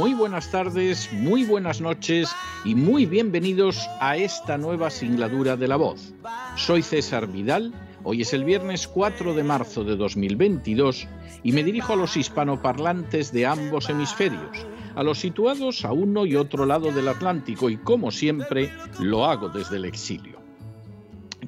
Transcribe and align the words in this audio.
muy 0.00 0.14
buenas 0.14 0.50
tardes, 0.50 1.12
muy 1.12 1.44
buenas 1.44 1.82
noches 1.82 2.34
y 2.64 2.74
muy 2.74 3.04
bienvenidos 3.04 3.86
a 4.00 4.16
esta 4.16 4.56
nueva 4.56 4.88
singladura 4.88 5.58
de 5.58 5.68
la 5.68 5.76
voz. 5.76 6.14
Soy 6.56 6.80
César 6.80 7.26
Vidal, 7.26 7.74
hoy 8.02 8.22
es 8.22 8.32
el 8.32 8.44
viernes 8.44 8.88
4 8.88 9.34
de 9.34 9.42
marzo 9.42 9.84
de 9.84 9.96
2022 9.96 11.06
y 11.42 11.52
me 11.52 11.62
dirijo 11.62 11.92
a 11.92 11.96
los 11.96 12.16
hispanoparlantes 12.16 13.30
de 13.30 13.44
ambos 13.44 13.90
hemisferios, 13.90 14.66
a 14.94 15.02
los 15.02 15.18
situados 15.18 15.84
a 15.84 15.92
uno 15.92 16.24
y 16.24 16.34
otro 16.34 16.64
lado 16.64 16.90
del 16.92 17.08
Atlántico 17.08 17.68
y 17.68 17.76
como 17.76 18.10
siempre 18.10 18.72
lo 19.00 19.26
hago 19.26 19.50
desde 19.50 19.76
el 19.76 19.84
exilio. 19.84 20.40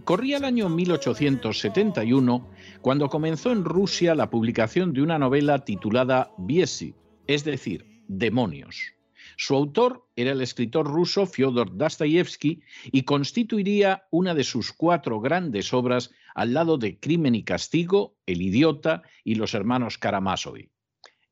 Corría 0.04 0.36
el 0.36 0.44
año 0.44 0.68
1871 0.68 2.46
cuando 2.82 3.08
comenzó 3.08 3.50
en 3.50 3.64
Rusia 3.64 4.14
la 4.14 4.28
publicación 4.28 4.92
de 4.92 5.00
una 5.00 5.18
novela 5.18 5.64
titulada 5.64 6.32
Biesi, 6.36 6.94
es 7.26 7.44
decir, 7.44 7.91
Demonios. 8.18 8.92
Su 9.38 9.54
autor 9.54 10.06
era 10.16 10.32
el 10.32 10.42
escritor 10.42 10.86
ruso 10.86 11.26
Fyodor 11.26 11.76
Dostoyevsky 11.76 12.62
y 12.84 13.02
constituiría 13.02 14.04
una 14.10 14.34
de 14.34 14.44
sus 14.44 14.72
cuatro 14.72 15.20
grandes 15.20 15.72
obras 15.72 16.10
al 16.34 16.52
lado 16.52 16.76
de 16.76 16.98
Crimen 16.98 17.34
y 17.34 17.42
Castigo, 17.42 18.14
El 18.26 18.42
Idiota 18.42 19.02
y 19.24 19.36
Los 19.36 19.54
Hermanos 19.54 19.96
Karamazov. 19.96 20.58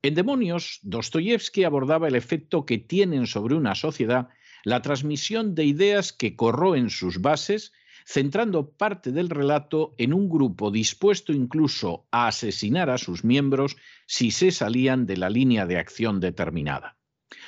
En 0.02 0.14
Demonios, 0.14 0.78
Dostoyevsky 0.82 1.64
abordaba 1.64 2.08
el 2.08 2.14
efecto 2.14 2.64
que 2.64 2.78
tienen 2.78 3.26
sobre 3.26 3.54
una 3.54 3.74
sociedad 3.74 4.28
la 4.64 4.80
transmisión 4.80 5.54
de 5.54 5.64
ideas 5.64 6.12
que 6.12 6.36
corroen 6.36 6.88
sus 6.88 7.20
bases 7.20 7.72
centrando 8.06 8.70
parte 8.70 9.12
del 9.12 9.28
relato 9.28 9.94
en 9.98 10.14
un 10.14 10.28
grupo 10.28 10.70
dispuesto 10.70 11.32
incluso 11.32 12.06
a 12.10 12.28
asesinar 12.28 12.90
a 12.90 12.98
sus 12.98 13.24
miembros 13.24 13.76
si 14.10 14.32
se 14.32 14.50
salían 14.50 15.06
de 15.06 15.16
la 15.16 15.30
línea 15.30 15.66
de 15.66 15.78
acción 15.78 16.18
determinada. 16.18 16.98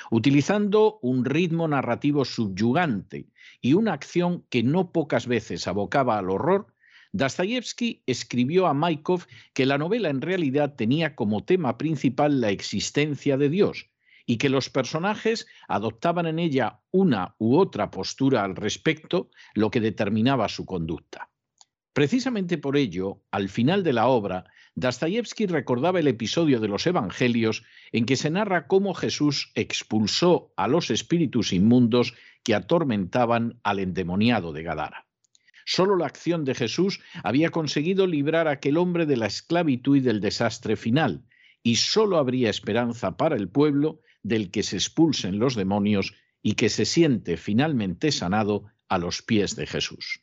Utilizando 0.09 0.97
un 1.01 1.25
ritmo 1.25 1.67
narrativo 1.67 2.23
subyugante 2.23 3.27
y 3.59 3.73
una 3.73 3.91
acción 3.91 4.45
que 4.49 4.63
no 4.63 4.93
pocas 4.93 5.27
veces 5.27 5.67
abocaba 5.67 6.17
al 6.17 6.29
horror, 6.29 6.73
Dostoyevsky 7.11 8.03
escribió 8.05 8.67
a 8.67 8.73
Maikov 8.73 9.25
que 9.53 9.65
la 9.65 9.77
novela 9.77 10.09
en 10.09 10.21
realidad 10.21 10.75
tenía 10.75 11.15
como 11.15 11.43
tema 11.43 11.77
principal 11.77 12.39
la 12.39 12.51
existencia 12.51 13.35
de 13.35 13.49
Dios, 13.49 13.89
y 14.25 14.37
que 14.37 14.47
los 14.47 14.69
personajes 14.69 15.45
adoptaban 15.67 16.27
en 16.27 16.39
ella 16.39 16.79
una 16.91 17.35
u 17.39 17.57
otra 17.57 17.91
postura 17.91 18.45
al 18.45 18.55
respecto, 18.55 19.29
lo 19.53 19.69
que 19.69 19.81
determinaba 19.81 20.47
su 20.47 20.65
conducta. 20.65 21.29
Precisamente 21.91 22.57
por 22.57 22.77
ello, 22.77 23.21
al 23.31 23.49
final 23.49 23.83
de 23.83 23.91
la 23.91 24.07
obra, 24.07 24.45
Dostoyevsky 24.75 25.45
recordaba 25.45 25.99
el 25.99 26.07
episodio 26.07 26.59
de 26.59 26.67
los 26.67 26.87
Evangelios 26.87 27.63
en 27.91 28.05
que 28.05 28.15
se 28.15 28.31
narra 28.31 28.67
cómo 28.67 28.95
Jesús 28.95 29.51
expulsó 29.53 30.51
a 30.57 30.67
los 30.67 30.89
espíritus 30.89 31.53
inmundos 31.53 32.15
que 32.43 32.55
atormentaban 32.55 33.59
al 33.63 33.79
endemoniado 33.79 34.51
de 34.51 34.63
Gadara. 34.63 35.05
Solo 35.65 35.95
la 35.95 36.07
acción 36.07 36.43
de 36.43 36.55
Jesús 36.55 36.99
había 37.23 37.49
conseguido 37.49 38.07
librar 38.07 38.47
a 38.47 38.51
aquel 38.51 38.77
hombre 38.77 39.05
de 39.05 39.15
la 39.15 39.27
esclavitud 39.27 39.97
y 39.97 40.01
del 40.01 40.19
desastre 40.19 40.75
final, 40.75 41.23
y 41.61 41.75
solo 41.75 42.17
habría 42.17 42.49
esperanza 42.49 43.15
para 43.15 43.35
el 43.35 43.49
pueblo 43.49 44.01
del 44.23 44.51
que 44.51 44.63
se 44.63 44.75
expulsen 44.75 45.39
los 45.39 45.55
demonios 45.55 46.13
y 46.41 46.53
que 46.55 46.69
se 46.69 46.85
siente 46.85 47.37
finalmente 47.37 48.11
sanado 48.11 48.65
a 48.89 48.97
los 48.97 49.21
pies 49.21 49.55
de 49.55 49.67
Jesús. 49.67 50.22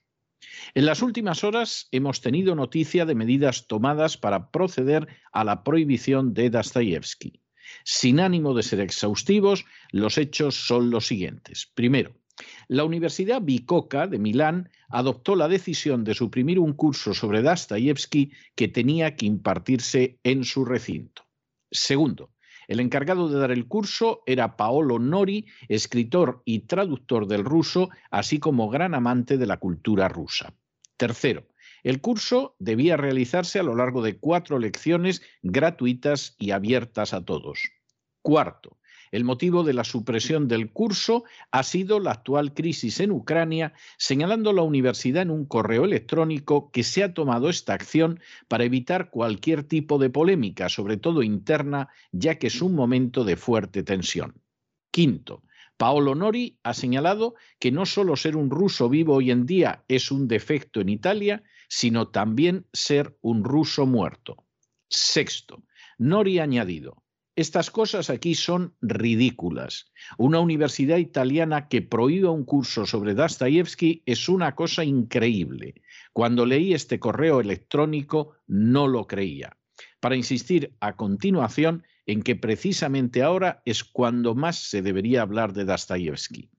En 0.75 0.87
las 0.87 1.03
últimas 1.03 1.45
horas 1.45 1.89
hemos 1.91 2.21
tenido 2.21 2.55
noticia 2.55 3.05
de 3.05 3.15
medidas 3.15 3.67
tomadas 3.67 4.17
para 4.17 4.51
proceder 4.51 5.09
a 5.33 5.45
la 5.45 5.63
prohibición 5.65 6.35
de 6.35 6.51
Dostoyevsky. 6.51 7.41
Sin 7.85 8.21
ánimo 8.21 8.55
de 8.55 8.63
ser 8.63 8.81
exhaustivos, 8.81 9.65
los 9.93 10.19
hechos 10.19 10.67
son 10.67 10.91
los 10.91 11.07
siguientes. 11.07 11.71
Primero, 11.75 12.15
la 12.69 12.85
Universidad 12.85 13.43
Bicocca 13.43 14.07
de 14.07 14.19
Milán 14.19 14.71
adoptó 14.89 15.37
la 15.37 15.49
decisión 15.49 16.05
de 16.05 16.15
suprimir 16.15 16.59
un 16.59 16.73
curso 16.73 17.15
sobre 17.15 17.43
Dostoyevsky 17.43 18.33
que 18.55 18.69
tenía 18.69 19.17
que 19.17 19.27
impartirse 19.27 20.19
en 20.25 20.45
su 20.45 20.65
recinto. 20.65 21.27
Segundo, 21.71 22.33
el 22.71 22.79
encargado 22.79 23.29
de 23.29 23.37
dar 23.37 23.51
el 23.51 23.67
curso 23.67 24.23
era 24.27 24.57
Paolo 24.57 25.01
Nori, 25.01 25.49
escritor 25.69 26.41
y 26.45 26.61
traductor 26.61 27.27
del 27.27 27.45
ruso, 27.45 27.91
así 28.13 28.39
como 28.39 28.71
gran 28.71 28.95
amante 28.95 29.37
de 29.39 29.47
la 29.47 29.57
cultura 29.57 30.09
rusa. 30.09 30.55
Tercero, 30.97 31.49
el 31.83 32.01
curso 32.01 32.55
debía 32.61 32.97
realizarse 32.97 33.59
a 33.59 33.65
lo 33.65 33.75
largo 33.75 34.03
de 34.03 34.19
cuatro 34.19 34.61
lecciones 34.61 35.21
gratuitas 35.43 36.37
y 36.39 36.53
abiertas 36.53 37.13
a 37.13 37.25
todos. 37.25 37.61
Cuarto, 38.23 38.79
el 39.11 39.25
motivo 39.25 39.65
de 39.65 39.73
la 39.73 39.85
supresión 39.85 40.47
del 40.47 40.71
curso 40.71 41.25
ha 41.51 41.63
sido 41.63 41.99
la 42.01 42.13
actual 42.13 42.55
crisis 42.55 43.01
en 43.01 43.11
Ucrania, 43.11 43.73
señalando 43.99 44.53
la 44.53 44.63
universidad 44.63 45.23
en 45.23 45.31
un 45.31 45.47
correo 45.47 45.85
electrónico 45.85 46.71
que 46.71 46.83
se 46.85 47.03
ha 47.03 47.13
tomado 47.15 47.49
esta 47.49 47.75
acción 47.75 48.21
para 48.49 48.65
evitar 48.65 49.11
cualquier 49.11 49.65
tipo 49.65 49.99
de 49.99 50.11
polémica, 50.11 50.69
sobre 50.69 50.97
todo 50.97 51.23
interna, 51.23 51.89
ya 52.13 52.37
que 52.37 52.47
es 52.47 52.63
un 52.63 52.75
momento 52.75 53.25
de 53.25 53.37
fuerte 53.37 53.83
tensión. 53.83 54.35
Quinto, 54.91 55.43
Paolo 55.77 56.15
Nori 56.15 56.59
ha 56.63 56.75
señalado 56.75 57.35
que 57.59 57.73
no 57.73 57.87
solo 57.87 58.15
ser 58.15 58.37
un 58.37 58.51
ruso 58.51 58.89
vivo 58.89 59.15
hoy 59.15 59.31
en 59.31 59.47
día 59.47 59.83
es 59.89 60.11
un 60.11 60.29
defecto 60.29 60.81
en 60.81 60.91
Italia, 60.91 61.43
sino 61.69 62.09
también 62.09 62.67
ser 62.73 63.17
un 63.23 63.45
ruso 63.45 63.87
muerto. 63.87 64.45
Sexto, 64.89 65.63
Nori 65.97 66.39
ha 66.39 66.43
añadido, 66.43 67.03
estas 67.37 67.71
cosas 67.71 68.11
aquí 68.11 68.35
son 68.35 68.75
ridículas. 68.81 69.93
Una 70.19 70.41
universidad 70.41 70.99
italiana 70.99 71.69
que 71.69 71.81
prohíba 71.81 72.31
un 72.31 72.45
curso 72.45 72.87
sobre 72.87 73.15
Dostoyevsky 73.15 74.03
es 74.05 74.29
una 74.29 74.55
cosa 74.55 74.85
increíble. 74.85 75.83
Cuando 76.13 76.45
leí 76.45 76.75
este 76.75 76.99
correo 76.99 77.41
electrónico 77.41 78.35
no 78.47 78.89
lo 78.89 79.07
creía. 79.07 79.57
Para 80.01 80.17
insistir 80.17 80.75
a 80.81 80.97
continuación 80.97 81.85
en 82.07 82.23
que 82.23 82.37
precisamente 82.37 83.23
ahora 83.23 83.63
es 83.65 83.85
cuando 83.85 84.35
más 84.35 84.57
se 84.57 84.83
debería 84.83 85.23
hablar 85.23 85.53
de 85.53 85.65
Dostoyevsky. 85.65 86.51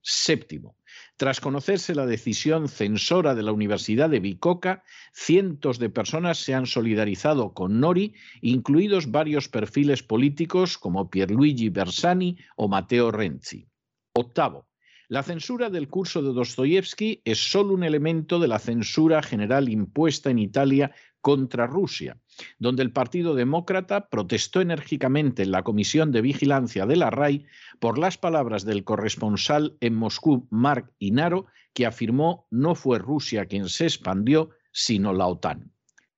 Séptimo, 0.00 0.76
tras 1.16 1.40
conocerse 1.40 1.94
la 1.94 2.06
decisión 2.06 2.68
censora 2.68 3.34
de 3.34 3.42
la 3.42 3.52
Universidad 3.52 4.10
de 4.10 4.20
Bicocca, 4.20 4.82
cientos 5.12 5.78
de 5.78 5.90
personas 5.90 6.38
se 6.38 6.54
han 6.54 6.66
solidarizado 6.66 7.54
con 7.54 7.80
Nori, 7.80 8.14
incluidos 8.40 9.10
varios 9.10 9.48
perfiles 9.48 10.02
políticos 10.02 10.78
como 10.78 11.10
Pierluigi 11.10 11.68
Bersani 11.68 12.36
o 12.56 12.68
Matteo 12.68 13.10
Renzi. 13.10 13.66
Octavo, 14.14 14.68
la 15.08 15.22
censura 15.22 15.70
del 15.70 15.88
curso 15.88 16.20
de 16.20 16.32
Dostoyevsky 16.32 17.22
es 17.24 17.50
solo 17.50 17.74
un 17.74 17.84
elemento 17.84 18.40
de 18.40 18.48
la 18.48 18.58
censura 18.58 19.22
general 19.22 19.68
impuesta 19.68 20.30
en 20.30 20.40
Italia 20.40 20.92
contra 21.26 21.66
Rusia, 21.66 22.20
donde 22.60 22.84
el 22.84 22.92
Partido 22.92 23.34
Demócrata 23.34 24.08
protestó 24.10 24.60
enérgicamente 24.60 25.42
en 25.42 25.50
la 25.50 25.64
Comisión 25.64 26.12
de 26.12 26.20
Vigilancia 26.20 26.86
de 26.86 26.94
la 26.94 27.10
RAI 27.10 27.46
por 27.80 27.98
las 27.98 28.16
palabras 28.16 28.64
del 28.64 28.84
corresponsal 28.84 29.76
en 29.80 29.96
Moscú, 29.96 30.46
Mark 30.50 30.92
Inaro, 31.00 31.46
que 31.74 31.84
afirmó 31.84 32.46
no 32.52 32.76
fue 32.76 33.00
Rusia 33.00 33.46
quien 33.46 33.68
se 33.68 33.86
expandió, 33.86 34.50
sino 34.70 35.12
la 35.12 35.26
OTAN. 35.26 35.72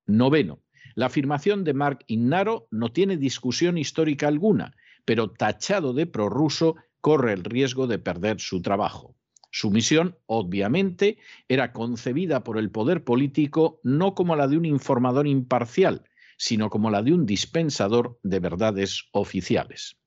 Noveno. 0.04 0.60
La 0.94 1.06
afirmación 1.06 1.64
de 1.64 1.72
Mark 1.72 2.00
Inaro 2.06 2.68
no 2.70 2.92
tiene 2.92 3.16
discusión 3.16 3.78
histórica 3.78 4.28
alguna, 4.28 4.76
pero 5.06 5.30
tachado 5.30 5.94
de 5.94 6.06
prorruso 6.06 6.76
corre 7.00 7.32
el 7.32 7.44
riesgo 7.44 7.86
de 7.86 7.98
perder 7.98 8.40
su 8.40 8.60
trabajo. 8.60 9.16
Su 9.50 9.70
misión, 9.70 10.16
obviamente, 10.26 11.18
era 11.48 11.72
concebida 11.72 12.44
por 12.44 12.58
el 12.58 12.70
poder 12.70 13.04
político 13.04 13.80
no 13.82 14.14
como 14.14 14.36
la 14.36 14.46
de 14.46 14.58
un 14.58 14.64
informador 14.64 15.26
imparcial, 15.26 16.04
sino 16.36 16.70
como 16.70 16.90
la 16.90 17.02
de 17.02 17.12
un 17.12 17.26
dispensador 17.26 18.18
de 18.22 18.40
verdades 18.40 19.08
oficiales. 19.12 19.98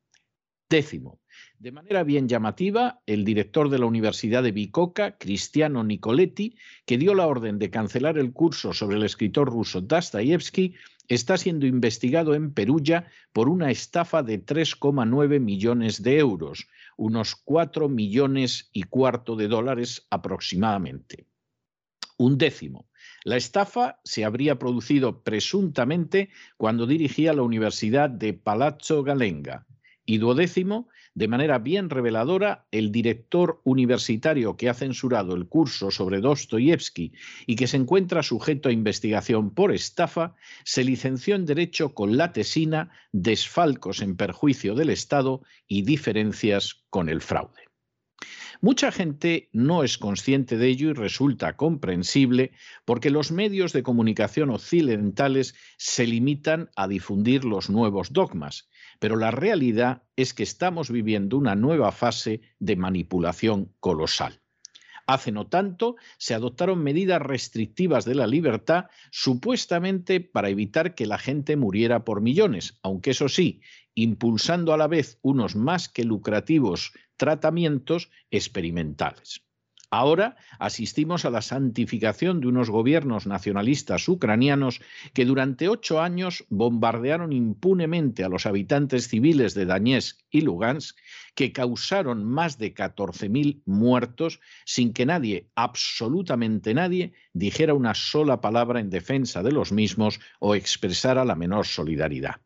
Décimo, 0.69 1.19
de 1.59 1.71
manera 1.71 2.03
bien 2.03 2.29
llamativa, 2.29 3.01
el 3.05 3.25
director 3.25 3.69
de 3.69 3.77
la 3.77 3.85
Universidad 3.85 4.41
de 4.41 4.53
Bicocca, 4.53 5.17
Cristiano 5.17 5.83
Nicoletti, 5.83 6.55
que 6.85 6.97
dio 6.97 7.13
la 7.13 7.27
orden 7.27 7.59
de 7.59 7.69
cancelar 7.69 8.17
el 8.17 8.31
curso 8.31 8.73
sobre 8.73 8.95
el 8.95 9.03
escritor 9.03 9.49
ruso 9.49 9.81
Dostoyevsky, 9.81 10.75
está 11.07 11.37
siendo 11.37 11.65
investigado 11.65 12.35
en 12.35 12.53
Perugia 12.53 13.11
por 13.33 13.49
una 13.49 13.69
estafa 13.69 14.23
de 14.23 14.43
3,9 14.43 15.39
millones 15.41 16.01
de 16.01 16.19
euros, 16.19 16.67
unos 17.01 17.35
4 17.35 17.89
millones 17.89 18.69
y 18.71 18.83
cuarto 18.83 19.35
de 19.35 19.47
dólares 19.47 20.05
aproximadamente. 20.11 21.25
Un 22.19 22.37
décimo. 22.37 22.91
La 23.23 23.37
estafa 23.37 23.99
se 24.03 24.23
habría 24.23 24.59
producido 24.59 25.23
presuntamente 25.23 26.29
cuando 26.57 26.85
dirigía 26.85 27.33
la 27.33 27.41
Universidad 27.41 28.07
de 28.11 28.33
Palazzo 28.33 29.01
Galenga. 29.01 29.65
Y 30.11 30.17
duodécimo, 30.17 30.89
de 31.15 31.29
manera 31.29 31.57
bien 31.57 31.89
reveladora, 31.89 32.67
el 32.71 32.91
director 32.91 33.61
universitario 33.63 34.57
que 34.57 34.67
ha 34.67 34.73
censurado 34.73 35.35
el 35.35 35.47
curso 35.47 35.89
sobre 35.89 36.19
Dostoyevsky 36.19 37.13
y 37.47 37.55
que 37.55 37.65
se 37.65 37.77
encuentra 37.77 38.21
sujeto 38.21 38.67
a 38.67 38.73
investigación 38.73 39.53
por 39.53 39.71
estafa, 39.71 40.35
se 40.65 40.83
licenció 40.83 41.35
en 41.35 41.45
Derecho 41.45 41.93
con 41.93 42.17
la 42.17 42.33
tesina 42.33 42.91
Desfalcos 43.13 44.01
en 44.01 44.17
perjuicio 44.17 44.75
del 44.75 44.89
Estado 44.89 45.43
y 45.65 45.83
diferencias 45.83 46.83
con 46.89 47.07
el 47.07 47.21
fraude. 47.21 47.71
Mucha 48.59 48.91
gente 48.91 49.49
no 49.53 49.83
es 49.85 49.97
consciente 49.97 50.57
de 50.57 50.67
ello 50.67 50.89
y 50.89 50.93
resulta 50.93 51.55
comprensible 51.55 52.51
porque 52.83 53.11
los 53.11 53.31
medios 53.31 53.71
de 53.71 53.81
comunicación 53.81 54.49
occidentales 54.49 55.55
se 55.77 56.05
limitan 56.05 56.69
a 56.75 56.89
difundir 56.89 57.45
los 57.45 57.69
nuevos 57.69 58.11
dogmas, 58.11 58.69
pero 59.01 59.15
la 59.15 59.31
realidad 59.31 60.03
es 60.15 60.35
que 60.35 60.43
estamos 60.43 60.91
viviendo 60.91 61.35
una 61.35 61.55
nueva 61.55 61.91
fase 61.91 62.41
de 62.59 62.75
manipulación 62.75 63.73
colosal. 63.79 64.43
Hace 65.07 65.31
no 65.31 65.47
tanto 65.47 65.95
se 66.19 66.35
adoptaron 66.35 66.83
medidas 66.83 67.19
restrictivas 67.19 68.05
de 68.05 68.13
la 68.13 68.27
libertad 68.27 68.85
supuestamente 69.09 70.21
para 70.21 70.49
evitar 70.49 70.93
que 70.93 71.07
la 71.07 71.17
gente 71.17 71.57
muriera 71.57 72.05
por 72.05 72.21
millones, 72.21 72.77
aunque 72.83 73.09
eso 73.09 73.27
sí, 73.27 73.61
impulsando 73.95 74.71
a 74.71 74.77
la 74.77 74.85
vez 74.85 75.17
unos 75.23 75.55
más 75.55 75.89
que 75.89 76.03
lucrativos 76.03 76.93
tratamientos 77.17 78.11
experimentales. 78.29 79.41
Ahora 79.93 80.37
asistimos 80.57 81.25
a 81.25 81.29
la 81.29 81.41
santificación 81.41 82.39
de 82.39 82.47
unos 82.47 82.69
gobiernos 82.69 83.27
nacionalistas 83.27 84.07
ucranianos 84.07 84.79
que 85.13 85.25
durante 85.25 85.67
ocho 85.67 85.99
años 85.99 86.45
bombardearon 86.47 87.33
impunemente 87.33 88.23
a 88.23 88.29
los 88.29 88.45
habitantes 88.45 89.09
civiles 89.09 89.53
de 89.53 89.65
Donetsk 89.65 90.17
y 90.29 90.41
Lugansk, 90.41 90.97
que 91.35 91.51
causaron 91.51 92.23
más 92.23 92.57
de 92.57 92.73
14.000 92.73 93.63
muertos 93.65 94.39
sin 94.63 94.93
que 94.93 95.05
nadie, 95.05 95.49
absolutamente 95.55 96.73
nadie, 96.73 97.11
dijera 97.33 97.73
una 97.73 97.93
sola 97.93 98.39
palabra 98.39 98.79
en 98.79 98.89
defensa 98.89 99.43
de 99.43 99.51
los 99.51 99.73
mismos 99.73 100.21
o 100.39 100.55
expresara 100.55 101.25
la 101.25 101.35
menor 101.35 101.65
solidaridad. 101.65 102.39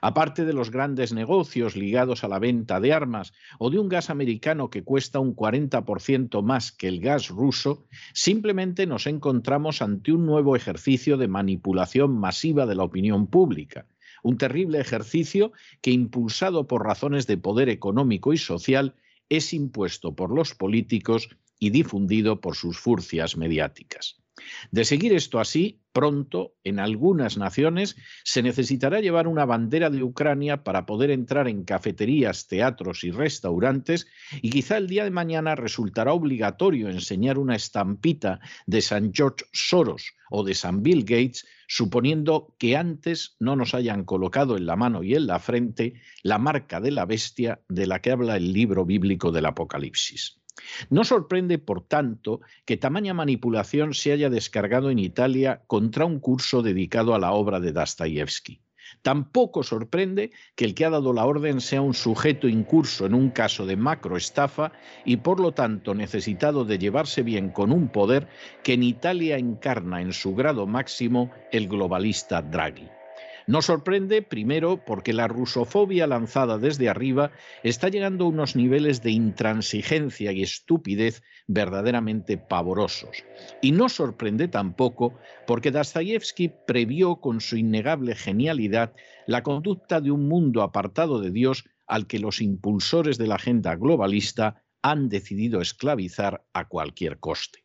Aparte 0.00 0.44
de 0.44 0.52
los 0.52 0.70
grandes 0.70 1.12
negocios 1.12 1.76
ligados 1.76 2.24
a 2.24 2.28
la 2.28 2.38
venta 2.38 2.80
de 2.80 2.92
armas 2.92 3.32
o 3.58 3.70
de 3.70 3.78
un 3.78 3.88
gas 3.88 4.10
americano 4.10 4.70
que 4.70 4.84
cuesta 4.84 5.18
un 5.18 5.34
40% 5.34 6.42
más 6.42 6.72
que 6.72 6.88
el 6.88 7.00
gas 7.00 7.28
ruso, 7.28 7.86
simplemente 8.12 8.86
nos 8.86 9.06
encontramos 9.06 9.82
ante 9.82 10.12
un 10.12 10.26
nuevo 10.26 10.56
ejercicio 10.56 11.16
de 11.16 11.28
manipulación 11.28 12.18
masiva 12.18 12.66
de 12.66 12.74
la 12.74 12.84
opinión 12.84 13.26
pública. 13.26 13.86
Un 14.22 14.36
terrible 14.36 14.80
ejercicio 14.80 15.52
que, 15.80 15.90
impulsado 15.90 16.66
por 16.66 16.84
razones 16.84 17.26
de 17.26 17.38
poder 17.38 17.68
económico 17.68 18.32
y 18.32 18.38
social, 18.38 18.94
es 19.28 19.52
impuesto 19.52 20.14
por 20.14 20.34
los 20.34 20.54
políticos 20.54 21.28
y 21.58 21.70
difundido 21.70 22.40
por 22.40 22.54
sus 22.54 22.78
furcias 22.78 23.36
mediáticas. 23.36 24.20
De 24.70 24.84
seguir 24.84 25.12
esto 25.12 25.40
así, 25.40 25.80
pronto, 25.92 26.54
en 26.64 26.78
algunas 26.78 27.38
naciones, 27.38 27.96
se 28.24 28.42
necesitará 28.42 29.00
llevar 29.00 29.26
una 29.26 29.44
bandera 29.44 29.90
de 29.90 30.02
Ucrania 30.02 30.62
para 30.62 30.86
poder 30.86 31.10
entrar 31.10 31.48
en 31.48 31.64
cafeterías, 31.64 32.46
teatros 32.46 33.04
y 33.04 33.10
restaurantes, 33.10 34.06
y 34.42 34.50
quizá 34.50 34.76
el 34.76 34.86
día 34.86 35.04
de 35.04 35.10
mañana 35.10 35.54
resultará 35.54 36.12
obligatorio 36.12 36.88
enseñar 36.88 37.38
una 37.38 37.56
estampita 37.56 38.40
de 38.66 38.80
San 38.80 39.12
George 39.12 39.44
Soros 39.52 40.14
o 40.30 40.44
de 40.44 40.54
San 40.54 40.82
Bill 40.82 41.04
Gates, 41.04 41.46
suponiendo 41.66 42.54
que 42.58 42.76
antes 42.76 43.36
no 43.40 43.56
nos 43.56 43.74
hayan 43.74 44.04
colocado 44.04 44.56
en 44.56 44.66
la 44.66 44.76
mano 44.76 45.02
y 45.02 45.14
en 45.14 45.26
la 45.26 45.38
frente 45.38 46.00
la 46.22 46.38
marca 46.38 46.80
de 46.80 46.90
la 46.90 47.06
bestia 47.06 47.60
de 47.68 47.86
la 47.86 48.00
que 48.00 48.12
habla 48.12 48.36
el 48.36 48.52
libro 48.52 48.84
bíblico 48.84 49.32
del 49.32 49.46
Apocalipsis. 49.46 50.37
No 50.90 51.04
sorprende, 51.04 51.58
por 51.58 51.82
tanto, 51.82 52.40
que 52.64 52.76
tamaña 52.76 53.14
manipulación 53.14 53.94
se 53.94 54.12
haya 54.12 54.30
descargado 54.30 54.90
en 54.90 54.98
Italia 54.98 55.62
contra 55.66 56.04
un 56.04 56.20
curso 56.20 56.62
dedicado 56.62 57.14
a 57.14 57.18
la 57.18 57.32
obra 57.32 57.60
de 57.60 57.72
Dostoyevsky. 57.72 58.60
Tampoco 59.02 59.62
sorprende 59.62 60.30
que 60.54 60.64
el 60.64 60.74
que 60.74 60.84
ha 60.84 60.90
dado 60.90 61.12
la 61.12 61.26
orden 61.26 61.60
sea 61.60 61.82
un 61.82 61.94
sujeto 61.94 62.48
incurso 62.48 63.06
en 63.06 63.14
un 63.14 63.30
caso 63.30 63.66
de 63.66 63.76
macroestafa 63.76 64.72
y 65.04 65.18
por 65.18 65.40
lo 65.40 65.52
tanto 65.52 65.94
necesitado 65.94 66.64
de 66.64 66.78
llevarse 66.78 67.22
bien 67.22 67.50
con 67.50 67.72
un 67.72 67.88
poder 67.88 68.28
que 68.62 68.74
en 68.74 68.82
Italia 68.82 69.36
encarna 69.36 70.00
en 70.00 70.12
su 70.12 70.34
grado 70.34 70.66
máximo 70.66 71.30
el 71.52 71.68
globalista 71.68 72.42
Draghi. 72.42 72.88
No 73.48 73.62
sorprende, 73.62 74.20
primero, 74.20 74.84
porque 74.84 75.14
la 75.14 75.26
rusofobia 75.26 76.06
lanzada 76.06 76.58
desde 76.58 76.90
arriba 76.90 77.32
está 77.62 77.88
llegando 77.88 78.26
a 78.26 78.28
unos 78.28 78.54
niveles 78.56 79.02
de 79.02 79.10
intransigencia 79.10 80.32
y 80.32 80.42
estupidez 80.42 81.22
verdaderamente 81.46 82.36
pavorosos. 82.36 83.24
Y 83.62 83.72
no 83.72 83.88
sorprende 83.88 84.48
tampoco 84.48 85.18
porque 85.46 85.70
Dostoyevsky 85.70 86.52
previó 86.66 87.16
con 87.16 87.40
su 87.40 87.56
innegable 87.56 88.14
genialidad 88.14 88.92
la 89.26 89.42
conducta 89.42 90.02
de 90.02 90.10
un 90.10 90.28
mundo 90.28 90.60
apartado 90.60 91.18
de 91.18 91.30
Dios 91.30 91.64
al 91.86 92.06
que 92.06 92.18
los 92.18 92.42
impulsores 92.42 93.16
de 93.16 93.28
la 93.28 93.36
agenda 93.36 93.76
globalista 93.76 94.62
han 94.82 95.08
decidido 95.08 95.62
esclavizar 95.62 96.44
a 96.52 96.68
cualquier 96.68 97.18
coste. 97.18 97.64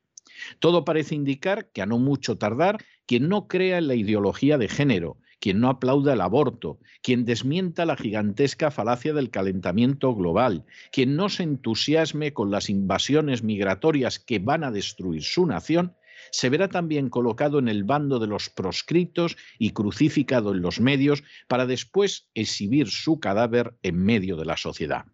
Todo 0.59 0.85
parece 0.85 1.13
indicar 1.13 1.71
que 1.73 1.81
a 1.81 1.85
no 1.85 1.99
mucho 1.99 2.37
tardar, 2.37 2.78
quien 3.06 3.28
no 3.28 3.49
crea 3.49 3.80
en 3.80 3.87
la 3.90 3.95
ideología 3.95 4.57
de 4.57 4.69
género, 4.69 5.18
quien 5.44 5.59
no 5.59 5.68
aplauda 5.68 6.14
el 6.14 6.21
aborto, 6.21 6.80
quien 7.02 7.26
desmienta 7.26 7.85
la 7.85 7.97
gigantesca 7.97 8.71
falacia 8.71 9.12
del 9.12 9.30
calentamiento 9.30 10.16
global, 10.16 10.64
quien 10.90 11.18
no 11.18 11.28
se 11.28 11.44
entusiasme 11.44 12.31
con 12.31 12.50
las 12.50 12.69
invasiones 12.69 13.44
migratorias 13.44 14.19
que 14.19 14.40
van 14.40 14.64
a 14.64 14.71
destruir 14.71 15.21
su 15.21 15.45
nación, 15.45 15.97
se 16.31 16.47
verá 16.47 16.69
también 16.69 17.09
colocado 17.09 17.59
en 17.59 17.68
el 17.68 17.83
bando 17.83 18.19
de 18.19 18.28
los 18.28 18.50
proscritos 18.50 19.35
y 19.59 19.71
crucificado 19.71 20.54
en 20.54 20.62
los 20.62 20.80
medios 20.80 21.26
para 21.50 21.66
después 21.66 22.30
exhibir 22.35 22.88
su 22.88 23.19
cadáver 23.19 23.76
en 23.83 23.97
medio 23.97 24.38
de 24.38 24.45
la 24.45 24.56
sociedad. 24.56 25.07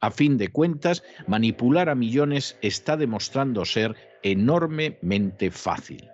A 0.00 0.10
fin 0.10 0.38
de 0.38 0.48
cuentas, 0.48 1.02
manipular 1.26 1.90
a 1.90 1.94
millones 1.94 2.56
está 2.62 2.96
demostrando 2.96 3.66
ser 3.66 3.96
enormemente 4.22 5.50
fácil. 5.50 6.08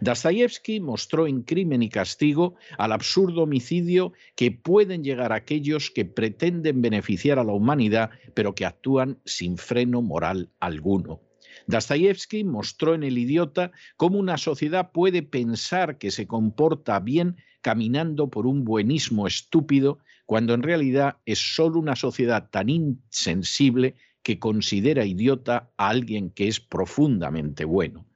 Dostoyevsky 0.00 0.80
mostró 0.80 1.26
en 1.26 1.42
Crimen 1.42 1.82
y 1.82 1.88
Castigo 1.88 2.56
al 2.78 2.92
absurdo 2.92 3.42
homicidio 3.42 4.12
que 4.36 4.50
pueden 4.50 5.04
llegar 5.04 5.32
aquellos 5.32 5.90
que 5.90 6.04
pretenden 6.04 6.82
beneficiar 6.82 7.38
a 7.38 7.44
la 7.44 7.52
humanidad, 7.52 8.10
pero 8.34 8.54
que 8.54 8.66
actúan 8.66 9.18
sin 9.24 9.56
freno 9.56 10.02
moral 10.02 10.50
alguno. 10.60 11.20
Dostoyevsky 11.66 12.44
mostró 12.44 12.94
en 12.94 13.02
El 13.02 13.18
idiota 13.18 13.72
cómo 13.96 14.18
una 14.18 14.38
sociedad 14.38 14.90
puede 14.92 15.22
pensar 15.22 15.98
que 15.98 16.10
se 16.10 16.26
comporta 16.26 16.98
bien 17.00 17.36
caminando 17.60 18.30
por 18.30 18.46
un 18.46 18.64
buenismo 18.64 19.26
estúpido, 19.26 19.98
cuando 20.26 20.54
en 20.54 20.62
realidad 20.62 21.16
es 21.26 21.38
solo 21.38 21.78
una 21.78 21.96
sociedad 21.96 22.48
tan 22.50 22.68
insensible 22.68 23.96
que 24.22 24.38
considera 24.38 25.04
idiota 25.04 25.70
a 25.76 25.88
alguien 25.88 26.30
que 26.30 26.48
es 26.48 26.60
profundamente 26.60 27.64
bueno. 27.64 28.07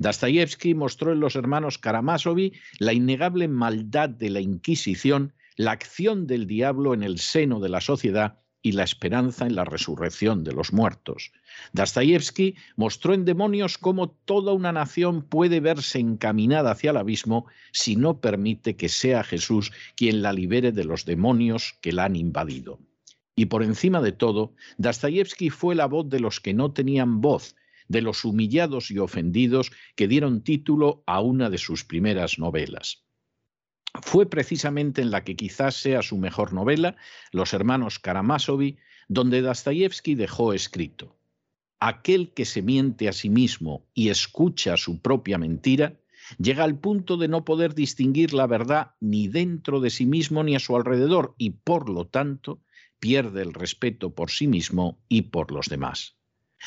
Dostoyevsky 0.00 0.74
mostró 0.74 1.12
en 1.12 1.20
los 1.20 1.36
hermanos 1.36 1.76
Karamazov 1.76 2.38
la 2.78 2.94
innegable 2.94 3.48
maldad 3.48 4.08
de 4.08 4.30
la 4.30 4.40
Inquisición, 4.40 5.34
la 5.56 5.72
acción 5.72 6.26
del 6.26 6.46
diablo 6.46 6.94
en 6.94 7.02
el 7.02 7.18
seno 7.18 7.60
de 7.60 7.68
la 7.68 7.82
sociedad 7.82 8.38
y 8.62 8.72
la 8.72 8.82
esperanza 8.82 9.46
en 9.46 9.54
la 9.54 9.66
resurrección 9.66 10.42
de 10.42 10.54
los 10.54 10.72
muertos. 10.72 11.32
Dostoyevsky 11.74 12.56
mostró 12.76 13.12
en 13.12 13.26
Demonios 13.26 13.76
cómo 13.76 14.10
toda 14.10 14.54
una 14.54 14.72
nación 14.72 15.20
puede 15.20 15.60
verse 15.60 15.98
encaminada 15.98 16.70
hacia 16.70 16.92
el 16.92 16.96
abismo 16.96 17.44
si 17.70 17.94
no 17.94 18.22
permite 18.22 18.76
que 18.76 18.88
sea 18.88 19.22
Jesús 19.22 19.70
quien 19.96 20.22
la 20.22 20.32
libere 20.32 20.72
de 20.72 20.84
los 20.84 21.04
demonios 21.04 21.74
que 21.82 21.92
la 21.92 22.06
han 22.06 22.16
invadido. 22.16 22.78
Y 23.36 23.46
por 23.46 23.62
encima 23.62 24.00
de 24.00 24.12
todo, 24.12 24.54
Dostoyevsky 24.78 25.50
fue 25.50 25.74
la 25.74 25.84
voz 25.84 26.08
de 26.08 26.20
los 26.20 26.40
que 26.40 26.54
no 26.54 26.72
tenían 26.72 27.20
voz, 27.20 27.54
de 27.90 28.02
los 28.02 28.24
humillados 28.24 28.92
y 28.92 28.98
ofendidos 28.98 29.72
que 29.96 30.06
dieron 30.06 30.42
título 30.42 31.02
a 31.06 31.20
una 31.20 31.50
de 31.50 31.58
sus 31.58 31.84
primeras 31.84 32.38
novelas. 32.38 33.04
Fue 34.00 34.30
precisamente 34.30 35.02
en 35.02 35.10
la 35.10 35.24
que 35.24 35.34
quizás 35.34 35.74
sea 35.74 36.00
su 36.00 36.16
mejor 36.16 36.52
novela, 36.52 36.96
Los 37.32 37.52
hermanos 37.52 37.98
Karamazov, 37.98 38.60
donde 39.08 39.42
Dostoyevsky 39.42 40.14
dejó 40.14 40.52
escrito: 40.52 41.18
Aquel 41.80 42.32
que 42.32 42.44
se 42.44 42.62
miente 42.62 43.08
a 43.08 43.12
sí 43.12 43.28
mismo 43.28 43.84
y 43.92 44.10
escucha 44.10 44.76
su 44.76 45.02
propia 45.02 45.36
mentira, 45.38 45.98
llega 46.38 46.62
al 46.62 46.78
punto 46.78 47.16
de 47.16 47.26
no 47.26 47.44
poder 47.44 47.74
distinguir 47.74 48.34
la 48.34 48.46
verdad 48.46 48.92
ni 49.00 49.26
dentro 49.26 49.80
de 49.80 49.90
sí 49.90 50.06
mismo 50.06 50.44
ni 50.44 50.54
a 50.54 50.60
su 50.60 50.76
alrededor 50.76 51.34
y 51.38 51.50
por 51.50 51.90
lo 51.90 52.06
tanto 52.06 52.62
pierde 53.00 53.42
el 53.42 53.52
respeto 53.52 54.14
por 54.14 54.30
sí 54.30 54.46
mismo 54.46 55.02
y 55.08 55.22
por 55.22 55.50
los 55.50 55.68
demás. 55.68 56.19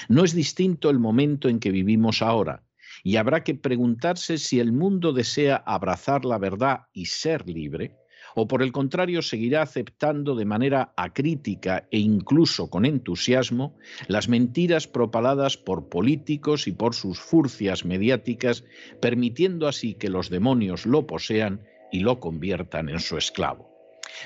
No 0.10 0.24
es 0.24 0.34
distinto 0.34 0.90
el 0.90 1.00
momento 1.00 1.50
en 1.50 1.60
que 1.60 1.72
vivimos 1.72 2.22
ahora, 2.22 2.64
y 3.04 3.18
habrá 3.18 3.44
que 3.44 3.56
preguntarse 3.56 4.38
si 4.38 4.60
el 4.60 4.72
mundo 4.72 5.14
desea 5.14 5.56
abrazar 5.56 6.26
la 6.26 6.38
verdad 6.38 6.88
y 6.94 7.06
ser 7.06 7.48
libre, 7.50 7.96
o 8.36 8.48
por 8.48 8.64
el 8.64 8.72
contrario 8.72 9.22
seguirá 9.22 9.62
aceptando 9.62 10.36
de 10.36 10.46
manera 10.46 10.94
acrítica 10.96 11.88
e 11.92 12.00
incluso 12.00 12.70
con 12.70 12.86
entusiasmo 12.86 13.76
las 14.08 14.28
mentiras 14.28 14.88
propaladas 14.88 15.58
por 15.58 15.90
políticos 15.90 16.68
y 16.68 16.72
por 16.72 16.96
sus 16.96 17.20
furcias 17.20 17.86
mediáticas, 17.86 18.64
permitiendo 19.02 19.68
así 19.68 19.94
que 19.94 20.10
los 20.10 20.30
demonios 20.30 20.86
lo 20.86 21.06
posean 21.06 21.62
y 21.92 22.00
lo 22.00 22.20
conviertan 22.20 22.90
en 22.90 23.00
su 23.00 23.18
esclavo. 23.18 23.70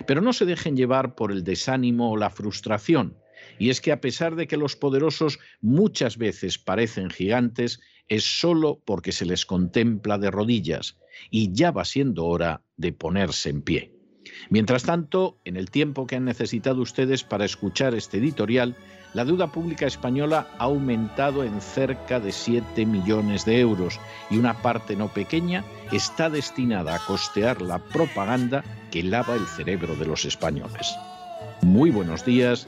Pero 0.05 0.21
no 0.21 0.33
se 0.33 0.45
dejen 0.45 0.77
llevar 0.77 1.15
por 1.15 1.31
el 1.31 1.43
desánimo 1.43 2.11
o 2.11 2.17
la 2.17 2.29
frustración, 2.29 3.17
y 3.59 3.69
es 3.69 3.81
que 3.81 3.91
a 3.91 4.01
pesar 4.01 4.35
de 4.35 4.47
que 4.47 4.57
los 4.57 4.75
poderosos 4.75 5.39
muchas 5.61 6.17
veces 6.17 6.57
parecen 6.57 7.09
gigantes, 7.09 7.79
es 8.07 8.23
solo 8.23 8.81
porque 8.85 9.11
se 9.11 9.25
les 9.25 9.45
contempla 9.45 10.17
de 10.17 10.31
rodillas, 10.31 10.97
y 11.29 11.51
ya 11.53 11.71
va 11.71 11.85
siendo 11.85 12.25
hora 12.25 12.61
de 12.77 12.93
ponerse 12.93 13.49
en 13.49 13.61
pie. 13.61 13.93
Mientras 14.49 14.83
tanto, 14.83 15.39
en 15.45 15.57
el 15.57 15.69
tiempo 15.69 16.05
que 16.05 16.15
han 16.15 16.25
necesitado 16.25 16.81
ustedes 16.81 17.23
para 17.23 17.45
escuchar 17.45 17.95
este 17.95 18.17
editorial, 18.17 18.75
la 19.13 19.25
deuda 19.25 19.51
pública 19.51 19.87
española 19.87 20.47
ha 20.59 20.65
aumentado 20.65 21.43
en 21.43 21.61
cerca 21.61 22.19
de 22.19 22.31
7 22.31 22.85
millones 22.85 23.45
de 23.45 23.59
euros 23.59 23.99
y 24.29 24.37
una 24.37 24.61
parte 24.61 24.95
no 24.95 25.07
pequeña 25.07 25.63
está 25.91 26.29
destinada 26.29 26.95
a 26.95 26.99
costear 26.99 27.61
la 27.61 27.79
propaganda 27.79 28.63
que 28.91 29.03
lava 29.03 29.35
el 29.35 29.47
cerebro 29.47 29.95
de 29.95 30.05
los 30.05 30.25
españoles. 30.25 30.93
Muy 31.61 31.89
buenos 31.89 32.25
días, 32.25 32.67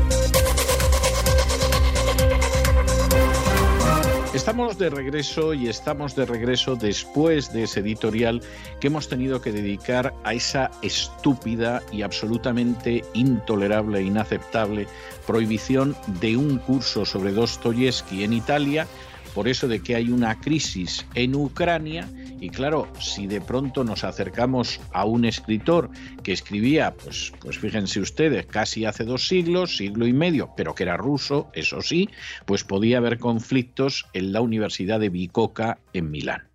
Estamos 4.41 4.79
de 4.79 4.89
regreso 4.89 5.53
y 5.53 5.69
estamos 5.69 6.15
de 6.15 6.25
regreso 6.25 6.75
después 6.75 7.53
de 7.53 7.65
ese 7.65 7.81
editorial 7.81 8.41
que 8.79 8.87
hemos 8.87 9.07
tenido 9.07 9.39
que 9.39 9.51
dedicar 9.51 10.15
a 10.23 10.33
esa 10.33 10.71
estúpida 10.81 11.83
y 11.91 12.01
absolutamente 12.01 13.03
intolerable 13.13 13.99
e 13.99 14.05
inaceptable 14.05 14.87
prohibición 15.27 15.95
de 16.19 16.37
un 16.37 16.57
curso 16.57 17.05
sobre 17.05 17.33
Dostoyevsky 17.33 18.23
en 18.23 18.33
Italia 18.33 18.87
por 19.35 19.47
eso 19.47 19.67
de 19.67 19.79
que 19.79 19.95
hay 19.95 20.09
una 20.09 20.39
crisis 20.39 21.05
en 21.13 21.35
Ucrania 21.35 22.09
y 22.41 22.49
claro, 22.49 22.91
si 22.99 23.27
de 23.27 23.39
pronto 23.39 23.83
nos 23.83 24.03
acercamos 24.03 24.81
a 24.93 25.05
un 25.05 25.25
escritor 25.25 25.91
que 26.23 26.33
escribía, 26.33 26.91
pues, 26.95 27.31
pues 27.39 27.59
fíjense 27.59 27.99
ustedes, 27.99 28.47
casi 28.47 28.83
hace 28.83 29.03
dos 29.03 29.27
siglos, 29.27 29.77
siglo 29.77 30.07
y 30.07 30.13
medio, 30.13 30.49
pero 30.57 30.73
que 30.73 30.81
era 30.83 30.97
ruso, 30.97 31.51
eso 31.53 31.81
sí, 31.81 32.09
pues 32.47 32.63
podía 32.63 32.97
haber 32.97 33.19
conflictos 33.19 34.07
en 34.13 34.33
la 34.33 34.41
Universidad 34.41 34.99
de 34.99 35.09
Bicocca 35.09 35.77
en 35.93 36.09
Milán. 36.09 36.47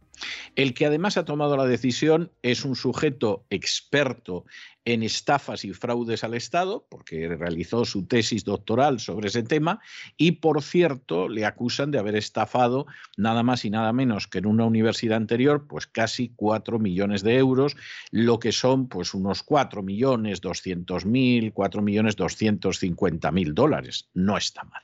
El 0.57 0.75
que 0.75 0.87
además 0.87 1.19
ha 1.19 1.25
tomado 1.25 1.57
la 1.57 1.67
decisión 1.67 2.33
es 2.43 2.65
un 2.65 2.75
sujeto 2.75 3.45
experto 3.49 4.45
en 4.87 5.03
estafas 5.03 5.65
y 5.65 5.73
fraudes 5.73 6.23
al 6.23 6.35
Estado, 6.35 6.87
porque 6.89 7.29
realizó 7.29 7.85
su 7.85 8.07
tesis 8.07 8.45
doctoral 8.45 9.01
sobre 9.01 9.29
ese 9.29 9.43
tema, 9.43 9.81
y 10.17 10.33
por 10.33 10.63
cierto 10.63 11.29
le 11.29 11.45
acusan 11.45 11.91
de 11.91 11.99
haber 11.99 12.15
estafado 12.15 12.87
nada 13.17 13.43
más 13.43 13.65
y 13.65 13.71
nada 13.71 13.93
menos 13.93 14.29
que 14.29 14.39
en 14.39 14.47
una 14.47 14.65
universidad 14.65 15.17
anterior, 15.17 15.67
pues 15.67 15.89
casi 15.89 16.33
4 16.37 16.79
millones 16.79 17.23
de 17.23 17.37
euros, 17.37 17.77
lo 18.13 18.39
que 18.39 18.53
son 18.53 18.89
pues 18.89 19.13
unos 19.13 19.43
4 19.43 19.83
millones 19.83 20.41
200 20.41 21.05
mil, 21.05 21.53
4 21.53 21.83
millones 21.83 22.15
250 22.15 23.33
mil 23.33 23.55
dólares. 23.55 24.09
No 24.15 24.37
está 24.37 24.63
mal. 24.63 24.83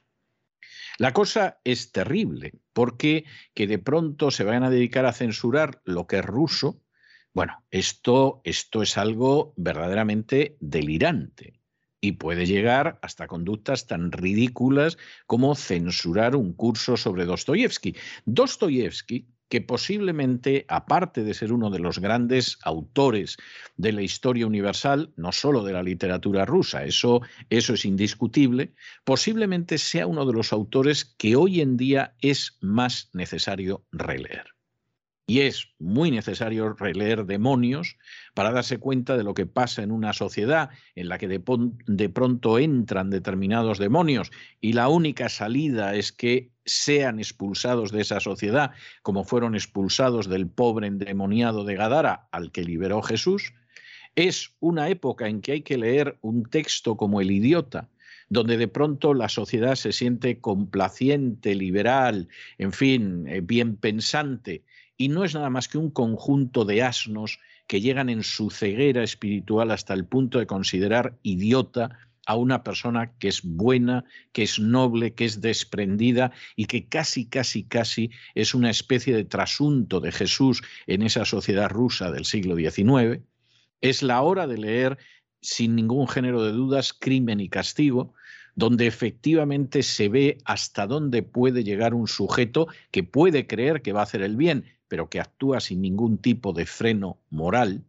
La 0.98 1.12
cosa 1.12 1.58
es 1.62 1.92
terrible, 1.92 2.54
porque 2.72 3.24
que 3.54 3.68
de 3.68 3.78
pronto 3.78 4.32
se 4.32 4.42
vayan 4.42 4.64
a 4.64 4.70
dedicar 4.70 5.06
a 5.06 5.12
censurar 5.12 5.80
lo 5.84 6.08
que 6.08 6.18
es 6.18 6.24
ruso, 6.24 6.82
bueno, 7.34 7.64
esto, 7.70 8.40
esto 8.44 8.82
es 8.82 8.98
algo 8.98 9.54
verdaderamente 9.56 10.56
delirante 10.60 11.62
y 12.00 12.12
puede 12.12 12.46
llegar 12.46 12.98
hasta 13.00 13.28
conductas 13.28 13.86
tan 13.86 14.12
ridículas 14.12 14.98
como 15.26 15.54
censurar 15.54 16.36
un 16.36 16.52
curso 16.52 16.96
sobre 16.96 17.24
Dostoyevsky. 17.24 17.94
Dostoyevsky, 18.26 19.28
que 19.48 19.60
posiblemente, 19.60 20.64
aparte 20.68 21.22
de 21.22 21.32
ser 21.32 21.52
uno 21.52 21.70
de 21.70 21.78
los 21.78 22.00
grandes 22.00 22.58
autores 22.64 23.36
de 23.76 23.92
la 23.92 24.02
historia 24.02 24.46
universal, 24.46 25.12
no 25.16 25.30
solo 25.30 25.62
de 25.62 25.74
la 25.74 25.82
literatura 25.82 26.44
rusa, 26.44 26.84
eso, 26.84 27.20
eso 27.50 27.74
es 27.74 27.84
indiscutible, 27.84 28.74
posiblemente 29.04 29.78
sea 29.78 30.06
uno 30.06 30.26
de 30.26 30.32
los 30.32 30.52
autores 30.52 31.04
que 31.04 31.36
hoy 31.36 31.60
en 31.60 31.76
día 31.76 32.14
es 32.20 32.58
más 32.60 33.10
necesario 33.12 33.84
releer. 33.92 34.46
Y 35.26 35.40
es 35.40 35.68
muy 35.78 36.10
necesario 36.10 36.72
releer 36.74 37.24
Demonios 37.24 37.96
para 38.34 38.50
darse 38.50 38.78
cuenta 38.78 39.16
de 39.16 39.22
lo 39.22 39.34
que 39.34 39.46
pasa 39.46 39.82
en 39.82 39.92
una 39.92 40.12
sociedad 40.12 40.70
en 40.96 41.08
la 41.08 41.18
que 41.18 41.28
de, 41.28 42.08
pronto 42.08 42.58
entran 42.58 43.10
determinados 43.10 43.78
demonios 43.78 44.32
y 44.60 44.72
la 44.72 44.88
única 44.88 45.28
salida 45.28 45.94
es 45.94 46.10
que 46.10 46.50
sean 46.64 47.18
expulsados 47.18 47.92
de 47.92 48.02
esa 48.02 48.20
sociedad, 48.20 48.72
como 49.02 49.24
fueron 49.24 49.54
expulsados 49.54 50.28
del 50.28 50.48
pobre 50.48 50.88
endemoniado 50.88 51.64
de 51.64 51.76
Gadara 51.76 52.28
al 52.32 52.50
que 52.50 52.64
liberó 52.64 53.00
Jesús. 53.00 53.54
Es 54.16 54.54
una 54.58 54.88
época 54.88 55.28
en 55.28 55.40
que 55.40 55.52
hay 55.52 55.62
que 55.62 55.78
leer 55.78 56.18
un 56.20 56.44
texto 56.44 56.96
como 56.96 57.20
El 57.20 57.30
idiota, 57.30 57.88
donde 58.28 58.56
de 58.56 58.68
pronto 58.68 59.14
la 59.14 59.28
sociedad 59.28 59.76
se 59.76 59.92
siente 59.92 60.40
complaciente, 60.40 61.54
liberal, 61.54 62.28
en 62.58 62.72
fin, 62.72 63.26
eh, 63.28 63.40
bien 63.40 63.76
pensante 63.76 64.64
y 64.96 65.08
no 65.08 65.24
es 65.24 65.34
nada 65.34 65.50
más 65.50 65.68
que 65.68 65.78
un 65.78 65.90
conjunto 65.90 66.64
de 66.64 66.82
asnos 66.82 67.38
que 67.66 67.80
llegan 67.80 68.08
en 68.08 68.22
su 68.22 68.50
ceguera 68.50 69.02
espiritual 69.02 69.70
hasta 69.70 69.94
el 69.94 70.06
punto 70.06 70.38
de 70.38 70.46
considerar 70.46 71.18
idiota 71.22 71.98
a 72.26 72.36
una 72.36 72.62
persona 72.62 73.12
que 73.18 73.28
es 73.28 73.42
buena, 73.42 74.04
que 74.32 74.42
es 74.42 74.58
noble, 74.58 75.14
que 75.14 75.24
es 75.24 75.40
desprendida 75.40 76.32
y 76.56 76.66
que 76.66 76.86
casi, 76.88 77.26
casi, 77.26 77.64
casi 77.64 78.10
es 78.34 78.54
una 78.54 78.70
especie 78.70 79.14
de 79.14 79.24
trasunto 79.24 80.00
de 80.00 80.12
Jesús 80.12 80.62
en 80.86 81.02
esa 81.02 81.24
sociedad 81.24 81.68
rusa 81.68 82.10
del 82.10 82.24
siglo 82.24 82.56
XIX. 82.56 83.22
Es 83.80 84.02
la 84.02 84.22
hora 84.22 84.46
de 84.46 84.58
leer, 84.58 84.98
sin 85.40 85.74
ningún 85.74 86.06
género 86.06 86.44
de 86.44 86.52
dudas, 86.52 86.92
Crimen 86.92 87.40
y 87.40 87.48
Castigo, 87.48 88.14
donde 88.54 88.86
efectivamente 88.86 89.82
se 89.82 90.08
ve 90.08 90.38
hasta 90.44 90.86
dónde 90.86 91.22
puede 91.22 91.64
llegar 91.64 91.94
un 91.94 92.06
sujeto 92.06 92.68
que 92.90 93.02
puede 93.02 93.46
creer 93.46 93.82
que 93.82 93.92
va 93.92 94.00
a 94.00 94.04
hacer 94.04 94.22
el 94.22 94.36
bien, 94.36 94.66
pero 94.92 95.08
que 95.08 95.20
actúa 95.20 95.58
sin 95.58 95.80
ningún 95.80 96.18
tipo 96.18 96.52
de 96.52 96.66
freno 96.66 97.16
moral. 97.30 97.82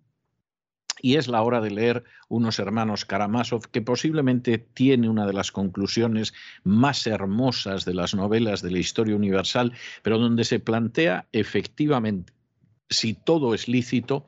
y 1.02 1.18
es 1.18 1.28
la 1.28 1.42
hora 1.42 1.60
de 1.60 1.70
leer 1.70 2.06
unos 2.30 2.60
hermanos 2.60 3.04
Karamazov, 3.04 3.68
que 3.72 3.82
posiblemente 3.82 4.58
tiene 4.58 5.10
una 5.10 5.26
de 5.26 5.34
las 5.34 5.52
conclusiones 5.52 6.34
más 6.64 7.06
hermosas 7.06 7.84
de 7.84 7.94
las 7.94 8.16
novelas 8.16 8.62
de 8.62 8.72
la 8.72 8.80
historia 8.80 9.18
universal, 9.18 9.74
pero 10.02 10.18
donde 10.18 10.46
se 10.46 10.62
plantea 10.62 11.28
efectivamente 11.34 12.32
si 12.90 13.16
todo 13.16 13.54
es 13.54 13.68
lícito, 13.68 14.26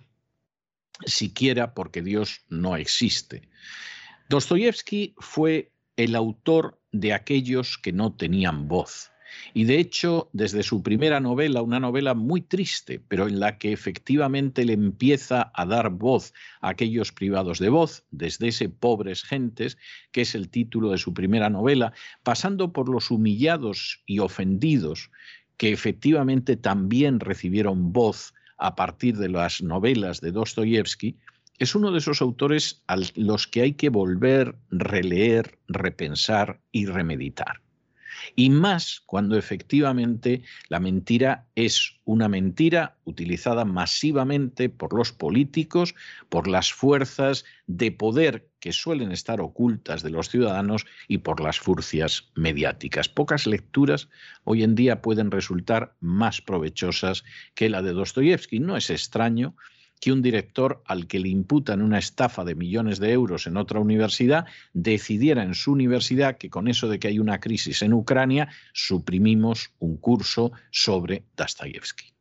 siquiera 1.06 1.74
porque 1.74 2.02
Dios 2.02 2.42
no 2.50 2.76
existe. 2.76 3.48
Dostoyevsky 4.28 5.16
fue 5.20 5.72
el 5.96 6.14
autor 6.14 6.78
de 6.92 7.14
aquellos 7.14 7.78
que 7.78 7.94
no 7.94 8.12
tenían 8.12 8.68
voz 8.68 9.15
y 9.54 9.66
de 9.66 9.80
hecho, 9.80 10.30
desde 10.34 10.64
su 10.64 10.84
primera 10.84 11.20
novela, 11.20 11.62
una 11.62 11.80
novela 11.80 12.14
muy 12.14 12.42
triste, 12.42 13.02
pero 13.08 13.28
en 13.28 13.40
la 13.40 13.58
que 13.58 13.72
efectivamente 13.72 14.66
le 14.66 14.74
empieza 14.74 15.52
a 15.54 15.66
dar 15.66 15.90
voz 15.90 16.34
a 16.62 16.70
aquellos 16.70 17.12
privados 17.12 17.60
de 17.60 17.70
voz, 17.70 18.04
desde 18.12 18.50
ese 18.50 18.70
Pobres 18.70 19.24
Gentes, 19.24 19.78
que 20.12 20.22
es 20.22 20.36
el 20.36 20.50
título 20.50 20.92
de 20.92 20.98
su 20.98 21.14
primera 21.14 21.50
novela, 21.50 21.94
pasando 22.24 22.74
por 22.74 22.90
los 22.90 23.12
humillados 23.12 24.02
y 24.06 24.20
ofendidos, 24.20 25.12
que 25.58 25.72
efectivamente 25.72 26.58
también 26.58 27.20
recibieron 27.20 27.94
voz 27.94 28.34
a 28.58 28.76
partir 28.76 29.18
de 29.18 29.30
las 29.30 29.62
novelas 29.62 30.22
de 30.22 30.32
Dostoyevsky, 30.32 31.18
es 31.58 31.76
uno 31.76 31.92
de 31.92 32.00
esos 32.00 32.22
autores 32.22 32.84
a 32.88 32.98
los 33.16 33.48
que 33.48 33.62
hay 33.62 33.74
que 33.74 33.90
volver, 33.90 34.56
releer, 34.72 35.58
repensar 35.68 36.60
y 36.72 36.86
remeditar. 36.86 37.62
Y 38.36 38.50
más 38.50 39.02
cuando 39.06 39.38
efectivamente 39.38 40.44
la 40.70 40.80
mentira 40.80 41.46
es 41.56 42.00
una 42.06 42.28
mentira 42.28 42.98
utilizada 43.04 43.66
masivamente 43.66 44.70
por 44.70 44.94
los 44.94 45.12
políticos, 45.12 45.96
por 46.30 46.48
las 46.48 46.72
fuerzas 46.72 47.46
de 47.68 47.92
poder 47.92 48.48
que 48.60 48.72
suelen 48.72 49.12
estar 49.12 49.42
ocultas 49.42 50.02
de 50.02 50.10
los 50.10 50.30
ciudadanos 50.30 50.86
y 51.08 51.20
por 51.20 51.40
las 51.40 51.60
furcias 51.60 52.32
mediáticas. 52.36 53.10
Pocas 53.10 53.46
lecturas 53.46 54.10
hoy 54.44 54.64
en 54.64 54.76
día 54.76 55.02
pueden 55.02 55.30
resultar 55.30 55.96
más 56.00 56.42
provechosas 56.42 57.24
que 57.54 57.70
la 57.70 57.82
de 57.82 57.94
Dostoyevsky. 57.94 58.60
No 58.60 58.76
es 58.76 58.90
extraño 58.90 59.56
que 60.00 60.12
un 60.12 60.22
director 60.22 60.84
al 60.86 61.08
que 61.08 61.20
le 61.20 61.30
imputan 61.30 61.82
una 61.82 62.00
estafa 62.00 62.44
de 62.44 62.56
millones 62.56 63.00
de 63.00 63.12
euros 63.12 63.48
en 63.48 63.58
otra 63.58 63.80
universidad 63.80 64.46
decidiera 64.74 65.44
en 65.44 65.56
su 65.56 65.72
universidad 65.72 66.38
que 66.38 66.50
con 66.50 66.68
eso 66.68 66.90
de 66.90 67.00
que 67.00 67.08
hay 67.08 67.20
una 67.20 67.40
crisis 67.40 67.82
en 67.82 67.94
Ucrania 67.94 68.50
suprimimos 68.74 69.72
un 69.80 69.98
curso 69.98 70.52
sobre 70.72 71.24
Dostoyevsky. 71.36 72.14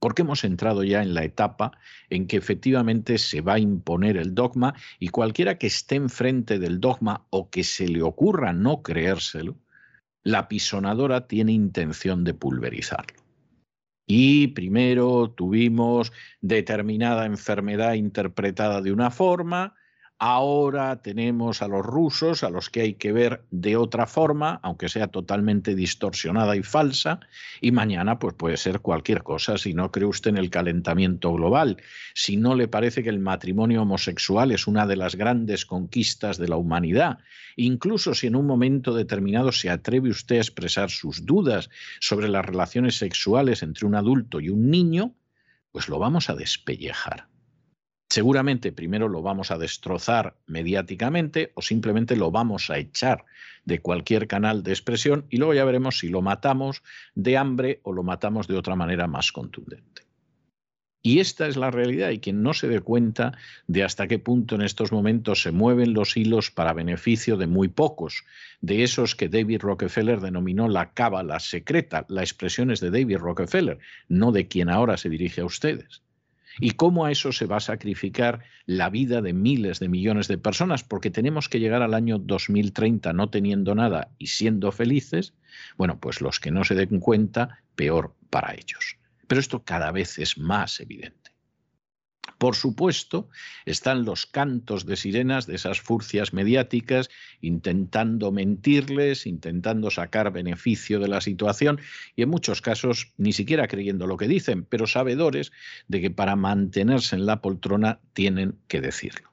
Porque 0.00 0.22
hemos 0.22 0.44
entrado 0.44 0.84
ya 0.84 1.02
en 1.02 1.14
la 1.14 1.24
etapa 1.24 1.72
en 2.08 2.26
que 2.26 2.36
efectivamente 2.36 3.18
se 3.18 3.40
va 3.40 3.54
a 3.54 3.58
imponer 3.58 4.16
el 4.16 4.34
dogma 4.34 4.74
y 4.98 5.08
cualquiera 5.08 5.58
que 5.58 5.66
esté 5.66 5.96
enfrente 5.96 6.58
del 6.58 6.80
dogma 6.80 7.26
o 7.30 7.50
que 7.50 7.64
se 7.64 7.88
le 7.88 8.02
ocurra 8.02 8.52
no 8.52 8.82
creérselo, 8.82 9.56
la 10.22 10.46
pisonadora 10.46 11.26
tiene 11.26 11.52
intención 11.52 12.22
de 12.22 12.34
pulverizarlo. 12.34 13.27
Y 14.10 14.48
primero 14.48 15.30
tuvimos 15.36 16.12
determinada 16.40 17.26
enfermedad 17.26 17.92
interpretada 17.92 18.80
de 18.80 18.90
una 18.90 19.10
forma, 19.10 19.74
Ahora 20.20 21.00
tenemos 21.00 21.62
a 21.62 21.68
los 21.68 21.86
rusos, 21.86 22.42
a 22.42 22.50
los 22.50 22.70
que 22.70 22.80
hay 22.80 22.94
que 22.94 23.12
ver 23.12 23.44
de 23.52 23.76
otra 23.76 24.08
forma, 24.08 24.58
aunque 24.64 24.88
sea 24.88 25.06
totalmente 25.06 25.76
distorsionada 25.76 26.56
y 26.56 26.64
falsa, 26.64 27.20
y 27.60 27.70
mañana 27.70 28.18
pues 28.18 28.34
puede 28.34 28.56
ser 28.56 28.80
cualquier 28.80 29.22
cosa, 29.22 29.58
si 29.58 29.74
no 29.74 29.92
cree 29.92 30.06
usted 30.06 30.30
en 30.30 30.38
el 30.38 30.50
calentamiento 30.50 31.32
global, 31.32 31.80
si 32.14 32.36
no 32.36 32.56
le 32.56 32.66
parece 32.66 33.04
que 33.04 33.10
el 33.10 33.20
matrimonio 33.20 33.82
homosexual 33.82 34.50
es 34.50 34.66
una 34.66 34.88
de 34.88 34.96
las 34.96 35.14
grandes 35.14 35.64
conquistas 35.64 36.36
de 36.36 36.48
la 36.48 36.56
humanidad, 36.56 37.18
incluso 37.54 38.12
si 38.12 38.26
en 38.26 38.34
un 38.34 38.46
momento 38.46 38.94
determinado 38.94 39.52
se 39.52 39.70
atreve 39.70 40.10
usted 40.10 40.38
a 40.38 40.40
expresar 40.40 40.90
sus 40.90 41.26
dudas 41.26 41.70
sobre 42.00 42.28
las 42.28 42.44
relaciones 42.44 42.96
sexuales 42.96 43.62
entre 43.62 43.86
un 43.86 43.94
adulto 43.94 44.40
y 44.40 44.48
un 44.48 44.68
niño, 44.68 45.14
pues 45.70 45.88
lo 45.88 46.00
vamos 46.00 46.28
a 46.28 46.34
despellejar. 46.34 47.28
Seguramente 48.10 48.72
primero 48.72 49.06
lo 49.06 49.20
vamos 49.20 49.50
a 49.50 49.58
destrozar 49.58 50.34
mediáticamente 50.46 51.52
o 51.54 51.60
simplemente 51.60 52.16
lo 52.16 52.30
vamos 52.30 52.70
a 52.70 52.78
echar 52.78 53.26
de 53.66 53.80
cualquier 53.80 54.26
canal 54.26 54.62
de 54.62 54.72
expresión 54.72 55.26
y 55.28 55.36
luego 55.36 55.52
ya 55.52 55.66
veremos 55.66 55.98
si 55.98 56.08
lo 56.08 56.22
matamos 56.22 56.82
de 57.14 57.36
hambre 57.36 57.80
o 57.82 57.92
lo 57.92 58.02
matamos 58.02 58.48
de 58.48 58.56
otra 58.56 58.76
manera 58.76 59.06
más 59.08 59.30
contundente. 59.30 60.08
Y 61.02 61.20
esta 61.20 61.46
es 61.46 61.58
la 61.58 61.70
realidad 61.70 62.10
y 62.10 62.18
quien 62.18 62.42
no 62.42 62.54
se 62.54 62.66
dé 62.66 62.80
cuenta 62.80 63.36
de 63.66 63.84
hasta 63.84 64.08
qué 64.08 64.18
punto 64.18 64.54
en 64.54 64.62
estos 64.62 64.90
momentos 64.90 65.42
se 65.42 65.52
mueven 65.52 65.92
los 65.92 66.16
hilos 66.16 66.50
para 66.50 66.72
beneficio 66.72 67.36
de 67.36 67.46
muy 67.46 67.68
pocos, 67.68 68.24
de 68.62 68.84
esos 68.84 69.14
que 69.16 69.28
David 69.28 69.60
Rockefeller 69.60 70.20
denominó 70.20 70.66
la 70.66 70.94
cábala 70.94 71.40
secreta, 71.40 72.06
la 72.08 72.22
expresión 72.22 72.70
es 72.70 72.80
de 72.80 72.90
David 72.90 73.18
Rockefeller, 73.18 73.78
no 74.08 74.32
de 74.32 74.48
quien 74.48 74.70
ahora 74.70 74.96
se 74.96 75.10
dirige 75.10 75.42
a 75.42 75.44
ustedes 75.44 76.02
y 76.60 76.72
cómo 76.72 77.04
a 77.04 77.10
eso 77.10 77.32
se 77.32 77.46
va 77.46 77.56
a 77.56 77.60
sacrificar 77.60 78.40
la 78.66 78.90
vida 78.90 79.22
de 79.22 79.32
miles 79.32 79.80
de 79.80 79.88
millones 79.88 80.28
de 80.28 80.38
personas, 80.38 80.84
porque 80.84 81.10
tenemos 81.10 81.48
que 81.48 81.60
llegar 81.60 81.82
al 81.82 81.94
año 81.94 82.18
2030 82.18 83.12
no 83.12 83.30
teniendo 83.30 83.74
nada 83.74 84.10
y 84.18 84.28
siendo 84.28 84.72
felices, 84.72 85.34
bueno, 85.76 85.98
pues 85.98 86.20
los 86.20 86.40
que 86.40 86.50
no 86.50 86.64
se 86.64 86.74
den 86.74 87.00
cuenta, 87.00 87.62
peor 87.74 88.14
para 88.30 88.54
ellos. 88.54 88.98
Pero 89.26 89.40
esto 89.40 89.62
cada 89.62 89.92
vez 89.92 90.18
es 90.18 90.38
más 90.38 90.80
evidente. 90.80 91.17
Por 92.38 92.54
supuesto, 92.54 93.28
están 93.66 94.04
los 94.04 94.24
cantos 94.24 94.86
de 94.86 94.96
sirenas 94.96 95.46
de 95.46 95.56
esas 95.56 95.80
furcias 95.80 96.32
mediáticas 96.32 97.10
intentando 97.40 98.30
mentirles, 98.30 99.26
intentando 99.26 99.90
sacar 99.90 100.32
beneficio 100.32 101.00
de 101.00 101.08
la 101.08 101.20
situación 101.20 101.80
y 102.14 102.22
en 102.22 102.28
muchos 102.28 102.62
casos 102.62 103.12
ni 103.16 103.32
siquiera 103.32 103.66
creyendo 103.66 104.06
lo 104.06 104.16
que 104.16 104.28
dicen, 104.28 104.64
pero 104.64 104.86
sabedores 104.86 105.50
de 105.88 106.00
que 106.00 106.10
para 106.12 106.36
mantenerse 106.36 107.16
en 107.16 107.26
la 107.26 107.40
poltrona 107.40 107.98
tienen 108.12 108.54
que 108.68 108.80
decirlo. 108.80 109.28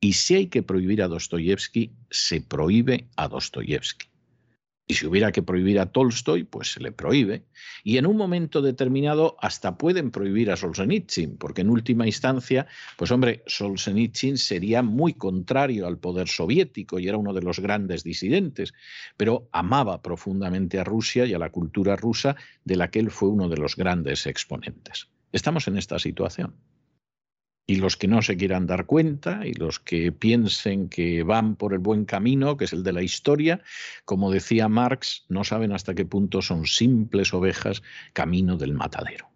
Y 0.00 0.14
si 0.14 0.34
hay 0.34 0.46
que 0.48 0.64
prohibir 0.64 1.02
a 1.02 1.08
Dostoyevsky, 1.08 1.92
se 2.10 2.40
prohíbe 2.40 3.06
a 3.16 3.28
Dostoyevsky. 3.28 4.08
Y 4.90 4.94
si 4.94 5.06
hubiera 5.06 5.32
que 5.32 5.42
prohibir 5.42 5.78
a 5.80 5.92
Tolstoy, 5.92 6.44
pues 6.44 6.72
se 6.72 6.80
le 6.80 6.92
prohíbe. 6.92 7.44
Y 7.84 7.98
en 7.98 8.06
un 8.06 8.16
momento 8.16 8.62
determinado 8.62 9.36
hasta 9.38 9.76
pueden 9.76 10.10
prohibir 10.10 10.50
a 10.50 10.56
Solzhenitsyn, 10.56 11.36
porque 11.36 11.60
en 11.60 11.68
última 11.68 12.06
instancia, 12.06 12.66
pues 12.96 13.10
hombre, 13.10 13.42
Solzhenitsyn 13.46 14.38
sería 14.38 14.82
muy 14.82 15.12
contrario 15.12 15.86
al 15.86 15.98
poder 15.98 16.28
soviético 16.28 16.98
y 16.98 17.06
era 17.06 17.18
uno 17.18 17.34
de 17.34 17.42
los 17.42 17.60
grandes 17.60 18.02
disidentes, 18.02 18.72
pero 19.18 19.50
amaba 19.52 20.00
profundamente 20.00 20.80
a 20.80 20.84
Rusia 20.84 21.26
y 21.26 21.34
a 21.34 21.38
la 21.38 21.50
cultura 21.50 21.94
rusa, 21.94 22.36
de 22.64 22.76
la 22.76 22.90
que 22.90 23.00
él 23.00 23.10
fue 23.10 23.28
uno 23.28 23.50
de 23.50 23.58
los 23.58 23.76
grandes 23.76 24.26
exponentes. 24.26 25.08
Estamos 25.32 25.68
en 25.68 25.76
esta 25.76 25.98
situación. 25.98 26.54
Y 27.70 27.76
los 27.76 27.98
que 27.98 28.08
no 28.08 28.22
se 28.22 28.38
quieran 28.38 28.66
dar 28.66 28.86
cuenta 28.86 29.46
y 29.46 29.52
los 29.52 29.78
que 29.78 30.10
piensen 30.10 30.88
que 30.88 31.22
van 31.22 31.54
por 31.54 31.74
el 31.74 31.80
buen 31.80 32.06
camino, 32.06 32.56
que 32.56 32.64
es 32.64 32.72
el 32.72 32.82
de 32.82 32.94
la 32.94 33.02
historia, 33.02 33.60
como 34.06 34.30
decía 34.30 34.68
Marx, 34.68 35.26
no 35.28 35.44
saben 35.44 35.72
hasta 35.72 35.94
qué 35.94 36.06
punto 36.06 36.40
son 36.40 36.64
simples 36.64 37.34
ovejas 37.34 37.82
camino 38.14 38.56
del 38.56 38.72
matadero. 38.72 39.28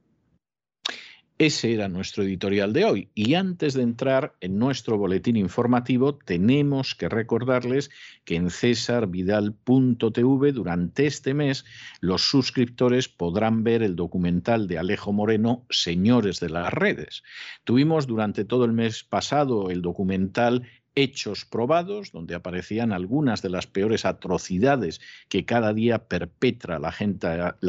Ese 1.39 1.75
era 1.75 1.89
nuestro 1.89 2.23
editorial 2.23 2.73
de 2.73 2.85
hoy. 2.85 3.09
Y 3.15 3.35
antes 3.35 3.75
de 3.75 3.83
entrar 3.83 4.37
en 4.41 4.59
nuestro 4.59 4.99
boletín 4.99 5.37
informativo, 5.37 6.17
tenemos 6.17 6.95
que 6.95 7.09
recordarles 7.09 7.91
que 8.25 8.37
en 8.37 8.51
cesarvidal.tv 8.51 10.53
durante 10.53 11.07
este 11.07 11.35
mes 11.35 11.65
los 12.01 12.23
suscriptores 12.23 13.09
podrán 13.09 13.65
ver 13.65 13.83
el 13.83 13.97
documental 13.97 14.69
de 14.69 14.79
Alejo 14.79 15.13
Moreno, 15.13 15.67
Señores 15.71 16.39
de 16.39 16.51
las 16.51 16.73
Redes. 16.73 17.25
Tuvimos 17.65 18.07
durante 18.07 18.45
todo 18.45 18.65
el 18.65 18.73
mes 18.73 19.03
pasado 19.03 19.71
el 19.71 19.83
documental 19.83 20.69
hechos 20.95 21.45
probados, 21.45 22.13
donde 22.13 22.35
aparecían 22.35 22.93
algunas 22.93 23.43
de 23.43 23.51
las 23.51 23.67
peores 23.67 24.05
atrocidades 24.05 25.01
que 25.29 25.45
cada 25.45 25.73
día 25.73 26.07
perpetra 26.07 26.79
la, 26.79 26.89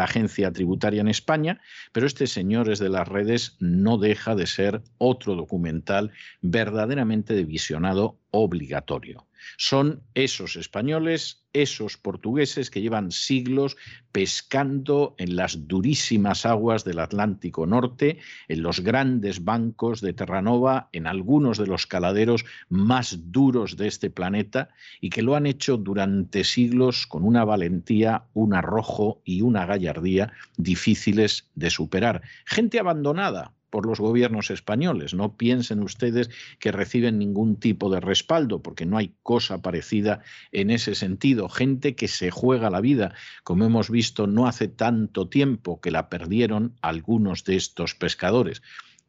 agencia 0.03 0.51
tributaria 0.51 1.01
en 1.01 1.07
España, 1.07 1.61
pero 1.91 2.07
este 2.07 2.27
Señores 2.27 2.79
de 2.79 2.89
las 2.89 3.07
Redes 3.07 3.55
no 3.59 3.97
deja 3.97 4.35
de 4.35 4.47
ser 4.47 4.81
otro 4.97 5.35
documental 5.35 6.11
verdaderamente 6.41 7.33
de 7.33 7.45
visionado 7.45 8.19
obligatorio. 8.31 9.27
Son 9.57 10.03
esos 10.13 10.55
españoles, 10.55 11.43
esos 11.53 11.97
portugueses 11.97 12.69
que 12.69 12.81
llevan 12.81 13.11
siglos 13.11 13.77
pescando 14.11 15.15
en 15.17 15.35
las 15.35 15.67
durísimas 15.67 16.45
aguas 16.45 16.83
del 16.83 16.99
Atlántico 16.99 17.65
Norte, 17.65 18.19
en 18.47 18.63
los 18.63 18.79
grandes 18.81 19.43
bancos 19.43 20.01
de 20.01 20.13
Terranova, 20.13 20.89
en 20.91 21.07
algunos 21.07 21.57
de 21.57 21.67
los 21.67 21.87
caladeros 21.87 22.45
más 22.69 23.31
duros 23.31 23.77
de 23.77 23.87
este 23.87 24.09
planeta, 24.09 24.69
y 25.01 25.09
que 25.09 25.21
lo 25.21 25.35
han 25.35 25.45
hecho 25.45 25.77
durante 25.77 26.43
siglos 26.43 27.07
con 27.07 27.23
una 27.23 27.45
valentía, 27.45 28.25
un 28.33 28.53
arrojo 28.53 29.21
y 29.23 29.41
una 29.41 29.65
gallardía 29.65 30.33
difíciles 30.57 31.49
de 31.55 31.69
superar. 31.69 32.21
Gente 32.45 32.79
abandonada 32.79 33.53
por 33.73 33.87
los 33.87 33.99
gobiernos 33.99 34.51
españoles. 34.51 35.15
No 35.15 35.35
piensen 35.35 35.81
ustedes 35.81 36.29
que 36.59 36.71
reciben 36.71 37.17
ningún 37.17 37.55
tipo 37.55 37.89
de 37.89 37.99
respaldo, 37.99 38.61
porque 38.61 38.85
no 38.85 38.99
hay 38.99 39.15
cosa 39.23 39.63
parecida 39.63 40.21
en 40.51 40.69
ese 40.69 40.93
sentido. 40.93 41.49
Gente 41.49 41.95
que 41.95 42.07
se 42.07 42.29
juega 42.29 42.69
la 42.69 42.81
vida, 42.81 43.15
como 43.43 43.65
hemos 43.65 43.89
visto 43.89 44.27
no 44.27 44.45
hace 44.45 44.67
tanto 44.67 45.27
tiempo 45.27 45.81
que 45.81 45.89
la 45.89 46.07
perdieron 46.07 46.75
algunos 46.83 47.45
de 47.45 47.55
estos 47.55 47.95
pescadores 47.95 48.61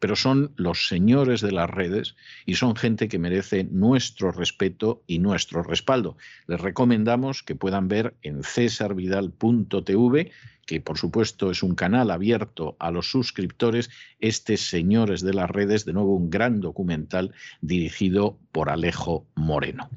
pero 0.05 0.17
son 0.17 0.53
los 0.57 0.87
señores 0.87 1.41
de 1.41 1.51
las 1.51 1.71
redes 1.71 2.15
y 2.45 2.57
son 2.57 2.77
gente 2.77 3.09
que 3.09 3.19
merece 3.19 3.65
nuestro 3.65 4.33
respeto 4.33 5.03
y 5.07 5.19
nuestro 5.19 5.63
respaldo. 5.63 6.19
Les 6.47 6.61
recomendamos 6.61 7.43
que 7.43 7.55
puedan 7.55 7.89
ver 7.89 8.15
en 8.21 8.43
cesarvidal.tv 8.43 10.31
que 10.67 10.83
por 10.83 10.99
supuesto 10.99 11.51
es 11.51 11.63
un 11.63 11.75
canal 11.75 12.11
abierto 12.11 12.77
a 12.79 12.91
los 12.91 13.11
suscriptores, 13.11 13.89
este 14.19 14.57
Señores 14.59 15.23
de 15.23 15.35
las 15.35 15.51
Redes, 15.51 15.85
de 15.85 15.93
nuevo 15.93 16.17
un 16.17 16.31
gran 16.31 16.61
documental 16.61 17.35
dirigido 17.61 18.39
por 18.53 18.71
Alejo 18.71 19.27
Moreno. 19.35 19.89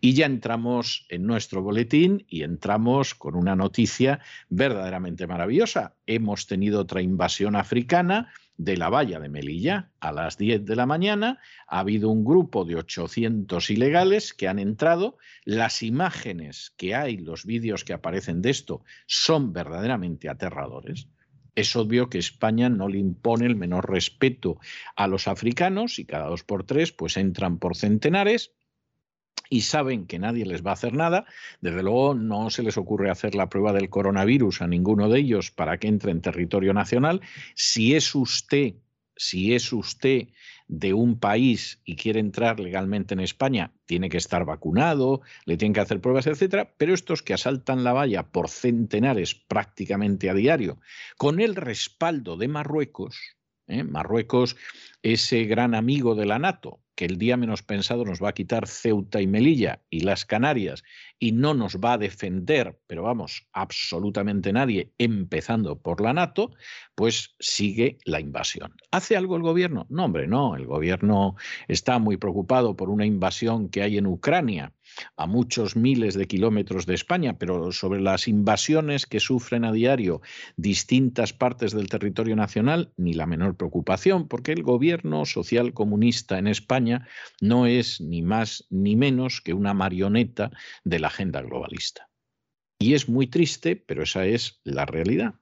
Y 0.00 0.14
ya 0.14 0.26
entramos 0.26 1.06
en 1.10 1.26
nuestro 1.26 1.62
boletín 1.62 2.24
y 2.28 2.42
entramos 2.42 3.14
con 3.14 3.34
una 3.34 3.56
noticia 3.56 4.20
verdaderamente 4.48 5.26
maravillosa. 5.26 5.94
Hemos 6.06 6.46
tenido 6.46 6.80
otra 6.80 7.02
invasión 7.02 7.56
africana 7.56 8.32
de 8.58 8.76
la 8.76 8.88
valla 8.88 9.20
de 9.20 9.28
Melilla 9.28 9.90
a 10.00 10.12
las 10.12 10.38
10 10.38 10.64
de 10.64 10.76
la 10.76 10.86
mañana. 10.86 11.40
Ha 11.66 11.80
habido 11.80 12.10
un 12.10 12.24
grupo 12.24 12.64
de 12.64 12.76
800 12.76 13.70
ilegales 13.70 14.34
que 14.34 14.48
han 14.48 14.58
entrado. 14.58 15.18
Las 15.44 15.82
imágenes 15.82 16.72
que 16.76 16.94
hay, 16.94 17.18
los 17.18 17.44
vídeos 17.44 17.84
que 17.84 17.92
aparecen 17.92 18.42
de 18.42 18.50
esto, 18.50 18.82
son 19.06 19.52
verdaderamente 19.52 20.28
aterradores. 20.28 21.08
Es 21.54 21.74
obvio 21.74 22.10
que 22.10 22.18
España 22.18 22.68
no 22.68 22.88
le 22.88 22.98
impone 22.98 23.46
el 23.46 23.56
menor 23.56 23.90
respeto 23.90 24.58
a 24.94 25.06
los 25.06 25.26
africanos 25.26 25.98
y 25.98 26.04
cada 26.04 26.26
dos 26.26 26.44
por 26.44 26.64
tres 26.64 26.92
pues 26.92 27.16
entran 27.16 27.58
por 27.58 27.76
centenares 27.76 28.52
y 29.50 29.62
saben 29.62 30.06
que 30.06 30.18
nadie 30.18 30.46
les 30.46 30.64
va 30.64 30.70
a 30.70 30.74
hacer 30.74 30.94
nada. 30.94 31.26
Desde 31.60 31.82
luego 31.82 32.14
no 32.14 32.50
se 32.50 32.62
les 32.62 32.76
ocurre 32.76 33.10
hacer 33.10 33.34
la 33.34 33.48
prueba 33.48 33.72
del 33.72 33.88
coronavirus 33.88 34.62
a 34.62 34.66
ninguno 34.66 35.08
de 35.08 35.20
ellos 35.20 35.50
para 35.50 35.78
que 35.78 35.88
entre 35.88 36.12
en 36.12 36.20
territorio 36.20 36.72
nacional. 36.72 37.20
Si 37.54 37.94
es 37.94 38.14
usted, 38.14 38.74
si 39.16 39.54
es 39.54 39.72
usted 39.72 40.28
de 40.68 40.92
un 40.92 41.18
país 41.18 41.80
y 41.84 41.96
quiere 41.96 42.20
entrar 42.20 42.60
legalmente 42.60 43.14
en 43.14 43.20
España, 43.20 43.72
tiene 43.86 44.08
que 44.08 44.18
estar 44.18 44.44
vacunado, 44.44 45.20
le 45.44 45.56
tienen 45.56 45.74
que 45.74 45.80
hacer 45.80 46.00
pruebas, 46.00 46.26
etcétera, 46.26 46.72
pero 46.76 46.92
estos 46.92 47.22
que 47.22 47.34
asaltan 47.34 47.84
la 47.84 47.92
valla 47.92 48.24
por 48.24 48.48
centenares 48.48 49.34
prácticamente 49.34 50.28
a 50.28 50.34
diario, 50.34 50.80
con 51.16 51.40
el 51.40 51.54
respaldo 51.54 52.36
de 52.36 52.48
Marruecos, 52.48 53.36
¿eh? 53.68 53.84
Marruecos, 53.84 54.56
ese 55.02 55.44
gran 55.44 55.74
amigo 55.74 56.14
de 56.14 56.26
la 56.26 56.38
NATO, 56.38 56.80
que 56.96 57.04
el 57.04 57.18
día 57.18 57.36
menos 57.36 57.62
pensado 57.62 58.04
nos 58.04 58.22
va 58.22 58.30
a 58.30 58.34
quitar 58.34 58.66
Ceuta 58.66 59.20
y 59.20 59.26
Melilla 59.26 59.82
y 59.90 60.00
las 60.00 60.24
Canarias 60.24 60.82
y 61.18 61.32
no 61.32 61.54
nos 61.54 61.76
va 61.76 61.94
a 61.94 61.98
defender, 61.98 62.78
pero 62.86 63.02
vamos, 63.02 63.46
absolutamente 63.52 64.52
nadie, 64.52 64.92
empezando 64.98 65.78
por 65.78 66.00
la 66.00 66.12
NATO, 66.12 66.50
pues 66.94 67.36
sigue 67.38 67.98
la 68.04 68.20
invasión. 68.20 68.74
¿Hace 68.90 69.16
algo 69.16 69.36
el 69.36 69.42
gobierno? 69.42 69.86
No, 69.88 70.06
hombre, 70.06 70.26
no. 70.26 70.56
El 70.56 70.66
gobierno 70.66 71.36
está 71.68 71.98
muy 71.98 72.16
preocupado 72.16 72.76
por 72.76 72.90
una 72.90 73.06
invasión 73.06 73.68
que 73.68 73.82
hay 73.82 73.98
en 73.98 74.06
Ucrania 74.06 74.72
a 75.16 75.26
muchos 75.26 75.76
miles 75.76 76.14
de 76.14 76.26
kilómetros 76.26 76.86
de 76.86 76.94
España, 76.94 77.38
pero 77.38 77.72
sobre 77.72 78.00
las 78.00 78.28
invasiones 78.28 79.04
que 79.04 79.20
sufren 79.20 79.64
a 79.64 79.72
diario 79.72 80.22
distintas 80.56 81.32
partes 81.32 81.72
del 81.72 81.88
territorio 81.88 82.36
nacional, 82.36 82.92
ni 82.96 83.12
la 83.12 83.26
menor 83.26 83.56
preocupación, 83.56 84.28
porque 84.28 84.52
el 84.52 84.62
gobierno 84.62 85.26
social 85.26 85.74
comunista 85.74 86.38
en 86.38 86.46
España 86.46 86.85
no 87.40 87.66
es 87.66 88.00
ni 88.00 88.22
más 88.22 88.66
ni 88.70 88.96
menos 88.96 89.40
que 89.40 89.52
una 89.52 89.74
marioneta 89.74 90.50
de 90.84 90.98
la 90.98 91.08
agenda 91.08 91.42
globalista. 91.42 92.08
Y 92.78 92.94
es 92.94 93.08
muy 93.08 93.26
triste, 93.26 93.76
pero 93.76 94.02
esa 94.02 94.26
es 94.26 94.60
la 94.64 94.86
realidad. 94.86 95.34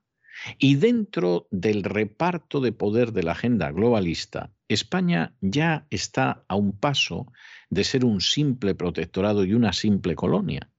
Y 0.59 0.77
dentro 0.77 1.47
del 1.51 1.85
reparto 1.85 2.61
de 2.61 2.73
poder 2.73 3.13
de 3.13 3.23
la 3.23 3.33
agenda 3.33 3.71
globalista, 3.71 4.53
España 4.69 5.37
ya 5.41 5.87
está 5.91 6.45
a 6.49 6.57
un 6.57 6.79
paso 6.79 7.33
de 7.71 7.85
ser 7.85 8.05
un 8.05 8.21
simple 8.21 8.75
protectorado 8.75 9.45
y 9.45 9.55
una 9.55 9.73
simple 9.73 10.15
colonia. 10.15 10.71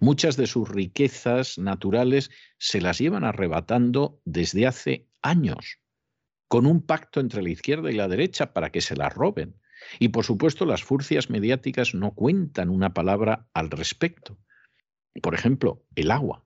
Muchas 0.00 0.36
de 0.36 0.46
sus 0.46 0.68
riquezas 0.68 1.58
naturales 1.58 2.30
se 2.58 2.80
las 2.80 2.98
llevan 2.98 3.24
arrebatando 3.24 4.20
desde 4.24 4.66
hace 4.66 5.08
años, 5.22 5.78
con 6.48 6.66
un 6.66 6.82
pacto 6.82 7.20
entre 7.20 7.42
la 7.42 7.50
izquierda 7.50 7.90
y 7.90 7.94
la 7.94 8.08
derecha 8.08 8.52
para 8.52 8.70
que 8.70 8.80
se 8.80 8.96
las 8.96 9.12
roben. 9.12 9.56
Y 9.98 10.08
por 10.08 10.24
supuesto 10.24 10.66
las 10.66 10.82
furcias 10.82 11.30
mediáticas 11.30 11.94
no 11.94 12.12
cuentan 12.14 12.68
una 12.68 12.94
palabra 12.94 13.48
al 13.54 13.70
respecto. 13.70 14.38
Por 15.22 15.34
ejemplo, 15.34 15.84
el 15.94 16.10
agua. 16.10 16.44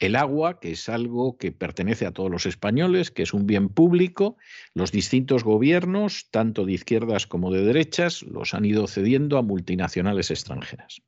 El 0.00 0.16
agua, 0.16 0.58
que 0.60 0.72
es 0.72 0.88
algo 0.88 1.38
que 1.38 1.52
pertenece 1.52 2.04
a 2.04 2.10
todos 2.10 2.30
los 2.30 2.46
españoles, 2.46 3.10
que 3.10 3.22
es 3.22 3.32
un 3.32 3.46
bien 3.46 3.68
público, 3.68 4.36
los 4.74 4.90
distintos 4.90 5.44
gobiernos, 5.44 6.28
tanto 6.30 6.66
de 6.66 6.72
izquierdas 6.72 7.26
como 7.26 7.52
de 7.52 7.64
derechas, 7.64 8.22
los 8.22 8.54
han 8.54 8.64
ido 8.64 8.86
cediendo 8.88 9.38
a 9.38 9.42
multinacionales 9.42 10.30
extranjeras, 10.30 11.00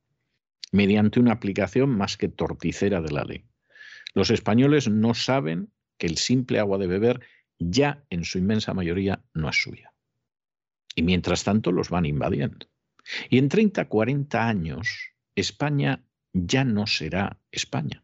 mediante 0.73 1.19
una 1.19 1.33
aplicación 1.33 1.91
más 1.91 2.17
que 2.17 2.29
torticera 2.29 3.01
de 3.01 3.11
la 3.13 3.25
ley. 3.25 3.45
Los 4.15 4.31
españoles 4.31 4.89
no 4.89 5.15
saben 5.15 5.73
que 5.99 6.07
el 6.07 6.17
simple 6.17 6.61
agua 6.61 6.79
de 6.79 6.87
beber 6.87 7.21
ya 7.59 8.05
en 8.09 8.25
su 8.25 8.39
inmensa 8.39 8.73
mayoría 8.73 9.25
no 9.35 9.49
es 9.49 9.57
suya. 9.57 9.93
Y 10.97 11.03
mientras 11.03 11.45
tanto 11.45 11.71
los 11.71 11.91
van 11.91 12.07
invadiendo. 12.07 12.67
Y 13.31 13.39
en 13.39 13.49
30, 13.49 13.85
40 13.85 14.49
años, 14.49 15.13
España 15.37 16.05
ya 16.33 16.65
no 16.65 16.89
será 16.89 17.39
España 17.53 18.03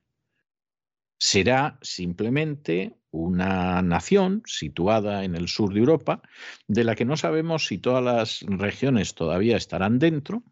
será 1.22 1.78
simplemente 1.83 2.96
una 3.12 3.81
nación 3.81 4.42
situada 4.44 5.22
en 5.22 5.37
el 5.37 5.46
sur 5.46 5.72
de 5.72 5.78
Europa, 5.78 6.20
de 6.66 6.83
la 6.83 6.96
que 6.96 7.05
no 7.05 7.16
sabemos 7.16 7.66
si 7.68 7.78
todas 7.78 8.02
las 8.02 8.40
regiones 8.59 9.14
todavía 9.14 9.57
estarán 9.57 10.00
dentro 10.00 10.42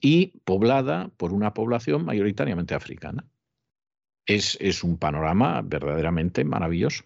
y 0.00 0.38
poblada 0.44 1.10
por 1.16 1.32
una 1.32 1.54
población 1.54 2.04
mayoritariamente 2.04 2.76
africana. 2.76 3.26
Es, 4.24 4.56
es 4.60 4.84
un 4.84 4.96
panorama 4.96 5.60
verdaderamente 5.60 6.44
maravilloso. 6.44 7.02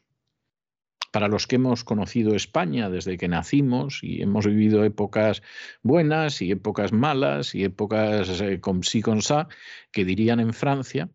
Para 1.12 1.28
los 1.28 1.46
que 1.46 1.56
hemos 1.56 1.84
conocido 1.84 2.34
España 2.34 2.90
desde 2.90 3.16
que 3.16 3.28
nacimos 3.28 4.00
y 4.02 4.22
hemos 4.22 4.46
vivido 4.46 4.84
épocas 4.84 5.42
buenas 5.82 6.42
y 6.42 6.50
épocas 6.50 6.92
malas 6.92 7.54
y 7.54 7.64
épocas 7.64 8.40
eh, 8.40 8.60
con 8.60 8.82
sí 8.82 9.02
con 9.02 9.22
sa, 9.22 9.48
que 9.92 10.04
dirían 10.04 10.40
en 10.40 10.52
Francia, 10.52 11.10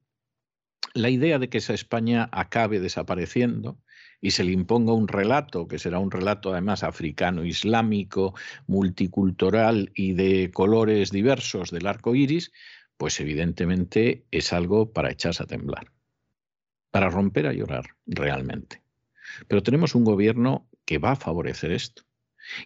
la 0.94 1.10
idea 1.10 1.40
de 1.40 1.50
que 1.50 1.60
esa 1.60 1.74
España 1.74 2.30
acabe 2.32 2.80
desapareciendo 2.80 3.78
y 4.20 4.32
se 4.32 4.44
le 4.44 4.52
imponga 4.52 4.94
un 4.94 5.08
relato, 5.08 5.68
que 5.68 5.80
será 5.80 6.00
un 6.00 6.12
relato 6.12 6.52
además 6.52 6.84
africano, 6.84 7.44
islámico, 7.44 8.36
multicultural 8.68 9.92
y 9.96 10.14
de 10.14 10.52
colores 10.52 11.12
diversos 11.12 11.72
del 11.72 11.88
arco 11.88 12.14
iris, 12.14 12.52
pues 12.98 13.20
evidentemente 13.20 14.26
es 14.30 14.54
algo 14.54 14.94
para 14.94 15.12
echarse 15.12 15.42
a 15.42 15.48
temblar, 15.48 15.92
para 16.92 17.10
romper 17.10 17.48
a 17.48 17.54
llorar 17.54 17.86
realmente. 18.06 18.81
Pero 19.48 19.64
tenemos 19.64 19.96
un 19.96 20.04
gobierno 20.04 20.68
que 20.86 20.98
va 20.98 21.12
a 21.12 21.16
favorecer 21.16 21.72
esto 21.72 22.04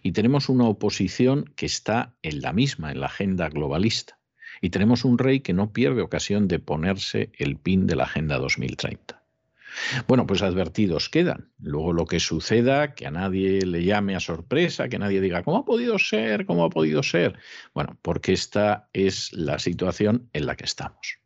y 0.02 0.12
tenemos 0.12 0.48
una 0.48 0.64
oposición 0.64 1.52
que 1.56 1.66
está 1.66 2.14
en 2.22 2.40
la 2.40 2.52
misma, 2.52 2.92
en 2.92 3.00
la 3.00 3.06
agenda 3.06 3.48
globalista. 3.48 4.18
Y 4.60 4.70
tenemos 4.70 5.04
un 5.04 5.18
rey 5.18 5.40
que 5.40 5.52
no 5.52 5.72
pierde 5.72 6.00
ocasión 6.02 6.48
de 6.48 6.58
ponerse 6.58 7.30
el 7.38 7.56
pin 7.58 7.86
de 7.86 7.96
la 7.96 8.04
Agenda 8.04 8.38
2030. 8.38 9.22
Bueno, 10.06 10.26
pues 10.26 10.40
advertidos 10.40 11.10
quedan. 11.10 11.50
Luego 11.58 11.92
lo 11.92 12.06
que 12.06 12.20
suceda, 12.20 12.94
que 12.94 13.06
a 13.06 13.10
nadie 13.10 13.66
le 13.66 13.84
llame 13.84 14.16
a 14.16 14.20
sorpresa, 14.20 14.88
que 14.88 14.98
nadie 14.98 15.20
diga, 15.20 15.42
¿cómo 15.42 15.58
ha 15.58 15.64
podido 15.66 15.98
ser? 15.98 16.46
¿Cómo 16.46 16.64
ha 16.64 16.70
podido 16.70 17.02
ser? 17.02 17.38
Bueno, 17.74 17.98
porque 18.00 18.32
esta 18.32 18.88
es 18.94 19.32
la 19.34 19.58
situación 19.58 20.30
en 20.32 20.46
la 20.46 20.56
que 20.56 20.64
estamos. 20.64 21.18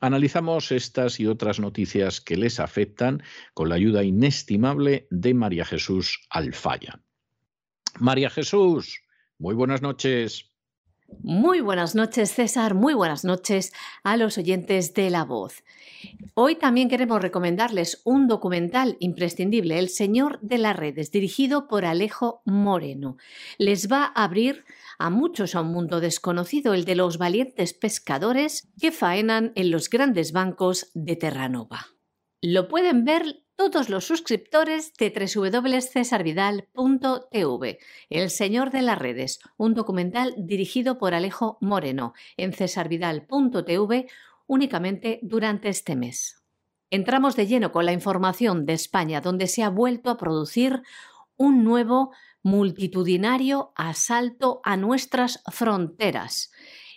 Analizamos 0.00 0.72
estas 0.72 1.20
y 1.20 1.26
otras 1.26 1.60
noticias 1.60 2.20
que 2.20 2.36
les 2.36 2.60
afectan 2.60 3.22
con 3.54 3.68
la 3.68 3.76
ayuda 3.76 4.04
inestimable 4.04 5.06
de 5.10 5.34
María 5.34 5.64
Jesús 5.64 6.26
Alfaya. 6.30 7.00
María 7.98 8.30
Jesús, 8.30 9.02
muy 9.38 9.54
buenas 9.54 9.82
noches. 9.82 10.49
Muy 11.18 11.60
buenas 11.60 11.94
noches, 11.94 12.32
César. 12.32 12.74
Muy 12.74 12.94
buenas 12.94 13.24
noches 13.24 13.72
a 14.04 14.16
los 14.16 14.38
oyentes 14.38 14.94
de 14.94 15.10
La 15.10 15.24
Voz. 15.24 15.64
Hoy 16.34 16.56
también 16.56 16.88
queremos 16.88 17.20
recomendarles 17.20 18.00
un 18.04 18.28
documental 18.28 18.96
imprescindible, 19.00 19.78
El 19.78 19.88
Señor 19.88 20.38
de 20.40 20.58
las 20.58 20.76
Redes, 20.76 21.10
dirigido 21.10 21.68
por 21.68 21.84
Alejo 21.84 22.42
Moreno. 22.46 23.16
Les 23.58 23.90
va 23.90 24.12
a 24.14 24.24
abrir 24.24 24.64
a 24.98 25.10
muchos 25.10 25.54
a 25.54 25.60
un 25.60 25.72
mundo 25.72 26.00
desconocido, 26.00 26.74
el 26.74 26.84
de 26.84 26.94
los 26.94 27.18
valientes 27.18 27.74
pescadores 27.74 28.68
que 28.80 28.92
faenan 28.92 29.52
en 29.56 29.70
los 29.70 29.90
grandes 29.90 30.32
bancos 30.32 30.90
de 30.94 31.16
Terranova. 31.16 31.86
Lo 32.42 32.68
pueden 32.68 33.04
ver 33.04 33.44
todos 33.68 33.90
los 33.90 34.06
suscriptores 34.06 34.94
de 34.94 35.12
www.cesarvidal.tv, 35.12 37.78
El 38.08 38.30
Señor 38.30 38.70
de 38.70 38.80
las 38.80 38.98
Redes, 38.98 39.38
un 39.58 39.74
documental 39.74 40.34
dirigido 40.38 40.96
por 40.96 41.12
Alejo 41.12 41.58
Moreno 41.60 42.14
en 42.38 42.54
cesarvidal.tv 42.54 44.06
únicamente 44.46 45.18
durante 45.20 45.68
este 45.68 45.94
mes. 45.94 46.42
Entramos 46.88 47.36
de 47.36 47.48
lleno 47.48 47.70
con 47.70 47.84
la 47.84 47.92
información 47.92 48.64
de 48.64 48.72
España, 48.72 49.20
donde 49.20 49.46
se 49.46 49.62
ha 49.62 49.68
vuelto 49.68 50.08
a 50.08 50.16
producir 50.16 50.80
un 51.36 51.62
nuevo 51.62 52.14
multitudinario 52.42 53.74
asalto 53.76 54.62
a 54.64 54.78
nuestras 54.78 55.42
fronteras. 55.52 56.50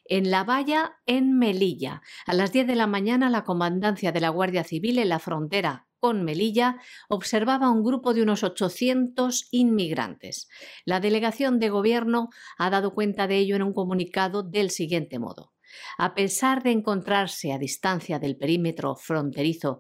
En 0.06 0.32
La 0.32 0.46
Valla, 0.46 0.94
en 1.08 1.38
Melilla. 1.38 2.02
A 2.26 2.34
las 2.34 2.54
10 2.54 2.68
de 2.68 2.76
la 2.76 2.88
mañana, 2.88 3.30
la 3.30 3.44
comandancia 3.44 4.14
de 4.14 4.22
la 4.22 4.30
Guardia 4.30 4.64
Civil 4.64 4.98
en 5.00 5.10
la 5.10 5.20
frontera 5.20 5.88
con 6.04 6.26
Melilla 6.26 6.82
observaba 7.08 7.70
un 7.70 7.82
grupo 7.82 8.14
de 8.14 8.22
unos 8.22 8.44
800 8.44 9.48
inmigrantes. 9.52 10.50
La 10.84 11.00
delegación 11.00 11.60
de 11.60 11.70
gobierno 11.70 12.28
ha 12.58 12.70
dado 12.70 12.94
cuenta 12.94 13.26
de 13.26 13.38
ello 13.38 13.56
en 13.56 13.64
un 13.64 13.72
comunicado 13.72 14.44
del 14.44 14.70
siguiente 14.70 15.18
modo. 15.18 15.54
A 15.98 16.14
pesar 16.14 16.62
de 16.62 16.72
encontrarse 16.72 17.54
a 17.54 17.58
distancia 17.58 18.20
del 18.20 18.36
perímetro 18.36 18.98
fronterizo, 18.98 19.80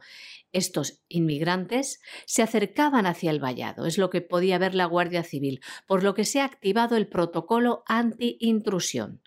estos 0.53 1.01
inmigrantes 1.09 1.99
se 2.25 2.41
acercaban 2.41 3.05
hacia 3.05 3.29
el 3.29 3.43
vallado, 3.43 3.85
es 3.85 3.97
lo 3.97 4.09
que 4.09 4.21
podía 4.21 4.57
ver 4.57 4.75
la 4.75 4.85
Guardia 4.85 5.23
Civil, 5.23 5.59
por 5.87 6.03
lo 6.03 6.13
que 6.13 6.23
se 6.23 6.39
ha 6.39 6.45
activado 6.45 6.95
el 6.95 7.09
protocolo 7.09 7.83
anti-intrusión. 7.85 9.21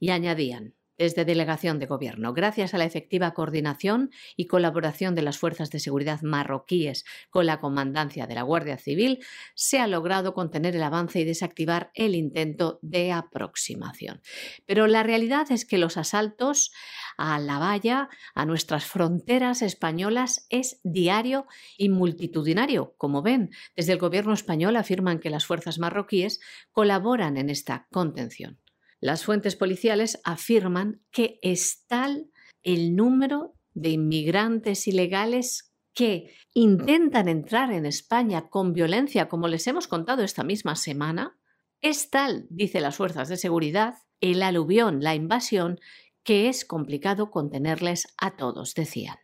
Y 0.00 0.10
añadían, 0.10 0.74
desde 0.98 1.24
Delegación 1.24 1.78
de 1.78 1.86
Gobierno. 1.86 2.32
Gracias 2.32 2.74
a 2.74 2.78
la 2.78 2.84
efectiva 2.84 3.34
coordinación 3.34 4.10
y 4.36 4.46
colaboración 4.46 5.14
de 5.14 5.22
las 5.22 5.38
fuerzas 5.38 5.70
de 5.70 5.80
seguridad 5.80 6.22
marroquíes 6.22 7.04
con 7.30 7.46
la 7.46 7.60
comandancia 7.60 8.26
de 8.26 8.34
la 8.34 8.42
Guardia 8.42 8.78
Civil, 8.78 9.24
se 9.54 9.78
ha 9.78 9.86
logrado 9.86 10.34
contener 10.34 10.76
el 10.76 10.82
avance 10.82 11.20
y 11.20 11.24
desactivar 11.24 11.90
el 11.94 12.14
intento 12.14 12.78
de 12.82 13.12
aproximación. 13.12 14.20
Pero 14.66 14.86
la 14.86 15.02
realidad 15.02 15.50
es 15.50 15.64
que 15.64 15.78
los 15.78 15.96
asaltos 15.96 16.72
a 17.16 17.38
la 17.38 17.58
valla, 17.58 18.08
a 18.34 18.44
nuestras 18.44 18.84
fronteras 18.84 19.62
españolas, 19.62 20.46
es 20.50 20.80
diario 20.82 21.46
y 21.76 21.88
multitudinario. 21.88 22.94
Como 22.96 23.22
ven, 23.22 23.50
desde 23.76 23.92
el 23.92 23.98
Gobierno 23.98 24.32
español 24.32 24.76
afirman 24.76 25.18
que 25.18 25.30
las 25.30 25.46
fuerzas 25.46 25.78
marroquíes 25.78 26.40
colaboran 26.70 27.36
en 27.36 27.50
esta 27.50 27.86
contención. 27.90 28.61
Las 29.02 29.24
fuentes 29.24 29.56
policiales 29.56 30.20
afirman 30.22 31.02
que 31.10 31.40
es 31.42 31.88
tal 31.88 32.30
el 32.62 32.94
número 32.94 33.52
de 33.74 33.88
inmigrantes 33.90 34.86
ilegales 34.86 35.74
que 35.92 36.32
intentan 36.54 37.28
entrar 37.28 37.72
en 37.72 37.84
España 37.84 38.48
con 38.48 38.72
violencia, 38.72 39.28
como 39.28 39.48
les 39.48 39.66
hemos 39.66 39.88
contado 39.88 40.22
esta 40.22 40.44
misma 40.44 40.76
semana, 40.76 41.36
es 41.80 42.10
tal, 42.10 42.46
dice 42.48 42.80
las 42.80 42.94
fuerzas 42.94 43.28
de 43.28 43.36
seguridad, 43.36 43.96
el 44.20 44.40
aluvión, 44.40 45.02
la 45.02 45.16
invasión, 45.16 45.80
que 46.22 46.48
es 46.48 46.64
complicado 46.64 47.32
contenerles 47.32 48.06
a 48.18 48.36
todos, 48.36 48.72
decían. 48.76 49.16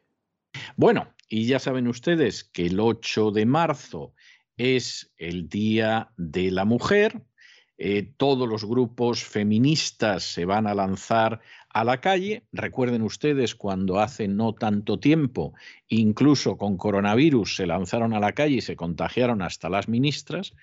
Bueno, 0.77 1.14
y 1.29 1.47
ya 1.47 1.61
saben 1.61 1.87
ustedes 1.87 2.43
que 2.43 2.67
el 2.67 2.81
8 2.81 3.31
de 3.31 3.47
marzo 3.47 4.12
es 4.57 5.12
el 5.19 5.49
Día 5.49 6.11
de 6.17 6.51
la 6.51 6.64
Mujer, 6.64 7.23
eh, 7.79 8.11
todos 8.17 8.49
los 8.49 8.64
grupos 8.64 9.23
feministas 9.23 10.25
se 10.25 10.45
van 10.45 10.67
a 10.67 10.75
lanzar 10.75 11.41
a 11.71 11.85
la 11.85 12.01
calle. 12.01 12.43
Recuerden 12.53 13.03
ustedes 13.03 13.55
cuando 13.55 14.01
hace 14.01 14.27
no 14.27 14.53
tanto 14.53 14.99
tiempo, 14.99 15.55
incluso 15.87 16.57
con 16.57 16.77
coronavirus, 16.77 17.55
se 17.55 17.67
lanzaron 17.67 18.14
a 18.14 18.21
la 18.21 18.33
calle 18.33 18.57
y 18.57 18.61
se 18.62 18.75
contagiaron 18.75 19.43
hasta 19.43 19.69
las 19.69 19.87
ministras. 19.88 20.55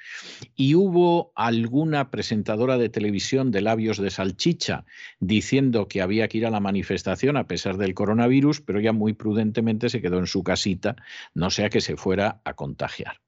Y 0.55 0.75
hubo 0.75 1.31
alguna 1.35 2.11
presentadora 2.11 2.77
de 2.77 2.89
televisión 2.89 3.49
de 3.51 3.61
labios 3.61 3.97
de 3.97 4.09
salchicha 4.09 4.83
diciendo 5.21 5.87
que 5.87 6.01
había 6.01 6.27
que 6.27 6.39
ir 6.39 6.45
a 6.45 6.51
la 6.51 6.59
manifestación 6.59 7.37
a 7.37 7.47
pesar 7.47 7.77
del 7.77 7.93
coronavirus, 7.93 8.59
pero 8.59 8.81
ya 8.81 8.91
muy 8.91 9.13
prudentemente 9.13 9.87
se 9.87 10.01
quedó 10.01 10.19
en 10.19 10.27
su 10.27 10.43
casita, 10.43 10.97
no 11.33 11.49
sea 11.49 11.69
que 11.69 11.79
se 11.79 11.95
fuera 11.95 12.41
a 12.43 12.55
contagiar. 12.55 13.24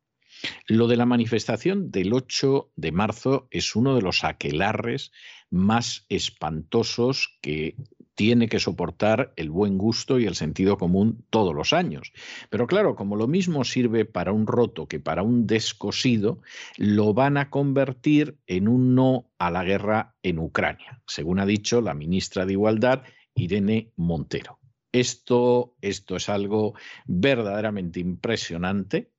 Lo 0.68 0.88
de 0.88 0.98
la 0.98 1.06
manifestación 1.06 1.92
del 1.92 2.14
8 2.14 2.72
de 2.76 2.92
marzo 2.92 3.48
es 3.52 3.76
uno 3.76 3.96
de 3.96 4.02
los 4.02 4.24
aquelarres 4.24 5.12
más 5.50 6.06
espantosos 6.10 7.38
que 7.42 7.76
tiene 8.16 8.50
que 8.50 8.60
soportar 8.60 9.32
el 9.36 9.52
buen 9.52 9.78
gusto 9.78 10.20
y 10.20 10.26
el 10.26 10.34
sentido 10.34 10.78
común 10.80 11.24
todos 11.30 11.54
los 11.54 11.72
años. 11.72 12.12
Pero 12.50 12.66
claro, 12.66 12.96
como 12.96 13.16
lo 13.16 13.28
mismo 13.28 13.64
sirve 13.64 14.06
para 14.06 14.32
un 14.32 14.48
roto 14.48 14.88
que 14.88 15.00
para 15.00 15.22
un 15.22 15.46
descosido, 15.46 16.42
lo 16.78 17.14
van 17.14 17.38
a 17.38 17.52
convertir 17.52 18.40
en 18.48 18.68
un 18.68 18.96
no 18.96 19.30
a 19.38 19.52
la 19.52 19.64
guerra 19.64 20.16
en 20.24 20.40
Ucrania, 20.40 21.00
según 21.06 21.40
ha 21.40 21.46
dicho 21.46 21.80
la 21.80 21.94
ministra 21.94 22.48
de 22.48 22.54
Igualdad, 22.54 23.04
Irene 23.36 23.92
Montero. 23.96 24.60
Esto, 24.92 25.76
esto 25.82 26.16
es 26.16 26.28
algo 26.28 26.74
verdaderamente 27.06 28.00
impresionante 28.00 29.12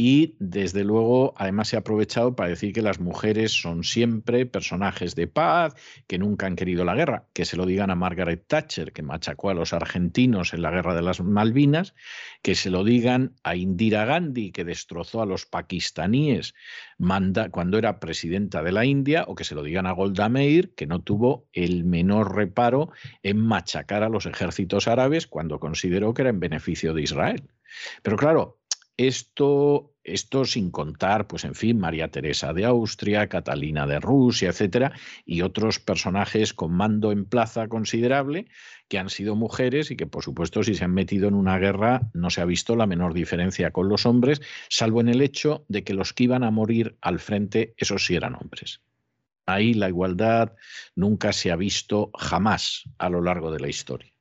y 0.00 0.36
desde 0.38 0.84
luego, 0.84 1.34
además 1.36 1.66
se 1.66 1.76
ha 1.76 1.80
aprovechado 1.80 2.36
para 2.36 2.50
decir 2.50 2.72
que 2.72 2.82
las 2.82 3.00
mujeres 3.00 3.50
son 3.50 3.82
siempre 3.82 4.46
personajes 4.46 5.16
de 5.16 5.26
paz, 5.26 5.74
que 6.06 6.18
nunca 6.18 6.46
han 6.46 6.54
querido 6.54 6.84
la 6.84 6.94
guerra. 6.94 7.24
Que 7.32 7.44
se 7.44 7.56
lo 7.56 7.66
digan 7.66 7.90
a 7.90 7.96
Margaret 7.96 8.44
Thatcher, 8.46 8.92
que 8.92 9.02
machacó 9.02 9.50
a 9.50 9.54
los 9.54 9.72
argentinos 9.72 10.54
en 10.54 10.62
la 10.62 10.70
guerra 10.70 10.94
de 10.94 11.02
las 11.02 11.20
Malvinas, 11.20 11.96
que 12.42 12.54
se 12.54 12.70
lo 12.70 12.84
digan 12.84 13.34
a 13.42 13.56
Indira 13.56 14.04
Gandhi, 14.04 14.52
que 14.52 14.64
destrozó 14.64 15.20
a 15.20 15.26
los 15.26 15.46
pakistaníes 15.46 16.54
cuando 17.50 17.76
era 17.76 17.98
presidenta 17.98 18.62
de 18.62 18.70
la 18.70 18.84
India, 18.84 19.24
o 19.26 19.34
que 19.34 19.42
se 19.42 19.56
lo 19.56 19.64
digan 19.64 19.86
a 19.86 19.92
Golda 19.92 20.28
Meir, 20.28 20.74
que 20.76 20.86
no 20.86 21.02
tuvo 21.02 21.48
el 21.52 21.82
menor 21.82 22.36
reparo 22.36 22.92
en 23.24 23.40
machacar 23.40 24.04
a 24.04 24.08
los 24.08 24.26
ejércitos 24.26 24.86
árabes 24.86 25.26
cuando 25.26 25.58
consideró 25.58 26.14
que 26.14 26.22
era 26.22 26.30
en 26.30 26.38
beneficio 26.38 26.94
de 26.94 27.02
Israel. 27.02 27.50
Pero 28.02 28.16
claro, 28.16 28.58
esto, 28.98 29.94
esto 30.02 30.44
sin 30.44 30.70
contar, 30.72 31.28
pues 31.28 31.44
en 31.44 31.54
fin, 31.54 31.78
María 31.78 32.10
Teresa 32.10 32.52
de 32.52 32.64
Austria, 32.64 33.28
Catalina 33.28 33.86
de 33.86 34.00
Rusia, 34.00 34.50
etcétera, 34.50 34.92
y 35.24 35.42
otros 35.42 35.78
personajes 35.78 36.52
con 36.52 36.72
mando 36.72 37.12
en 37.12 37.24
plaza 37.24 37.68
considerable 37.68 38.48
que 38.88 38.98
han 38.98 39.08
sido 39.08 39.36
mujeres 39.36 39.92
y 39.92 39.96
que, 39.96 40.06
por 40.06 40.24
supuesto, 40.24 40.64
si 40.64 40.74
se 40.74 40.84
han 40.84 40.94
metido 40.94 41.28
en 41.28 41.34
una 41.34 41.58
guerra, 41.58 42.10
no 42.12 42.28
se 42.28 42.40
ha 42.40 42.44
visto 42.44 42.74
la 42.74 42.86
menor 42.86 43.14
diferencia 43.14 43.70
con 43.70 43.88
los 43.88 44.04
hombres, 44.04 44.42
salvo 44.68 45.00
en 45.00 45.08
el 45.08 45.22
hecho 45.22 45.64
de 45.68 45.84
que 45.84 45.94
los 45.94 46.12
que 46.12 46.24
iban 46.24 46.42
a 46.42 46.50
morir 46.50 46.98
al 47.00 47.20
frente, 47.20 47.74
esos 47.76 48.04
sí 48.04 48.16
eran 48.16 48.34
hombres. 48.34 48.80
Ahí 49.46 49.74
la 49.74 49.88
igualdad 49.88 50.54
nunca 50.96 51.32
se 51.32 51.52
ha 51.52 51.56
visto 51.56 52.10
jamás 52.18 52.82
a 52.98 53.08
lo 53.08 53.22
largo 53.22 53.52
de 53.52 53.60
la 53.60 53.68
historia. 53.68 54.12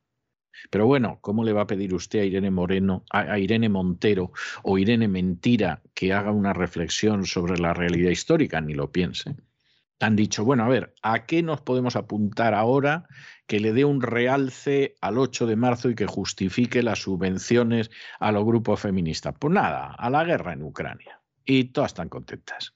Pero 0.69 0.85
bueno, 0.85 1.19
¿cómo 1.21 1.43
le 1.43 1.53
va 1.53 1.61
a 1.61 1.67
pedir 1.67 1.93
usted 1.93 2.19
a 2.19 2.25
Irene 2.25 2.51
Moreno, 2.51 3.03
a, 3.11 3.39
Irene 3.39 3.69
Montero 3.69 4.31
o 4.63 4.77
Irene 4.77 5.07
Mentira 5.07 5.81
que 5.93 6.13
haga 6.13 6.31
una 6.31 6.53
reflexión 6.53 7.25
sobre 7.25 7.57
la 7.57 7.73
realidad 7.73 8.11
histórica? 8.11 8.61
Ni 8.61 8.73
lo 8.73 8.91
piense. 8.91 9.35
Han 9.99 10.15
dicho, 10.15 10.45
bueno, 10.45 10.63
a 10.63 10.67
ver, 10.67 10.93
¿a 11.01 11.25
qué 11.25 11.41
nos 11.41 11.61
podemos 11.61 11.95
apuntar 11.95 12.53
ahora 12.53 13.07
que 13.47 13.59
le 13.59 13.73
dé 13.73 13.83
un 13.83 14.01
realce 14.01 14.95
al 15.01 15.17
8 15.17 15.47
de 15.47 15.55
marzo 15.55 15.89
y 15.89 15.95
que 15.95 16.05
justifique 16.05 16.83
las 16.83 16.99
subvenciones 16.99 17.89
a 18.19 18.31
los 18.31 18.45
grupos 18.45 18.79
feministas? 18.79 19.33
Pues 19.39 19.53
nada, 19.53 19.95
a 19.97 20.09
la 20.09 20.23
guerra 20.23 20.53
en 20.53 20.61
Ucrania 20.61 21.16
y 21.47 21.63
todas 21.63 21.91
están 21.91 22.09
contentas. 22.09 22.75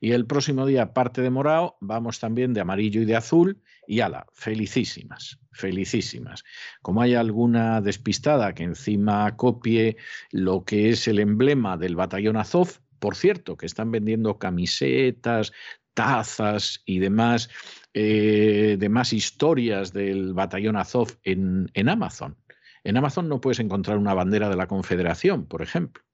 Y 0.00 0.12
el 0.12 0.26
próximo 0.26 0.64
día, 0.64 0.94
parte 0.94 1.20
de 1.20 1.30
morado, 1.30 1.76
vamos 1.80 2.20
también 2.20 2.54
de 2.54 2.60
amarillo 2.60 3.02
y 3.02 3.04
de 3.04 3.16
azul, 3.16 3.60
y 3.86 4.00
ala, 4.00 4.26
felicísimas, 4.32 5.40
felicísimas. 5.50 6.44
Como 6.82 7.02
hay 7.02 7.14
alguna 7.14 7.80
despistada 7.80 8.54
que 8.54 8.62
encima 8.62 9.36
copie 9.36 9.96
lo 10.30 10.64
que 10.64 10.90
es 10.90 11.08
el 11.08 11.18
emblema 11.18 11.76
del 11.76 11.96
batallón 11.96 12.36
Azov, 12.36 12.78
por 13.00 13.16
cierto, 13.16 13.56
que 13.56 13.66
están 13.66 13.90
vendiendo 13.90 14.38
camisetas, 14.38 15.52
tazas 15.92 16.80
y 16.86 17.00
demás, 17.00 17.50
eh, 17.92 18.78
historias 19.10 19.92
del 19.92 20.32
batallón 20.32 20.76
Azov 20.76 21.18
en, 21.24 21.68
en 21.74 21.88
Amazon. 21.88 22.36
En 22.84 22.96
Amazon 22.96 23.28
no 23.28 23.40
puedes 23.40 23.58
encontrar 23.58 23.98
una 23.98 24.14
bandera 24.14 24.48
de 24.48 24.56
la 24.56 24.68
Confederación, 24.68 25.46
por 25.46 25.62
ejemplo 25.62 26.04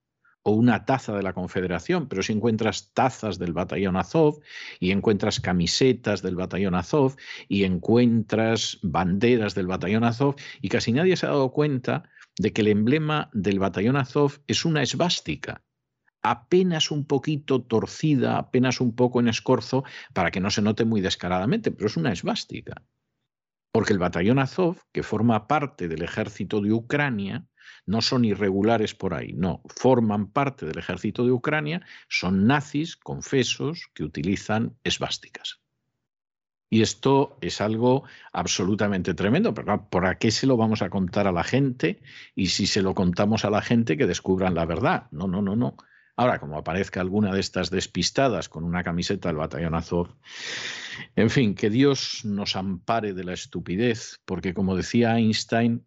o 0.42 0.52
una 0.52 0.84
taza 0.84 1.16
de 1.16 1.22
la 1.22 1.32
Confederación, 1.32 2.08
pero 2.08 2.22
si 2.22 2.32
encuentras 2.32 2.92
tazas 2.94 3.38
del 3.38 3.52
batallón 3.52 3.96
Azov 3.96 4.40
y 4.80 4.92
encuentras 4.92 5.40
camisetas 5.40 6.22
del 6.22 6.36
batallón 6.36 6.74
Azov 6.74 7.16
y 7.48 7.64
encuentras 7.64 8.78
banderas 8.82 9.54
del 9.54 9.66
batallón 9.66 10.04
Azov 10.04 10.36
y 10.60 10.68
casi 10.68 10.92
nadie 10.92 11.16
se 11.16 11.26
ha 11.26 11.30
dado 11.30 11.50
cuenta 11.50 12.04
de 12.38 12.52
que 12.52 12.62
el 12.62 12.68
emblema 12.68 13.30
del 13.32 13.58
batallón 13.58 13.96
Azov 13.96 14.40
es 14.46 14.64
una 14.64 14.82
esvástica 14.82 15.62
apenas 16.22 16.90
un 16.90 17.04
poquito 17.04 17.62
torcida, 17.62 18.38
apenas 18.38 18.80
un 18.80 18.94
poco 18.94 19.20
en 19.20 19.28
escorzo, 19.28 19.84
para 20.12 20.30
que 20.30 20.40
no 20.40 20.50
se 20.50 20.62
note 20.62 20.84
muy 20.84 21.00
descaradamente, 21.00 21.70
pero 21.70 21.86
es 21.86 21.96
una 21.96 22.12
esvástica. 22.12 22.82
Porque 23.72 23.92
el 23.92 23.98
batallón 23.98 24.38
Azov, 24.38 24.78
que 24.92 25.02
forma 25.02 25.46
parte 25.46 25.88
del 25.88 26.02
ejército 26.02 26.60
de 26.60 26.72
Ucrania, 26.72 27.46
no 27.86 28.02
son 28.02 28.24
irregulares 28.24 28.94
por 28.94 29.14
ahí, 29.14 29.32
no, 29.32 29.62
forman 29.66 30.30
parte 30.32 30.66
del 30.66 30.78
ejército 30.78 31.24
de 31.24 31.32
Ucrania, 31.32 31.84
son 32.08 32.46
nazis 32.46 32.96
confesos 32.96 33.90
que 33.94 34.04
utilizan 34.04 34.76
esvásticas. 34.84 35.60
Y 36.70 36.82
esto 36.82 37.38
es 37.40 37.60
algo 37.60 38.04
absolutamente 38.32 39.14
tremendo, 39.14 39.54
pero 39.54 39.88
¿por 39.88 40.18
qué 40.18 40.30
se 40.30 40.46
lo 40.46 40.56
vamos 40.56 40.82
a 40.82 40.90
contar 40.90 41.26
a 41.26 41.32
la 41.32 41.44
gente? 41.44 42.02
Y 42.34 42.48
si 42.48 42.66
se 42.66 42.82
lo 42.82 42.94
contamos 42.94 43.44
a 43.44 43.50
la 43.50 43.62
gente, 43.62 43.96
que 43.96 44.06
descubran 44.06 44.54
la 44.54 44.66
verdad. 44.66 45.06
No, 45.10 45.26
no, 45.26 45.40
no, 45.40 45.56
no. 45.56 45.76
Ahora, 46.14 46.40
como 46.40 46.58
aparezca 46.58 47.00
alguna 47.00 47.32
de 47.32 47.40
estas 47.40 47.70
despistadas 47.70 48.48
con 48.48 48.64
una 48.64 48.82
camiseta 48.82 49.28
del 49.28 49.36
batallón 49.36 49.76
Azov, 49.76 50.16
en 51.14 51.30
fin, 51.30 51.54
que 51.54 51.70
Dios 51.70 52.24
nos 52.24 52.56
ampare 52.56 53.14
de 53.14 53.24
la 53.24 53.34
estupidez, 53.34 54.20
porque 54.24 54.52
como 54.52 54.76
decía 54.76 55.16
Einstein, 55.16 55.86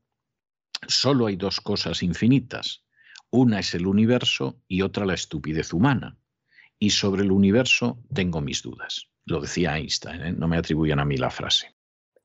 solo 0.88 1.28
hay 1.28 1.36
dos 1.36 1.62
cosas 1.62 2.04
infinitas. 2.04 2.84
Una 3.30 3.60
es 3.60 3.74
el 3.74 3.88
universo 3.88 4.62
y 4.67 4.82
otra 4.82 5.06
la 5.06 5.13
estupidez 5.13 5.74
humana. 5.74 6.17
Y 6.80 6.89
sobre 6.89 7.24
el 7.24 7.32
universo 7.32 8.00
tengo 8.13 8.41
mis 8.41 8.62
dudas. 8.62 9.08
Lo 9.26 9.39
decía 9.39 9.78
Einstein, 9.78 10.22
¿eh? 10.22 10.32
no 10.34 10.48
me 10.48 10.58
atribuyan 10.58 11.00
a 11.00 11.06
mí 11.06 11.15
la 11.17 11.30
frase. 11.30 11.76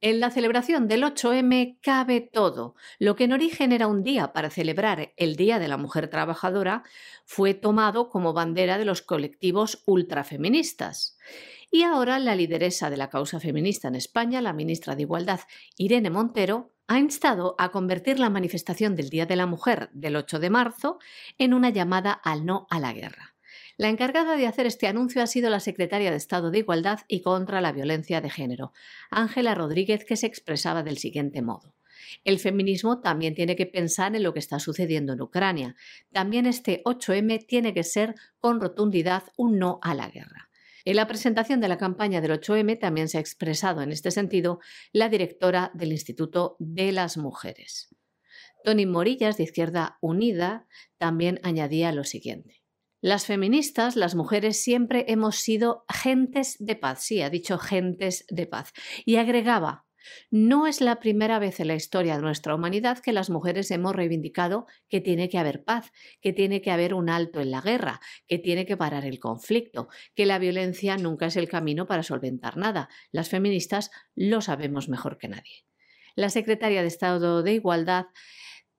En 0.01 0.21
la 0.21 0.31
celebración 0.31 0.89
del 0.89 1.05
8M 1.05 1.79
cabe 1.81 2.21
todo. 2.21 2.75
Lo 2.99 3.17
que 3.17 3.25
en 3.25 3.33
origen 3.33 3.73
era 3.73 3.87
un 3.87 4.03
día 4.03 4.33
para 4.33 4.51
celebrar 4.51 5.15
el 5.17 5.37
Día 5.37 5.59
de 5.59 5.69
la 5.69 5.79
Mujer 5.79 6.09
Trabajadora 6.09 6.85
fue 7.25 7.55
tomado 7.55 8.11
como 8.11 8.35
bandera 8.35 8.77
de 8.77 8.85
los 8.85 9.01
colectivos 9.01 9.83
ultrafeministas. 9.87 11.17
Y 11.71 11.83
ahora 11.83 12.19
la 12.19 12.35
lideresa 12.35 12.91
de 12.91 12.99
la 12.99 13.09
causa 13.09 13.41
feminista 13.41 13.89
en 13.89 13.95
España, 13.95 14.41
la 14.41 14.53
ministra 14.53 14.95
de 14.95 15.03
Igualdad, 15.03 15.41
Irene 15.79 16.11
Montero, 16.11 16.76
ha 16.89 16.99
instado 16.99 17.55
a 17.59 17.71
convertir 17.71 18.19
la 18.19 18.31
manifestación 18.31 18.95
del 18.95 19.11
Día 19.11 19.27
de 19.27 19.37
la 19.37 19.47
Mujer 19.47 19.91
del 19.93 20.17
8 20.17 20.39
de 20.39 20.51
marzo 20.51 20.99
en 21.39 21.55
una 21.55 21.71
llamada 21.71 22.13
al 22.13 22.47
no 22.47 22.67
a 22.71 22.79
la 22.79 22.93
guerra. 22.93 23.35
La 23.77 23.89
encargada 23.89 24.37
de 24.37 24.47
hacer 24.47 24.67
este 24.67 24.87
anuncio 24.87 25.23
ha 25.23 25.27
sido 25.27 25.51
la 25.51 25.61
secretaria 25.61 26.11
de 26.11 26.17
Estado 26.17 26.51
de 26.51 26.59
Igualdad 26.59 27.01
y 27.09 27.21
contra 27.21 27.61
la 27.61 27.73
Violencia 27.73 28.21
de 28.21 28.31
Género, 28.31 28.73
Ángela 29.11 29.55
Rodríguez, 29.55 30.05
que 30.05 30.17
se 30.17 30.27
expresaba 30.27 30.83
del 30.83 30.97
siguiente 30.97 31.43
modo. 31.43 31.75
El 32.25 32.39
feminismo 32.39 33.01
también 33.01 33.35
tiene 33.35 33.57
que 33.57 33.67
pensar 33.67 34.15
en 34.15 34.23
lo 34.23 34.33
que 34.33 34.39
está 34.39 34.61
sucediendo 34.61 35.13
en 35.13 35.21
Ucrania. 35.21 35.77
También 36.13 36.47
este 36.47 36.83
8M 36.85 37.47
tiene 37.47 37.75
que 37.75 37.85
ser 37.85 38.15
con 38.39 38.61
rotundidad 38.61 39.25
un 39.37 39.59
no 39.59 39.79
a 39.83 39.95
la 39.95 40.09
guerra. 40.09 40.46
En 40.87 40.95
la 40.95 41.09
presentación 41.09 41.61
de 41.61 41.67
la 41.67 41.79
campaña 41.79 42.21
del 42.21 42.31
8M 42.31 42.79
también 42.79 43.09
se 43.09 43.19
ha 43.19 43.21
expresado 43.21 43.83
en 43.83 43.91
este 43.91 44.13
sentido 44.13 44.61
la 44.93 45.09
directora 45.09 45.73
del 45.75 45.91
Instituto 45.91 46.55
de 46.61 46.93
las 46.93 47.17
Mujeres. 47.17 47.93
Tony 48.63 48.87
Morillas, 48.87 49.37
de 49.37 49.43
Izquierda 49.43 49.99
Unida, 50.01 50.69
también 50.97 51.41
añadía 51.43 51.91
lo 51.91 52.05
siguiente. 52.05 52.63
Las 53.01 53.27
feministas, 53.27 53.97
las 53.97 54.15
mujeres, 54.15 54.63
siempre 54.63 55.05
hemos 55.09 55.35
sido 55.37 55.85
gentes 55.89 56.55
de 56.61 56.77
paz, 56.77 57.03
sí, 57.03 57.21
ha 57.21 57.31
dicho 57.31 57.59
gentes 57.59 58.25
de 58.29 58.47
paz. 58.47 58.73
Y 59.05 59.17
agregaba, 59.17 59.86
no 60.31 60.67
es 60.67 60.81
la 60.81 61.01
primera 61.01 61.39
vez 61.39 61.61
en 61.61 61.69
la 61.69 61.75
historia 61.75 62.17
de 62.17 62.23
nuestra 62.23 62.55
humanidad 62.55 62.99
que 62.99 63.13
las 63.13 63.31
mujeres 63.31 63.71
hemos 63.71 63.95
reivindicado 63.95 64.67
que 64.89 65.01
tiene 65.01 65.29
que 65.29 65.39
haber 65.39 65.65
paz, 65.65 65.93
que 66.21 66.33
tiene 66.33 66.61
que 66.63 66.71
haber 66.71 66.95
un 66.95 67.09
alto 67.09 67.41
en 67.41 67.51
la 67.51 67.61
guerra, 67.61 68.01
que 68.27 68.39
tiene 68.39 68.67
que 68.67 68.77
parar 68.77 69.05
el 69.05 69.19
conflicto, 69.19 69.89
que 70.15 70.27
la 70.27 70.39
violencia 70.39 70.97
nunca 70.97 71.27
es 71.27 71.37
el 71.37 71.49
camino 71.49 71.87
para 71.87 72.03
solventar 72.03 72.57
nada. 72.57 72.89
Las 73.13 73.29
feministas 73.29 73.91
lo 74.15 74.41
sabemos 74.41 74.89
mejor 74.89 75.19
que 75.19 75.29
nadie. 75.29 75.65
La 76.15 76.31
secretaria 76.31 76.81
de 76.83 76.89
Estado 76.89 77.43
de 77.43 77.53
Igualdad 77.53 78.07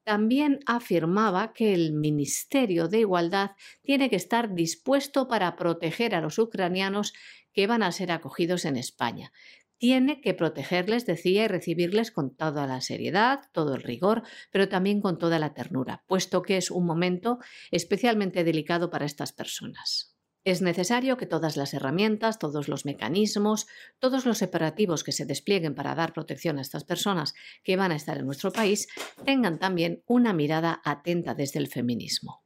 también 0.07 0.59
afirmaba 0.65 1.51
que 1.51 1.73
el 1.73 1.91
Ministerio 1.91 2.87
de 2.87 2.99
Igualdad 3.01 3.51
tiene 3.83 4.09
que 4.09 4.15
estar 4.15 4.55
dispuesto 4.55 5.27
para 5.27 5.57
proteger 5.57 6.15
a 6.15 6.21
los 6.21 6.39
ucranianos 6.39 7.13
que 7.51 7.67
van 7.67 7.83
a 7.83 7.91
ser 7.91 8.13
acogidos 8.13 8.63
en 8.63 8.77
España. 8.77 9.33
Tiene 9.77 10.21
que 10.21 10.33
protegerles, 10.33 11.05
decía, 11.05 11.45
y 11.45 11.47
recibirles 11.47 12.11
con 12.11 12.35
toda 12.35 12.65
la 12.65 12.81
seriedad, 12.81 13.41
todo 13.51 13.75
el 13.75 13.83
rigor, 13.83 14.23
pero 14.51 14.69
también 14.69 15.01
con 15.01 15.19
toda 15.19 15.37
la 15.37 15.53
ternura, 15.53 16.03
puesto 16.07 16.41
que 16.41 16.57
es 16.57 16.71
un 16.71 16.85
momento 16.85 17.39
especialmente 17.69 18.43
delicado 18.43 18.89
para 18.89 19.05
estas 19.05 19.33
personas. 19.33 20.17
Es 20.47 20.61
necesario 20.61 21.17
que 21.17 21.25
todas 21.25 21.57
las 21.57 21.73
herramientas, 21.73 22.39
todos 22.39 22.69
los 22.69 22.85
mecanismos, 22.85 23.67
todos 23.99 24.25
los 24.25 24.41
operativos 24.41 25.03
que 25.03 25.11
se 25.11 25.25
desplieguen 25.25 25.75
para 25.75 25.93
dar 25.93 26.13
protección 26.13 26.57
a 26.57 26.61
estas 26.61 26.85
personas 26.85 27.33
que 27.63 27.75
van 27.75 27.91
a 27.91 27.97
estar 27.97 28.17
en 28.17 28.25
nuestro 28.25 28.53
país 28.53 28.87
tengan 29.25 29.59
también 29.59 30.03
una 30.07 30.31
mirada 30.31 30.81
atenta 30.85 31.33
desde 31.33 31.59
el 31.59 31.67
feminismo. 31.67 32.45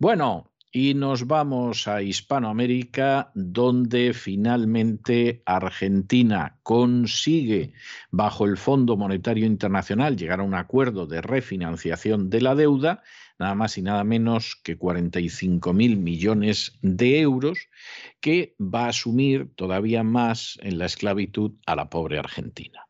Bueno, 0.00 0.52
y 0.70 0.94
nos 0.94 1.26
vamos 1.26 1.88
a 1.88 2.02
Hispanoamérica, 2.02 3.30
donde 3.34 4.12
finalmente 4.12 5.42
Argentina 5.46 6.58
consigue, 6.62 7.72
bajo 8.10 8.44
el 8.44 8.56
Fondo 8.56 8.96
Monetario 8.96 9.46
Internacional, 9.46 10.16
llegar 10.16 10.40
a 10.40 10.44
un 10.44 10.54
acuerdo 10.54 11.06
de 11.06 11.22
refinanciación 11.22 12.28
de 12.28 12.40
la 12.40 12.54
deuda 12.54 13.02
nada 13.38 13.54
más 13.54 13.78
y 13.78 13.82
nada 13.82 14.04
menos 14.04 14.56
que 14.62 14.76
45 14.76 15.72
mil 15.72 15.96
millones 15.96 16.76
de 16.82 17.20
euros, 17.20 17.68
que 18.20 18.56
va 18.58 18.86
a 18.86 18.88
asumir 18.88 19.54
todavía 19.54 20.02
más 20.02 20.58
en 20.62 20.78
la 20.78 20.86
esclavitud 20.86 21.52
a 21.66 21.76
la 21.76 21.88
pobre 21.88 22.18
Argentina. 22.18 22.86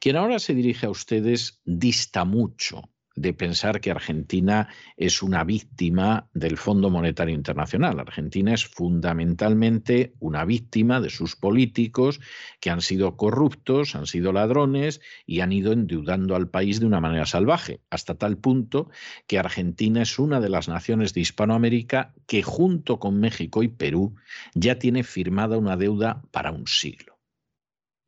Quien 0.00 0.16
ahora 0.16 0.38
se 0.38 0.54
dirige 0.54 0.86
a 0.86 0.90
ustedes 0.90 1.60
dista 1.64 2.24
mucho 2.24 2.82
de 3.16 3.32
pensar 3.32 3.80
que 3.80 3.90
Argentina 3.90 4.68
es 4.96 5.22
una 5.22 5.42
víctima 5.42 6.28
del 6.34 6.58
Fondo 6.58 6.90
Monetario 6.90 7.34
Internacional. 7.34 7.98
Argentina 7.98 8.54
es 8.54 8.66
fundamentalmente 8.66 10.14
una 10.20 10.44
víctima 10.44 11.00
de 11.00 11.10
sus 11.10 11.34
políticos 11.34 12.20
que 12.60 12.70
han 12.70 12.82
sido 12.82 13.16
corruptos, 13.16 13.94
han 13.94 14.06
sido 14.06 14.32
ladrones 14.32 15.00
y 15.24 15.40
han 15.40 15.52
ido 15.52 15.72
endeudando 15.72 16.36
al 16.36 16.50
país 16.50 16.78
de 16.78 16.86
una 16.86 17.00
manera 17.00 17.26
salvaje, 17.26 17.80
hasta 17.90 18.16
tal 18.16 18.36
punto 18.36 18.90
que 19.26 19.38
Argentina 19.38 20.02
es 20.02 20.18
una 20.18 20.40
de 20.40 20.50
las 20.50 20.68
naciones 20.68 21.14
de 21.14 21.22
Hispanoamérica 21.22 22.14
que 22.26 22.42
junto 22.42 23.00
con 23.00 23.18
México 23.18 23.62
y 23.62 23.68
Perú 23.68 24.14
ya 24.54 24.78
tiene 24.78 25.02
firmada 25.02 25.56
una 25.56 25.76
deuda 25.76 26.22
para 26.30 26.52
un 26.52 26.66
siglo. 26.66 27.18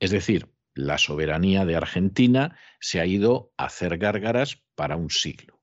Es 0.00 0.10
decir, 0.10 0.48
la 0.74 0.98
soberanía 0.98 1.64
de 1.64 1.74
Argentina 1.74 2.56
se 2.78 3.00
ha 3.00 3.06
ido 3.06 3.52
a 3.56 3.64
hacer 3.64 3.98
gárgaras 3.98 4.62
para 4.78 4.96
un 4.96 5.10
siglo. 5.10 5.58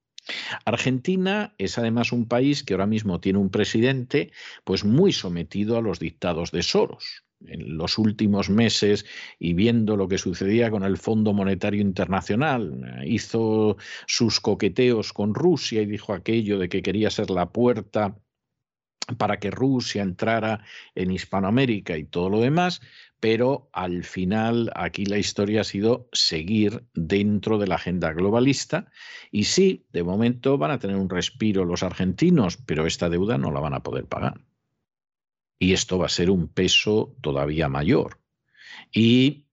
Argentina 0.65 1.55
es 1.57 1.77
además 1.77 2.11
un 2.11 2.27
país 2.27 2.63
que 2.63 2.73
ahora 2.73 2.85
mismo 2.85 3.21
tiene 3.21 3.39
un 3.39 3.49
presidente 3.49 4.33
pues 4.65 4.83
muy 4.83 5.13
sometido 5.13 5.77
a 5.77 5.81
los 5.81 5.99
dictados 5.99 6.51
de 6.51 6.63
Soros. 6.63 7.23
En 7.47 7.77
los 7.77 7.97
últimos 7.97 8.49
meses 8.49 9.05
y 9.39 9.53
viendo 9.53 9.95
lo 9.95 10.09
que 10.09 10.17
sucedía 10.17 10.69
con 10.69 10.83
el 10.83 10.97
Fondo 10.97 11.31
Monetario 11.31 11.79
Internacional, 11.79 13.03
hizo 13.05 13.77
sus 14.05 14.41
coqueteos 14.41 15.13
con 15.13 15.33
Rusia 15.33 15.81
y 15.81 15.85
dijo 15.85 16.11
aquello 16.13 16.59
de 16.59 16.67
que 16.67 16.81
quería 16.81 17.09
ser 17.09 17.29
la 17.29 17.51
puerta 17.51 18.17
para 19.17 19.39
que 19.39 19.51
Rusia 19.51 20.01
entrara 20.01 20.63
en 20.95 21.11
Hispanoamérica 21.11 21.95
y 21.97 22.03
todo 22.05 22.29
lo 22.29 22.41
demás, 22.41 22.81
pero 23.19 23.69
al 23.73 24.03
final 24.03 24.71
aquí 24.75 25.05
la 25.05 25.17
historia 25.17 25.61
ha 25.61 25.63
sido 25.63 26.09
seguir 26.11 26.85
dentro 26.93 27.57
de 27.57 27.67
la 27.67 27.75
agenda 27.75 28.13
globalista 28.13 28.91
y 29.31 29.45
sí, 29.45 29.85
de 29.91 30.03
momento 30.03 30.57
van 30.57 30.71
a 30.71 30.79
tener 30.79 30.95
un 30.95 31.09
respiro 31.09 31.65
los 31.65 31.83
argentinos, 31.83 32.57
pero 32.57 32.85
esta 32.85 33.09
deuda 33.09 33.37
no 33.37 33.51
la 33.51 33.59
van 33.59 33.73
a 33.73 33.83
poder 33.83 34.05
pagar. 34.05 34.41
Y 35.57 35.73
esto 35.73 35.97
va 35.97 36.07
a 36.07 36.09
ser 36.09 36.29
un 36.29 36.47
peso 36.47 37.15
todavía 37.21 37.69
mayor. 37.69 38.19
Y 38.91 39.44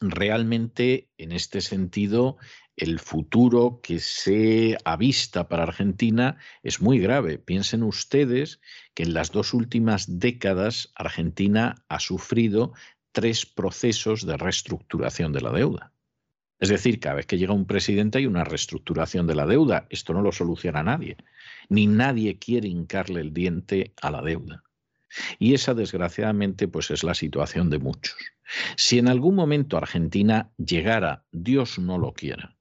realmente 0.00 1.10
en 1.18 1.32
este 1.32 1.60
sentido 1.60 2.38
el 2.76 2.98
futuro 2.98 3.80
que 3.82 4.00
se 4.00 4.78
avista 4.84 5.48
para 5.48 5.64
Argentina 5.64 6.38
es 6.62 6.80
muy 6.80 6.98
grave. 6.98 7.38
Piensen 7.38 7.82
ustedes 7.82 8.60
que 8.94 9.02
en 9.02 9.12
las 9.12 9.32
dos 9.32 9.52
últimas 9.52 10.18
décadas 10.18 10.90
Argentina 10.94 11.84
ha 11.88 12.00
sufrido 12.00 12.72
tres 13.12 13.44
procesos 13.44 14.24
de 14.24 14.36
reestructuración 14.36 15.32
de 15.32 15.40
la 15.42 15.52
deuda. 15.52 15.92
Es 16.58 16.68
decir, 16.68 17.00
cada 17.00 17.16
vez 17.16 17.26
que 17.26 17.38
llega 17.38 17.52
un 17.52 17.66
presidente 17.66 18.18
hay 18.18 18.26
una 18.26 18.44
reestructuración 18.44 19.26
de 19.26 19.34
la 19.34 19.46
deuda. 19.46 19.86
Esto 19.90 20.12
no 20.12 20.22
lo 20.22 20.32
soluciona 20.32 20.82
nadie. 20.82 21.16
Ni 21.68 21.86
nadie 21.86 22.38
quiere 22.38 22.68
hincarle 22.68 23.20
el 23.20 23.32
diente 23.32 23.92
a 24.00 24.10
la 24.10 24.22
deuda. 24.22 24.62
Y 25.38 25.54
esa, 25.54 25.74
desgraciadamente, 25.74 26.68
pues 26.68 26.90
es 26.90 27.02
la 27.02 27.14
situación 27.14 27.70
de 27.70 27.78
muchos. 27.78 28.16
Si 28.76 28.98
en 28.98 29.08
algún 29.08 29.34
momento 29.34 29.76
Argentina 29.76 30.50
llegara, 30.56 31.24
Dios 31.32 31.78
no 31.78 31.98
lo 31.98 32.12
quiera, 32.12 32.56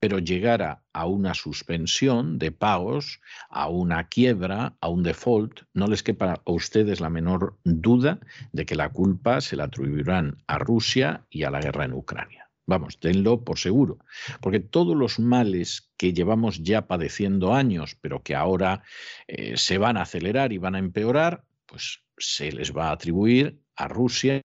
pero 0.00 0.18
llegara 0.18 0.84
a 0.92 1.06
una 1.06 1.34
suspensión 1.34 2.38
de 2.38 2.52
pagos, 2.52 3.20
a 3.50 3.68
una 3.68 4.08
quiebra, 4.08 4.76
a 4.80 4.88
un 4.88 5.02
default, 5.02 5.62
no 5.74 5.86
les 5.86 6.02
quepa 6.02 6.40
a 6.44 6.52
ustedes 6.52 7.00
la 7.00 7.10
menor 7.10 7.58
duda 7.64 8.20
de 8.52 8.64
que 8.64 8.76
la 8.76 8.90
culpa 8.90 9.40
se 9.40 9.56
la 9.56 9.64
atribuirán 9.64 10.42
a 10.46 10.58
Rusia 10.58 11.26
y 11.30 11.42
a 11.42 11.50
la 11.50 11.60
guerra 11.60 11.84
en 11.84 11.94
Ucrania. 11.94 12.48
Vamos, 12.66 13.00
tenlo 13.00 13.44
por 13.44 13.58
seguro, 13.58 13.98
porque 14.42 14.60
todos 14.60 14.94
los 14.94 15.18
males 15.18 15.90
que 15.96 16.12
llevamos 16.12 16.62
ya 16.62 16.86
padeciendo 16.86 17.54
años, 17.54 17.96
pero 17.98 18.22
que 18.22 18.34
ahora 18.34 18.82
eh, 19.26 19.56
se 19.56 19.78
van 19.78 19.96
a 19.96 20.02
acelerar 20.02 20.52
y 20.52 20.58
van 20.58 20.74
a 20.74 20.78
empeorar, 20.78 21.44
pues 21.64 22.02
se 22.18 22.52
les 22.52 22.76
va 22.76 22.88
a 22.88 22.92
atribuir 22.92 23.62
a 23.74 23.88
Rusia 23.88 24.42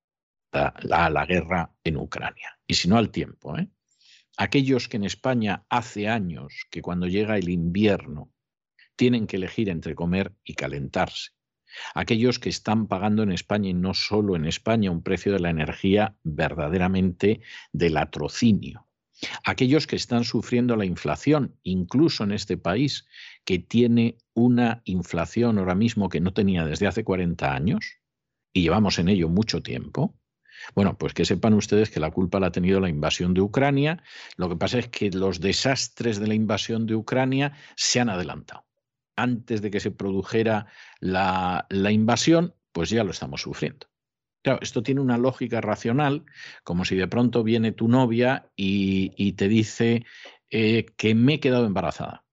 a 0.54 1.10
la, 1.10 1.26
guerra 1.26 1.72
en 1.84 1.98
Ucrania. 1.98 2.60
Y 2.68 2.76
si 2.76 2.88
no 2.88 2.98
al 2.98 3.12
tiempo, 3.12 3.58
¿eh? 3.58 3.68
aquellos 4.38 4.88
que 4.88 4.98
en 4.98 5.04
España 5.04 5.66
hace 5.70 6.08
años 6.08 6.66
que 6.70 6.82
cuando 6.82 7.08
llega 7.08 7.38
el 7.38 7.50
invierno 7.50 8.32
tienen 8.96 9.28
que 9.28 9.38
elegir 9.38 9.70
entre 9.70 9.96
comer 9.96 10.34
y 10.44 10.54
calentarse. 10.54 11.32
Aquellos 11.96 12.38
que 12.38 12.50
están 12.50 12.88
pagando 12.88 13.24
en 13.24 13.32
España 13.32 13.70
y 13.70 13.74
no 13.74 13.96
solo 13.96 14.36
en 14.36 14.46
España 14.46 14.92
un 14.92 15.02
precio 15.02 15.34
de 15.34 15.40
la 15.40 15.50
energía 15.50 16.16
verdaderamente 16.24 17.42
de 17.72 17.90
latrocinio. 17.90 18.88
Aquellos 19.44 19.88
que 19.88 19.96
están 19.96 20.24
sufriendo 20.24 20.76
la 20.76 20.86
inflación, 20.86 21.58
incluso 21.64 22.24
en 22.24 22.32
este 22.32 22.58
país, 22.58 23.08
que 23.46 23.58
tiene 23.58 24.18
una 24.34 24.82
inflación 24.86 25.58
ahora 25.58 25.76
mismo 25.76 26.10
que 26.10 26.20
no 26.20 26.34
tenía 26.34 26.66
desde 26.66 26.88
hace 26.88 27.04
40 27.04 27.54
años, 27.54 28.00
y 28.52 28.62
llevamos 28.62 29.00
en 29.00 29.10
ello 29.10 29.30
mucho 29.30 29.64
tiempo, 29.64 30.16
bueno, 30.76 30.98
pues 30.98 31.14
que 31.14 31.26
sepan 31.26 31.54
ustedes 31.54 31.90
que 31.90 32.00
la 32.00 32.12
culpa 32.12 32.40
la 32.40 32.48
ha 32.48 32.52
tenido 32.52 32.80
la 32.80 32.90
invasión 32.90 33.34
de 33.34 33.42
Ucrania. 33.42 34.04
Lo 34.38 34.50
que 34.50 34.56
pasa 34.56 34.80
es 34.80 34.88
que 34.90 35.10
los 35.12 35.40
desastres 35.40 36.20
de 36.20 36.28
la 36.28 36.34
invasión 36.34 36.86
de 36.86 36.96
Ucrania 36.96 37.54
se 37.76 38.00
han 38.00 38.10
adelantado. 38.10 38.66
Antes 39.16 39.62
de 39.62 39.70
que 39.70 39.80
se 39.80 39.92
produjera 39.92 40.68
la, 41.00 41.68
invasión, 41.92 42.56
pues 42.72 42.90
ya 42.90 43.04
lo 43.04 43.12
estamos 43.12 43.42
sufriendo. 43.42 43.88
Claro, 44.42 44.60
esto 44.62 44.84
tiene 44.84 45.02
una 45.02 45.18
lógica 45.18 45.62
racional, 45.62 46.26
como 46.64 46.84
si 46.84 46.96
de 46.96 47.08
pronto 47.08 47.44
viene 47.44 47.72
tu 47.72 47.88
novia 47.88 48.52
y, 48.56 49.34
te 49.34 49.48
dice 49.48 50.06
eh, 50.50 50.86
que 50.98 51.16
me 51.16 51.36
he 51.36 51.40
quedado 51.40 51.66
embarazada. 51.66 52.26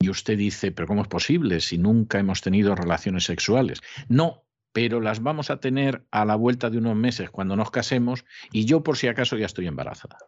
Y 0.00 0.10
usted 0.10 0.36
dice, 0.36 0.70
pero 0.70 0.86
¿cómo 0.86 1.00
es 1.00 1.08
posible 1.08 1.60
si 1.60 1.78
nunca 1.78 2.18
hemos 2.18 2.42
tenido 2.42 2.74
relaciones 2.74 3.24
sexuales? 3.24 3.80
No, 4.08 4.43
pero 4.74 5.00
las 5.00 5.22
vamos 5.22 5.50
a 5.50 5.60
tener 5.60 6.04
a 6.10 6.24
la 6.24 6.34
vuelta 6.34 6.68
de 6.68 6.78
unos 6.78 6.96
meses 6.96 7.30
cuando 7.30 7.54
nos 7.54 7.70
casemos 7.70 8.24
y 8.50 8.64
yo 8.64 8.82
por 8.82 8.96
si 8.96 9.06
acaso 9.06 9.36
ya 9.36 9.46
estoy 9.46 9.68
embarazada. 9.68 10.18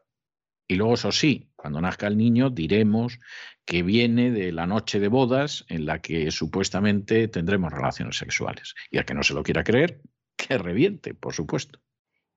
Y 0.68 0.76
luego, 0.76 0.94
eso 0.94 1.10
sí, 1.10 1.50
cuando 1.56 1.80
nazca 1.80 2.06
el 2.06 2.16
niño 2.16 2.50
diremos 2.50 3.18
que 3.64 3.82
viene 3.82 4.30
de 4.30 4.52
la 4.52 4.68
noche 4.68 5.00
de 5.00 5.08
bodas 5.08 5.64
en 5.68 5.84
la 5.84 6.00
que 6.00 6.30
supuestamente 6.30 7.26
tendremos 7.26 7.72
relaciones 7.72 8.18
sexuales. 8.18 8.76
Y 8.88 8.98
a 8.98 9.04
que 9.04 9.14
no 9.14 9.24
se 9.24 9.34
lo 9.34 9.42
quiera 9.42 9.64
creer, 9.64 10.00
que 10.36 10.58
reviente, 10.58 11.12
por 11.12 11.34
supuesto. 11.34 11.80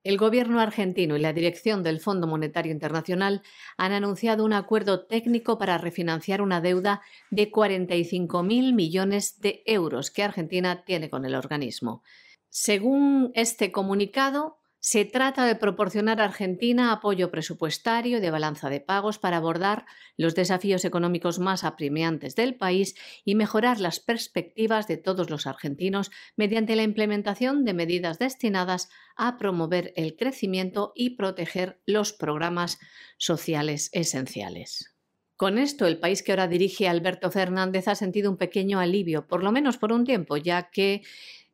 El 0.02 0.16
gobierno 0.16 0.60
argentino 0.60 1.14
y 1.14 1.20
la 1.20 1.34
dirección 1.34 1.82
del 1.82 2.00
Fondo 2.00 2.26
Monetario 2.26 2.72
Internacional 2.72 3.42
han 3.76 3.92
anunciado 3.92 4.46
un 4.46 4.54
acuerdo 4.54 5.04
técnico 5.04 5.58
para 5.58 5.76
refinanciar 5.76 6.40
una 6.40 6.62
deuda 6.62 7.02
de 7.30 7.50
45.000 7.50 8.74
millones 8.74 9.40
de 9.40 9.62
euros 9.66 10.10
que 10.10 10.22
Argentina 10.22 10.84
tiene 10.84 11.10
con 11.10 11.26
el 11.26 11.34
organismo. 11.34 12.02
Según 12.48 13.30
este 13.34 13.72
comunicado, 13.72 14.59
se 14.80 15.04
trata 15.04 15.44
de 15.44 15.56
proporcionar 15.56 16.20
a 16.20 16.24
Argentina 16.24 16.90
apoyo 16.90 17.30
presupuestario 17.30 18.16
y 18.16 18.20
de 18.20 18.30
balanza 18.30 18.70
de 18.70 18.80
pagos 18.80 19.18
para 19.18 19.36
abordar 19.36 19.84
los 20.16 20.34
desafíos 20.34 20.86
económicos 20.86 21.38
más 21.38 21.64
apremiantes 21.64 22.34
del 22.34 22.56
país 22.56 22.94
y 23.24 23.34
mejorar 23.34 23.78
las 23.78 24.00
perspectivas 24.00 24.88
de 24.88 24.96
todos 24.96 25.28
los 25.28 25.46
argentinos 25.46 26.10
mediante 26.34 26.76
la 26.76 26.82
implementación 26.82 27.64
de 27.64 27.74
medidas 27.74 28.18
destinadas 28.18 28.88
a 29.16 29.36
promover 29.36 29.92
el 29.96 30.16
crecimiento 30.16 30.92
y 30.94 31.10
proteger 31.10 31.80
los 31.84 32.14
programas 32.14 32.78
sociales 33.18 33.90
esenciales. 33.92 34.94
Con 35.36 35.56
esto, 35.56 35.86
el 35.86 35.98
país 35.98 36.22
que 36.22 36.32
ahora 36.32 36.48
dirige 36.48 36.86
Alberto 36.86 37.30
Fernández 37.30 37.88
ha 37.88 37.94
sentido 37.94 38.30
un 38.30 38.36
pequeño 38.36 38.78
alivio, 38.78 39.26
por 39.26 39.42
lo 39.42 39.52
menos 39.52 39.78
por 39.78 39.90
un 39.90 40.04
tiempo, 40.04 40.36
ya 40.36 40.68
que 40.70 41.00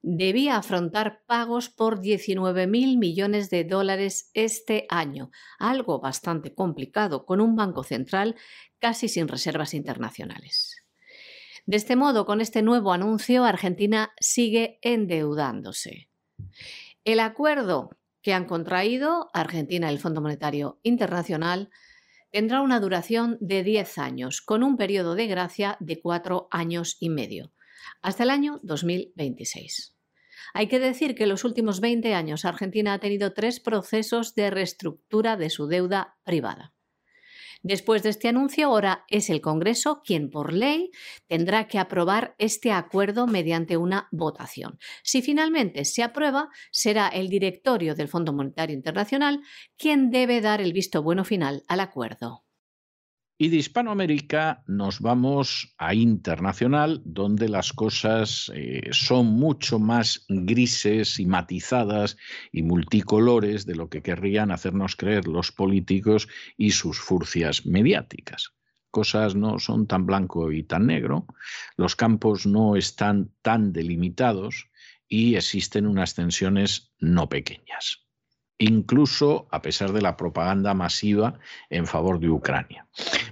debía 0.08 0.56
afrontar 0.56 1.24
pagos 1.26 1.68
por 1.68 2.00
19.000 2.00 2.96
millones 2.96 3.50
de 3.50 3.64
dólares 3.64 4.30
este 4.34 4.86
año, 4.88 5.32
algo 5.58 5.98
bastante 5.98 6.54
complicado 6.54 7.26
con 7.26 7.40
un 7.40 7.56
banco 7.56 7.82
central 7.82 8.36
casi 8.78 9.08
sin 9.08 9.26
reservas 9.26 9.74
internacionales. 9.74 10.84
De 11.66 11.76
este 11.76 11.96
modo, 11.96 12.24
con 12.24 12.40
este 12.40 12.62
nuevo 12.62 12.92
anuncio, 12.92 13.44
Argentina 13.44 14.12
sigue 14.20 14.78
endeudándose. 14.80 16.08
El 17.04 17.18
acuerdo 17.18 17.90
que 18.22 18.32
han 18.32 18.44
contraído 18.44 19.28
Argentina 19.34 19.90
y 19.90 19.94
el 19.94 19.98
Fondo 19.98 20.20
Monetario 20.20 20.78
Internacional 20.84 21.68
tendrá 22.30 22.60
una 22.60 22.78
duración 22.78 23.38
de 23.40 23.64
10 23.64 23.98
años, 23.98 24.40
con 24.40 24.62
un 24.62 24.76
periodo 24.76 25.16
de 25.16 25.26
gracia 25.26 25.76
de 25.80 26.00
4 26.00 26.46
años 26.52 26.96
y 27.00 27.08
medio, 27.08 27.52
hasta 28.02 28.22
el 28.22 28.30
año 28.30 28.60
2026. 28.62 29.95
Hay 30.54 30.68
que 30.68 30.78
decir 30.78 31.14
que 31.14 31.24
en 31.24 31.30
los 31.30 31.44
últimos 31.44 31.80
20 31.80 32.14
años 32.14 32.44
Argentina 32.44 32.94
ha 32.94 32.98
tenido 32.98 33.32
tres 33.32 33.60
procesos 33.60 34.34
de 34.34 34.50
reestructura 34.50 35.36
de 35.36 35.50
su 35.50 35.66
deuda 35.66 36.16
privada. 36.24 36.74
Después 37.62 38.04
de 38.04 38.10
este 38.10 38.28
anuncio, 38.28 38.68
ahora 38.68 39.04
es 39.08 39.28
el 39.28 39.40
Congreso 39.40 40.00
quien 40.04 40.30
por 40.30 40.52
ley 40.52 40.90
tendrá 41.26 41.66
que 41.66 41.80
aprobar 41.80 42.36
este 42.38 42.70
acuerdo 42.70 43.26
mediante 43.26 43.76
una 43.76 44.08
votación. 44.12 44.78
Si 45.02 45.20
finalmente 45.20 45.84
se 45.84 46.04
aprueba, 46.04 46.50
será 46.70 47.08
el 47.08 47.28
directorio 47.28 47.96
del 47.96 48.08
Fondo 48.08 48.32
Monetario 48.32 48.76
Internacional 48.76 49.40
quien 49.76 50.10
debe 50.10 50.40
dar 50.40 50.60
el 50.60 50.72
visto 50.72 51.02
bueno 51.02 51.24
final 51.24 51.64
al 51.66 51.80
acuerdo. 51.80 52.45
Y 53.38 53.50
de 53.50 53.58
Hispanoamérica 53.58 54.64
nos 54.66 55.00
vamos 55.00 55.74
a 55.76 55.92
internacional, 55.92 57.02
donde 57.04 57.50
las 57.50 57.74
cosas 57.74 58.50
eh, 58.54 58.88
son 58.92 59.26
mucho 59.26 59.78
más 59.78 60.24
grises 60.26 61.20
y 61.20 61.26
matizadas 61.26 62.16
y 62.50 62.62
multicolores 62.62 63.66
de 63.66 63.74
lo 63.74 63.90
que 63.90 64.00
querrían 64.00 64.50
hacernos 64.50 64.96
creer 64.96 65.28
los 65.28 65.52
políticos 65.52 66.28
y 66.56 66.70
sus 66.70 66.98
furcias 66.98 67.66
mediáticas. 67.66 68.54
Cosas 68.90 69.34
no 69.34 69.58
son 69.58 69.86
tan 69.86 70.06
blanco 70.06 70.50
y 70.50 70.62
tan 70.62 70.86
negro, 70.86 71.26
los 71.76 71.94
campos 71.94 72.46
no 72.46 72.74
están 72.74 73.32
tan 73.42 73.74
delimitados 73.74 74.70
y 75.08 75.34
existen 75.34 75.86
unas 75.86 76.14
tensiones 76.14 76.94
no 77.00 77.28
pequeñas 77.28 78.05
incluso 78.58 79.48
a 79.50 79.62
pesar 79.62 79.92
de 79.92 80.02
la 80.02 80.16
propaganda 80.16 80.74
masiva 80.74 81.38
en 81.70 81.86
favor 81.86 82.18
de 82.18 82.30
Ucrania. 82.30 82.86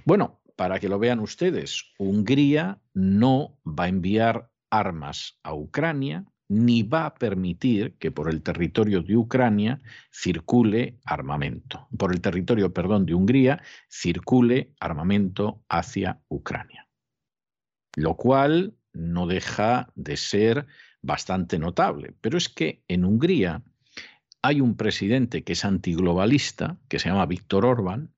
Bueno, 0.05 0.41
para 0.55 0.79
que 0.79 0.89
lo 0.89 0.99
vean 0.99 1.19
ustedes, 1.19 1.83
Hungría 1.97 2.79
no 2.93 3.57
va 3.65 3.85
a 3.85 3.89
enviar 3.89 4.51
armas 4.69 5.37
a 5.43 5.53
Ucrania 5.53 6.25
ni 6.47 6.83
va 6.83 7.07
a 7.07 7.15
permitir 7.15 7.97
que 7.97 8.11
por 8.11 8.29
el 8.29 8.43
territorio 8.43 9.01
de 9.01 9.17
Ucrania 9.17 9.81
circule 10.11 10.99
armamento. 11.03 11.87
Por 11.97 12.13
el 12.13 12.21
territorio, 12.21 12.71
perdón, 12.71 13.05
de 13.05 13.15
Hungría 13.15 13.61
circule 13.89 14.73
armamento 14.79 15.63
hacia 15.69 16.21
Ucrania. 16.27 16.87
Lo 17.95 18.15
cual 18.15 18.75
no 18.93 19.25
deja 19.25 19.91
de 19.95 20.17
ser 20.17 20.67
bastante 21.01 21.57
notable. 21.57 22.13
Pero 22.21 22.37
es 22.37 22.49
que 22.49 22.83
en 22.87 23.05
Hungría 23.05 23.63
hay 24.45 24.61
un 24.61 24.75
presidente 24.75 25.43
que 25.43 25.53
es 25.53 25.65
antiglobalista, 25.65 26.77
que 26.87 26.99
se 26.99 27.09
llama 27.09 27.25
Víctor 27.25 27.65
Orbán, 27.65 28.13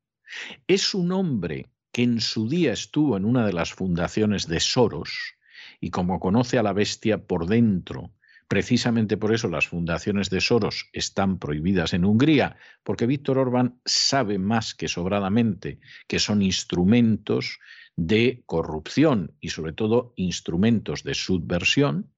es 0.67 0.93
un 0.93 1.13
hombre 1.13 1.69
que 1.93 2.03
en 2.03 2.19
su 2.19 2.49
día 2.49 2.73
estuvo 2.73 3.15
en 3.15 3.23
una 3.23 3.45
de 3.45 3.53
las 3.53 3.73
fundaciones 3.73 4.45
de 4.47 4.59
Soros 4.59 5.36
y 5.80 5.89
como 5.89 6.19
conoce 6.19 6.57
a 6.57 6.63
la 6.63 6.73
bestia 6.73 7.25
por 7.25 7.47
dentro, 7.47 8.11
precisamente 8.49 9.15
por 9.15 9.34
eso 9.34 9.47
las 9.47 9.67
fundaciones 9.67 10.30
de 10.30 10.41
Soros 10.41 10.89
están 10.91 11.39
prohibidas 11.39 11.93
en 11.93 12.03
Hungría, 12.03 12.57
porque 12.84 13.07
Víctor 13.07 13.38
Orbán 13.38 13.80
sabe 13.86 14.38
más 14.38 14.75
que 14.75 14.89
sobradamente 14.89 15.80
que 16.07 16.19
son 16.19 16.41
instrumentos 16.41 17.59
de 17.95 18.43
corrupción 18.45 19.34
y 19.39 19.49
sobre 19.49 19.71
todo 19.71 20.13
instrumentos 20.17 21.03
de 21.03 21.13
subversión, 21.13 22.11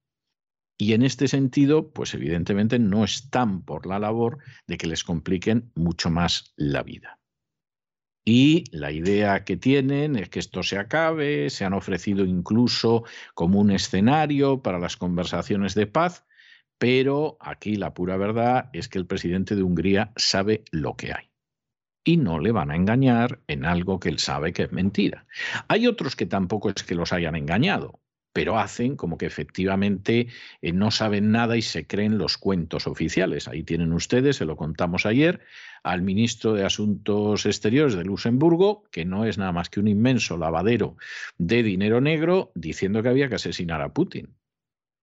y 0.80 0.94
en 0.94 1.02
este 1.02 1.28
sentido, 1.28 1.92
pues 1.92 2.14
evidentemente 2.14 2.78
no 2.78 3.04
están 3.04 3.62
por 3.62 3.86
la 3.86 3.98
labor 3.98 4.38
de 4.66 4.78
que 4.78 4.86
les 4.86 5.04
compliquen 5.04 5.70
mucho 5.74 6.08
más 6.08 6.54
la 6.56 6.82
vida. 6.82 7.18
Y 8.24 8.64
la 8.72 8.90
idea 8.90 9.44
que 9.44 9.58
tienen 9.58 10.16
es 10.16 10.30
que 10.30 10.38
esto 10.38 10.62
se 10.62 10.78
acabe, 10.78 11.50
se 11.50 11.66
han 11.66 11.74
ofrecido 11.74 12.24
incluso 12.24 13.04
como 13.34 13.60
un 13.60 13.70
escenario 13.70 14.62
para 14.62 14.78
las 14.78 14.96
conversaciones 14.96 15.74
de 15.74 15.86
paz, 15.86 16.24
pero 16.78 17.36
aquí 17.40 17.76
la 17.76 17.92
pura 17.92 18.16
verdad 18.16 18.70
es 18.72 18.88
que 18.88 18.98
el 18.98 19.06
presidente 19.06 19.56
de 19.56 19.62
Hungría 19.62 20.12
sabe 20.16 20.64
lo 20.70 20.96
que 20.96 21.12
hay. 21.12 21.30
Y 22.04 22.16
no 22.16 22.38
le 22.38 22.52
van 22.52 22.70
a 22.70 22.76
engañar 22.76 23.42
en 23.48 23.66
algo 23.66 24.00
que 24.00 24.08
él 24.08 24.18
sabe 24.18 24.54
que 24.54 24.62
es 24.62 24.72
mentira. 24.72 25.26
Hay 25.68 25.86
otros 25.86 26.16
que 26.16 26.24
tampoco 26.24 26.70
es 26.70 26.82
que 26.82 26.94
los 26.94 27.12
hayan 27.12 27.36
engañado, 27.36 28.00
pero 28.32 28.58
hacen 28.58 28.96
como 28.96 29.18
que 29.18 29.26
efectivamente 29.26 30.28
eh, 30.62 30.72
no 30.72 30.90
saben 30.90 31.32
nada 31.32 31.56
y 31.56 31.62
se 31.62 31.86
creen 31.86 32.18
los 32.18 32.38
cuentos 32.38 32.86
oficiales. 32.86 33.48
Ahí 33.48 33.62
tienen 33.62 33.92
ustedes, 33.92 34.36
se 34.36 34.44
lo 34.44 34.56
contamos 34.56 35.06
ayer, 35.06 35.40
al 35.82 36.02
ministro 36.02 36.54
de 36.54 36.64
Asuntos 36.64 37.46
Exteriores 37.46 37.94
de 37.94 38.04
Luxemburgo, 38.04 38.84
que 38.90 39.04
no 39.04 39.24
es 39.24 39.38
nada 39.38 39.52
más 39.52 39.70
que 39.70 39.80
un 39.80 39.88
inmenso 39.88 40.36
lavadero 40.36 40.96
de 41.38 41.62
dinero 41.62 42.00
negro, 42.00 42.52
diciendo 42.54 43.02
que 43.02 43.08
había 43.08 43.28
que 43.28 43.36
asesinar 43.36 43.80
a 43.82 43.92
Putin. 43.92 44.36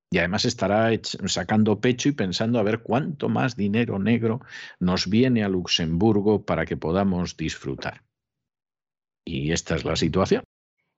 Y 0.09 0.19
además 0.19 0.45
estará 0.45 0.89
sacando 1.25 1.82
pecho 1.82 2.07
y 2.07 2.13
pensando 2.13 2.59
a 2.59 2.63
ver 2.63 2.80
cuánto 2.80 3.28
más 3.28 3.57
dinero 3.57 3.99
negro 3.99 4.39
nos 4.80 5.09
viene 5.09 5.43
a 5.43 5.49
Luxemburgo 5.49 6.45
para 6.45 6.65
que 6.65 6.78
podamos 6.78 7.36
disfrutar. 7.36 8.03
Y 9.25 9.51
esta 9.51 9.75
es 9.75 9.84
la 9.84 9.97
situación. 9.97 10.43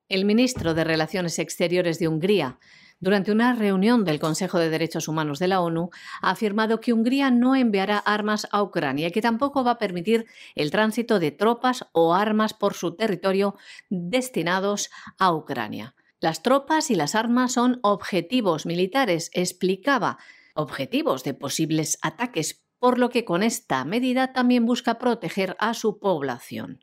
El 0.09 0.25
ministro 0.25 0.73
de 0.73 0.83
Relaciones 0.83 1.37
Exteriores 1.37 1.99
de 1.99 2.07
Hungría, 2.07 2.57
durante 2.99 3.31
una 3.31 3.53
reunión 3.53 4.05
del 4.05 4.19
Consejo 4.19 4.57
de 4.57 4.71
Derechos 4.71 5.07
Humanos 5.07 5.37
de 5.37 5.47
la 5.47 5.61
ONU, 5.61 5.91
ha 6.23 6.31
afirmado 6.31 6.79
que 6.79 6.93
Hungría 6.93 7.29
no 7.29 7.55
enviará 7.55 7.99
armas 7.99 8.47
a 8.51 8.63
Ucrania 8.63 9.09
y 9.09 9.11
que 9.11 9.21
tampoco 9.21 9.63
va 9.63 9.71
a 9.71 9.77
permitir 9.77 10.25
el 10.55 10.71
tránsito 10.71 11.19
de 11.19 11.29
tropas 11.29 11.85
o 11.91 12.15
armas 12.15 12.55
por 12.55 12.73
su 12.73 12.95
territorio 12.95 13.55
destinados 13.91 14.89
a 15.19 15.31
Ucrania. 15.31 15.93
Las 16.19 16.41
tropas 16.41 16.89
y 16.89 16.95
las 16.95 17.13
armas 17.13 17.53
son 17.53 17.79
objetivos 17.83 18.65
militares, 18.65 19.29
explicaba, 19.33 20.17
objetivos 20.55 21.23
de 21.23 21.35
posibles 21.35 21.99
ataques, 22.01 22.65
por 22.79 22.97
lo 22.97 23.11
que 23.11 23.25
con 23.25 23.43
esta 23.43 23.85
medida 23.85 24.33
también 24.33 24.65
busca 24.65 24.97
proteger 24.97 25.55
a 25.59 25.75
su 25.75 25.99
población. 25.99 26.79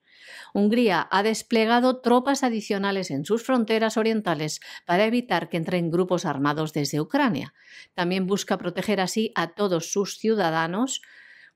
Hungría 0.54 1.08
ha 1.10 1.22
desplegado 1.22 2.00
tropas 2.00 2.42
adicionales 2.42 3.10
en 3.10 3.24
sus 3.24 3.42
fronteras 3.42 3.96
orientales 3.96 4.60
para 4.86 5.04
evitar 5.04 5.48
que 5.48 5.56
entren 5.56 5.90
grupos 5.90 6.24
armados 6.24 6.72
desde 6.72 7.00
Ucrania. 7.00 7.54
También 7.94 8.26
busca 8.26 8.58
proteger 8.58 9.00
así 9.00 9.32
a 9.34 9.54
todos 9.54 9.90
sus 9.92 10.18
ciudadanos, 10.18 11.02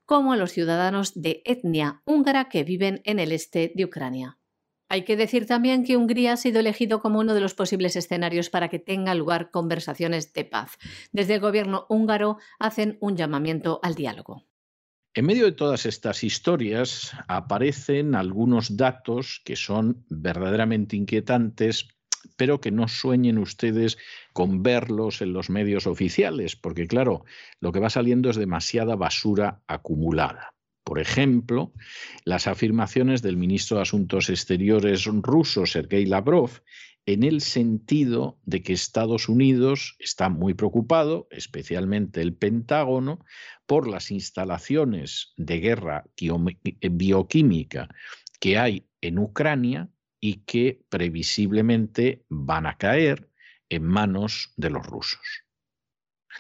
como 0.05 0.33
a 0.33 0.37
los 0.37 0.53
ciudadanos 0.53 1.21
de 1.21 1.43
etnia 1.45 2.03
húngara 2.05 2.49
que 2.49 2.64
viven 2.64 3.01
en 3.05 3.18
el 3.18 3.33
este 3.33 3.73
de 3.75 3.85
Ucrania. 3.85 4.39
Hay 4.89 5.05
que 5.05 5.16
decir 5.16 5.47
también 5.47 5.85
que 5.85 5.97
Hungría 5.97 6.33
ha 6.33 6.37
sido 6.37 6.59
elegido 6.59 7.01
como 7.01 7.21
uno 7.21 7.33
de 7.33 7.41
los 7.41 7.55
posibles 7.55 7.95
escenarios 7.95 8.51
para 8.51 8.68
que 8.68 8.81
tenga 8.81 9.14
lugar 9.14 9.53
conversaciones 9.53 10.33
de 10.33 10.45
paz. 10.45 10.79
Desde 11.12 11.35
el 11.35 11.41
gobierno 11.41 11.87
húngaro 11.89 12.39
hacen 12.59 12.99
un 13.01 13.16
llamamiento 13.16 13.79
al 13.85 13.95
diálogo. 13.95 14.50
En 15.13 15.27
medio 15.27 15.45
de 15.47 15.53
todas 15.53 15.87
estas 15.87 16.23
historias 16.23 17.13
aparecen 17.27 18.15
algunos 18.15 18.77
datos 18.77 19.43
que 19.45 19.57
son 19.57 20.05
verdaderamente 20.09 20.95
inquietantes, 20.95 21.89
pero 22.37 22.61
que 22.61 22.71
no 22.71 22.87
sueñen 22.87 23.39
ustedes 23.39 23.99
con 24.33 24.63
verlos 24.63 25.21
en 25.21 25.33
los 25.33 25.51
medios 25.51 25.89
oficiales, 25.89 26.55
porque 26.55 26.87
claro, 26.87 27.25
lo 27.59 27.73
que 27.73 27.81
va 27.81 27.91
saliendo 27.91 28.31
es 28.31 28.37
demasiada 28.37 28.95
basura 28.95 29.61
acumulada. 29.67 30.55
Por 30.85 31.01
ejemplo, 31.01 31.73
las 32.25 32.47
afirmaciones 32.47 33.21
del 33.21 33.37
ministro 33.37 33.79
de 33.79 33.83
Asuntos 33.83 34.31
Exteriores 34.31 35.07
ruso, 35.07 35.67
Sergei 35.67 36.07
Lavrov, 36.07 36.51
en 37.13 37.25
el 37.25 37.41
sentido 37.41 38.39
de 38.45 38.63
que 38.63 38.73
Estados 38.73 39.29
Unidos 39.29 39.97
está 39.99 40.29
muy 40.29 40.55
preocupado, 40.55 41.27
especialmente 41.31 42.21
el 42.21 42.35
Pentágono, 42.35 43.25
por 43.67 43.89
las 43.89 44.11
instalaciones 44.11 45.33
de 45.37 45.59
guerra 45.59 46.05
bioquímica 46.91 47.89
que 48.39 48.59
hay 48.59 48.87
en 49.01 49.19
Ucrania 49.19 49.91
y 50.21 50.43
que 50.45 50.83
previsiblemente 50.89 52.25
van 52.29 52.67
a 52.67 52.77
caer 52.77 53.31
en 53.69 53.85
manos 53.85 54.53
de 54.57 54.71
los 54.71 54.87
rusos. 54.87 55.45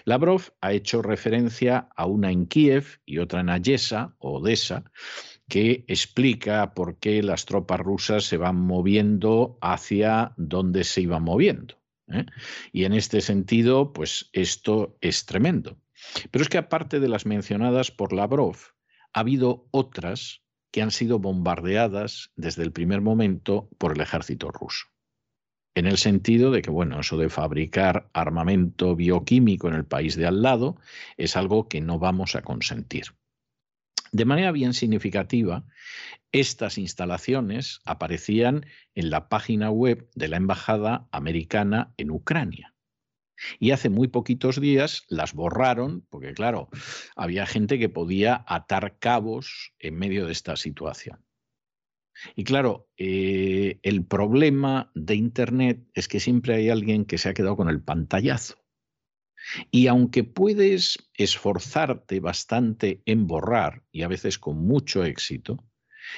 Lavrov 0.04 0.52
ha 0.60 0.72
hecho 0.72 1.02
referencia 1.02 1.88
a 1.96 2.06
una 2.06 2.30
en 2.30 2.46
Kiev 2.46 3.00
y 3.04 3.18
otra 3.18 3.40
en 3.40 3.50
Ayesa 3.50 4.14
o 4.18 4.38
Odessa, 4.38 4.84
que 5.50 5.84
explica 5.88 6.72
por 6.72 6.96
qué 6.96 7.22
las 7.22 7.44
tropas 7.44 7.80
rusas 7.80 8.24
se 8.24 8.38
van 8.38 8.56
moviendo 8.56 9.58
hacia 9.60 10.32
donde 10.38 10.84
se 10.84 11.02
iban 11.02 11.24
moviendo. 11.24 11.74
¿eh? 12.08 12.24
Y 12.72 12.84
en 12.84 12.94
este 12.94 13.20
sentido, 13.20 13.92
pues 13.92 14.30
esto 14.32 14.96
es 15.02 15.26
tremendo. 15.26 15.76
Pero 16.30 16.42
es 16.42 16.48
que 16.48 16.56
aparte 16.56 17.00
de 17.00 17.08
las 17.08 17.26
mencionadas 17.26 17.90
por 17.90 18.14
Lavrov, 18.14 18.56
ha 19.12 19.20
habido 19.20 19.68
otras 19.72 20.42
que 20.70 20.82
han 20.82 20.92
sido 20.92 21.18
bombardeadas 21.18 22.30
desde 22.36 22.62
el 22.62 22.72
primer 22.72 23.00
momento 23.00 23.68
por 23.76 23.92
el 23.92 24.00
ejército 24.00 24.50
ruso. 24.50 24.86
En 25.74 25.86
el 25.86 25.98
sentido 25.98 26.50
de 26.50 26.62
que, 26.62 26.70
bueno, 26.70 27.00
eso 27.00 27.16
de 27.16 27.28
fabricar 27.28 28.08
armamento 28.12 28.96
bioquímico 28.96 29.68
en 29.68 29.74
el 29.74 29.84
país 29.84 30.16
de 30.16 30.26
al 30.26 30.42
lado 30.42 30.76
es 31.16 31.36
algo 31.36 31.68
que 31.68 31.80
no 31.80 31.98
vamos 31.98 32.34
a 32.36 32.42
consentir. 32.42 33.14
De 34.12 34.24
manera 34.24 34.50
bien 34.50 34.74
significativa, 34.74 35.64
estas 36.32 36.78
instalaciones 36.78 37.80
aparecían 37.84 38.66
en 38.94 39.10
la 39.10 39.28
página 39.28 39.70
web 39.70 40.08
de 40.14 40.28
la 40.28 40.36
Embajada 40.36 41.08
Americana 41.12 41.94
en 41.96 42.10
Ucrania. 42.10 42.74
Y 43.58 43.70
hace 43.70 43.88
muy 43.88 44.08
poquitos 44.08 44.60
días 44.60 45.04
las 45.08 45.32
borraron, 45.32 46.06
porque 46.10 46.34
claro, 46.34 46.68
había 47.16 47.46
gente 47.46 47.78
que 47.78 47.88
podía 47.88 48.44
atar 48.46 48.98
cabos 48.98 49.72
en 49.78 49.96
medio 49.96 50.26
de 50.26 50.32
esta 50.32 50.56
situación. 50.56 51.24
Y 52.36 52.44
claro, 52.44 52.88
eh, 52.96 53.78
el 53.82 54.04
problema 54.04 54.90
de 54.94 55.14
Internet 55.14 55.86
es 55.94 56.06
que 56.06 56.20
siempre 56.20 56.54
hay 56.54 56.68
alguien 56.68 57.06
que 57.06 57.16
se 57.16 57.30
ha 57.30 57.34
quedado 57.34 57.56
con 57.56 57.70
el 57.70 57.82
pantallazo. 57.82 58.59
Y 59.70 59.86
aunque 59.86 60.24
puedes 60.24 61.10
esforzarte 61.14 62.20
bastante 62.20 63.02
en 63.06 63.26
borrar, 63.26 63.82
y 63.92 64.02
a 64.02 64.08
veces 64.08 64.38
con 64.38 64.58
mucho 64.58 65.04
éxito, 65.04 65.64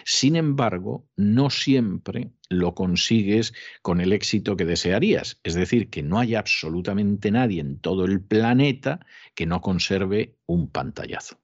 sin 0.04 0.36
embargo, 0.36 1.08
no 1.16 1.50
siempre 1.50 2.32
lo 2.48 2.74
consigues 2.74 3.52
con 3.82 4.00
el 4.00 4.12
éxito 4.12 4.56
que 4.56 4.64
desearías. 4.64 5.40
Es 5.42 5.54
decir, 5.54 5.90
que 5.90 6.02
no 6.02 6.18
hay 6.18 6.34
absolutamente 6.34 7.30
nadie 7.30 7.60
en 7.60 7.78
todo 7.78 8.04
el 8.04 8.22
planeta 8.22 9.04
que 9.34 9.46
no 9.46 9.60
conserve 9.60 10.36
un 10.46 10.70
pantallazo. 10.70 11.40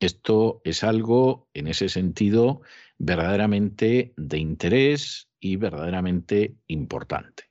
Esto 0.00 0.60
es 0.64 0.84
algo, 0.84 1.48
en 1.54 1.66
ese 1.66 1.88
sentido, 1.88 2.62
verdaderamente 2.98 4.14
de 4.16 4.38
interés 4.38 5.28
y 5.40 5.56
verdaderamente 5.56 6.56
importante. 6.68 7.44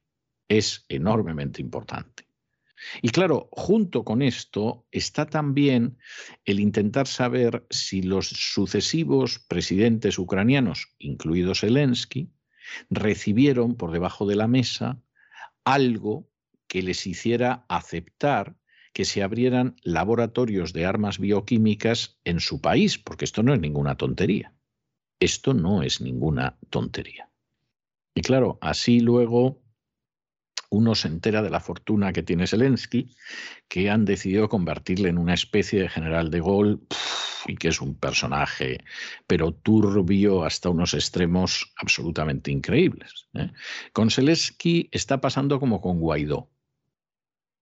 Es 0.48 0.86
enormemente 0.88 1.62
importante. 1.62 2.27
Y 3.02 3.10
claro, 3.10 3.50
junto 3.52 4.04
con 4.04 4.22
esto 4.22 4.86
está 4.92 5.26
también 5.26 5.98
el 6.46 6.60
intentar 6.60 7.08
saber 7.08 7.66
si 7.70 8.02
los 8.02 8.28
sucesivos 8.28 9.40
presidentes 9.40 10.20
ucranianos, 10.20 10.96
incluido 11.00 11.56
Zelensky, 11.56 12.32
recibieron 12.90 13.76
por 13.76 13.92
debajo 13.92 14.26
de 14.26 14.36
la 14.36 14.48
mesa 14.48 15.02
algo 15.64 16.30
que 16.68 16.84
les 16.84 17.08
hiciera 17.08 17.66
aceptar 17.70 18.56
que 18.94 19.06
se 19.06 19.22
abrieran 19.22 19.76
laboratorios 19.84 20.74
de 20.74 20.86
armas 20.86 21.20
bioquímicas 21.20 22.20
en 22.24 22.40
su 22.40 22.62
país, 22.62 22.98
porque 22.98 23.26
esto 23.26 23.44
no 23.44 23.54
es 23.54 23.60
ninguna 23.60 23.96
tontería. 23.96 24.54
Esto 25.20 25.54
no 25.54 25.84
es 25.84 26.02
ninguna 26.02 26.58
tontería. 26.70 27.30
Y 28.16 28.22
claro, 28.22 28.58
así 28.62 29.00
luego 29.00 29.62
uno 30.70 30.96
se 30.96 31.08
entera 31.08 31.42
de 31.42 31.50
la 31.50 31.60
fortuna 31.60 32.14
que 32.14 32.24
tiene 32.24 32.48
Zelensky, 32.48 33.16
que 33.68 33.90
han 33.90 34.06
decidido 34.06 34.50
convertirle 34.50 35.10
en 35.10 35.18
una 35.18 35.34
especie 35.34 35.82
de 35.82 35.90
general 35.90 36.30
de 36.30 36.40
Gaulle 36.40 36.80
y 37.48 37.56
que 37.56 37.70
es 37.70 37.82
un 37.82 37.96
personaje, 37.96 38.84
pero 39.26 39.54
turbio 39.54 40.44
hasta 40.44 40.70
unos 40.70 40.94
extremos 40.94 41.74
absolutamente 41.78 42.52
increíbles. 42.52 43.28
¿eh? 43.34 43.52
Con 43.94 44.10
Zelensky 44.10 44.90
está 44.92 45.22
pasando 45.22 45.60
como 45.60 45.80
con 45.82 46.00
Guaidó. 46.00 46.50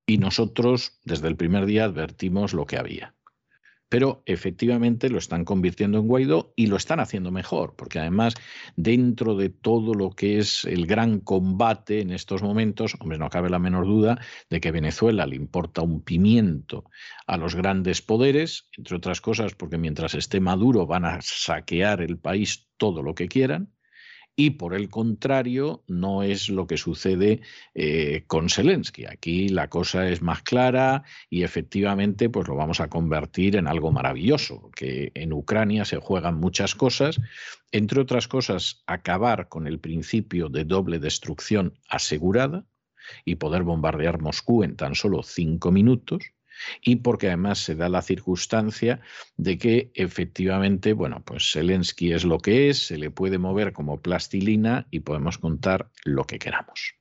Y 0.08 0.18
nosotros 0.18 0.99
desde 1.03 1.28
el 1.28 1.36
primer 1.36 1.66
día 1.66 1.86
advertimos 1.86 2.53
lo 2.53 2.66
que 2.66 2.78
había 2.78 3.16
pero 3.95 4.23
efectivamente 4.25 5.09
lo 5.09 5.17
están 5.17 5.45
convirtiendo 5.45 5.99
en 5.99 6.07
Guaidó 6.09 6.51
y 6.57 6.67
lo 6.67 6.75
están 6.75 6.99
haciendo 6.99 7.31
mejor, 7.31 7.75
porque 7.77 7.97
además 7.97 8.33
dentro 8.75 9.37
de 9.37 9.47
todo 9.47 9.93
lo 9.93 10.09
que 10.09 10.37
es 10.37 10.65
el 10.65 10.85
gran 10.85 11.21
combate 11.21 12.01
en 12.01 12.11
estos 12.11 12.43
momentos, 12.43 12.97
hombre, 12.99 13.17
no 13.17 13.29
cabe 13.29 13.49
la 13.49 13.57
menor 13.57 13.85
duda 13.85 14.19
de 14.49 14.59
que 14.59 14.73
Venezuela 14.73 15.25
le 15.25 15.37
importa 15.37 15.81
un 15.81 16.01
pimiento 16.01 16.83
a 17.25 17.37
los 17.37 17.55
grandes 17.55 18.01
poderes, 18.01 18.67
entre 18.75 18.97
otras 18.97 19.21
cosas 19.21 19.55
porque 19.55 19.77
mientras 19.77 20.13
esté 20.13 20.41
Maduro 20.41 20.85
van 20.85 21.05
a 21.05 21.21
saquear 21.21 22.01
el 22.01 22.17
país 22.17 22.67
todo 22.75 23.01
lo 23.01 23.15
que 23.15 23.29
quieran, 23.29 23.74
y 24.36 24.51
por 24.51 24.73
el 24.73 24.89
contrario 24.89 25.83
no 25.88 26.23
es 26.23 26.49
lo 26.49 26.67
que 26.67 26.77
sucede 26.77 27.41
eh, 27.73 28.23
con 28.27 28.49
Zelensky. 28.49 29.05
Aquí 29.05 29.49
la 29.49 29.69
cosa 29.69 30.09
es 30.09 30.21
más 30.21 30.41
clara 30.43 31.03
y 31.29 31.43
efectivamente 31.43 32.29
pues 32.29 32.47
lo 32.47 32.55
vamos 32.55 32.79
a 32.81 32.89
convertir 32.89 33.55
en 33.55 33.67
algo 33.67 33.91
maravilloso, 33.91 34.69
que 34.75 35.11
en 35.15 35.31
Ucrania 35.33 35.86
se 35.86 35.97
juegan 35.97 36.36
muchas 36.39 36.75
cosas, 36.75 37.19
entre 37.71 38.01
otras 38.01 38.27
cosas 38.27 38.83
acabar 38.88 39.47
con 39.47 39.67
el 39.67 39.79
principio 39.79 40.49
de 40.49 40.65
doble 40.65 40.99
destrucción 40.99 41.73
asegurada, 41.88 42.65
y 43.23 43.36
poder 43.36 43.63
bombardear 43.63 44.19
Moscú 44.21 44.63
en 44.63 44.75
tan 44.75 44.95
solo 44.95 45.23
cinco 45.23 45.71
minutos 45.71 46.31
y 46.82 46.97
porque 46.97 47.28
además 47.28 47.60
se 47.60 47.76
da 47.76 47.89
la 47.89 48.01
circunstancia 48.01 49.01
de 49.38 49.58
que 49.58 49.91
efectivamente, 49.93 50.93
bueno, 50.93 51.24
pues 51.26 51.51
Zelensky 51.51 52.14
es 52.14 52.24
lo 52.24 52.39
que 52.39 52.70
es, 52.70 52.88
se 52.88 52.97
le 52.97 53.12
puede 53.12 53.38
mover 53.38 53.74
como 53.74 54.01
plastilina 54.01 54.88
y 54.91 55.01
podemos 55.01 55.38
contar 55.38 55.89
lo 56.03 56.26
que 56.26 56.39
queramos. 56.39 56.95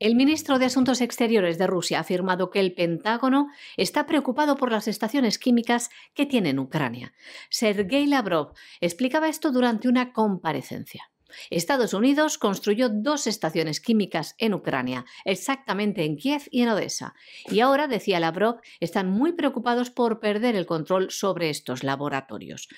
El 0.00 0.16
ministro 0.16 0.58
de 0.58 0.66
Asuntos 0.66 1.00
Exteriores 1.00 1.56
de 1.56 1.68
Rusia 1.68 1.98
ha 1.98 2.00
afirmado 2.00 2.50
que 2.50 2.58
el 2.60 2.74
Pentágono 2.74 3.48
está 3.76 4.06
preocupado 4.06 4.56
por 4.56 4.72
las 4.72 4.88
estaciones 4.88 5.38
químicas 5.38 5.88
que 6.14 6.26
tiene 6.26 6.50
en 6.50 6.58
Ucrania. 6.58 7.14
Sergei 7.48 8.06
Lavrov 8.06 8.54
explicaba 8.80 9.28
esto 9.28 9.52
durante 9.52 9.88
una 9.88 10.12
comparecencia. 10.12 11.13
Estados 11.50 11.94
Unidos 11.94 12.38
construyó 12.38 12.88
dos 12.88 13.26
estaciones 13.26 13.80
químicas 13.80 14.34
en 14.38 14.54
Ucrania, 14.54 15.04
exactamente 15.24 16.04
en 16.04 16.16
Kiev 16.16 16.42
y 16.50 16.62
en 16.62 16.68
Odessa. 16.68 17.14
Y 17.48 17.60
ahora, 17.60 17.88
decía 17.88 18.20
Lavrov, 18.20 18.60
están 18.80 19.10
muy 19.10 19.32
preocupados 19.32 19.90
por 19.90 20.20
perder 20.20 20.56
el 20.56 20.66
control 20.66 21.10
sobre 21.10 21.50
estos 21.50 21.82
laboratorios. 21.82 22.68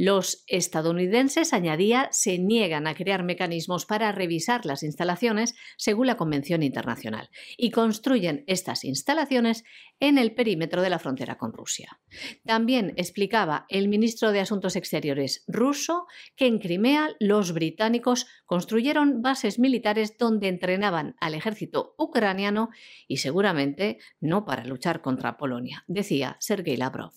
Los 0.00 0.44
estadounidenses, 0.46 1.52
añadía, 1.52 2.08
se 2.12 2.38
niegan 2.38 2.86
a 2.86 2.94
crear 2.94 3.24
mecanismos 3.24 3.84
para 3.84 4.12
revisar 4.12 4.64
las 4.64 4.84
instalaciones 4.84 5.56
según 5.76 6.06
la 6.06 6.16
Convención 6.16 6.62
Internacional 6.62 7.30
y 7.56 7.72
construyen 7.72 8.44
estas 8.46 8.84
instalaciones 8.84 9.64
en 9.98 10.16
el 10.16 10.36
perímetro 10.36 10.82
de 10.82 10.90
la 10.90 11.00
frontera 11.00 11.36
con 11.36 11.52
Rusia. 11.52 11.98
También 12.44 12.94
explicaba 12.96 13.66
el 13.68 13.88
ministro 13.88 14.30
de 14.30 14.38
Asuntos 14.38 14.76
Exteriores 14.76 15.42
ruso 15.48 16.06
que 16.36 16.46
en 16.46 16.60
Crimea 16.60 17.16
los 17.18 17.52
británicos 17.52 18.28
construyeron 18.46 19.20
bases 19.20 19.58
militares 19.58 20.16
donde 20.16 20.46
entrenaban 20.46 21.16
al 21.18 21.34
ejército 21.34 21.96
ucraniano 21.98 22.70
y 23.08 23.16
seguramente 23.16 23.98
no 24.20 24.44
para 24.44 24.64
luchar 24.64 25.02
contra 25.02 25.36
Polonia, 25.36 25.82
decía 25.88 26.36
Sergei 26.38 26.76
Lavrov. 26.76 27.14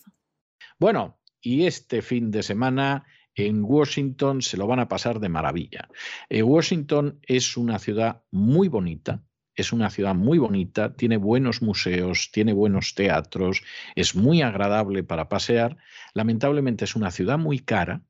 Bueno, 0.80 1.21
y 1.42 1.66
este 1.66 2.02
fin 2.02 2.32
de 2.32 2.44
semana 2.44 3.06
en 3.36 3.64
Washington 3.64 4.42
se 4.42 4.58
lo 4.58 4.68
van 4.68 4.80
a 4.80 4.88
pasar 4.88 5.20
de 5.20 5.30
maravilla. 5.30 5.90
Eh, 6.30 6.44
Washington 6.44 7.20
es 7.24 7.58
una 7.58 7.80
ciudad 7.80 8.24
muy 8.32 8.68
bonita, 8.68 9.24
es 9.56 9.74
una 9.74 9.90
ciudad 9.90 10.16
muy 10.16 10.38
bonita, 10.38 10.96
tiene 10.96 11.18
buenos 11.18 11.62
museos, 11.62 12.30
tiene 12.32 12.54
buenos 12.54 12.96
teatros, 12.96 13.64
es 13.96 14.16
muy 14.16 14.42
agradable 14.42 15.04
para 15.04 15.30
pasear. 15.30 15.78
Lamentablemente 16.14 16.86
es 16.86 16.96
una 16.96 17.12
ciudad 17.12 17.38
muy 17.38 17.60
cara 17.60 18.02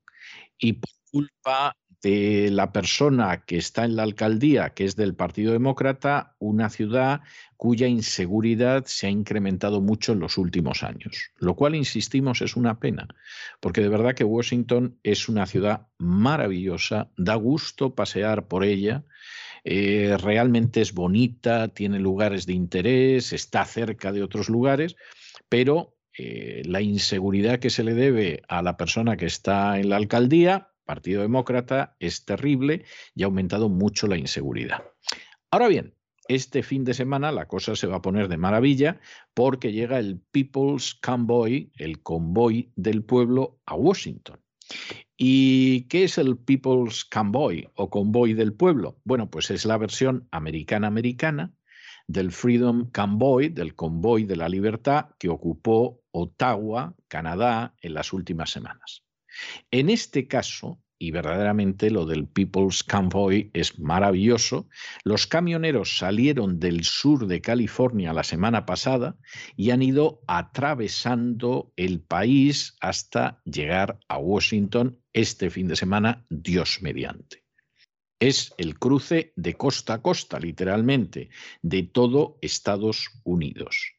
y 0.58 0.74
por 0.74 0.90
culpa 1.10 1.76
de 2.02 2.50
la 2.50 2.72
persona 2.72 3.44
que 3.46 3.56
está 3.56 3.84
en 3.84 3.94
la 3.96 4.02
alcaldía, 4.02 4.70
que 4.70 4.84
es 4.84 4.96
del 4.96 5.14
Partido 5.14 5.52
Demócrata, 5.52 6.34
una 6.40 6.68
ciudad 6.68 7.20
cuya 7.56 7.86
inseguridad 7.86 8.84
se 8.86 9.06
ha 9.06 9.10
incrementado 9.10 9.80
mucho 9.80 10.12
en 10.12 10.18
los 10.18 10.36
últimos 10.36 10.82
años, 10.82 11.30
lo 11.38 11.54
cual, 11.54 11.76
insistimos, 11.76 12.42
es 12.42 12.56
una 12.56 12.80
pena, 12.80 13.06
porque 13.60 13.82
de 13.82 13.88
verdad 13.88 14.14
que 14.14 14.24
Washington 14.24 14.98
es 15.04 15.28
una 15.28 15.46
ciudad 15.46 15.86
maravillosa, 15.98 17.10
da 17.16 17.36
gusto 17.36 17.94
pasear 17.94 18.48
por 18.48 18.64
ella, 18.64 19.04
eh, 19.64 20.16
realmente 20.20 20.80
es 20.80 20.92
bonita, 20.92 21.68
tiene 21.68 22.00
lugares 22.00 22.46
de 22.46 22.54
interés, 22.54 23.32
está 23.32 23.64
cerca 23.64 24.10
de 24.10 24.24
otros 24.24 24.48
lugares, 24.48 24.96
pero 25.48 25.94
eh, 26.18 26.62
la 26.64 26.80
inseguridad 26.80 27.60
que 27.60 27.70
se 27.70 27.84
le 27.84 27.94
debe 27.94 28.42
a 28.48 28.60
la 28.62 28.76
persona 28.76 29.16
que 29.16 29.26
está 29.26 29.78
en 29.78 29.88
la 29.88 29.96
alcaldía, 29.96 30.71
Partido 30.84 31.22
Demócrata 31.22 31.96
es 31.98 32.24
terrible 32.24 32.84
y 33.14 33.22
ha 33.22 33.26
aumentado 33.26 33.68
mucho 33.68 34.06
la 34.06 34.16
inseguridad. 34.16 34.84
Ahora 35.50 35.68
bien, 35.68 35.94
este 36.28 36.62
fin 36.62 36.84
de 36.84 36.94
semana 36.94 37.32
la 37.32 37.46
cosa 37.46 37.74
se 37.76 37.86
va 37.86 37.96
a 37.96 38.02
poner 38.02 38.28
de 38.28 38.36
maravilla 38.36 39.00
porque 39.34 39.72
llega 39.72 39.98
el 39.98 40.20
People's 40.30 40.94
Convoy, 40.94 41.72
el 41.76 42.02
convoy 42.02 42.72
del 42.76 43.02
pueblo, 43.04 43.60
a 43.66 43.74
Washington. 43.74 44.40
¿Y 45.16 45.82
qué 45.88 46.04
es 46.04 46.18
el 46.18 46.38
People's 46.38 47.04
Convoy 47.04 47.68
o 47.74 47.90
convoy 47.90 48.34
del 48.34 48.54
pueblo? 48.54 48.98
Bueno, 49.04 49.30
pues 49.30 49.50
es 49.50 49.64
la 49.64 49.76
versión 49.76 50.26
americana-americana 50.30 51.52
del 52.06 52.32
Freedom 52.32 52.90
Convoy, 52.90 53.48
del 53.48 53.74
convoy 53.74 54.24
de 54.24 54.36
la 54.36 54.48
libertad 54.48 55.10
que 55.18 55.28
ocupó 55.28 56.02
Ottawa, 56.10 56.94
Canadá, 57.08 57.74
en 57.80 57.94
las 57.94 58.12
últimas 58.12 58.50
semanas. 58.50 59.04
En 59.70 59.90
este 59.90 60.26
caso, 60.26 60.80
y 61.02 61.10
verdaderamente 61.10 61.90
lo 61.90 62.06
del 62.06 62.28
People's 62.28 62.84
Convoy 62.84 63.50
es 63.54 63.76
maravilloso. 63.80 64.68
Los 65.02 65.26
camioneros 65.26 65.98
salieron 65.98 66.60
del 66.60 66.84
sur 66.84 67.26
de 67.26 67.40
California 67.40 68.12
la 68.12 68.22
semana 68.22 68.66
pasada 68.66 69.16
y 69.56 69.70
han 69.70 69.82
ido 69.82 70.22
atravesando 70.28 71.72
el 71.74 72.00
país 72.00 72.76
hasta 72.80 73.42
llegar 73.44 73.98
a 74.06 74.18
Washington 74.18 74.96
este 75.12 75.50
fin 75.50 75.66
de 75.66 75.74
semana, 75.74 76.24
Dios 76.30 76.78
mediante. 76.82 77.42
Es 78.20 78.54
el 78.56 78.78
cruce 78.78 79.32
de 79.34 79.54
costa 79.54 79.94
a 79.94 80.02
costa, 80.02 80.38
literalmente, 80.38 81.30
de 81.62 81.82
todo 81.82 82.38
Estados 82.42 83.08
Unidos. 83.24 83.94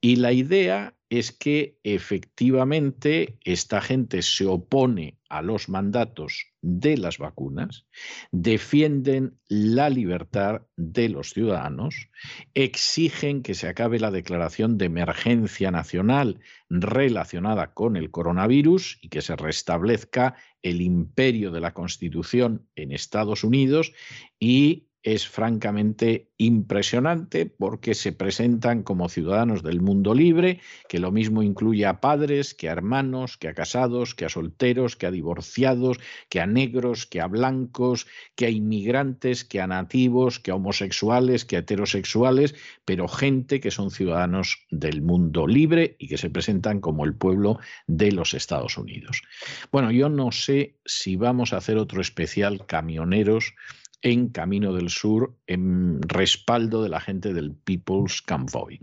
Y 0.00 0.16
la 0.16 0.32
idea 0.32 0.94
es 1.12 1.30
que 1.30 1.78
efectivamente 1.82 3.38
esta 3.44 3.82
gente 3.82 4.22
se 4.22 4.46
opone 4.46 5.18
a 5.28 5.42
los 5.42 5.68
mandatos 5.68 6.46
de 6.62 6.96
las 6.96 7.18
vacunas, 7.18 7.86
defienden 8.30 9.38
la 9.46 9.90
libertad 9.90 10.62
de 10.76 11.10
los 11.10 11.34
ciudadanos, 11.34 12.08
exigen 12.54 13.42
que 13.42 13.52
se 13.52 13.68
acabe 13.68 14.00
la 14.00 14.10
declaración 14.10 14.78
de 14.78 14.86
emergencia 14.86 15.70
nacional 15.70 16.40
relacionada 16.70 17.74
con 17.74 17.96
el 17.96 18.10
coronavirus 18.10 18.98
y 19.02 19.10
que 19.10 19.20
se 19.20 19.36
restablezca 19.36 20.36
el 20.62 20.80
imperio 20.80 21.50
de 21.50 21.60
la 21.60 21.74
Constitución 21.74 22.68
en 22.74 22.90
Estados 22.90 23.44
Unidos 23.44 23.92
y 24.40 24.88
es 25.02 25.28
francamente 25.28 26.30
impresionante 26.36 27.46
porque 27.46 27.94
se 27.94 28.12
presentan 28.12 28.82
como 28.82 29.08
ciudadanos 29.08 29.62
del 29.62 29.80
mundo 29.80 30.14
libre, 30.14 30.60
que 30.88 30.98
lo 30.98 31.10
mismo 31.10 31.42
incluye 31.42 31.86
a 31.86 32.00
padres, 32.00 32.54
que 32.54 32.68
a 32.68 32.72
hermanos, 32.72 33.36
que 33.36 33.48
a 33.48 33.54
casados, 33.54 34.14
que 34.14 34.24
a 34.24 34.28
solteros, 34.28 34.96
que 34.96 35.06
a 35.06 35.10
divorciados, 35.10 35.98
que 36.28 36.40
a 36.40 36.46
negros, 36.46 37.06
que 37.06 37.20
a 37.20 37.26
blancos, 37.26 38.06
que 38.36 38.46
a 38.46 38.50
inmigrantes, 38.50 39.44
que 39.44 39.60
a 39.60 39.66
nativos, 39.66 40.38
que 40.38 40.50
a 40.50 40.56
homosexuales, 40.56 41.44
que 41.44 41.56
a 41.56 41.60
heterosexuales, 41.60 42.54
pero 42.84 43.08
gente 43.08 43.60
que 43.60 43.70
son 43.70 43.90
ciudadanos 43.90 44.66
del 44.70 45.02
mundo 45.02 45.46
libre 45.46 45.96
y 45.98 46.08
que 46.08 46.18
se 46.18 46.30
presentan 46.30 46.80
como 46.80 47.04
el 47.04 47.14
pueblo 47.14 47.58
de 47.86 48.12
los 48.12 48.34
Estados 48.34 48.78
Unidos. 48.78 49.22
Bueno, 49.70 49.90
yo 49.90 50.08
no 50.08 50.32
sé 50.32 50.78
si 50.84 51.16
vamos 51.16 51.52
a 51.52 51.58
hacer 51.58 51.76
otro 51.76 52.00
especial 52.00 52.66
camioneros 52.66 53.54
en 54.02 54.28
Camino 54.28 54.72
del 54.72 54.90
Sur 54.90 55.36
en 55.46 56.02
respaldo 56.02 56.82
de 56.82 56.88
la 56.88 57.00
gente 57.00 57.32
del 57.32 57.54
People's 57.54 58.20
Convoy. 58.22 58.80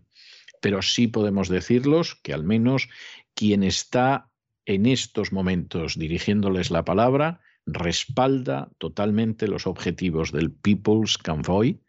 Pero 0.61 0.81
sí 0.81 1.07
podemos 1.07 1.49
decirlos 1.49 2.15
que 2.15 2.33
al 2.33 2.43
menos 2.43 2.89
quien 3.33 3.63
está 3.63 4.29
en 4.65 4.85
estos 4.85 5.31
momentos 5.31 5.97
dirigiéndoles 5.97 6.71
la 6.71 6.85
palabra 6.85 7.41
respalda 7.65 8.69
totalmente 8.77 9.47
los 9.47 9.67
objetivos 9.67 10.31
del 10.31 10.51
People's 10.51 11.17
Convoy 11.17 11.81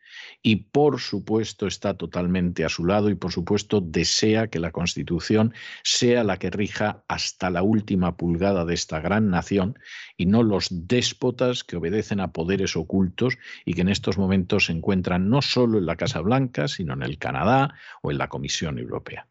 y 0.43 0.57
por 0.57 1.01
supuesto 1.01 1.67
está 1.67 1.95
totalmente 1.95 2.65
a 2.65 2.69
su 2.69 2.85
lado 2.85 3.11
y 3.11 3.15
por 3.15 3.33
supuesto 3.33 3.81
desea 3.81 4.49
que 4.49 4.59
la 4.59 4.73
Constitución 4.73 5.55
sea 5.83 6.25
la 6.25 6.39
que 6.39 6.51
rija 6.51 7.05
hasta 7.09 7.51
la 7.51 7.63
última 7.63 8.17
pulgada 8.17 8.65
de 8.65 8.75
esta 8.75 9.01
gran 9.01 9.31
nación 9.31 9.79
y 10.17 10.27
no 10.27 10.43
los 10.43 10.69
déspotas 10.71 11.65
que 11.65 11.77
obedecen 11.77 12.21
a 12.21 12.33
poderes 12.33 12.77
ocultos 12.77 13.39
y 13.65 13.75
que 13.75 13.83
en 13.83 13.89
estos 13.89 14.19
momentos 14.19 14.67
se 14.67 14.73
encuentran 14.73 15.29
no 15.29 15.43
solo 15.43 15.79
en 15.79 15.87
la 15.87 15.97
Casa 15.97 16.21
Blanca, 16.21 16.69
sino 16.69 16.95
en 16.95 17.03
el 17.03 17.19
Canadá 17.19 17.75
o 18.03 18.11
en 18.11 18.19
la 18.19 18.29
Comisión 18.29 18.79
Europea. 18.79 19.27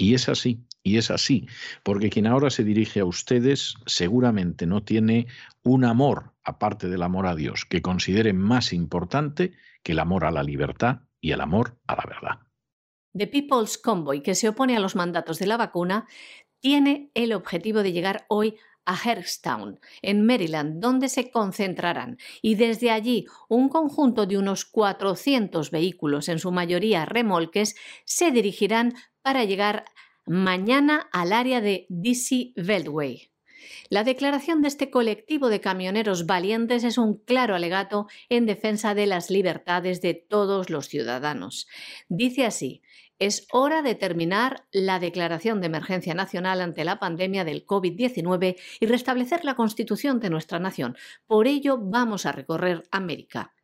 Y 0.00 0.14
es 0.14 0.28
así, 0.28 0.64
y 0.84 0.96
es 0.96 1.10
así, 1.10 1.48
porque 1.82 2.08
quien 2.08 2.28
ahora 2.28 2.50
se 2.50 2.62
dirige 2.62 3.00
a 3.00 3.04
ustedes 3.04 3.74
seguramente 3.86 4.64
no 4.64 4.84
tiene 4.84 5.26
un 5.64 5.84
amor, 5.84 6.34
aparte 6.44 6.88
del 6.88 7.02
amor 7.02 7.26
a 7.26 7.34
Dios, 7.34 7.64
que 7.64 7.82
considere 7.82 8.32
más 8.32 8.72
importante 8.72 9.52
el 9.92 9.98
amor 9.98 10.24
a 10.24 10.30
la 10.30 10.42
libertad 10.42 11.00
y 11.20 11.32
el 11.32 11.40
amor 11.40 11.78
a 11.86 11.96
la 11.96 12.04
verdad. 12.06 12.48
The 13.16 13.26
People's 13.26 13.78
Convoy, 13.78 14.22
que 14.22 14.34
se 14.34 14.48
opone 14.48 14.76
a 14.76 14.80
los 14.80 14.94
mandatos 14.94 15.38
de 15.38 15.46
la 15.46 15.56
vacuna, 15.56 16.06
tiene 16.60 17.10
el 17.14 17.32
objetivo 17.32 17.82
de 17.82 17.92
llegar 17.92 18.26
hoy 18.28 18.56
a 18.84 18.96
Herstown, 18.96 19.80
en 20.00 20.24
Maryland, 20.24 20.80
donde 20.80 21.08
se 21.08 21.30
concentrarán. 21.30 22.16
Y 22.40 22.54
desde 22.54 22.90
allí, 22.90 23.26
un 23.48 23.68
conjunto 23.68 24.24
de 24.24 24.38
unos 24.38 24.64
400 24.64 25.70
vehículos, 25.70 26.28
en 26.28 26.38
su 26.38 26.50
mayoría 26.52 27.04
remolques, 27.04 27.76
se 28.06 28.30
dirigirán 28.30 28.94
para 29.20 29.44
llegar 29.44 29.84
mañana 30.26 31.08
al 31.12 31.32
área 31.34 31.60
de 31.60 31.86
DC 31.90 32.52
Beltway. 32.56 33.30
La 33.90 34.04
declaración 34.04 34.62
de 34.62 34.68
este 34.68 34.90
colectivo 34.90 35.48
de 35.48 35.60
camioneros 35.60 36.26
valientes 36.26 36.84
es 36.84 36.98
un 36.98 37.16
claro 37.18 37.54
alegato 37.54 38.06
en 38.28 38.46
defensa 38.46 38.94
de 38.94 39.06
las 39.06 39.30
libertades 39.30 40.00
de 40.00 40.14
todos 40.14 40.70
los 40.70 40.88
ciudadanos. 40.88 41.66
Dice 42.08 42.46
así, 42.46 42.82
es 43.18 43.48
hora 43.50 43.82
de 43.82 43.94
terminar 43.94 44.66
la 44.70 45.00
declaración 45.00 45.60
de 45.60 45.66
emergencia 45.66 46.14
nacional 46.14 46.60
ante 46.60 46.84
la 46.84 47.00
pandemia 47.00 47.44
del 47.44 47.66
COVID-19 47.66 48.56
y 48.80 48.86
restablecer 48.86 49.44
la 49.44 49.56
constitución 49.56 50.20
de 50.20 50.30
nuestra 50.30 50.60
nación. 50.60 50.96
Por 51.26 51.48
ello 51.48 51.78
vamos 51.78 52.26
a 52.26 52.32
recorrer 52.32 52.84
América. 52.92 53.54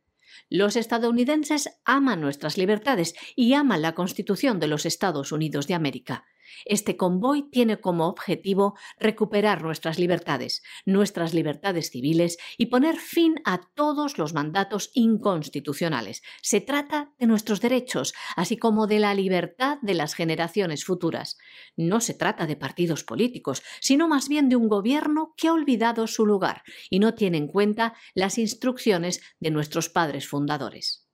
Los 0.49 0.75
estadounidenses 0.75 1.79
aman 1.85 2.19
nuestras 2.19 2.57
libertades 2.57 3.15
y 3.35 3.53
aman 3.53 3.81
la 3.81 3.95
Constitución 3.95 4.59
de 4.59 4.67
los 4.67 4.85
Estados 4.85 5.31
Unidos 5.31 5.67
de 5.67 5.73
América. 5.73 6.25
Este 6.65 6.97
convoy 6.97 7.49
tiene 7.49 7.79
como 7.79 8.07
objetivo 8.07 8.75
recuperar 8.99 9.63
nuestras 9.63 9.99
libertades, 9.99 10.63
nuestras 10.85 11.33
libertades 11.33 11.89
civiles 11.89 12.37
y 12.57 12.67
poner 12.67 12.97
fin 12.97 13.35
a 13.45 13.61
todos 13.73 14.17
los 14.17 14.33
mandatos 14.33 14.91
inconstitucionales. 14.93 16.21
Se 16.41 16.61
trata 16.61 17.11
de 17.19 17.27
nuestros 17.27 17.61
derechos, 17.61 18.13
así 18.35 18.57
como 18.57 18.87
de 18.87 18.99
la 18.99 19.13
libertad 19.13 19.77
de 19.81 19.93
las 19.93 20.13
generaciones 20.13 20.85
futuras. 20.85 21.37
No 21.75 21.99
se 22.01 22.13
trata 22.13 22.47
de 22.47 22.55
partidos 22.55 23.03
políticos, 23.03 23.63
sino 23.79 24.07
más 24.07 24.29
bien 24.29 24.49
de 24.49 24.55
un 24.55 24.67
gobierno 24.67 25.33
que 25.37 25.47
ha 25.47 25.53
olvidado 25.53 26.07
su 26.07 26.25
lugar 26.25 26.63
y 26.89 26.99
no 26.99 27.13
tiene 27.13 27.37
en 27.37 27.47
cuenta 27.47 27.93
las 28.13 28.37
instrucciones 28.37 29.21
de 29.39 29.51
nuestros 29.51 29.89
padres 29.89 30.27
fundadores. 30.27 31.04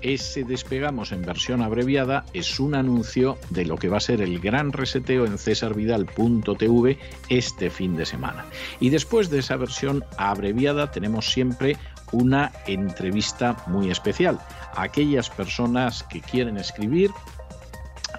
ese 0.00 0.44
despegamos 0.44 1.12
en 1.12 1.22
versión 1.22 1.62
abreviada 1.62 2.24
es 2.32 2.60
un 2.60 2.74
anuncio 2.74 3.38
de 3.50 3.64
lo 3.64 3.76
que 3.76 3.88
va 3.88 3.96
a 3.96 4.00
ser 4.00 4.20
el 4.20 4.40
gran 4.40 4.72
reseteo 4.72 5.26
en 5.26 5.36
cesarvidal.tv 5.36 6.98
este 7.28 7.70
fin 7.70 7.96
de 7.96 8.06
semana. 8.06 8.46
Y 8.80 8.90
después 8.90 9.30
de 9.30 9.40
esa 9.40 9.56
versión 9.56 10.04
abreviada 10.16 10.90
tenemos 10.90 11.30
siempre 11.30 11.76
una 12.12 12.52
entrevista 12.66 13.56
muy 13.66 13.90
especial. 13.90 14.38
Aquellas 14.76 15.30
personas 15.30 16.02
que 16.04 16.20
quieren 16.20 16.56
escribir 16.56 17.10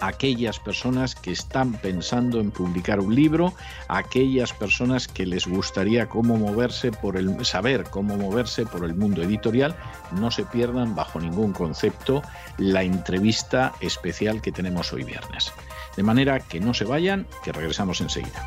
aquellas 0.02 0.60
personas 0.60 1.16
que 1.16 1.32
están 1.32 1.74
pensando 1.74 2.40
en 2.40 2.52
publicar 2.52 3.00
un 3.00 3.16
libro, 3.16 3.54
aquellas 3.88 4.54
personas 4.54 5.08
que 5.08 5.26
les 5.26 5.48
gustaría 5.48 6.08
cómo 6.08 6.38
moverse 6.38 6.92
por 6.92 7.18
el 7.18 7.46
saber 7.46 7.84
cómo 7.86 8.18
moverse 8.18 8.66
por 8.66 8.84
el 8.84 8.96
mundo 8.96 9.24
editorial, 9.24 9.76
no 10.12 10.32
se 10.32 10.44
pierdan 10.44 10.96
bajo 10.96 11.20
ningún 11.20 11.54
concepto 11.54 12.22
la 12.58 12.84
entrevista 12.84 13.74
especial 13.80 14.42
que 14.42 14.52
tenemos 14.52 14.94
hoy 14.94 15.04
viernes. 15.04 15.52
De 15.96 16.04
manera 16.04 16.40
que 16.40 16.60
no 16.60 16.74
se 16.74 16.86
vayan, 16.86 17.28
que 17.44 17.52
regresamos 17.52 18.02
enseguida. 18.02 18.46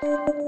Música 0.00 0.47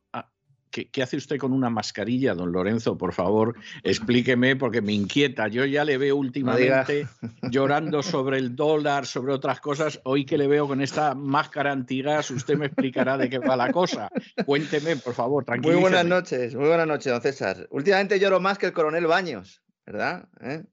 ¿Qué, 0.71 1.03
hace 1.03 1.17
usted 1.17 1.37
con 1.37 1.51
una 1.51 1.69
mascarilla, 1.69 2.33
don 2.33 2.53
Lorenzo? 2.53 2.97
Por 2.97 3.11
favor, 3.13 3.55
explíqueme 3.83 4.55
porque 4.55 4.81
me 4.81 4.93
inquieta. 4.93 5.49
Yo 5.49 5.65
ya 5.65 5.83
le 5.83 5.97
veo 5.97 6.15
últimamente 6.15 7.07
llorando 7.41 8.01
sobre 8.01 8.37
el 8.37 8.55
dólar, 8.55 9.05
sobre 9.05 9.33
otras 9.33 9.59
cosas. 9.59 9.99
Hoy 10.05 10.25
que 10.25 10.37
le 10.37 10.47
veo 10.47 10.67
con 10.67 10.81
esta 10.81 11.13
máscara 11.13 11.73
antigas, 11.73 12.31
usted 12.31 12.57
me 12.57 12.67
explicará 12.67 13.17
de 13.17 13.29
qué 13.29 13.39
va 13.39 13.57
la 13.57 13.73
cosa. 13.73 14.09
Cuénteme, 14.45 14.95
por 14.95 15.13
favor, 15.13 15.43
tranquilo. 15.43 15.73
Muy 15.73 15.81
buenas 15.81 16.05
noches, 16.05 16.55
muy 16.55 16.69
buenas 16.69 16.87
noches, 16.87 17.11
don 17.11 17.21
César. 17.21 17.67
Últimamente 17.69 18.17
lloro 18.17 18.39
más 18.39 18.57
que 18.57 18.67
el 18.67 18.73
coronel 18.73 19.07
Baños, 19.07 19.61
¿verdad? 19.85 20.29
¿Eh? 20.39 20.63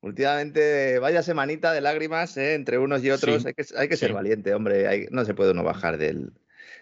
Últimamente, 0.00 0.98
vaya 0.98 1.22
semanita 1.22 1.72
de 1.72 1.82
lágrimas 1.82 2.36
¿eh? 2.38 2.54
entre 2.54 2.78
unos 2.78 3.04
y 3.04 3.10
otros. 3.10 3.44
hay, 3.44 3.88
que, 3.88 3.96
ser 3.96 4.14
valiente, 4.14 4.54
hombre. 4.54 5.08
no 5.10 5.24
se 5.24 5.34
puede 5.34 5.52
uno 5.52 5.62
bajar 5.62 5.98
del, 5.98 6.32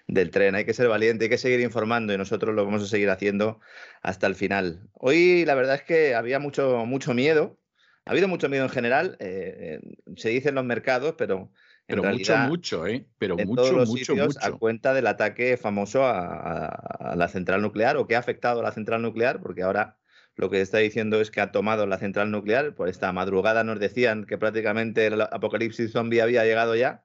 del 0.06 0.30
tren. 0.30 0.54
Hay 0.54 0.64
que 0.64 0.74
ser 0.74 0.88
valiente, 0.88 1.24
hay 1.24 1.30
que 1.30 1.38
seguir 1.38 1.60
informando 1.60 2.12
y 2.12 2.18
nosotros 2.18 2.54
lo 2.54 2.64
vamos 2.64 2.82
a 2.82 2.86
seguir 2.86 3.10
haciendo 3.10 3.60
hasta 4.02 4.26
el 4.26 4.34
final. 4.34 4.88
Hoy 4.92 5.44
la 5.44 5.54
verdad 5.54 5.76
es 5.76 5.82
que 5.82 6.14
había 6.14 6.38
mucho, 6.38 6.84
mucho 6.86 7.14
miedo. 7.14 7.58
Ha 8.04 8.10
habido 8.10 8.26
mucho 8.26 8.48
miedo 8.48 8.64
en 8.64 8.70
general, 8.70 9.16
eh, 9.20 9.80
eh, 9.80 10.14
se 10.16 10.30
dice 10.30 10.48
en 10.48 10.56
los 10.56 10.64
mercados, 10.64 11.14
pero 11.16 11.52
en 11.86 12.00
pero 12.00 12.12
mucho, 12.12 12.36
mucho, 12.38 12.86
¿eh? 12.86 13.06
Pero 13.18 13.38
en 13.38 13.46
mucho, 13.46 13.62
todos 13.62 13.74
los 13.74 13.88
mucho, 13.88 14.04
sitios, 14.04 14.34
mucho. 14.34 14.46
a 14.46 14.58
cuenta 14.58 14.92
del 14.92 15.06
ataque 15.06 15.56
famoso 15.56 16.04
a, 16.04 16.66
a, 16.66 17.16
la 17.16 17.28
central 17.28 17.62
nuclear 17.62 17.96
o 17.96 18.06
que 18.08 18.16
ha 18.16 18.18
afectado 18.18 18.60
a 18.60 18.62
la 18.62 18.72
central 18.72 19.02
nuclear, 19.02 19.40
porque 19.40 19.62
ahora 19.62 19.98
lo 20.34 20.50
que 20.50 20.60
está 20.60 20.78
diciendo 20.78 21.20
es 21.20 21.30
que 21.30 21.40
ha 21.40 21.52
tomado 21.52 21.86
la 21.86 21.98
central 21.98 22.30
nuclear. 22.30 22.74
Por 22.74 22.88
esta 22.88 23.12
madrugada 23.12 23.64
nos 23.64 23.78
decían 23.78 24.24
que 24.24 24.38
prácticamente 24.38 25.06
el 25.06 25.20
apocalipsis 25.20 25.92
zombie 25.92 26.22
había 26.22 26.44
llegado 26.44 26.74
ya. 26.74 27.04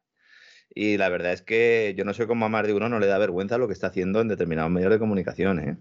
Y 0.74 0.98
la 0.98 1.10
verdad 1.10 1.34
es 1.34 1.42
que 1.42 1.94
yo 1.98 2.06
no 2.06 2.14
sé 2.14 2.28
cómo 2.28 2.46
a 2.46 2.50
más 2.50 2.66
de 2.68 2.74
uno 2.74 2.90
no 2.90 3.00
le 3.00 3.08
da 3.08 3.18
vergüenza 3.18 3.58
lo 3.58 3.68
que 3.68 3.74
está 3.74 3.88
haciendo 3.88 4.22
en 4.22 4.28
determinados 4.28 4.72
medios 4.72 4.92
de 4.92 5.00
comunicación. 5.00 5.60
¿eh? 5.60 5.78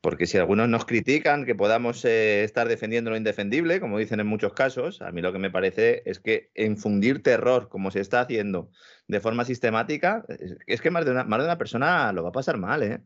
Porque 0.00 0.26
si 0.26 0.38
algunos 0.38 0.68
nos 0.68 0.84
critican 0.84 1.44
que 1.44 1.54
podamos 1.54 2.04
eh, 2.04 2.42
estar 2.42 2.66
defendiendo 2.68 3.10
lo 3.10 3.16
indefendible, 3.16 3.80
como 3.80 3.98
dicen 3.98 4.20
en 4.20 4.26
muchos 4.26 4.52
casos, 4.54 5.02
a 5.02 5.12
mí 5.12 5.20
lo 5.20 5.32
que 5.32 5.38
me 5.38 5.50
parece 5.50 6.02
es 6.06 6.18
que 6.20 6.50
infundir 6.54 7.22
terror, 7.22 7.68
como 7.68 7.90
se 7.90 8.00
está 8.00 8.20
haciendo 8.20 8.70
de 9.06 9.20
forma 9.20 9.44
sistemática, 9.44 10.24
es 10.66 10.80
que 10.80 10.90
más 10.90 11.04
de 11.04 11.10
una, 11.10 11.24
más 11.24 11.40
de 11.40 11.44
una 11.44 11.58
persona 11.58 12.12
lo 12.12 12.22
va 12.22 12.30
a 12.30 12.32
pasar 12.32 12.56
mal. 12.56 12.82
¿eh? 12.82 13.00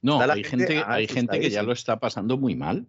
No, 0.00 0.20
hay 0.20 0.42
gente, 0.42 0.82
hay 0.86 1.06
gente 1.06 1.38
que 1.38 1.50
ya 1.50 1.62
lo 1.62 1.72
está 1.72 2.00
pasando 2.00 2.38
muy 2.38 2.56
mal 2.56 2.86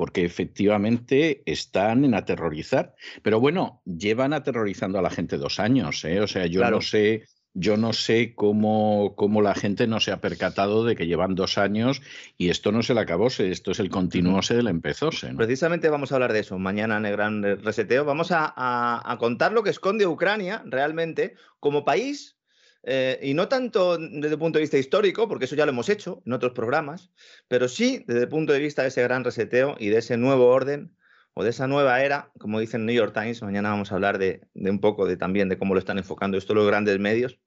porque 0.00 0.24
efectivamente 0.24 1.42
están 1.44 2.06
en 2.06 2.14
aterrorizar. 2.14 2.94
Pero 3.22 3.38
bueno, 3.38 3.82
llevan 3.84 4.32
aterrorizando 4.32 4.98
a 4.98 5.02
la 5.02 5.10
gente 5.10 5.36
dos 5.36 5.60
años, 5.60 6.02
¿eh? 6.06 6.22
O 6.22 6.26
sea, 6.26 6.46
yo 6.46 6.64
no 6.70 6.80
sé 6.80 7.24
yo 7.52 7.76
no 7.76 7.92
sé 7.92 8.34
cómo, 8.34 9.12
cómo, 9.14 9.42
la 9.42 9.54
gente 9.54 9.86
no 9.86 10.00
se 10.00 10.10
ha 10.10 10.22
percatado 10.22 10.86
de 10.86 10.96
que 10.96 11.06
llevan 11.06 11.34
dos 11.34 11.58
años 11.58 12.00
y 12.38 12.48
esto 12.48 12.72
no 12.72 12.82
se 12.82 12.94
le 12.94 13.00
acabóse, 13.00 13.50
esto 13.50 13.72
es 13.72 13.78
el 13.78 13.90
continuose 13.90 14.54
del 14.54 14.68
empezóse. 14.68 15.34
Precisamente 15.34 15.90
vamos 15.90 16.12
a 16.12 16.14
hablar 16.14 16.32
de 16.32 16.38
eso 16.38 16.58
mañana 16.58 16.96
en 16.96 17.04
el 17.04 17.12
gran 17.12 17.42
reseteo. 17.42 18.06
Vamos 18.06 18.28
a, 18.30 19.16
contar 19.18 19.52
lo 19.52 19.62
que 19.62 19.70
esconde 19.70 20.06
Ucrania 20.06 20.62
realmente 20.64 21.34
como 21.58 21.84
país 21.84 22.38
eh, 22.82 23.18
y 23.22 23.34
no 23.34 23.48
tanto 23.48 23.98
desde 23.98 24.34
el 24.34 24.38
punto 24.38 24.58
de 24.58 24.62
vista 24.62 24.78
histórico, 24.78 25.28
porque 25.28 25.44
eso 25.44 25.56
ya 25.56 25.66
lo 25.66 25.72
hemos 25.72 25.88
hecho 25.88 26.22
en 26.24 26.32
otros 26.32 26.52
programas, 26.52 27.10
pero 27.48 27.68
sí 27.68 28.04
desde 28.06 28.22
el 28.22 28.28
punto 28.28 28.52
de 28.52 28.58
vista 28.58 28.82
de 28.82 28.88
ese 28.88 29.02
gran 29.02 29.24
reseteo 29.24 29.76
y 29.78 29.88
de 29.88 29.98
ese 29.98 30.16
nuevo 30.16 30.46
orden 30.46 30.96
o 31.34 31.44
de 31.44 31.50
esa 31.50 31.66
nueva 31.66 32.02
era, 32.02 32.30
como 32.38 32.58
dice 32.58 32.76
el 32.76 32.86
New 32.86 32.94
York 32.94 33.12
Times, 33.14 33.42
mañana 33.42 33.70
vamos 33.70 33.92
a 33.92 33.94
hablar 33.94 34.18
de, 34.18 34.42
un 34.54 34.80
poco 34.80 35.06
de 35.06 35.16
también 35.16 35.48
de 35.48 35.58
cómo 35.58 35.74
lo 35.74 35.80
están 35.80 35.98
enfocando 35.98 36.38
esto 36.38 36.54
los 36.54 36.66
grandes 36.66 36.98
medios. 36.98 37.38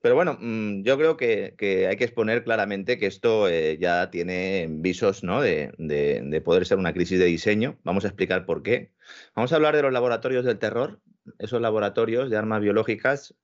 Pero 0.00 0.14
bueno, 0.14 0.38
mm, 0.40 0.82
yo 0.82 0.96
creo 0.96 1.16
que, 1.16 1.54
hay 1.88 1.96
que 1.96 2.04
exponer 2.04 2.44
claramente 2.44 2.98
que 2.98 3.06
esto 3.06 3.48
eh, 3.48 3.78
ya 3.80 4.10
tiene 4.10 4.68
visos 4.70 5.24
¿no? 5.24 5.40
de, 5.40 5.72
de, 5.78 6.40
poder 6.40 6.66
ser 6.66 6.78
una 6.78 6.92
crisis 6.92 7.18
de 7.18 7.24
diseño. 7.24 7.78
Vamos 7.82 8.04
a 8.04 8.08
explicar 8.08 8.46
por 8.46 8.62
qué. 8.62 8.92
Vamos 9.34 9.52
a 9.52 9.56
hablar 9.56 9.74
de 9.74 9.82
los 9.82 9.92
laboratorios 9.92 10.44
del 10.44 10.58
terror, 10.58 11.00
esos 11.38 11.60
laboratorios 11.60 12.30
de 12.30 12.36
armas 12.36 12.60
biológicas 12.60 13.34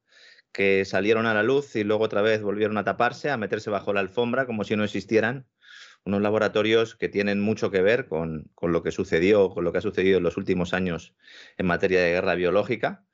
que 0.55 0.85
salieron 0.85 1.27
a 1.27 1.35
la 1.35 1.43
luz 1.43 1.75
y 1.77 1.83
luego 1.85 2.05
otra 2.05 2.23
vez 2.23 2.41
volvieron 2.41 2.79
a 2.79 2.85
taparse, 2.85 3.29
a 3.29 3.37
meterse 3.37 3.71
bajo 3.71 3.93
la 3.93 4.01
alfombra 4.01 4.47
como 4.47 4.63
si 4.63 4.77
no 4.77 4.85
existieran 4.85 5.47
unos 6.05 6.23
laboratorios 6.23 6.95
que 6.95 7.09
tienen 7.09 7.41
mucho 7.41 7.71
que 7.71 7.83
ver 7.83 8.07
con, 8.07 8.51
lo 8.63 8.83
que 8.83 8.93
sucedió, 8.93 9.51
con 9.51 9.65
lo 9.65 9.73
que 9.73 9.79
ha 9.79 9.83
sucedido 9.83 10.19
en 10.19 10.23
los 10.23 10.37
últimos 10.37 10.73
años 10.73 11.15
en 11.59 11.67
materia 11.67 12.01
de 12.01 12.11
guerra 12.11 12.35
biológica. 12.37 13.05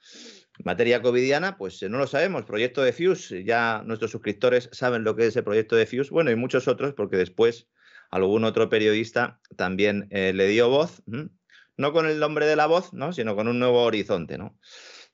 Materia 0.64 1.01
covidiana, 1.01 1.57
pues 1.57 1.82
eh, 1.82 1.88
no 1.88 1.97
lo 1.97 2.07
sabemos. 2.07 2.45
Proyecto 2.45 2.82
de 2.82 2.93
FUSE, 2.93 3.45
ya 3.45 3.82
nuestros 3.86 4.11
suscriptores 4.11 4.68
saben 4.72 5.05
lo 5.05 5.16
que 5.16 5.26
es 5.26 5.36
el 5.36 5.45
proyecto 5.45 5.76
de 5.76 5.86
FUSE, 5.86 6.11
bueno, 6.11 6.30
y 6.30 6.36
muchos 6.36 6.68
otros, 6.68 6.93
porque 6.93 7.16
después 7.16 7.68
algún 8.11 8.45
otro 8.45 8.68
periodista 8.68 9.41
también 9.57 10.09
eh, 10.11 10.32
le 10.34 10.49
dio 10.49 10.68
voz, 10.68 11.03
no 11.07 11.93
con 11.93 12.07
el 12.07 12.18
nombre 12.18 12.45
de 12.45 12.57
la 12.57 12.66
voz, 12.66 12.93
¿no? 12.93 13.12
sino 13.12 13.34
con 13.36 13.49
un 13.49 13.59
nuevo 13.59 13.82
horizonte. 13.82 14.36
¿no? 14.36 14.59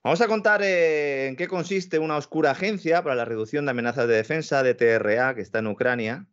Vamos 0.07 0.21
a 0.21 0.29
contar 0.29 0.63
eh, 0.63 1.27
en 1.27 1.35
qué 1.35 1.49
consiste 1.49 1.99
una 1.99 2.17
oscura 2.17 2.53
agencia 2.53 3.03
para 3.03 3.17
la 3.17 3.25
reducción 3.25 3.65
de 3.65 3.73
amenazas 3.73 4.07
de 4.07 4.15
defensa 4.15 4.63
de 4.63 4.75
TRA 4.75 5.35
que 5.35 5.41
está 5.41 5.59
en 5.59 5.67
Ucrania, 5.67 6.29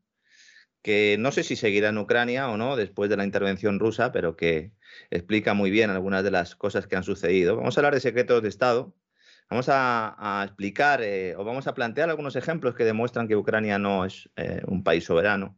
que 0.84 1.15
no 1.17 1.32
sé 1.32 1.41
si 1.41 1.55
seguirá 1.55 1.89
en 1.89 1.97
Ucrania 1.97 2.49
o 2.49 2.57
no 2.57 2.76
después 2.76 3.09
de 3.09 3.17
la 3.17 3.24
intervención 3.24 3.80
rusa, 3.80 4.11
pero 4.11 4.36
que 4.36 4.74
explica 5.09 5.55
muy 5.55 5.71
bien 5.71 5.89
algunas 5.89 6.24
de 6.24 6.30
las 6.30 6.55
cosas 6.55 6.86
que 6.86 6.97
han 6.97 7.03
sucedido. 7.03 7.55
Vamos 7.55 7.76
a 7.76 7.80
hablar 7.80 7.95
de 7.95 8.01
secretos 8.01 8.43
de 8.43 8.49
Estado. 8.49 8.93
Vamos 9.49 9.65
a, 9.69 10.43
explicar 10.45 11.01
eh, 11.01 11.36
o 11.36 11.43
vamos 11.43 11.65
a 11.65 11.74
plantear 11.74 12.11
algunos 12.11 12.36
ejemplos 12.36 12.76
que 12.76 12.86
demuestran 12.86 13.28
que 13.28 13.36
Ucrania 13.36 13.80
no 13.80 14.05
es 14.05 14.30
eh, 14.36 14.61
un 14.67 14.84
país 14.84 15.03
soberano. 15.03 15.57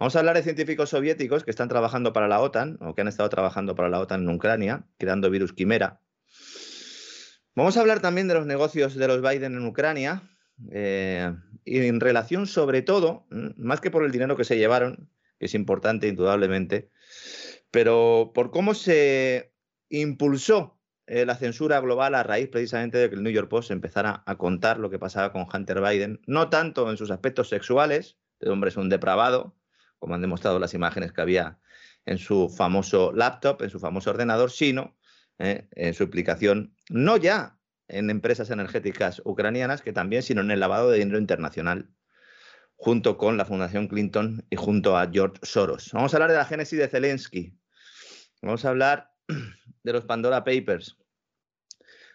Vamos 0.00 0.16
a 0.16 0.20
hablar 0.20 0.36
de 0.36 0.42
científicos 0.42 0.88
soviéticos 0.88 1.44
que 1.44 1.50
están 1.50 1.68
trabajando 1.68 2.14
para 2.14 2.28
la 2.28 2.40
OTAN 2.40 2.78
o 2.80 2.94
que 2.94 3.02
han 3.02 3.08
estado 3.08 3.28
trabajando 3.28 3.74
para 3.74 3.90
la 3.90 4.00
OTAN 4.00 4.22
en 4.22 4.34
Ucrania, 4.34 4.86
creando 4.96 5.28
virus 5.28 5.52
quimera. 5.52 6.00
Vamos 7.56 7.78
a 7.78 7.80
hablar 7.80 8.00
también 8.00 8.28
de 8.28 8.34
los 8.34 8.44
negocios 8.44 8.96
de 8.96 9.08
los 9.08 9.22
Biden 9.22 9.54
en 9.54 9.64
Ucrania, 9.64 10.22
eh, 10.70 11.32
en 11.64 12.00
relación 12.00 12.46
sobre 12.46 12.82
todo, 12.82 13.26
más 13.56 13.80
que 13.80 13.90
por 13.90 14.04
el 14.04 14.12
dinero 14.12 14.36
que 14.36 14.44
se 14.44 14.58
llevaron, 14.58 15.08
que 15.38 15.46
es 15.46 15.54
importante 15.54 16.06
indudablemente, 16.06 16.90
pero 17.70 18.32
por 18.34 18.50
cómo 18.50 18.74
se 18.74 19.54
impulsó 19.88 20.78
eh, 21.06 21.24
la 21.24 21.34
censura 21.34 21.80
global 21.80 22.14
a 22.14 22.22
raíz 22.22 22.48
precisamente 22.48 22.98
de 22.98 23.08
que 23.08 23.16
el 23.16 23.22
New 23.22 23.32
York 23.32 23.48
Post 23.48 23.70
empezara 23.70 24.22
a 24.26 24.36
contar 24.36 24.78
lo 24.78 24.90
que 24.90 24.98
pasaba 24.98 25.32
con 25.32 25.46
Hunter 25.50 25.80
Biden, 25.80 26.20
no 26.26 26.50
tanto 26.50 26.90
en 26.90 26.98
sus 26.98 27.10
aspectos 27.10 27.48
sexuales, 27.48 28.18
el 28.40 28.50
hombre 28.50 28.68
es 28.68 28.76
un 28.76 28.90
depravado, 28.90 29.56
como 29.98 30.14
han 30.14 30.20
demostrado 30.20 30.58
las 30.58 30.74
imágenes 30.74 31.10
que 31.14 31.22
había 31.22 31.58
en 32.04 32.18
su 32.18 32.50
famoso 32.50 33.12
laptop, 33.14 33.62
en 33.62 33.70
su 33.70 33.80
famoso 33.80 34.10
ordenador, 34.10 34.50
sino 34.50 34.95
eh, 35.38 35.68
en 35.72 35.94
su 35.94 36.04
implicación 36.04 36.74
no 36.88 37.16
ya 37.16 37.58
en 37.88 38.10
empresas 38.10 38.50
energéticas 38.50 39.22
ucranianas 39.24 39.82
que 39.82 39.92
también, 39.92 40.22
sino 40.22 40.40
en 40.40 40.50
el 40.50 40.60
lavado 40.60 40.90
de 40.90 40.98
dinero 40.98 41.18
internacional, 41.18 41.90
junto 42.76 43.16
con 43.16 43.36
la 43.36 43.44
Fundación 43.44 43.88
Clinton 43.88 44.44
y 44.50 44.56
junto 44.56 44.96
a 44.96 45.08
George 45.10 45.38
Soros. 45.42 45.90
Vamos 45.92 46.12
a 46.12 46.16
hablar 46.16 46.30
de 46.30 46.36
la 46.36 46.44
génesis 46.44 46.78
de 46.78 46.88
Zelensky. 46.88 47.58
Vamos 48.42 48.64
a 48.64 48.70
hablar 48.70 49.10
de 49.82 49.92
los 49.92 50.04
Pandora 50.04 50.44
Papers. 50.44 50.96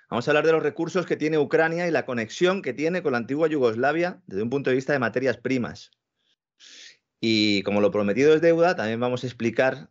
Vamos 0.09 0.27
a 0.27 0.31
hablar 0.31 0.45
de 0.45 0.51
los 0.51 0.63
recursos 0.63 1.05
que 1.05 1.15
tiene 1.15 1.37
Ucrania 1.37 1.87
y 1.87 1.91
la 1.91 2.05
conexión 2.05 2.61
que 2.61 2.73
tiene 2.73 3.01
con 3.01 3.13
la 3.13 3.19
antigua 3.19 3.47
Yugoslavia 3.47 4.21
desde 4.27 4.43
un 4.43 4.49
punto 4.49 4.69
de 4.69 4.75
vista 4.75 4.91
de 4.91 4.99
materias 4.99 5.37
primas. 5.37 5.91
Y 7.21 7.63
como 7.63 7.79
lo 7.79 7.91
prometido 7.91 8.33
es 8.33 8.41
deuda, 8.41 8.75
también 8.75 8.99
vamos 8.99 9.23
a 9.23 9.27
explicar 9.27 9.89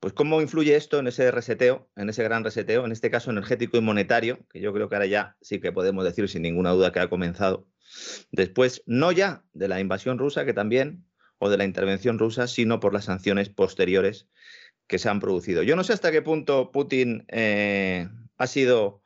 pues 0.00 0.14
cómo 0.14 0.40
influye 0.40 0.74
esto 0.76 0.98
en 0.98 1.06
ese 1.06 1.30
reseteo, 1.30 1.90
en 1.94 2.08
ese 2.08 2.24
gran 2.24 2.42
reseteo, 2.42 2.86
en 2.86 2.92
este 2.92 3.10
caso 3.10 3.30
energético 3.30 3.76
y 3.76 3.82
monetario, 3.82 4.38
que 4.50 4.60
yo 4.60 4.72
creo 4.72 4.88
que 4.88 4.94
ahora 4.94 5.06
ya 5.06 5.36
sí 5.42 5.60
que 5.60 5.72
podemos 5.72 6.04
decir 6.04 6.26
sin 6.28 6.42
ninguna 6.42 6.70
duda 6.70 6.90
que 6.90 7.00
ha 7.00 7.10
comenzado. 7.10 7.68
Después, 8.32 8.82
no 8.86 9.12
ya 9.12 9.44
de 9.52 9.68
la 9.68 9.78
invasión 9.78 10.18
rusa, 10.18 10.46
que 10.46 10.54
también, 10.54 11.04
o 11.38 11.50
de 11.50 11.58
la 11.58 11.64
intervención 11.64 12.18
rusa, 12.18 12.46
sino 12.46 12.80
por 12.80 12.94
las 12.94 13.04
sanciones 13.04 13.50
posteriores 13.50 14.26
que 14.86 14.98
se 14.98 15.10
han 15.10 15.20
producido. 15.20 15.62
Yo 15.62 15.76
no 15.76 15.84
sé 15.84 15.92
hasta 15.92 16.10
qué 16.10 16.22
punto 16.22 16.72
Putin 16.72 17.26
eh, 17.28 18.08
ha 18.38 18.46
sido 18.46 19.02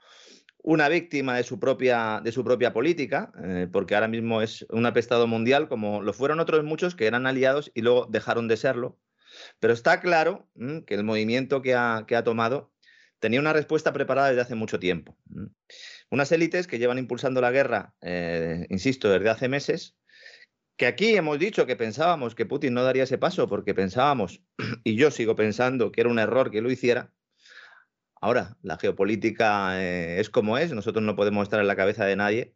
una 0.63 0.89
víctima 0.89 1.37
de 1.37 1.43
su 1.43 1.59
propia, 1.59 2.21
de 2.23 2.31
su 2.31 2.45
propia 2.45 2.73
política, 2.73 3.33
eh, 3.43 3.69
porque 3.71 3.97
ahora 3.97 4.09
mismo 4.09 4.43
es 4.43 4.65
un 4.71 4.87
apestado 4.87 5.27
mundial, 5.27 5.69
como 5.69 6.03
lo 6.03 6.13
fueron 6.13 6.39
otros 6.39 6.63
muchos 6.65 6.95
que 6.95 7.07
eran 7.07 7.27
aliados 7.27 7.73
y 7.75 7.83
luego 7.83 8.07
dejaron 8.09 8.47
de 8.49 8.57
serlo 8.57 8.99
pero 9.61 9.73
está 9.73 10.01
claro 10.01 10.49
mm, 10.55 10.81
que 10.81 10.95
el 10.95 11.05
movimiento 11.05 11.63
que 11.63 11.75
ha, 11.75 12.05
tomado 12.25 12.73
tenía 13.19 13.41
una 13.41 13.53
respuesta 13.53 13.93
preparada 13.93 14.29
desde 14.29 14.43
hace 14.43 14.55
mucho 14.55 14.79
tiempo. 14.79 15.17
Mm. 15.27 15.47
Unas 16.11 16.33
élites 16.33 16.67
que 16.67 16.79
llevan 16.79 16.99
impulsando 16.99 17.41
la 17.41 17.51
guerra, 17.51 17.95
eh, 18.03 18.67
insisto, 18.71 19.11
desde 19.11 19.31
hace 19.31 19.49
meses, 19.49 19.97
que 20.77 20.87
aquí 20.87 21.17
hemos 21.17 21.39
dicho 21.39 21.67
que 21.67 21.77
pensábamos 21.77 22.35
que 22.35 22.47
Putin 22.47 22.75
no 22.75 22.83
daría 22.83 23.05
ese 23.05 23.19
paso 23.19 23.49
porque 23.49 23.75
pensábamos, 23.75 24.43
y 24.85 24.97
yo 24.97 25.11
sigo 25.11 25.37
pensando 25.37 25.93
que 25.93 26.01
era 26.01 26.11
un 26.11 26.19
error 26.19 26.51
que 26.51 26.61
lo 26.61 26.71
hiciera. 26.71 27.13
Ahora, 28.21 28.57
la 28.63 28.79
geopolítica 28.79 29.83
eh, 29.83 30.19
es 30.19 30.31
como 30.31 30.57
es, 30.59 30.73
nosotros 30.73 31.05
no 31.05 31.15
podemos 31.15 31.43
estar 31.43 31.61
en 31.61 31.67
la 31.67 31.77
cabeza 31.77 32.07
de 32.07 32.17
nadie, 32.17 32.55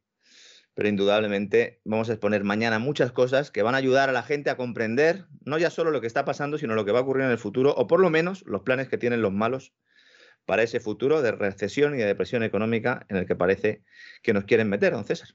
pero 0.79 0.91
indudablemente 0.91 1.81
vamos 1.85 2.09
a 2.09 2.13
exponer 2.13 2.45
mañana 2.45 2.79
muchas 2.79 3.11
cosas 3.11 3.51
que 3.51 3.63
van 3.63 3.75
a 3.75 3.79
ayudar 3.79 4.11
a 4.11 4.13
la 4.13 4.23
gente 4.23 4.49
a 4.49 4.57
comprender 4.57 5.25
no 5.45 5.59
ya 5.59 5.71
solo 5.71 5.91
lo 5.91 6.01
que 6.01 6.07
está 6.07 6.25
pasando, 6.25 6.57
sino 6.57 6.77
lo 6.77 6.85
que 6.85 6.93
va 6.93 7.01
a 7.01 7.03
ocurrir 7.03 7.25
en 7.25 7.33
el 7.33 7.39
futuro, 7.39 7.75
o 7.75 7.89
por 7.89 7.99
lo 7.99 8.11
menos 8.11 8.45
los 8.47 8.63
planes 8.63 8.89
que 8.89 8.97
tienen 8.97 9.21
los 9.21 9.33
malos 9.33 9.75
para 10.47 10.63
ese 10.63 10.79
futuro 10.79 11.21
de 11.21 11.33
recesión 11.33 11.97
y 11.97 11.99
de 11.99 12.07
depresión 12.07 12.45
económica 12.45 13.05
en 13.09 13.17
el 13.17 13.27
que 13.27 13.35
parece 13.35 13.83
que 14.23 14.33
nos 14.33 14.45
quieren 14.45 14.69
meter, 14.69 14.93
don 14.93 15.05
César. 15.05 15.31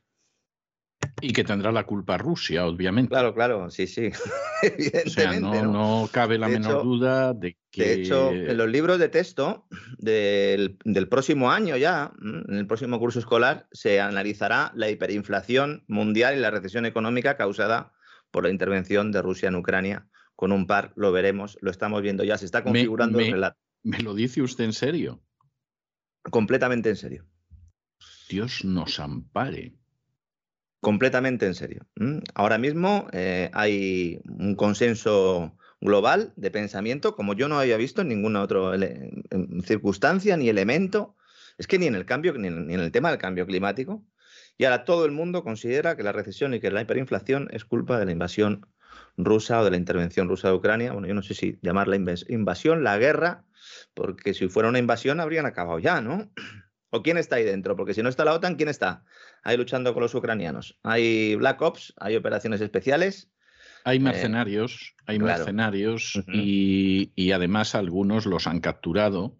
Y 1.21 1.31
que 1.33 1.43
tendrá 1.43 1.71
la 1.71 1.85
culpa 1.85 2.17
Rusia, 2.17 2.65
obviamente. 2.65 3.09
Claro, 3.09 3.33
claro, 3.33 3.69
sí, 3.69 3.87
sí. 3.87 4.11
o 5.05 5.09
sea, 5.09 5.39
no, 5.39 6.09
cabe 6.11 6.37
la 6.37 6.47
menor 6.47 6.83
duda 6.83 7.33
de 7.33 7.57
que. 7.71 7.83
De 7.83 7.93
hecho, 7.93 8.31
en 8.31 8.57
los 8.57 8.69
libros 8.69 8.99
de 8.99 9.09
texto 9.09 9.67
del, 9.97 10.77
próximo 11.09 11.51
año 11.51 11.77
ya, 11.77 12.11
en 12.21 12.55
el 12.55 12.67
próximo 12.67 12.99
curso 12.99 13.19
escolar, 13.19 13.67
se 13.71 14.01
analizará 14.01 14.71
la 14.75 14.89
hiperinflación 14.89 15.83
mundial 15.87 16.35
y 16.35 16.39
la 16.39 16.51
recesión 16.51 16.85
económica 16.85 17.37
causada 17.37 17.93
por 18.31 18.43
la 18.43 18.49
intervención 18.49 19.11
de 19.11 19.21
Rusia 19.21 19.49
en 19.49 19.55
Ucrania. 19.55 20.07
Con 20.35 20.51
un 20.51 20.67
par 20.67 20.93
lo 20.95 21.11
veremos, 21.11 21.57
lo 21.61 21.71
estamos 21.71 22.01
viendo 22.01 22.23
ya, 22.23 22.37
se 22.37 22.45
está 22.45 22.63
configurando 22.63 23.19
el 23.19 23.31
relato. 23.31 23.59
¿Me 23.83 23.99
lo 23.99 24.13
dice 24.13 24.41
usted 24.41 24.63
en 24.63 24.73
serio? 24.73 25.21
Completamente 26.23 26.89
en 26.89 26.95
serio. 26.95 27.25
Dios 28.29 28.65
nos 28.65 28.99
ampare. 28.99 29.75
Completamente 30.83 31.45
en 31.45 31.55
serio. 31.55 31.87
Ahora 32.35 32.57
mismo 32.57 33.07
eh, 33.13 33.49
hay 33.53 34.19
un 34.25 34.55
consenso 34.55 35.57
global 35.79 36.33
de 36.35 36.51
pensamiento 36.51 37.15
como 37.15 37.35
yo 37.35 37.47
no 37.47 37.57
había 37.57 37.77
visto 37.77 38.01
en 38.01 38.09
ninguna 38.09 38.41
otra 38.41 38.59
circunstancia 39.63 40.35
ni 40.35 40.49
elemento. 40.49 41.15
Es 41.57 41.67
que 41.67 41.79
ni 41.79 41.87
en 41.87 41.95
el 41.95 42.05
cambio, 42.05 42.33
ni 42.33 42.49
en, 42.49 42.69
el 42.69 42.91
tema 42.91 43.11
del 43.11 43.17
cambio 43.17 43.45
climático. 43.45 44.03
Y 44.57 44.65
ahora 44.65 44.83
todo 44.83 45.05
el 45.05 45.13
mundo 45.13 45.41
considera 45.41 45.95
que 45.95 46.03
la 46.03 46.11
recesión 46.11 46.53
y 46.53 46.59
que 46.59 46.69
la 46.69 46.81
hiperinflación 46.81 47.47
es 47.53 47.63
culpa 47.63 47.97
de 47.97 48.05
la 48.05 48.11
invasión 48.11 48.67
rusa 49.15 49.61
o 49.61 49.63
de 49.63 49.71
la 49.71 49.77
intervención 49.77 50.27
rusa 50.27 50.49
de 50.49 50.55
Ucrania. 50.55 50.91
Bueno, 50.91 51.07
yo 51.07 51.13
no 51.13 51.23
sé 51.23 51.33
si 51.33 51.59
llamarla 51.61 51.95
invasión, 51.95 52.83
la 52.83 52.97
guerra, 52.97 53.45
porque 53.93 54.33
si 54.33 54.49
fuera 54.49 54.67
una 54.67 54.79
invasión 54.79 55.21
habrían 55.21 55.45
acabado 55.45 55.79
ya, 55.79 56.01
¿no? 56.01 56.29
¿O 56.95 57.01
quién 57.01 57.17
está 57.17 57.37
ahí 57.37 57.43
dentro? 57.43 57.75
Porque 57.75 57.95
si 57.95 58.03
no 58.03 58.09
está 58.09 58.23
la 58.23 58.35
OTAN, 58.35 58.53
¿quién 58.53 58.69
está 58.69 59.03
ahí 59.41 59.57
luchando 59.57 59.95
con 59.95 60.03
los 60.03 60.13
ucranianos? 60.13 60.77
Hay 60.83 61.33
Black 61.35 61.59
Ops, 61.59 61.95
hay 61.97 62.15
operaciones 62.15 62.61
especiales. 62.61 63.31
Hay 63.83 63.97
eh, 63.97 63.99
mercenarios, 63.99 64.93
hay 65.07 65.17
mercenarios 65.17 66.21
y, 66.27 67.31
además 67.31 67.73
algunos 67.73 68.27
los 68.27 68.45
han 68.45 68.59
capturado. 68.59 69.35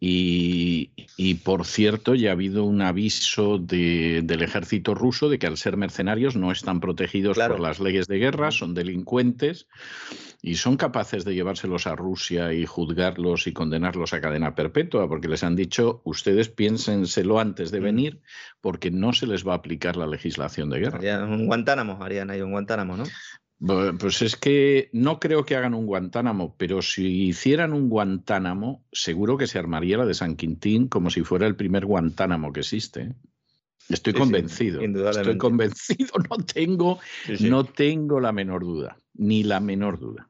Y, 0.00 1.34
por 1.42 1.66
cierto, 1.66 2.14
ya 2.14 2.30
ha 2.30 2.32
habido 2.32 2.64
un 2.64 2.82
aviso 2.82 3.58
del 3.58 4.42
ejército 4.42 4.94
ruso 4.94 5.28
de 5.28 5.38
que 5.38 5.48
al 5.48 5.56
ser 5.56 5.76
mercenarios 5.76 6.36
no 6.36 6.52
están 6.52 6.78
protegidos 6.80 7.36
por 7.36 7.58
las 7.58 7.80
leyes 7.80 8.06
de 8.06 8.18
guerra, 8.18 8.52
son 8.52 8.74
delincuentes 8.74 9.66
y 10.40 10.54
son 10.54 10.76
capaces 10.76 11.24
de 11.24 11.34
llevárselos 11.34 11.88
a 11.88 11.96
Rusia 11.96 12.52
y 12.52 12.64
juzgarlos 12.64 13.48
y 13.48 13.52
condenarlos 13.52 14.12
a 14.12 14.20
cadena 14.20 14.54
perpetua, 14.54 15.08
porque 15.08 15.26
les 15.26 15.42
han 15.42 15.56
dicho, 15.56 16.00
ustedes 16.04 16.48
piénsenselo 16.48 17.40
antes 17.40 17.72
de 17.72 17.80
venir, 17.80 18.20
porque 18.60 18.92
no 18.92 19.12
se 19.12 19.26
les 19.26 19.46
va 19.46 19.54
a 19.54 19.56
aplicar 19.56 19.96
la 19.96 20.06
legislación 20.06 20.70
de 20.70 20.78
guerra. 20.78 20.98
Harían 20.98 21.24
un 21.24 21.46
Guantánamo, 21.46 22.04
harían 22.04 22.30
ahí 22.30 22.40
un 22.40 22.52
Guantánamo, 22.52 22.96
¿no? 22.96 23.04
Pues 23.58 24.22
es 24.22 24.36
que 24.36 24.88
no 24.92 25.18
creo 25.18 25.44
que 25.44 25.56
hagan 25.56 25.74
un 25.74 25.86
Guantánamo, 25.86 26.54
pero 26.56 26.80
si 26.80 27.24
hicieran 27.24 27.72
un 27.72 27.88
Guantánamo, 27.88 28.84
seguro 28.92 29.36
que 29.36 29.48
se 29.48 29.58
armaría 29.58 29.98
la 29.98 30.06
de 30.06 30.14
San 30.14 30.36
Quintín 30.36 30.86
como 30.86 31.10
si 31.10 31.22
fuera 31.22 31.46
el 31.46 31.56
primer 31.56 31.84
Guantánamo 31.84 32.52
que 32.52 32.60
existe. 32.60 33.14
Estoy 33.88 34.12
convencido. 34.12 34.80
estoy 34.80 35.38
convencido, 35.38 36.12
no 36.30 36.36
tengo, 36.44 37.00
no 37.40 37.64
tengo 37.64 38.20
la 38.20 38.32
menor 38.32 38.62
duda, 38.62 39.00
ni 39.14 39.42
la 39.42 39.58
menor 39.60 39.98
duda. 39.98 40.28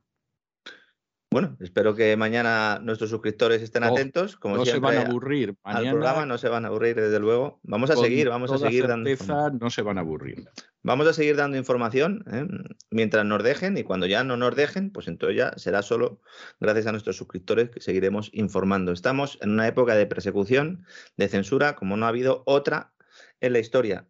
Bueno, 1.30 1.56
espero 1.60 1.94
que 1.94 2.16
mañana 2.16 2.80
nuestros 2.82 3.10
suscriptores 3.10 3.60
estén 3.60 3.84
oh, 3.84 3.88
atentos. 3.88 4.36
Como 4.36 4.56
no 4.56 4.64
se 4.64 4.78
van 4.78 4.96
a 4.96 5.02
aburrir. 5.02 5.56
Mañana, 5.62 5.90
al 5.90 5.96
programa 5.96 6.26
no 6.26 6.38
se 6.38 6.48
van 6.48 6.64
a 6.64 6.68
aburrir, 6.68 6.96
desde 6.96 7.20
luego. 7.20 7.60
Vamos 7.62 7.90
a 7.90 7.96
seguir, 7.96 8.30
vamos 8.30 8.50
a 8.50 8.58
seguir 8.58 8.86
dando. 8.86 9.10
No 9.60 9.68
se 9.68 9.82
van 9.82 9.98
a 9.98 10.00
aburrir. 10.00 10.48
Vamos 10.82 11.06
a 11.06 11.12
seguir 11.12 11.36
dando 11.36 11.58
información 11.58 12.24
¿eh? 12.32 12.46
mientras 12.90 13.26
nos 13.26 13.42
dejen 13.42 13.76
y 13.76 13.82
cuando 13.82 14.06
ya 14.06 14.24
no 14.24 14.38
nos 14.38 14.56
dejen, 14.56 14.90
pues 14.90 15.06
entonces 15.06 15.36
ya 15.36 15.52
será 15.56 15.82
solo 15.82 16.22
gracias 16.60 16.86
a 16.86 16.92
nuestros 16.92 17.16
suscriptores 17.16 17.68
que 17.68 17.80
seguiremos 17.80 18.30
informando. 18.32 18.92
Estamos 18.92 19.38
en 19.42 19.50
una 19.50 19.66
época 19.66 19.96
de 19.96 20.06
persecución, 20.06 20.86
de 21.18 21.28
censura, 21.28 21.74
como 21.74 21.98
no 21.98 22.06
ha 22.06 22.10
habido 22.10 22.42
otra 22.46 22.92
en 23.40 23.52
la 23.52 23.58
historia, 23.58 24.06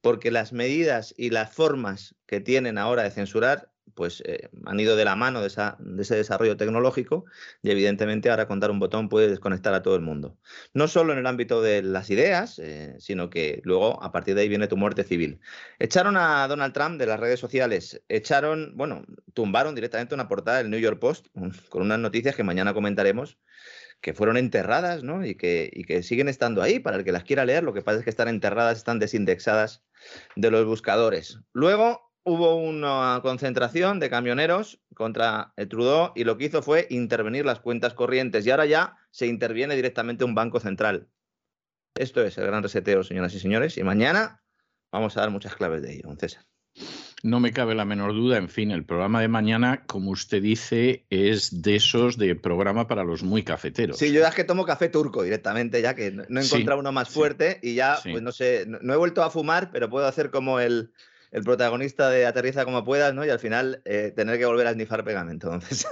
porque 0.00 0.30
las 0.30 0.52
medidas 0.54 1.14
y 1.18 1.28
las 1.30 1.52
formas 1.52 2.14
que 2.26 2.40
tienen 2.40 2.78
ahora 2.78 3.02
de 3.02 3.10
censurar 3.10 3.73
pues 3.94 4.22
eh, 4.26 4.48
han 4.64 4.80
ido 4.80 4.96
de 4.96 5.04
la 5.04 5.16
mano 5.16 5.40
de, 5.40 5.46
ese 5.46 6.16
desarrollo 6.16 6.56
tecnológico 6.56 7.24
y 7.62 7.70
evidentemente 7.70 8.30
ahora 8.30 8.46
con 8.46 8.60
dar 8.60 8.70
un 8.70 8.78
botón 8.78 9.08
puede 9.08 9.28
desconectar 9.28 9.74
a 9.74 9.82
todo 9.82 9.94
el 9.94 10.00
mundo. 10.00 10.36
No 10.72 10.88
solo 10.88 11.12
en 11.12 11.18
el 11.18 11.26
ámbito 11.26 11.62
de 11.62 11.82
las 11.82 12.10
ideas, 12.10 12.58
eh, 12.58 12.96
sino 12.98 13.30
que 13.30 13.60
luego 13.64 14.02
a 14.02 14.12
partir 14.12 14.34
de 14.34 14.42
ahí 14.42 14.48
viene 14.48 14.66
tu 14.66 14.76
muerte 14.76 15.04
civil. 15.04 15.40
Echaron 15.78 16.16
a 16.16 16.46
Donald 16.48 16.72
Trump 16.72 16.98
de 16.98 17.06
las 17.06 17.20
redes 17.20 17.40
sociales, 17.40 18.02
echaron, 18.08 18.72
bueno, 18.76 19.04
tumbaron 19.32 19.74
directamente 19.74 20.14
una 20.14 20.28
portada 20.28 20.58
del 20.58 20.70
New 20.70 20.80
York 20.80 20.98
Post 20.98 21.28
con 21.68 21.82
unas 21.82 21.98
noticias 21.98 22.34
que 22.34 22.42
mañana 22.42 22.74
comentaremos 22.74 23.38
que 24.00 24.12
fueron 24.12 24.36
enterradas 24.36 25.02
¿no? 25.02 25.24
y, 25.24 25.34
que, 25.34 25.70
y 25.72 25.84
que 25.84 26.02
siguen 26.02 26.28
estando 26.28 26.60
ahí 26.60 26.78
para 26.78 26.98
el 26.98 27.04
que 27.04 27.12
las 27.12 27.24
quiera 27.24 27.46
leer. 27.46 27.64
Lo 27.64 27.72
que 27.72 27.80
pasa 27.80 28.00
es 28.00 28.04
que 28.04 28.10
están 28.10 28.28
enterradas, 28.28 28.76
están 28.76 28.98
desindexadas 28.98 29.82
de 30.36 30.50
los 30.50 30.66
buscadores. 30.66 31.38
Luego 31.54 32.13
hubo 32.24 32.56
una 32.56 33.20
concentración 33.22 34.00
de 34.00 34.10
camioneros 34.10 34.80
contra 34.94 35.52
el 35.56 35.68
Trudeau 35.68 36.12
y 36.14 36.24
lo 36.24 36.36
que 36.36 36.46
hizo 36.46 36.62
fue 36.62 36.86
intervenir 36.90 37.44
las 37.44 37.60
cuentas 37.60 37.94
corrientes 37.94 38.46
y 38.46 38.50
ahora 38.50 38.66
ya 38.66 38.96
se 39.10 39.26
interviene 39.26 39.76
directamente 39.76 40.24
un 40.24 40.34
banco 40.34 40.58
central. 40.58 41.08
Esto 41.94 42.22
es 42.24 42.36
el 42.38 42.46
gran 42.46 42.62
reseteo, 42.62 43.04
señoras 43.04 43.34
y 43.34 43.40
señores, 43.40 43.76
y 43.78 43.84
mañana 43.84 44.42
vamos 44.90 45.16
a 45.16 45.20
dar 45.20 45.30
muchas 45.30 45.54
claves 45.54 45.82
de 45.82 45.92
ello, 45.92 46.02
don 46.08 46.18
César. 46.18 46.44
No 47.22 47.40
me 47.40 47.52
cabe 47.52 47.74
la 47.74 47.84
menor 47.84 48.12
duda. 48.12 48.36
En 48.36 48.48
fin, 48.48 48.70
el 48.70 48.84
programa 48.84 49.20
de 49.20 49.28
mañana, 49.28 49.84
como 49.86 50.10
usted 50.10 50.42
dice, 50.42 51.06
es 51.08 51.62
de 51.62 51.76
esos 51.76 52.18
de 52.18 52.34
programa 52.34 52.86
para 52.88 53.04
los 53.04 53.22
muy 53.22 53.44
cafeteros. 53.44 53.96
Sí, 53.96 54.12
yo 54.12 54.20
ya 54.20 54.28
es 54.28 54.34
que 54.34 54.44
tomo 54.44 54.66
café 54.66 54.88
turco 54.88 55.22
directamente, 55.22 55.80
ya 55.80 55.94
que 55.94 56.10
no 56.10 56.40
he 56.40 56.44
encontrado 56.44 56.80
uno 56.80 56.92
más 56.92 57.08
fuerte 57.08 57.60
y 57.62 57.74
ya, 57.74 57.98
pues 58.02 58.20
no 58.20 58.32
sé, 58.32 58.66
no 58.66 58.92
he 58.92 58.96
vuelto 58.96 59.22
a 59.22 59.30
fumar, 59.30 59.70
pero 59.70 59.88
puedo 59.88 60.06
hacer 60.06 60.30
como 60.30 60.60
el, 60.60 60.92
el 61.34 61.42
protagonista 61.42 62.10
de 62.10 62.26
Aterriza 62.26 62.64
como 62.64 62.84
puedas, 62.84 63.12
¿no? 63.12 63.26
Y 63.26 63.28
al 63.28 63.40
final 63.40 63.82
eh, 63.84 64.12
tener 64.14 64.38
que 64.38 64.46
volver 64.46 64.68
a 64.68 64.72
snifar 64.72 65.02
pegamento. 65.02 65.52
Entonces... 65.52 65.84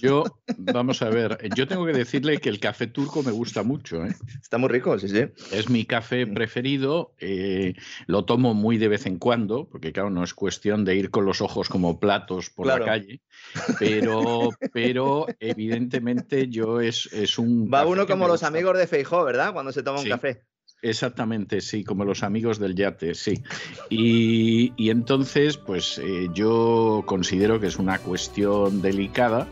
Yo, 0.00 0.22
vamos 0.56 1.02
a 1.02 1.10
ver, 1.10 1.36
yo 1.56 1.66
tengo 1.66 1.84
que 1.84 1.92
decirle 1.92 2.38
que 2.38 2.48
el 2.48 2.60
café 2.60 2.86
turco 2.86 3.24
me 3.24 3.32
gusta 3.32 3.64
mucho. 3.64 4.04
¿eh? 4.06 4.14
Está 4.40 4.56
muy 4.56 4.68
rico, 4.68 4.96
sí, 5.00 5.08
sí. 5.08 5.26
Es 5.50 5.68
mi 5.68 5.84
café 5.84 6.28
preferido, 6.28 7.12
eh, 7.18 7.74
lo 8.06 8.24
tomo 8.24 8.54
muy 8.54 8.78
de 8.78 8.86
vez 8.86 9.06
en 9.06 9.18
cuando, 9.18 9.68
porque 9.68 9.92
claro, 9.92 10.10
no 10.10 10.22
es 10.22 10.32
cuestión 10.32 10.84
de 10.84 10.94
ir 10.94 11.10
con 11.10 11.24
los 11.24 11.40
ojos 11.40 11.68
como 11.68 11.98
platos 11.98 12.50
por 12.50 12.68
la 12.68 12.78
calle, 12.78 13.20
pero, 13.80 14.50
pero 14.72 15.26
evidentemente 15.40 16.46
yo 16.48 16.80
es, 16.80 17.12
es 17.12 17.36
un... 17.36 17.68
Va 17.68 17.84
uno 17.84 18.06
como 18.06 18.28
los 18.28 18.44
amigos 18.44 18.78
de 18.78 18.86
Feijó, 18.86 19.24
¿verdad? 19.24 19.52
Cuando 19.52 19.72
se 19.72 19.82
toma 19.82 19.98
un 19.98 20.08
café. 20.08 20.44
Exactamente, 20.84 21.62
sí, 21.62 21.82
como 21.82 22.04
los 22.04 22.22
amigos 22.22 22.58
del 22.58 22.74
yate, 22.74 23.14
sí. 23.14 23.42
Y, 23.88 24.90
entonces, 24.90 25.56
pues 25.56 25.98
eh, 25.98 26.28
yo 26.34 27.02
considero 27.06 27.58
que 27.58 27.68
es 27.68 27.78
una 27.78 27.98
cuestión 27.98 28.82
delicada. 28.82 29.48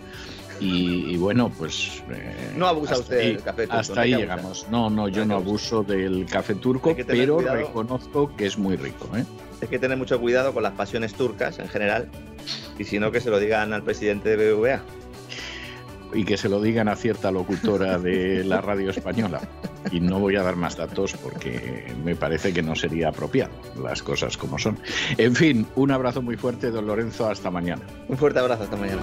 Y, 0.60 1.16
bueno, 1.16 1.50
pues. 1.58 2.04
Eh, 2.10 2.52
no 2.54 2.68
abusa 2.68 2.98
usted 2.98 3.16
del 3.16 3.42
café 3.42 3.62
turco. 3.62 3.78
Hasta 3.78 4.02
ahí 4.02 4.14
llegamos. 4.14 4.66
No, 4.70 4.90
no, 4.90 5.08
yo 5.08 5.24
no 5.24 5.36
abuso 5.36 5.82
del 5.82 6.26
café 6.26 6.54
turco, 6.54 6.94
pero 7.06 7.40
reconozco 7.40 8.36
que 8.36 8.46
es 8.46 8.58
muy 8.58 8.76
rico. 8.76 9.08
¿eh? 9.16 9.24
Hay 9.62 9.68
que 9.68 9.78
tener 9.78 9.96
mucho 9.96 10.20
cuidado 10.20 10.52
con 10.52 10.62
las 10.62 10.74
pasiones 10.74 11.14
turcas 11.14 11.58
en 11.58 11.68
general. 11.68 12.08
Y 12.78 12.84
si 12.84 13.00
no, 13.00 13.10
que 13.10 13.20
se 13.20 13.30
lo 13.30 13.40
digan 13.40 13.72
al 13.72 13.82
presidente 13.82 14.36
de 14.36 14.52
BBVA 14.52 14.82
y 16.14 16.24
que 16.24 16.36
se 16.36 16.50
lo 16.50 16.60
digan 16.60 16.88
a 16.88 16.94
cierta 16.94 17.30
locutora 17.30 17.98
de 17.98 18.44
la 18.44 18.60
radio 18.60 18.90
española. 18.90 19.40
Y 19.90 20.00
no 20.00 20.20
voy 20.20 20.36
a 20.36 20.42
dar 20.42 20.56
más 20.56 20.76
datos 20.76 21.14
porque 21.14 21.92
me 22.04 22.14
parece 22.14 22.52
que 22.52 22.62
no 22.62 22.74
sería 22.74 23.08
apropiado 23.08 23.52
las 23.82 24.02
cosas 24.02 24.36
como 24.36 24.58
son. 24.58 24.78
En 25.18 25.34
fin, 25.34 25.66
un 25.76 25.90
abrazo 25.90 26.22
muy 26.22 26.36
fuerte, 26.36 26.70
don 26.70 26.86
Lorenzo, 26.86 27.28
hasta 27.28 27.50
mañana. 27.50 27.82
Un 28.08 28.16
fuerte 28.16 28.38
abrazo, 28.38 28.64
hasta 28.64 28.76
mañana. 28.76 29.02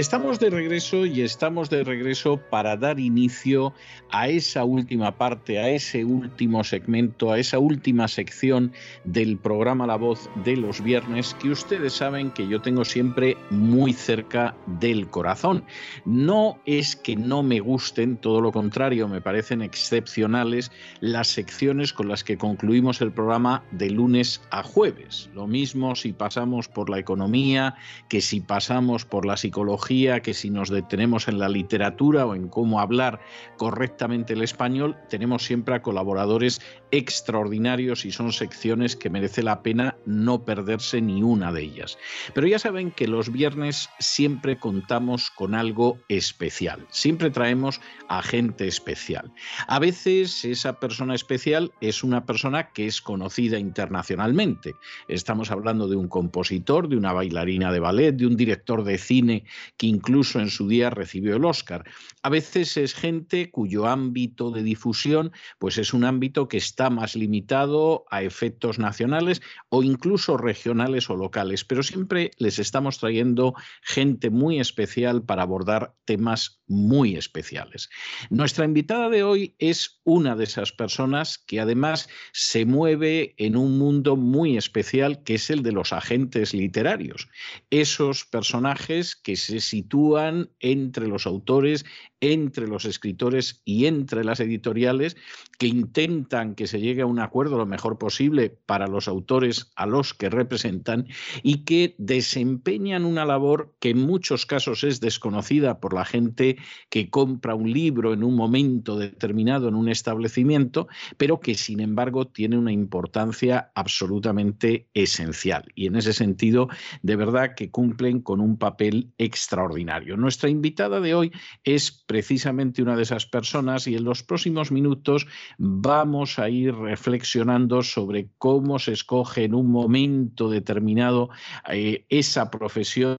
Estamos 0.00 0.40
de 0.40 0.48
regreso 0.48 1.04
y 1.04 1.20
estamos 1.20 1.68
de 1.68 1.84
regreso 1.84 2.40
para 2.48 2.74
dar 2.74 2.98
inicio 2.98 3.74
a 4.10 4.28
esa 4.28 4.64
última 4.64 5.18
parte, 5.18 5.58
a 5.58 5.68
ese 5.68 6.06
último 6.06 6.64
segmento, 6.64 7.30
a 7.30 7.38
esa 7.38 7.58
última 7.58 8.08
sección 8.08 8.72
del 9.04 9.36
programa 9.36 9.86
La 9.86 9.96
Voz 9.96 10.30
de 10.42 10.56
los 10.56 10.82
viernes 10.82 11.34
que 11.34 11.50
ustedes 11.50 11.92
saben 11.92 12.30
que 12.30 12.48
yo 12.48 12.62
tengo 12.62 12.86
siempre 12.86 13.36
muy 13.50 13.92
cerca 13.92 14.56
del 14.80 15.06
corazón. 15.10 15.64
No 16.06 16.58
es 16.64 16.96
que 16.96 17.14
no 17.14 17.42
me 17.42 17.60
gusten, 17.60 18.16
todo 18.16 18.40
lo 18.40 18.52
contrario, 18.52 19.06
me 19.06 19.20
parecen 19.20 19.60
excepcionales 19.60 20.72
las 21.00 21.28
secciones 21.28 21.92
con 21.92 22.08
las 22.08 22.24
que 22.24 22.38
concluimos 22.38 23.02
el 23.02 23.12
programa 23.12 23.64
de 23.70 23.90
lunes 23.90 24.40
a 24.50 24.62
jueves. 24.62 25.28
Lo 25.34 25.46
mismo 25.46 25.94
si 25.94 26.14
pasamos 26.14 26.68
por 26.68 26.88
la 26.88 26.98
economía, 26.98 27.74
que 28.08 28.22
si 28.22 28.40
pasamos 28.40 29.04
por 29.04 29.26
la 29.26 29.36
psicología, 29.36 29.89
que 29.90 30.34
si 30.34 30.50
nos 30.50 30.68
detenemos 30.68 31.26
en 31.26 31.40
la 31.40 31.48
literatura 31.48 32.24
o 32.24 32.36
en 32.36 32.46
cómo 32.46 32.78
hablar 32.78 33.18
correctamente 33.56 34.34
el 34.34 34.42
español, 34.42 34.96
tenemos 35.08 35.42
siempre 35.42 35.74
a 35.74 35.82
colaboradores 35.82 36.60
extraordinarios 36.92 38.04
y 38.04 38.12
son 38.12 38.32
secciones 38.32 38.94
que 38.94 39.10
merece 39.10 39.42
la 39.42 39.64
pena 39.64 39.96
no 40.06 40.44
perderse 40.44 41.00
ni 41.00 41.24
una 41.24 41.52
de 41.52 41.62
ellas. 41.62 41.98
Pero 42.34 42.46
ya 42.46 42.60
saben 42.60 42.92
que 42.92 43.08
los 43.08 43.32
viernes 43.32 43.88
siempre 43.98 44.60
contamos 44.60 45.32
con 45.32 45.56
algo 45.56 45.98
especial, 46.08 46.86
siempre 46.90 47.30
traemos 47.30 47.80
a 48.08 48.22
gente 48.22 48.68
especial. 48.68 49.32
A 49.66 49.80
veces 49.80 50.44
esa 50.44 50.78
persona 50.78 51.16
especial 51.16 51.72
es 51.80 52.04
una 52.04 52.26
persona 52.26 52.70
que 52.70 52.86
es 52.86 53.00
conocida 53.00 53.58
internacionalmente. 53.58 54.76
Estamos 55.08 55.50
hablando 55.50 55.88
de 55.88 55.96
un 55.96 56.06
compositor, 56.06 56.88
de 56.88 56.96
una 56.96 57.12
bailarina 57.12 57.72
de 57.72 57.80
ballet, 57.80 58.12
de 58.12 58.26
un 58.28 58.36
director 58.36 58.84
de 58.84 58.98
cine 58.98 59.42
que 59.80 59.86
incluso 59.86 60.40
en 60.40 60.50
su 60.50 60.68
día 60.68 60.90
recibió 60.90 61.36
el 61.36 61.46
Oscar. 61.46 61.88
A 62.22 62.28
veces 62.28 62.76
es 62.76 62.92
gente 62.92 63.50
cuyo 63.50 63.86
ámbito 63.86 64.50
de 64.50 64.62
difusión 64.62 65.32
pues 65.58 65.78
es 65.78 65.94
un 65.94 66.04
ámbito 66.04 66.48
que 66.48 66.58
está 66.58 66.90
más 66.90 67.16
limitado 67.16 68.04
a 68.10 68.22
efectos 68.22 68.78
nacionales 68.78 69.40
o 69.70 69.82
incluso 69.82 70.36
regionales 70.36 71.08
o 71.08 71.16
locales, 71.16 71.64
pero 71.64 71.82
siempre 71.82 72.30
les 72.36 72.58
estamos 72.58 72.98
trayendo 72.98 73.54
gente 73.80 74.28
muy 74.28 74.60
especial 74.60 75.22
para 75.22 75.44
abordar 75.44 75.94
temas 76.04 76.59
muy 76.70 77.16
especiales. 77.16 77.90
Nuestra 78.30 78.64
invitada 78.64 79.10
de 79.10 79.24
hoy 79.24 79.56
es 79.58 80.00
una 80.04 80.36
de 80.36 80.44
esas 80.44 80.70
personas 80.72 81.36
que 81.36 81.60
además 81.60 82.08
se 82.32 82.64
mueve 82.64 83.34
en 83.38 83.56
un 83.56 83.76
mundo 83.76 84.16
muy 84.16 84.56
especial 84.56 85.22
que 85.24 85.34
es 85.34 85.50
el 85.50 85.62
de 85.62 85.72
los 85.72 85.92
agentes 85.92 86.54
literarios. 86.54 87.28
Esos 87.70 88.24
personajes 88.24 89.16
que 89.16 89.36
se 89.36 89.60
sitúan 89.60 90.50
entre 90.60 91.08
los 91.08 91.26
autores, 91.26 91.84
entre 92.20 92.68
los 92.68 92.84
escritores 92.84 93.62
y 93.64 93.86
entre 93.86 94.24
las 94.24 94.40
editoriales 94.40 95.16
que 95.58 95.66
intentan 95.66 96.54
que 96.54 96.66
se 96.66 96.80
llegue 96.80 97.02
a 97.02 97.06
un 97.06 97.18
acuerdo 97.18 97.58
lo 97.58 97.66
mejor 97.66 97.98
posible 97.98 98.50
para 98.66 98.86
los 98.86 99.08
autores 99.08 99.72
a 99.74 99.86
los 99.86 100.14
que 100.14 100.30
representan 100.30 101.08
y 101.42 101.64
que 101.64 101.94
desempeñan 101.98 103.04
una 103.04 103.24
labor 103.24 103.74
que 103.80 103.90
en 103.90 103.98
muchos 103.98 104.46
casos 104.46 104.84
es 104.84 105.00
desconocida 105.00 105.80
por 105.80 105.94
la 105.94 106.04
gente 106.04 106.56
que 106.88 107.10
compra 107.10 107.54
un 107.54 107.72
libro 107.72 108.12
en 108.12 108.24
un 108.24 108.34
momento 108.34 108.96
determinado 108.96 109.68
en 109.68 109.74
un 109.74 109.88
establecimiento, 109.88 110.88
pero 111.16 111.40
que 111.40 111.54
sin 111.54 111.80
embargo 111.80 112.26
tiene 112.26 112.58
una 112.58 112.72
importancia 112.72 113.70
absolutamente 113.74 114.88
esencial. 114.94 115.70
Y 115.74 115.86
en 115.86 115.96
ese 115.96 116.12
sentido, 116.12 116.68
de 117.02 117.16
verdad 117.16 117.54
que 117.54 117.70
cumplen 117.70 118.20
con 118.20 118.40
un 118.40 118.56
papel 118.56 119.12
extraordinario. 119.18 120.16
Nuestra 120.16 120.48
invitada 120.48 121.00
de 121.00 121.14
hoy 121.14 121.32
es 121.64 121.90
precisamente 121.90 122.82
una 122.82 122.96
de 122.96 123.02
esas 123.02 123.26
personas 123.26 123.86
y 123.86 123.96
en 123.96 124.04
los 124.04 124.22
próximos 124.22 124.72
minutos 124.72 125.26
vamos 125.58 126.38
a 126.38 126.48
ir 126.48 126.74
reflexionando 126.74 127.82
sobre 127.82 128.30
cómo 128.38 128.78
se 128.78 128.92
escoge 128.92 129.44
en 129.44 129.54
un 129.54 129.70
momento 129.70 130.48
determinado 130.48 131.30
eh, 131.68 132.06
esa 132.08 132.50
profesión 132.50 133.16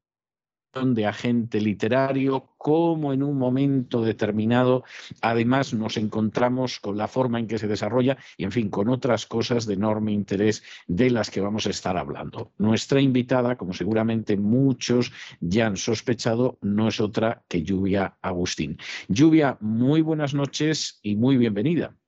de 0.74 1.06
agente 1.06 1.60
literario, 1.60 2.50
cómo 2.58 3.12
en 3.12 3.24
un 3.24 3.38
momento 3.38 4.02
determinado 4.02 4.86
además 5.22 5.74
nos 5.74 5.98
encontramos 5.98 6.80
con 6.80 6.98
la 6.98 7.10
forma 7.10 7.40
en 7.40 7.48
que 7.48 7.58
se 7.58 7.68
desarrolla 7.68 8.18
y, 8.38 8.46
en 8.46 8.54
fin, 8.54 8.70
con 8.70 8.88
otras 8.88 9.26
cosas 9.26 9.66
de 9.66 9.74
enorme 9.74 10.14
interés 10.14 10.64
de 10.88 11.10
las 11.10 11.30
que 11.30 11.42
vamos 11.42 11.68
a 11.68 11.72
estar 11.72 11.98
hablando. 11.98 12.54
Nuestra 12.58 13.02
invitada, 13.02 13.58
como 13.58 13.74
seguramente 13.74 14.38
muchos 14.38 15.12
ya 15.42 15.68
han 15.68 15.76
sospechado, 15.76 16.58
no 16.62 16.88
es 16.88 17.02
otra 17.02 17.44
que 17.50 17.64
Lluvia 17.64 18.18
Agustín. 18.22 18.78
Lluvia, 19.10 19.58
muy 19.60 20.02
buenas 20.02 20.34
noches 20.34 21.00
y 21.04 21.18
muy 21.18 21.36
bienvenida. 21.36 22.01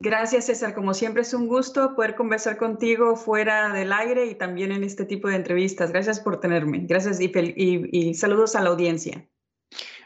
Gracias, 0.00 0.46
César. 0.46 0.74
Como 0.74 0.94
siempre 0.94 1.22
es 1.22 1.34
un 1.34 1.48
gusto 1.48 1.96
poder 1.96 2.14
conversar 2.14 2.56
contigo 2.56 3.16
fuera 3.16 3.72
del 3.72 3.92
aire 3.92 4.26
y 4.26 4.36
también 4.36 4.70
en 4.70 4.84
este 4.84 5.04
tipo 5.04 5.26
de 5.26 5.34
entrevistas. 5.34 5.90
Gracias 5.90 6.20
por 6.20 6.38
tenerme. 6.38 6.84
Gracias 6.86 7.18
y, 7.20 8.14
saludos 8.14 8.54
a 8.54 8.62
la 8.62 8.70
audiencia. 8.70 9.28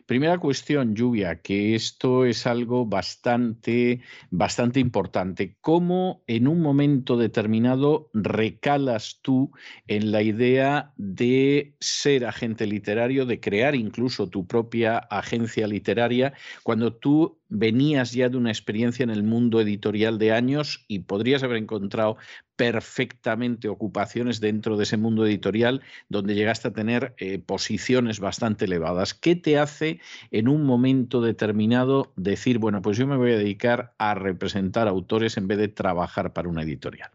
Primera 0.07 0.39
cuestión, 0.39 0.95
Lluvia, 0.95 1.43
que 1.43 1.75
esto 1.75 2.25
es 2.25 2.47
algo 2.47 2.87
bastante, 2.87 4.01
bastante 4.31 4.81
importante. 4.81 5.57
¿Cómo 5.61 6.25
en 6.27 6.49
un 6.49 6.61
momento 6.61 7.17
determinado 7.17 8.11
recalas 8.15 9.21
tú 9.23 9.53
en 9.87 10.11
la 10.11 10.23
idea 10.23 10.93
de 10.97 11.77
ser 11.81 12.25
agente 12.25 12.67
literario, 12.67 13.27
de 13.27 13.41
crear 13.41 13.75
incluso 13.75 14.29
tu 14.29 14.47
propia 14.47 14.99
agencia 14.99 15.67
literaria, 15.67 16.33
cuando 16.63 16.95
tú 16.95 17.42
venías 17.53 18.13
ya 18.13 18.29
de 18.29 18.37
una 18.37 18.51
experiencia 18.51 19.03
en 19.05 19.11
el 19.11 19.23
mundo 19.23 19.61
editorial 19.61 20.19
de 20.19 20.33
años 20.33 20.85
y 20.89 21.01
podrías 21.01 21.43
haber 21.43 21.59
encontrado 21.59 22.17
perfectamente 22.57 23.69
ocupaciones 23.69 24.41
dentro 24.41 24.77
de 24.77 24.85
ese 24.85 24.97
mundo 24.97 25.27
editorial 25.27 25.83
donde 26.09 26.35
llegaste 26.35 26.69
a 26.69 26.73
tener 26.73 27.15
eh, 27.19 27.39
posiciones 27.39 28.21
bastante 28.21 28.65
elevadas. 28.65 29.15
¿Qué 29.15 29.37
te 29.37 29.59
hace 29.59 30.01
en 30.31 30.49
un 30.49 30.65
momento 30.65 31.21
determinado 31.21 32.13
decir, 32.17 32.59
bueno, 32.59 32.81
pues 32.83 32.97
yo 32.97 33.07
me 33.07 33.17
voy 33.17 33.33
a 33.33 33.39
dedicar 33.39 33.95
a 33.99 34.15
representar 34.15 34.89
autores 34.89 35.37
en 35.37 35.47
vez 35.47 35.59
de 35.59 35.69
trabajar 35.69 36.33
para 36.33 36.49
una 36.49 36.63
editorial? 36.63 37.11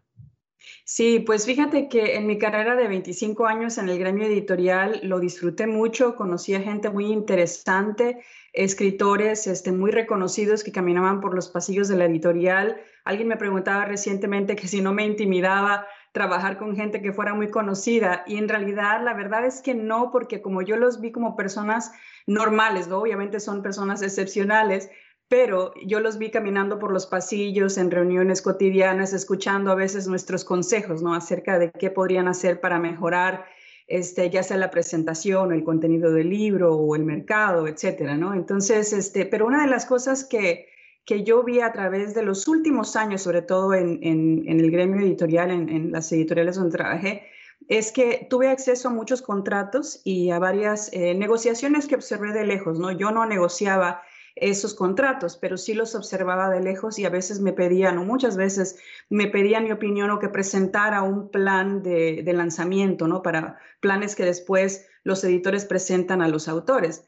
Sí, 0.90 1.20
pues 1.20 1.46
fíjate 1.46 1.90
que 1.90 2.16
en 2.16 2.28
mi 2.28 2.38
carrera 2.38 2.78
de 2.78 2.88
25 2.88 3.46
años 3.46 3.78
en 3.78 3.90
el 3.90 4.00
gremio 4.00 4.26
editorial 4.26 5.02
lo 5.04 5.20
disfruté 5.20 5.68
mucho, 5.68 6.16
conocí 6.16 6.56
a 6.56 6.62
gente 6.62 6.90
muy 6.90 7.08
interesante, 7.12 8.24
escritores 8.54 9.48
este, 9.48 9.74
muy 9.74 9.92
reconocidos 9.92 10.64
que 10.64 10.72
caminaban 10.72 11.20
por 11.20 11.36
los 11.36 11.50
pasillos 11.50 11.90
de 11.90 11.98
la 11.98 12.06
editorial. 12.06 12.78
Alguien 13.04 13.28
me 13.28 13.36
preguntaba 13.36 13.84
recientemente 13.84 14.56
que 14.56 14.70
si 14.70 14.82
no 14.82 14.94
me 14.94 15.06
intimidaba 15.06 15.86
trabajar 16.14 16.58
con 16.58 16.74
gente 16.78 17.02
que 17.02 17.12
fuera 17.12 17.34
muy 17.34 17.52
conocida 17.52 18.24
y 18.26 18.38
en 18.38 18.48
realidad 18.48 19.04
la 19.04 19.14
verdad 19.14 19.46
es 19.46 19.62
que 19.62 19.76
no, 19.76 20.10
porque 20.10 20.42
como 20.42 20.62
yo 20.62 20.78
los 20.78 21.02
vi 21.02 21.12
como 21.12 21.36
personas 21.36 21.92
normales, 22.28 22.88
¿no? 22.88 23.00
obviamente 23.00 23.42
son 23.42 23.62
personas 23.62 24.02
excepcionales, 24.02 24.90
pero 25.30 25.74
yo 25.86 26.00
los 26.00 26.18
vi 26.18 26.32
caminando 26.32 26.80
por 26.80 26.92
los 26.92 27.06
pasillos 27.06 27.78
en 27.78 27.92
reuniones 27.92 28.42
cotidianas, 28.42 29.12
escuchando 29.14 29.72
a 29.72 29.76
veces 29.76 30.08
nuestros 30.08 30.46
consejos, 30.46 31.02
¿no? 31.02 31.14
Acerca 31.14 31.60
de 31.60 31.72
qué 31.72 31.90
podrían 31.90 32.28
hacer 32.30 32.62
para 32.62 32.80
mejorar, 32.80 33.46
este, 33.88 34.30
ya 34.30 34.44
sea 34.44 34.58
la 34.58 34.72
presentación, 34.72 35.52
el 35.52 35.64
contenido 35.64 36.12
del 36.14 36.30
libro 36.30 36.76
o 36.76 36.96
el 36.96 37.04
mercado, 37.04 37.68
etcétera, 37.68 38.16
¿no? 38.16 38.34
Entonces, 38.34 38.94
este, 38.94 39.26
pero 39.26 39.46
una 39.46 39.64
de 39.64 39.70
las 39.70 39.86
cosas 39.86 40.24
que, 40.24 40.70
que 41.06 41.24
yo 41.24 41.44
vi 41.44 41.60
a 41.60 41.74
través 41.74 42.14
de 42.14 42.24
los 42.24 42.48
últimos 42.48 42.96
años, 42.96 43.22
sobre 43.22 43.42
todo 43.42 43.74
en, 43.74 44.00
en, 44.04 44.48
el 44.48 44.72
gremio 44.72 45.06
editorial, 45.06 45.52
en, 45.52 45.92
las 45.92 46.10
editoriales 46.14 46.56
donde 46.56 46.78
trabajé, 46.78 47.24
es 47.68 47.92
que 47.92 48.28
tuve 48.30 48.50
acceso 48.50 48.88
a 48.88 48.92
muchos 48.92 49.22
contratos 49.22 50.00
y 50.06 50.30
a 50.30 50.40
varias 50.40 50.90
eh, 50.94 51.16
negociaciones 51.16 51.88
que 51.88 51.96
observé 51.96 52.32
de 52.32 52.46
lejos, 52.46 52.80
¿no? 52.80 52.92
Yo 52.92 53.12
no 53.12 53.26
negociaba 53.26 54.04
esos 54.42 54.74
contratos, 54.74 55.38
pero 55.38 55.58
sí 55.58 55.74
los 55.74 55.96
observaba 55.96 56.50
de 56.50 56.62
lejos 56.62 57.00
y 57.00 57.06
a 57.06 57.10
veces 57.10 57.40
me 57.40 57.54
pedían, 57.54 57.98
o 57.98 58.06
muchas 58.06 58.38
veces 58.38 58.78
me 59.10 59.28
pedían 59.28 59.64
mi 59.64 59.72
opinión 59.72 60.10
o 60.12 60.20
que 60.20 60.30
presentara 60.30 61.02
un 61.02 61.30
plan 61.30 61.84
de, 61.84 62.24
lanzamiento, 62.34 63.08
¿no? 63.08 63.22
Para 63.22 63.60
planes 63.80 64.16
que 64.16 64.26
después 64.26 64.88
los 65.04 65.24
editores 65.24 65.66
presentan 65.66 66.22
a 66.22 66.28
los 66.28 66.48
autores. 66.48 67.06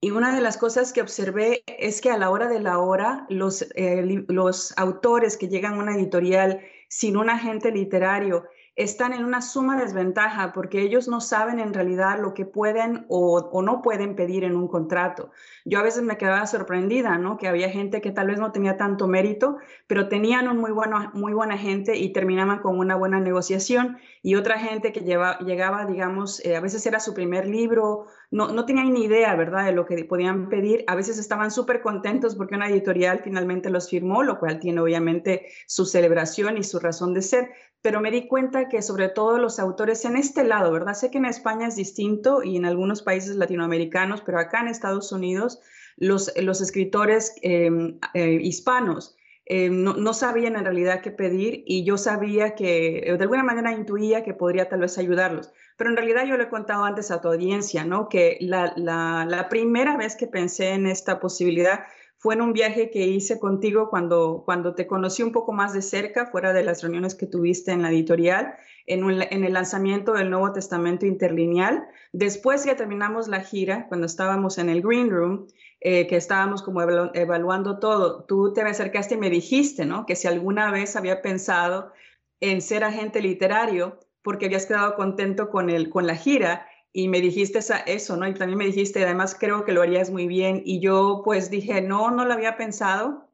Y 0.00 0.10
una 0.10 0.34
de 0.34 0.42
las 0.42 0.58
cosas 0.58 0.92
que 0.92 1.00
observé 1.00 1.62
es 1.66 2.00
que 2.00 2.10
a 2.10 2.18
la 2.18 2.30
hora 2.30 2.48
de 2.48 2.60
la 2.60 2.78
hora, 2.78 3.26
los, 3.30 3.62
eh, 3.74 4.24
los 4.28 4.76
autores 4.76 5.36
que 5.36 5.48
llegan 5.48 5.74
a 5.74 5.78
una 5.78 5.96
editorial 5.96 6.60
sin 6.88 7.16
un 7.16 7.30
agente 7.30 7.72
literario 7.72 8.44
están 8.76 9.12
en 9.12 9.24
una 9.24 9.40
suma 9.40 9.76
desventaja 9.78 10.52
porque 10.52 10.82
ellos 10.82 11.06
no 11.06 11.20
saben 11.20 11.60
en 11.60 11.72
realidad 11.72 12.18
lo 12.20 12.34
que 12.34 12.44
pueden 12.44 13.06
o, 13.08 13.62
no 13.62 13.82
pueden 13.82 14.16
pedir 14.16 14.42
en 14.42 14.56
un 14.56 14.66
contrato. 14.66 15.30
Yo 15.64 15.78
a 15.78 15.82
veces 15.82 16.02
me 16.02 16.18
quedaba 16.18 16.46
sorprendida, 16.46 17.16
¿no? 17.16 17.36
Que 17.38 17.46
había 17.46 17.70
gente 17.70 18.00
que 18.00 18.10
tal 18.10 18.26
vez 18.26 18.38
no 18.40 18.50
tenía 18.50 18.76
tanto 18.76 19.06
mérito, 19.06 19.58
pero 19.86 20.08
tenían 20.08 20.48
un 20.48 20.58
muy, 20.58 20.72
bueno, 20.72 21.10
muy 21.14 21.32
buena 21.32 21.56
gente 21.56 21.96
y 21.96 22.12
terminaban 22.12 22.58
con 22.58 22.78
una 22.78 22.96
buena 22.96 23.20
negociación 23.20 23.98
y 24.22 24.34
otra 24.34 24.58
gente 24.58 24.92
que 24.92 25.00
lleva, 25.00 25.38
llegaba, 25.38 25.86
digamos, 25.86 26.44
eh, 26.44 26.56
a 26.56 26.60
veces 26.60 26.84
era 26.86 26.98
su 26.98 27.14
primer 27.14 27.46
libro, 27.46 28.06
no, 28.34 28.48
no 28.48 28.66
tenían 28.66 28.92
ni 28.92 29.04
idea, 29.04 29.36
¿verdad?, 29.36 29.64
de 29.66 29.70
lo 29.70 29.86
que 29.86 30.04
podían 30.06 30.48
pedir. 30.48 30.82
A 30.88 30.96
veces 30.96 31.18
estaban 31.18 31.52
súper 31.52 31.80
contentos 31.80 32.34
porque 32.34 32.56
una 32.56 32.68
editorial 32.68 33.20
finalmente 33.22 33.70
los 33.70 33.88
firmó, 33.88 34.24
lo 34.24 34.40
cual 34.40 34.58
tiene 34.58 34.80
obviamente 34.80 35.46
su 35.68 35.86
celebración 35.86 36.58
y 36.58 36.64
su 36.64 36.80
razón 36.80 37.14
de 37.14 37.22
ser, 37.22 37.50
pero 37.80 38.00
me 38.00 38.10
di 38.10 38.26
cuenta 38.26 38.68
que 38.68 38.82
sobre 38.82 39.08
todo 39.08 39.38
los 39.38 39.60
autores 39.60 40.04
en 40.04 40.16
este 40.16 40.42
lado, 40.42 40.72
¿verdad? 40.72 40.94
Sé 40.94 41.12
que 41.12 41.18
en 41.18 41.26
España 41.26 41.68
es 41.68 41.76
distinto 41.76 42.42
y 42.42 42.56
en 42.56 42.64
algunos 42.64 43.02
países 43.02 43.36
latinoamericanos, 43.36 44.20
pero 44.22 44.40
acá 44.40 44.62
en 44.62 44.66
Estados 44.66 45.12
Unidos, 45.12 45.60
los, 45.96 46.32
los 46.36 46.60
escritores 46.60 47.36
em, 47.42 48.00
eh, 48.14 48.40
hispanos 48.42 49.16
em, 49.46 49.84
no, 49.84 50.12
sabían 50.12 50.56
en 50.56 50.64
realidad 50.64 51.02
qué 51.02 51.12
pedir 51.12 51.62
y 51.66 51.84
yo 51.84 51.96
sabía 51.96 52.56
que, 52.56 53.14
de 53.16 53.22
alguna 53.22 53.44
manera 53.44 53.70
intuía 53.70 54.24
que 54.24 54.34
podría 54.34 54.68
tal 54.68 54.80
vez 54.80 54.98
ayudarlos. 54.98 55.52
Pero 55.76 55.90
en 55.90 55.96
realidad 55.96 56.24
yo 56.26 56.36
le 56.36 56.44
he 56.44 56.48
contado 56.48 56.84
antes 56.84 57.10
a 57.10 57.20
tu 57.20 57.28
audiencia, 57.28 57.84
¿no? 57.84 58.08
Que 58.08 58.38
la, 58.40 58.72
la, 58.76 59.48
primera 59.48 59.96
vez 59.96 60.16
que 60.16 60.26
pensé 60.26 60.70
en 60.70 60.86
esta 60.86 61.18
posibilidad 61.18 61.84
fue 62.16 62.34
en 62.34 62.42
un 62.42 62.52
viaje 62.52 62.90
que 62.90 63.06
hice 63.06 63.38
contigo 63.38 63.90
cuando, 63.90 64.42
cuando 64.44 64.74
te 64.74 64.86
conocí 64.86 65.22
un 65.22 65.32
poco 65.32 65.52
más 65.52 65.72
de 65.72 65.82
cerca, 65.82 66.26
fuera 66.26 66.52
de 66.52 66.64
las 66.64 66.82
reuniones 66.82 67.14
que 67.14 67.26
tuviste 67.26 67.72
en 67.72 67.82
la 67.82 67.90
editorial, 67.90 68.54
en, 68.86 69.04
en 69.10 69.44
el 69.44 69.52
lanzamiento 69.52 70.12
del 70.12 70.30
Nuevo 70.30 70.52
Testamento 70.52 71.06
Interlineal. 71.06 71.86
Después 72.12 72.64
ya 72.64 72.76
terminamos 72.76 73.28
la 73.28 73.40
gira, 73.40 73.86
cuando 73.88 74.06
estábamos 74.06 74.58
en 74.58 74.68
el 74.68 74.80
Green 74.80 75.10
Room, 75.10 75.46
eh, 75.86 76.06
que 76.06 76.16
estábamos 76.16 76.62
como 76.62 76.80
evaluando 76.80 77.78
todo, 77.78 78.24
tú 78.24 78.54
te 78.54 78.64
me 78.64 78.70
acercaste 78.70 79.16
y 79.16 79.18
me 79.18 79.28
dijiste, 79.28 79.84
¿no? 79.84 80.06
Que 80.06 80.16
si 80.16 80.26
alguna 80.26 80.70
vez 80.70 80.96
había 80.96 81.20
pensado 81.20 81.92
en 82.40 82.62
ser 82.62 82.84
agente 82.84 83.20
literario 83.20 83.98
porque 84.24 84.46
habías 84.46 84.66
quedado 84.66 84.96
contento 84.96 85.50
con, 85.50 85.70
el, 85.70 85.90
con 85.90 86.08
la 86.08 86.16
gira 86.16 86.66
y 86.92 87.08
me 87.08 87.20
dijiste 87.20 87.60
eso, 87.86 88.16
¿no? 88.16 88.26
Y 88.26 88.34
también 88.34 88.58
me 88.58 88.66
dijiste, 88.66 89.04
además 89.04 89.36
creo 89.38 89.64
que 89.64 89.72
lo 89.72 89.82
harías 89.82 90.10
muy 90.10 90.26
bien. 90.26 90.62
Y 90.64 90.80
yo 90.80 91.22
pues 91.24 91.50
dije, 91.50 91.82
no, 91.82 92.10
no 92.10 92.24
lo 92.24 92.32
había 92.32 92.56
pensado, 92.56 93.28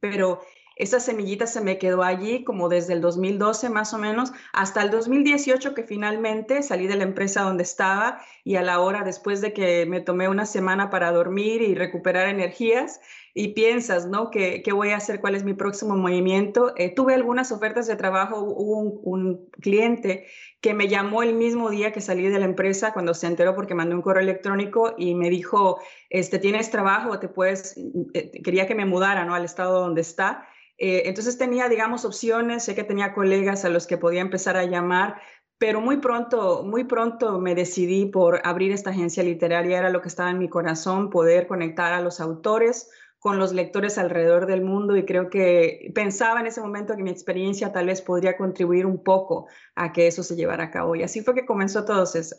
pero 0.00 0.40
esa 0.76 0.98
semillita 0.98 1.46
se 1.46 1.60
me 1.60 1.78
quedó 1.78 2.02
allí 2.02 2.42
como 2.42 2.68
desde 2.68 2.92
el 2.94 3.00
2012 3.00 3.70
más 3.70 3.94
o 3.94 3.98
menos 3.98 4.32
hasta 4.52 4.82
el 4.82 4.90
2018 4.90 5.74
que 5.74 5.84
finalmente 5.84 6.62
salí 6.62 6.86
de 6.86 6.96
la 6.96 7.04
empresa 7.04 7.42
donde 7.42 7.62
estaba 7.62 8.20
y 8.44 8.56
a 8.56 8.62
la 8.62 8.80
hora 8.80 9.02
después 9.02 9.40
de 9.40 9.54
que 9.54 9.86
me 9.86 10.00
tomé 10.00 10.28
una 10.28 10.44
semana 10.44 10.90
para 10.90 11.12
dormir 11.12 11.62
y 11.62 11.74
recuperar 11.74 12.28
energías, 12.28 13.00
y 13.38 13.48
piensas, 13.48 14.06
¿no? 14.06 14.30
¿Qué, 14.30 14.62
¿Qué, 14.62 14.72
voy 14.72 14.92
a 14.92 14.96
hacer? 14.96 15.20
¿Cuál 15.20 15.34
es 15.34 15.44
mi 15.44 15.52
próximo 15.52 15.94
movimiento? 15.94 16.72
Eh, 16.74 16.94
tuve 16.94 17.12
algunas 17.12 17.52
ofertas 17.52 17.86
de 17.86 17.94
trabajo. 17.94 18.40
Hubo 18.40 18.78
un, 18.78 19.50
cliente 19.60 20.26
que 20.62 20.72
me 20.72 20.88
llamó 20.88 21.22
el 21.22 21.34
mismo 21.34 21.68
día 21.68 21.92
que 21.92 22.00
salí 22.00 22.26
de 22.28 22.38
la 22.38 22.46
empresa 22.46 22.94
cuando 22.94 23.12
se 23.12 23.26
enteró 23.26 23.54
porque 23.54 23.74
mandé 23.74 23.94
un 23.94 24.00
correo 24.00 24.22
electrónico 24.22 24.94
y 24.96 25.14
me 25.14 25.28
dijo, 25.28 25.78
este, 26.08 26.38
¿tienes 26.38 26.70
trabajo? 26.70 27.18
¿Te 27.18 27.28
puedes? 27.28 27.76
Eh, 28.14 28.40
quería 28.42 28.66
que 28.66 28.74
me 28.74 28.86
mudara, 28.86 29.26
¿no? 29.26 29.34
Al 29.34 29.44
estado 29.44 29.80
donde 29.80 30.00
está. 30.00 30.48
Eh, 30.78 31.02
entonces 31.04 31.36
tenía, 31.36 31.68
digamos, 31.68 32.06
opciones. 32.06 32.64
Sé 32.64 32.74
que 32.74 32.84
tenía 32.84 33.12
colegas 33.12 33.66
a 33.66 33.68
los 33.68 33.86
que 33.86 33.98
podía 33.98 34.22
empezar 34.22 34.56
a 34.56 34.64
llamar, 34.64 35.20
pero 35.58 35.82
muy 35.82 35.98
pronto, 35.98 36.62
muy 36.62 36.84
pronto 36.84 37.38
me 37.38 37.54
decidí 37.54 38.06
por 38.06 38.40
abrir 38.44 38.72
esta 38.72 38.90
agencia 38.90 39.22
literaria, 39.22 39.76
era 39.78 39.90
lo 39.90 40.00
que 40.00 40.08
estaba 40.08 40.30
en 40.30 40.38
mi 40.38 40.48
corazón, 40.48 41.10
poder 41.10 41.46
conectar 41.46 41.92
a 41.92 42.00
los 42.00 42.18
autores 42.20 42.88
con 43.26 43.40
los 43.40 43.52
lectores 43.52 43.98
alrededor 43.98 44.46
del 44.46 44.62
mundo 44.62 44.96
y 44.96 45.04
creo 45.04 45.30
que 45.30 45.90
pensaba 45.96 46.38
en 46.38 46.46
ese 46.46 46.60
momento 46.60 46.94
que 46.94 47.02
mi 47.02 47.10
experiencia 47.10 47.72
tal 47.72 47.86
vez 47.86 48.00
podría 48.00 48.36
contribuir 48.36 48.86
un 48.86 49.02
poco 49.02 49.48
a 49.74 49.92
que 49.92 50.06
eso 50.06 50.22
se 50.22 50.36
llevara 50.36 50.62
a 50.62 50.70
cabo. 50.70 50.94
Y 50.94 51.02
así 51.02 51.22
fue 51.22 51.34
que 51.34 51.44
comenzó 51.44 51.84
todo, 51.84 52.06
César. 52.06 52.38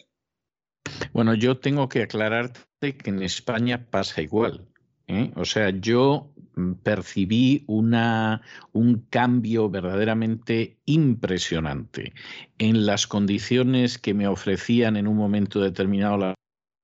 Bueno, 1.12 1.34
yo 1.34 1.58
tengo 1.58 1.90
que 1.90 2.04
aclararte 2.04 2.96
que 2.96 3.10
en 3.10 3.22
España 3.22 3.86
pasa 3.92 4.22
igual. 4.22 4.66
¿eh? 5.08 5.34
O 5.36 5.44
sea, 5.44 5.72
yo 5.72 6.32
mm, 6.56 6.76
percibí 6.76 7.66
una, 7.68 8.42
un 8.72 9.06
cambio 9.10 9.70
verdaderamente 9.70 10.78
impresionante 10.86 12.14
en 12.60 12.86
las 12.86 13.08
condiciones 13.08 13.98
que 13.98 14.14
me 14.14 14.30
ofrecían 14.30 14.96
en 14.96 15.10
un 15.10 15.18
momento 15.18 15.60
determinado 15.60 16.34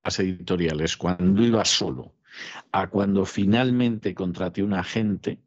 las 0.03 0.19
editoriales 0.19 0.97
cuando 0.97 1.41
iba 1.41 1.63
solo 1.63 2.11
a 2.71 2.89
cuando 2.89 3.25
finalmente 3.25 4.13
contraté 4.13 4.63
un 4.63 4.73
agente 4.73 5.39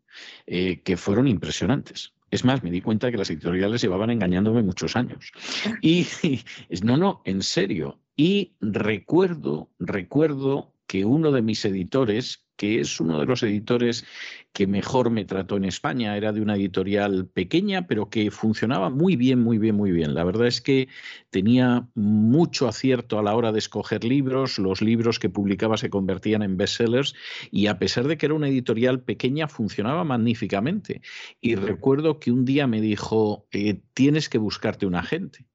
eh, 0.46 0.80
que 0.82 0.96
fueron 0.96 1.28
impresionantes. 1.28 2.12
Es 2.30 2.44
más, 2.44 2.62
me 2.62 2.70
di 2.70 2.80
cuenta 2.80 3.10
que 3.10 3.16
las 3.16 3.30
editoriales 3.30 3.80
llevaban 3.80 4.10
engañándome 4.10 4.62
muchos 4.62 4.96
años. 4.96 5.32
Y, 5.80 6.06
y 6.22 6.44
no, 6.82 6.96
no, 6.96 7.22
en 7.24 7.42
serio. 7.42 7.98
Y 8.16 8.54
recuerdo, 8.60 9.70
recuerdo 9.78 10.72
que 10.86 11.04
uno 11.04 11.32
de 11.32 11.42
mis 11.42 11.64
editores, 11.64 12.45
que 12.56 12.80
es 12.80 13.00
uno 13.00 13.20
de 13.20 13.26
los 13.26 13.42
editores 13.42 14.04
que 14.52 14.66
mejor 14.66 15.10
me 15.10 15.26
trató 15.26 15.58
en 15.58 15.66
España. 15.66 16.16
Era 16.16 16.32
de 16.32 16.40
una 16.40 16.56
editorial 16.56 17.26
pequeña, 17.26 17.86
pero 17.86 18.08
que 18.08 18.30
funcionaba 18.30 18.88
muy 18.88 19.14
bien, 19.14 19.38
muy 19.40 19.58
bien, 19.58 19.76
muy 19.76 19.92
bien. 19.92 20.14
La 20.14 20.24
verdad 20.24 20.46
es 20.46 20.62
que 20.62 20.88
tenía 21.28 21.86
mucho 21.94 22.66
acierto 22.66 23.18
a 23.18 23.22
la 23.22 23.34
hora 23.34 23.52
de 23.52 23.58
escoger 23.58 24.02
libros. 24.02 24.58
Los 24.58 24.80
libros 24.80 25.18
que 25.18 25.28
publicaba 25.28 25.76
se 25.76 25.90
convertían 25.90 26.42
en 26.42 26.56
bestsellers 26.56 27.14
y 27.50 27.66
a 27.66 27.78
pesar 27.78 28.08
de 28.08 28.16
que 28.16 28.26
era 28.26 28.34
una 28.34 28.48
editorial 28.48 29.02
pequeña, 29.02 29.46
funcionaba 29.46 30.04
magníficamente. 30.04 31.02
Y 31.42 31.56
recuerdo 31.56 32.18
que 32.18 32.32
un 32.32 32.46
día 32.46 32.66
me 32.66 32.80
dijo, 32.80 33.46
eh, 33.50 33.82
tienes 33.92 34.30
que 34.30 34.38
buscarte 34.38 34.86
un 34.86 34.94
agente. 34.94 35.46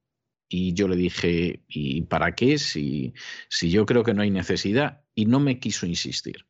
Y 0.48 0.74
yo 0.74 0.86
le 0.86 0.96
dije, 0.96 1.64
¿y 1.66 2.02
para 2.02 2.36
qué? 2.36 2.58
Si, 2.58 3.14
si 3.48 3.70
yo 3.70 3.84
creo 3.84 4.04
que 4.04 4.14
no 4.14 4.22
hay 4.22 4.30
necesidad. 4.30 5.02
Y 5.14 5.26
no 5.26 5.40
me 5.40 5.58
quiso 5.58 5.86
insistir 5.86 6.46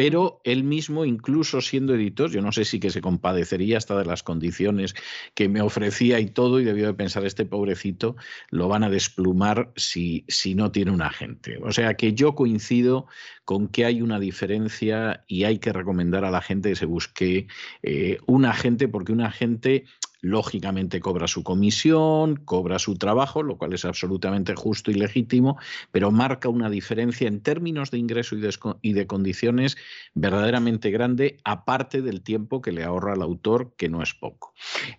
pero 0.00 0.40
él 0.44 0.64
mismo, 0.64 1.04
incluso 1.04 1.60
siendo 1.60 1.94
editor, 1.94 2.30
yo 2.30 2.40
no 2.40 2.52
sé 2.52 2.64
si 2.64 2.80
que 2.80 2.88
se 2.88 3.02
compadecería 3.02 3.76
hasta 3.76 3.98
de 3.98 4.06
las 4.06 4.22
condiciones 4.22 4.94
que 5.34 5.50
me 5.50 5.60
ofrecía 5.60 6.20
y 6.20 6.26
todo, 6.28 6.58
y 6.58 6.64
debió 6.64 6.86
de 6.86 6.94
pensar, 6.94 7.26
este 7.26 7.44
pobrecito 7.44 8.16
lo 8.48 8.66
van 8.66 8.82
a 8.82 8.88
desplumar 8.88 9.70
si, 9.76 10.24
si 10.26 10.54
no 10.54 10.72
tiene 10.72 10.92
un 10.92 11.02
agente. 11.02 11.58
O 11.62 11.70
sea 11.70 11.98
que 11.98 12.14
yo 12.14 12.34
coincido 12.34 13.08
con 13.44 13.68
que 13.68 13.84
hay 13.84 14.00
una 14.00 14.18
diferencia 14.18 15.22
y 15.28 15.44
hay 15.44 15.58
que 15.58 15.70
recomendar 15.70 16.24
a 16.24 16.30
la 16.30 16.40
gente 16.40 16.70
que 16.70 16.76
se 16.76 16.86
busque 16.86 17.46
eh, 17.82 18.20
un 18.24 18.46
agente, 18.46 18.88
porque 18.88 19.12
un 19.12 19.20
agente 19.20 19.84
lógicamente 20.20 21.00
cobra 21.00 21.26
su 21.28 21.42
comisión, 21.42 22.36
cobra 22.36 22.78
su 22.78 22.96
trabajo, 22.96 23.42
lo 23.42 23.56
cual 23.56 23.72
es 23.72 23.84
absolutamente 23.84 24.54
justo 24.54 24.90
y 24.90 24.94
legítimo, 24.94 25.58
pero 25.92 26.10
marca 26.10 26.48
una 26.48 26.70
diferencia 26.70 27.28
en 27.28 27.40
términos 27.40 27.90
de 27.90 27.98
ingreso 27.98 28.36
y 28.82 28.92
de, 28.92 29.06
condiciones 29.06 29.76
verdaderamente 30.14 30.90
grande, 30.90 31.38
aparte 31.44 32.02
del 32.02 32.22
tiempo 32.22 32.60
que 32.60 32.72
le 32.72 32.84
ahorra 32.84 33.14
al 33.14 33.22
autor, 33.22 33.74
que 33.76 33.88
no 33.88 34.02
es 34.02 34.14
poco. 34.14 34.54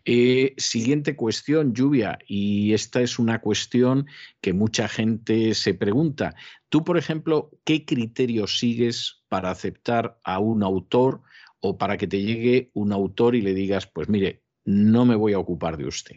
Eh, 0.06 0.54
siguiente 0.58 1.16
cuestión, 1.16 1.74
lluvia, 1.74 2.20
y 2.28 2.74
esta 2.74 3.02
es 3.02 3.20
una 3.20 3.42
cuestión 3.42 4.08
que 4.42 4.54
mucha 4.54 4.88
gente 4.88 5.54
se 5.54 5.74
pregunta. 5.74 6.36
Tú, 6.70 6.84
por 6.84 6.98
ejemplo, 6.98 7.52
¿qué 7.64 7.86
criterios 7.86 8.58
sigues 8.58 9.24
para 9.30 9.52
aceptar 9.52 10.20
a 10.24 10.40
un 10.40 10.64
autor? 10.64 11.22
o 11.62 11.78
para 11.78 11.96
que 11.98 12.08
te 12.08 12.22
llegue 12.22 12.72
un 12.74 12.92
autor 12.92 13.36
y 13.36 13.42
le 13.42 13.54
digas, 13.54 13.86
pues 13.86 14.10
mire, 14.10 14.42
no 14.72 15.06
me 15.06 15.16
voy 15.16 15.34
a 15.34 15.40
ocupar 15.40 15.78
de 15.78 15.86
usted. 15.86 16.16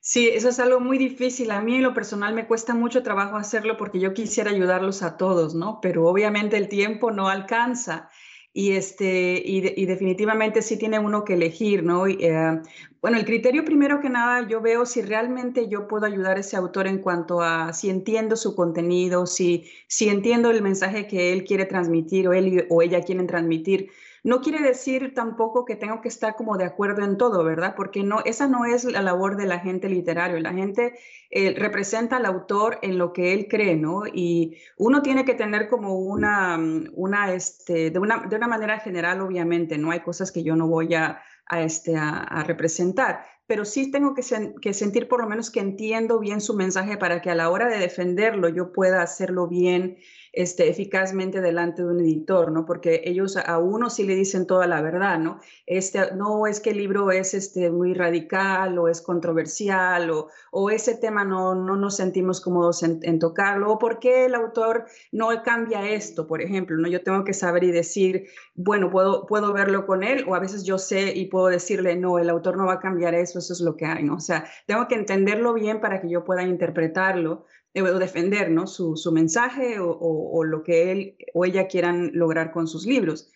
Sí, 0.00 0.28
eso 0.28 0.48
es 0.48 0.58
algo 0.58 0.80
muy 0.80 0.98
difícil. 0.98 1.52
A 1.52 1.60
mí 1.60 1.76
en 1.76 1.82
lo 1.82 1.94
personal 1.94 2.34
me 2.34 2.48
cuesta 2.48 2.74
mucho 2.74 3.04
trabajo 3.04 3.36
hacerlo 3.36 3.76
porque 3.76 4.00
yo 4.00 4.14
quisiera 4.14 4.50
ayudarlos 4.50 5.02
a 5.02 5.16
todos, 5.16 5.54
¿no? 5.54 5.78
Pero 5.80 6.08
obviamente 6.08 6.56
el 6.56 6.68
tiempo 6.68 7.12
no 7.12 7.28
alcanza 7.28 8.10
y, 8.52 8.72
este, 8.72 9.40
y, 9.44 9.86
definitivamente 9.86 10.60
sí 10.60 10.76
tiene 10.76 10.98
uno 10.98 11.24
que 11.24 11.34
elegir, 11.34 11.84
¿no? 11.84 12.06
Eh, 12.06 12.60
bueno, 13.00 13.16
el 13.16 13.24
criterio 13.24 13.64
primero 13.64 14.00
que 14.00 14.10
nada, 14.10 14.46
yo 14.48 14.60
veo 14.60 14.84
si 14.84 15.00
realmente 15.02 15.68
yo 15.68 15.88
puedo 15.88 16.04
ayudar 16.04 16.36
a 16.36 16.40
ese 16.40 16.56
autor 16.56 16.86
en 16.86 16.98
cuanto 16.98 17.40
a 17.40 17.72
si 17.72 17.88
entiendo 17.88 18.36
su 18.36 18.54
contenido, 18.54 19.26
si, 19.26 19.70
si 19.86 20.08
entiendo 20.08 20.50
el 20.50 20.62
mensaje 20.62 21.06
que 21.06 21.32
él 21.32 21.44
quiere 21.44 21.64
transmitir 21.64 22.28
o 22.28 22.32
él 22.32 22.66
o 22.70 22.82
ella 22.82 23.02
quieren 23.02 23.26
transmitir. 23.26 23.90
No 24.24 24.40
quiere 24.40 24.60
decir 24.62 25.14
tampoco 25.14 25.64
que 25.64 25.74
tengo 25.74 26.00
que 26.00 26.08
estar 26.08 26.36
como 26.36 26.56
de 26.56 26.64
acuerdo 26.64 27.04
en 27.04 27.16
todo, 27.16 27.42
¿verdad? 27.42 27.74
Porque 27.76 28.04
no, 28.04 28.20
esa 28.24 28.46
no 28.46 28.64
es 28.64 28.84
la 28.84 29.02
labor 29.02 29.36
del 29.36 29.50
agente 29.50 29.88
literario. 29.88 30.38
La 30.38 30.52
gente 30.52 30.94
eh, 31.30 31.54
representa 31.56 32.18
al 32.18 32.26
autor 32.26 32.78
en 32.82 32.98
lo 32.98 33.12
que 33.12 33.32
él 33.32 33.48
cree, 33.48 33.74
¿no? 33.74 34.02
Y 34.06 34.58
uno 34.76 35.02
tiene 35.02 35.24
que 35.24 35.34
tener 35.34 35.68
como 35.68 35.98
una, 35.98 36.56
una, 36.94 37.32
este, 37.32 37.90
de 37.90 37.98
una, 37.98 38.26
de 38.28 38.36
una 38.36 38.46
manera 38.46 38.78
general, 38.78 39.20
obviamente, 39.22 39.76
no 39.76 39.90
hay 39.90 40.00
cosas 40.00 40.30
que 40.30 40.44
yo 40.44 40.54
no 40.54 40.68
voy 40.68 40.94
a, 40.94 41.20
a, 41.46 41.62
este, 41.62 41.96
a, 41.96 42.44
representar, 42.46 43.24
pero 43.46 43.64
sí 43.64 43.90
tengo 43.90 44.14
que, 44.14 44.22
que, 44.60 44.72
sentir 44.72 45.08
por 45.08 45.20
lo 45.20 45.28
menos 45.28 45.50
que 45.50 45.60
entiendo 45.60 46.18
bien 46.18 46.40
su 46.40 46.54
mensaje 46.54 46.96
para 46.96 47.20
que 47.20 47.30
a 47.30 47.34
la 47.34 47.50
hora 47.50 47.66
de 47.68 47.78
defenderlo 47.78 48.48
yo 48.48 48.72
pueda 48.72 49.02
hacerlo 49.02 49.48
bien 49.48 49.98
este, 50.32 50.68
eficazmente 50.68 51.40
delante 51.42 51.82
de 51.82 51.88
un 51.88 52.00
editor, 52.00 52.50
¿no? 52.50 52.64
Porque 52.64 53.02
ellos 53.04 53.36
a 53.36 53.58
uno 53.58 53.90
sí 53.90 54.04
le 54.04 54.14
dicen 54.14 54.46
toda 54.46 54.66
la 54.66 54.80
verdad, 54.80 55.18
¿no? 55.18 55.40
Este, 55.66 56.14
no 56.14 56.46
es 56.46 56.60
que 56.60 56.70
el 56.70 56.78
libro 56.78 57.10
es 57.10 57.34
este, 57.34 57.70
muy 57.70 57.92
radical 57.92 58.78
o 58.78 58.88
es 58.88 59.02
controversial 59.02 60.10
o, 60.10 60.28
o 60.50 60.70
ese 60.70 60.96
tema 60.96 61.24
no, 61.24 61.54
no 61.54 61.76
nos 61.76 61.96
sentimos 61.96 62.40
cómodos 62.40 62.82
en, 62.82 63.18
tocarlo 63.18 63.72
o 63.72 63.78
por 63.78 63.98
qué 63.98 64.24
el 64.24 64.34
autor 64.34 64.86
no 65.12 65.28
cambia 65.42 65.88
esto, 65.88 66.26
por 66.26 66.40
ejemplo, 66.40 66.76
¿no? 66.78 66.88
Yo 66.88 67.02
tengo 67.02 67.24
que 67.24 67.34
saber 67.34 67.64
y 67.64 67.70
decir, 67.70 68.28
bueno, 68.54 68.90
puedo, 68.90 69.26
puedo 69.26 69.52
verlo 69.52 69.86
con 69.86 70.02
él 70.02 70.24
o 70.26 70.34
a 70.34 70.40
veces 70.40 70.64
yo 70.64 70.78
sé 70.78 71.12
y 71.14 71.26
puedo 71.26 71.48
decirle, 71.48 71.94
no, 71.96 72.18
el 72.18 72.30
autor 72.30 72.56
no 72.56 72.66
va 72.66 72.74
a 72.74 72.80
cambiar 72.80 73.14
eso, 73.14 73.38
eso 73.38 73.52
es 73.52 73.60
lo 73.60 73.76
que 73.76 73.84
hay, 73.84 74.02
¿no? 74.02 74.14
O 74.14 74.20
sea, 74.20 74.44
tengo 74.66 74.88
que 74.88 74.94
entenderlo 74.94 75.52
bien 75.52 75.80
para 75.80 76.00
que 76.00 76.08
yo 76.08 76.24
pueda 76.24 76.42
interpretarlo 76.42 77.44
defender, 77.72 78.50
¿no? 78.50 78.66
Su, 78.66 78.96
su 78.96 79.12
mensaje 79.12 79.78
o, 79.78 79.90
o, 79.90 80.44
lo 80.44 80.62
que 80.62 80.92
él 80.92 81.16
o 81.34 81.44
ella 81.44 81.68
quieran 81.68 82.10
lograr 82.12 82.52
con 82.52 82.68
sus 82.68 82.86
libros. 82.86 83.30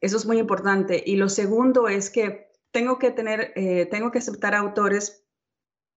Eso 0.00 0.16
es 0.16 0.26
muy 0.26 0.38
importante. 0.38 1.02
Y 1.04 1.16
lo 1.16 1.28
segundo 1.28 1.88
es 1.88 2.10
que 2.10 2.48
tengo 2.70 2.98
que 2.98 3.10
tener, 3.10 3.52
eh, 3.54 3.86
tengo 3.86 4.10
que 4.10 4.18
aceptar 4.18 4.54
autores 4.54 5.24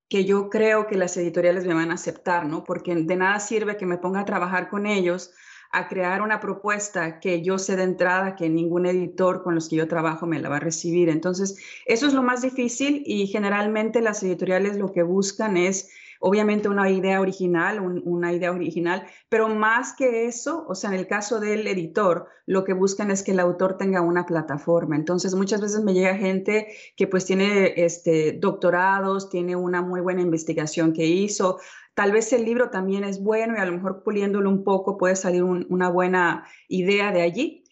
que 0.10 0.26
yo 0.26 0.50
creo 0.50 0.88
que 0.88 0.98
las 0.98 1.18
editoriales 1.18 1.66
me 1.66 1.74
van 1.74 1.92
a 1.92 1.96
aceptar, 1.96 2.46
¿no? 2.46 2.64
Porque 2.64 2.94
de 2.94 3.16
nada 3.16 3.40
sirve 3.40 3.78
que 3.78 3.86
me 3.86 3.98
ponga 3.98 4.20
a 4.20 4.26
trabajar 4.26 4.70
con 4.70 4.86
ellos 4.86 5.34
a 5.72 5.88
crear 5.88 6.22
una 6.22 6.40
propuesta 6.40 7.20
que 7.20 7.42
yo 7.42 7.58
sé 7.58 7.76
de 7.76 7.84
entrada 7.84 8.36
que 8.36 8.50
ningún 8.50 8.86
editor 8.86 9.44
con 9.44 9.56
los 9.56 9.68
que 9.68 9.78
yo 9.78 9.88
trabajo 9.88 10.26
me 10.26 10.40
la 10.40 10.50
va 10.50 10.58
a 10.58 10.60
recibir. 10.62 11.10
Entonces, 11.10 11.58
eso 11.86 12.08
es 12.08 12.14
lo 12.14 12.24
más 12.24 12.42
difícil 12.42 13.04
y 13.06 13.28
generalmente 13.28 14.02
las 14.02 14.22
editoriales 14.24 14.78
lo 14.78 14.94
que 14.94 15.04
buscan 15.04 15.58
es 15.58 15.90
obviamente 16.20 16.70
una 16.70 16.90
idea 16.90 17.22
original, 17.22 17.80
una 18.04 18.34
idea 18.34 18.52
original, 18.52 19.06
pero 19.30 19.50
más 19.50 19.94
que 19.94 20.26
eso, 20.26 20.66
o 20.68 20.76
sea, 20.76 20.92
en 20.92 20.98
el 20.98 21.08
caso 21.08 21.40
del 21.40 21.68
editor, 21.68 22.28
lo 22.46 22.64
que 22.64 22.74
buscan 22.74 23.12
es 23.12 23.24
que 23.24 23.32
el 23.32 23.40
autor 23.40 23.78
tenga 23.78 24.02
una 24.02 24.26
plataforma. 24.26 24.96
Entonces, 24.96 25.36
muchas 25.36 25.62
veces 25.62 25.84
me 25.84 25.94
llega 25.94 26.16
gente 26.16 26.68
que 26.96 27.08
pues 27.08 27.26
tiene 27.26 27.74
este, 27.78 28.34
doctorados, 28.34 29.30
tiene 29.30 29.56
una 29.56 29.82
muy 29.82 30.02
buena 30.02 30.22
investigación 30.22 30.94
que 30.94 31.06
hizo, 31.06 31.58
Tal 31.96 32.12
vez 32.12 32.34
el 32.34 32.44
libro 32.44 32.72
también 32.72 33.06
es 33.06 33.24
bueno 33.24 33.56
y 33.56 33.62
a 33.62 33.66
lo 33.66 33.72
mejor 33.72 34.04
puliéndolo 34.04 34.50
un 34.50 34.66
poco 34.66 34.98
puede 34.98 35.16
salir 35.16 35.44
una 35.44 35.90
buena 35.90 36.46
idea 36.68 37.14
de 37.14 37.22
allí, 37.22 37.64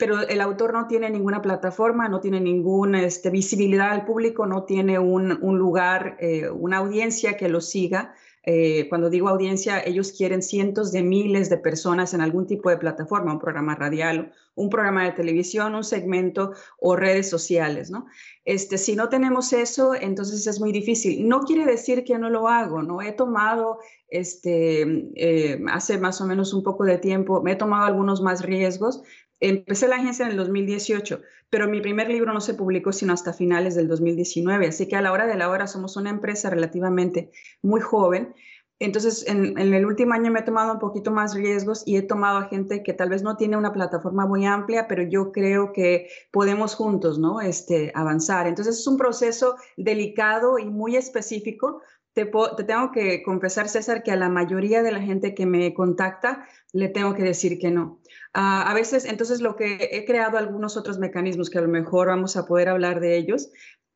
pero 0.00 0.26
el 0.26 0.40
autor 0.40 0.72
no 0.72 0.86
tiene 0.86 1.10
ninguna 1.10 1.42
plataforma, 1.42 2.08
no 2.08 2.20
tiene 2.20 2.40
ninguna 2.40 3.02
este, 3.02 3.28
visibilidad 3.28 3.90
al 3.90 4.06
público, 4.06 4.46
no 4.46 4.64
tiene 4.64 4.98
un, 4.98 5.28
lugar, 5.58 6.16
eh, 6.20 6.48
una 6.48 6.78
audiencia 6.78 7.36
que 7.36 7.50
lo 7.50 7.60
siga. 7.60 8.14
Eh, 8.42 8.88
cuando 8.88 9.10
digo 9.10 9.28
audiencia, 9.28 9.78
ellos 9.84 10.12
quieren 10.16 10.42
cientos 10.42 10.90
de 10.90 11.02
miles 11.02 11.50
de 11.50 11.58
personas 11.58 12.14
en 12.14 12.22
algún 12.22 12.46
tipo 12.46 12.70
de 12.70 12.78
plataforma, 12.78 13.34
un 13.34 13.38
programa 13.38 13.74
radial, 13.74 14.32
un 14.54 14.70
programa 14.70 15.04
de 15.04 15.12
televisión, 15.12 15.74
un 15.74 15.84
segmento 15.84 16.52
o 16.78 16.96
redes 16.96 17.28
sociales, 17.28 17.90
¿no? 17.90 18.06
Este, 18.46 18.78
si 18.78 18.96
no 18.96 19.10
tenemos 19.10 19.52
eso, 19.52 19.94
entonces 19.94 20.46
es 20.46 20.58
muy 20.60 20.72
difícil. 20.72 21.28
No 21.28 21.40
quiere 21.40 21.66
decir 21.66 22.04
que 22.04 22.18
no 22.18 22.30
lo 22.30 22.48
hago, 22.48 22.82
¿no? 22.82 23.02
He 23.02 23.12
tomado, 23.12 23.80
este, 24.08 25.10
eh, 25.16 25.62
hace 25.70 25.98
más 25.98 26.22
o 26.22 26.26
menos 26.26 26.54
un 26.54 26.62
poco 26.62 26.84
de 26.84 26.96
tiempo, 26.96 27.42
me 27.42 27.52
he 27.52 27.56
tomado 27.56 27.84
algunos 27.84 28.22
más 28.22 28.42
riesgos, 28.42 29.02
Empecé 29.40 29.88
la 29.88 29.96
agencia 29.96 30.26
en 30.26 30.32
el 30.32 30.36
2018, 30.36 31.22
pero 31.48 31.66
mi 31.66 31.80
primer 31.80 32.08
libro 32.08 32.32
no 32.32 32.42
se 32.42 32.54
publicó 32.54 32.92
sino 32.92 33.14
hasta 33.14 33.32
finales 33.32 33.74
del 33.74 33.88
2019, 33.88 34.68
así 34.68 34.86
que 34.86 34.96
a 34.96 35.00
la 35.00 35.12
hora 35.12 35.26
de 35.26 35.36
la 35.36 35.48
hora 35.48 35.66
somos 35.66 35.96
una 35.96 36.10
empresa 36.10 36.50
relativamente 36.50 37.30
muy 37.62 37.80
joven. 37.80 38.34
Entonces, 38.78 39.26
en, 39.26 39.58
el 39.58 39.84
último 39.84 40.14
año 40.14 40.30
me 40.30 40.40
he 40.40 40.42
tomado 40.42 40.72
un 40.72 40.78
poquito 40.78 41.10
más 41.10 41.34
riesgos 41.34 41.82
y 41.86 41.96
he 41.96 42.02
tomado 42.02 42.38
a 42.38 42.48
gente 42.48 42.82
que 42.82 42.94
tal 42.94 43.10
vez 43.10 43.22
no 43.22 43.36
tiene 43.36 43.58
una 43.58 43.72
plataforma 43.72 44.26
muy 44.26 44.46
amplia, 44.46 44.88
pero 44.88 45.02
yo 45.02 45.32
creo 45.32 45.72
que 45.72 46.08
podemos 46.30 46.74
juntos, 46.74 47.18
¿no? 47.18 47.42
Este, 47.42 47.92
avanzar. 47.94 48.46
Entonces, 48.46 48.78
es 48.78 48.86
un 48.86 48.96
proceso 48.96 49.56
delicado 49.76 50.58
y 50.58 50.64
muy 50.64 50.96
específico. 50.96 51.82
Te, 52.14 52.24
te 52.56 52.64
tengo 52.64 52.90
que 52.90 53.22
confesar, 53.22 53.68
César, 53.68 54.02
que 54.02 54.12
a 54.12 54.16
la 54.16 54.30
mayoría 54.30 54.82
de 54.82 54.92
la 54.92 55.00
gente 55.00 55.34
que 55.34 55.44
me 55.44 55.74
contacta 55.74 56.46
le 56.72 56.88
tengo 56.88 57.14
que 57.14 57.22
decir 57.22 57.58
que 57.58 57.70
no 57.70 57.99
Ah, 58.32 58.70
a 58.70 58.74
veces, 58.74 59.04
entonces, 59.04 59.40
lo 59.40 59.56
que 59.56 59.88
he 59.92 60.04
creado 60.04 60.38
algunos 60.38 60.76
otros 60.76 60.98
mecanismos 60.98 61.50
que 61.50 61.58
a 61.58 61.62
lo 61.62 61.68
mejor 61.68 62.08
vamos 62.08 62.36
a 62.36 62.46
poder 62.46 62.68
hablar 62.68 63.00
de 63.00 63.16
ellos, 63.16 63.50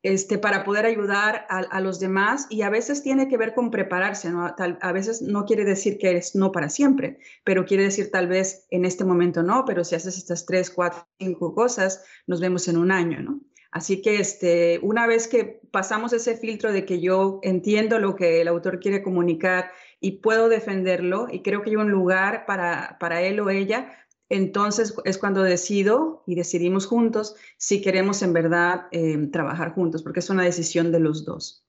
este, 0.05 0.37
para 0.37 0.63
poder 0.63 0.85
ayudar 0.85 1.47
a, 1.49 1.81
los 1.81 1.99
demás 1.99 2.45
y 2.51 2.61
a 2.61 2.69
veces 2.69 3.01
tiene 3.01 3.27
que 3.27 3.37
ver 3.37 3.55
con 3.55 3.71
prepararse, 3.71 4.29
¿no? 4.29 4.45
a 4.45 4.91
veces 4.91 5.23
no 5.23 5.45
quiere 5.45 5.65
decir 5.65 5.97
que 5.97 6.15
es 6.15 6.35
no 6.35 6.51
para 6.51 6.69
siempre, 6.69 7.17
pero 7.43 7.65
quiere 7.65 7.85
decir 7.85 8.11
tal 8.11 8.27
vez 8.27 8.67
en 8.69 8.85
este 8.85 9.03
momento 9.03 9.41
no, 9.41 9.65
pero 9.65 9.83
si 9.83 9.95
haces 9.95 10.15
estas 10.17 10.45
tres, 10.45 10.69
cuatro, 10.69 11.07
cinco 11.17 11.55
cosas, 11.55 12.03
nos 12.27 12.39
vemos 12.39 12.67
en 12.67 12.77
un 12.77 12.91
año, 12.91 13.23
¿no? 13.23 13.41
Así 13.71 14.01
que 14.03 14.19
este, 14.19 14.79
una 14.83 15.07
vez 15.07 15.27
que 15.27 15.59
pasamos 15.71 16.13
ese 16.13 16.37
filtro 16.37 16.71
de 16.71 16.85
que 16.85 17.01
yo 17.01 17.39
entiendo 17.41 17.97
lo 17.97 18.15
que 18.15 18.41
el 18.41 18.47
autor 18.47 18.79
quiere 18.79 19.01
comunicar 19.01 19.71
y 19.99 20.19
puedo 20.19 20.49
defenderlo 20.49 21.27
y 21.31 21.41
creo 21.41 21.63
que 21.63 21.71
hay 21.71 21.75
un 21.77 21.89
lugar 21.89 22.45
para, 22.45 22.97
para 22.99 23.21
él 23.23 23.39
o 23.39 23.49
ella, 23.49 23.91
entonces 24.29 24.95
es 25.05 25.17
cuando 25.17 25.43
decido 25.43 26.23
y 26.25 26.35
decidimos 26.35 26.87
juntos 26.87 27.35
si 27.57 27.81
queremos 27.81 28.21
en 28.21 28.33
verdad 28.33 28.87
eh, 28.91 29.27
trabajar 29.31 29.73
juntos, 29.73 30.03
porque 30.03 30.19
es 30.19 30.29
una 30.29 30.43
decisión 30.43 30.91
de 30.91 30.99
los 30.99 31.25
dos. 31.25 31.65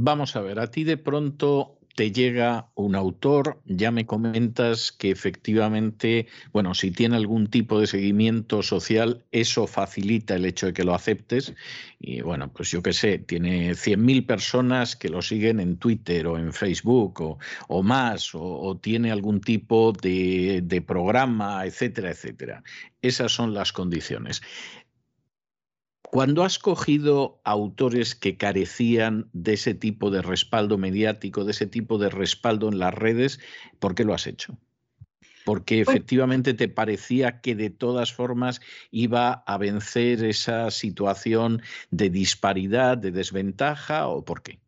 Vamos 0.00 0.36
a 0.36 0.40
ver, 0.40 0.60
a 0.60 0.70
ti 0.70 0.84
de 0.84 0.98
pronto 0.98 1.75
te 1.96 2.12
llega 2.12 2.68
un 2.74 2.94
autor, 2.94 3.58
ya 3.64 3.90
me 3.90 4.04
comentas 4.04 4.92
que 4.92 5.10
efectivamente, 5.10 6.26
bueno, 6.52 6.74
si 6.74 6.90
tiene 6.90 7.16
algún 7.16 7.46
tipo 7.46 7.80
de 7.80 7.86
seguimiento 7.86 8.62
social, 8.62 9.24
eso 9.32 9.66
facilita 9.66 10.34
el 10.36 10.44
hecho 10.44 10.66
de 10.66 10.74
que 10.74 10.84
lo 10.84 10.94
aceptes. 10.94 11.54
Y 11.98 12.20
bueno, 12.20 12.52
pues 12.52 12.70
yo 12.70 12.82
qué 12.82 12.92
sé, 12.92 13.18
tiene 13.18 13.70
100.000 13.70 14.26
personas 14.26 14.94
que 14.94 15.08
lo 15.08 15.22
siguen 15.22 15.58
en 15.58 15.78
Twitter 15.78 16.26
o 16.26 16.36
en 16.36 16.52
Facebook 16.52 17.38
o, 17.68 17.82
más, 17.82 18.34
o, 18.34 18.78
tiene 18.78 19.10
algún 19.10 19.40
tipo 19.40 19.92
de, 19.92 20.60
de 20.62 20.82
programa, 20.82 21.64
etcétera, 21.64 22.10
etcétera. 22.10 22.62
Esas 23.00 23.32
son 23.32 23.54
las 23.54 23.72
condiciones. 23.72 24.42
Cuando 26.10 26.44
has 26.44 26.58
cogido 26.58 27.40
autores 27.44 28.14
que 28.14 28.36
carecían 28.36 29.28
de 29.32 29.54
ese 29.54 29.74
tipo 29.74 30.10
de 30.10 30.22
respaldo 30.22 30.78
mediático, 30.78 31.44
de 31.44 31.50
ese 31.50 31.66
tipo 31.66 31.98
de 31.98 32.10
respaldo 32.10 32.68
en 32.68 32.78
las 32.78 32.94
redes, 32.94 33.40
¿por 33.78 33.94
qué 33.94 34.04
lo 34.04 34.14
has 34.14 34.26
hecho? 34.26 34.58
Porque 35.44 35.80
efectivamente 35.80 36.54
te 36.54 36.68
parecía 36.68 37.40
que 37.40 37.54
de 37.54 37.70
todas 37.70 38.12
formas 38.12 38.60
iba 38.90 39.44
a 39.46 39.58
vencer 39.58 40.24
esa 40.24 40.70
situación 40.70 41.62
de 41.90 42.10
disparidad, 42.10 42.98
de 42.98 43.12
desventaja, 43.12 44.08
o 44.08 44.24
por 44.24 44.42
qué? 44.42 44.58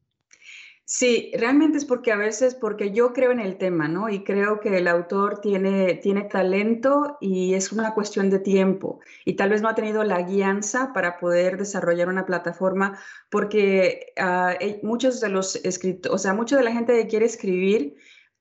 Sí, 0.90 1.30
realmente 1.38 1.76
es 1.76 1.84
porque 1.84 2.12
a 2.12 2.16
veces, 2.16 2.54
porque 2.54 2.92
yo 2.92 3.12
creo 3.12 3.30
en 3.30 3.40
el 3.40 3.58
tema, 3.58 3.88
¿no? 3.88 4.08
Y 4.08 4.24
creo 4.24 4.58
que 4.58 4.78
el 4.78 4.88
autor 4.88 5.38
tiene, 5.42 5.96
tiene 5.96 6.22
talento 6.24 7.18
y 7.20 7.52
es 7.52 7.72
una 7.72 7.92
cuestión 7.92 8.30
de 8.30 8.38
tiempo. 8.38 8.98
Y 9.26 9.34
tal 9.34 9.50
vez 9.50 9.60
no 9.60 9.68
ha 9.68 9.74
tenido 9.74 10.02
la 10.02 10.22
guianza 10.22 10.94
para 10.94 11.18
poder 11.18 11.58
desarrollar 11.58 12.08
una 12.08 12.24
plataforma, 12.24 12.98
porque 13.28 14.14
eh, 14.16 14.80
muchos 14.82 15.20
de 15.20 15.28
los 15.28 15.56
escritores, 15.56 16.14
o 16.14 16.18
sea, 16.18 16.32
mucha 16.32 16.56
de 16.56 16.64
la 16.64 16.72
gente 16.72 16.94
que 16.94 17.06
quiere 17.06 17.26
escribir, 17.26 17.94